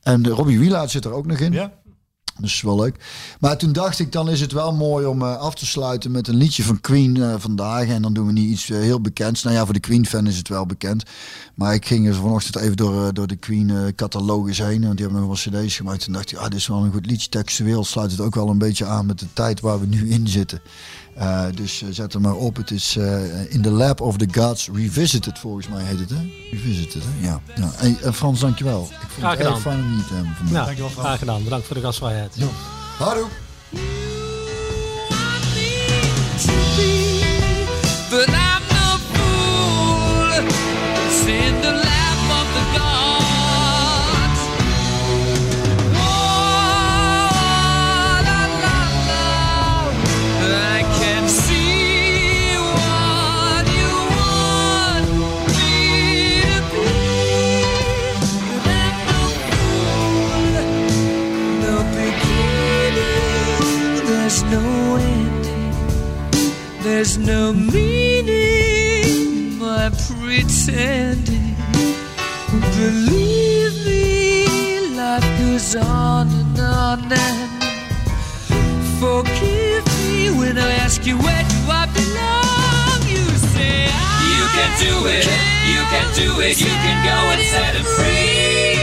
[0.03, 1.53] En Robbie Wielaert zit er ook nog in.
[1.53, 1.73] Ja.
[2.41, 2.97] Dus wel leuk.
[3.41, 6.29] Maar toen dacht ik, dan is het wel mooi om eh, af te sluiten met
[6.29, 7.87] een liedje van Queen eh, vandaag.
[7.89, 9.43] En dan doen we niet iets eh, heel bekends.
[9.43, 11.03] Nou ja, voor de Queen-fan is het wel bekend.
[11.55, 14.83] Maar ik ging vanochtend even door, door de Queen-catalogus heen.
[14.83, 16.07] Want die hebben nog wel cd's gemaakt.
[16.07, 17.29] En dacht ik, ah, dit is wel een goed liedje.
[17.29, 20.29] Textueel sluit het ook wel een beetje aan met de tijd waar we nu in
[20.29, 20.61] zitten.
[21.19, 22.57] Eh, dus eh, zet er maar op.
[22.57, 26.31] Het is eh, In the Lab of the Gods Revisited, volgens mij heet het, hè?
[26.51, 27.27] Revisited, hè?
[27.27, 27.41] Ja.
[27.57, 27.71] ja.
[27.75, 28.83] Hey, eh, Frans, dankjewel.
[28.83, 29.61] Ik vond Graag het erg gedaan.
[29.73, 30.55] fijn om je te hebben vandaag.
[30.55, 31.07] Ja, Dankjewel, Frans.
[31.07, 31.45] graag gedaan.
[31.45, 32.35] Bedankt voor de gastvrijheid.
[32.99, 33.29] Hallo.
[38.11, 38.27] But
[66.99, 71.55] There's no meaning by pretending.
[72.51, 77.51] Believe me, life goes on and on and
[78.99, 83.07] forgive me when I ask you where do I belong.
[83.09, 83.23] You
[83.55, 83.95] say I,
[84.35, 85.23] you can do it.
[85.71, 86.59] You can do it.
[86.59, 88.78] You can go and set him free.